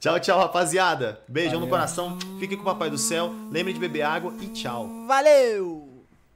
[0.00, 1.20] tchau, tchau, rapaziada.
[1.28, 1.70] Beijão no Valeu.
[1.70, 2.18] coração.
[2.40, 3.32] Fiquem com o Papai do Céu.
[3.48, 4.88] Lembre de beber água e tchau.
[5.06, 5.79] Valeu!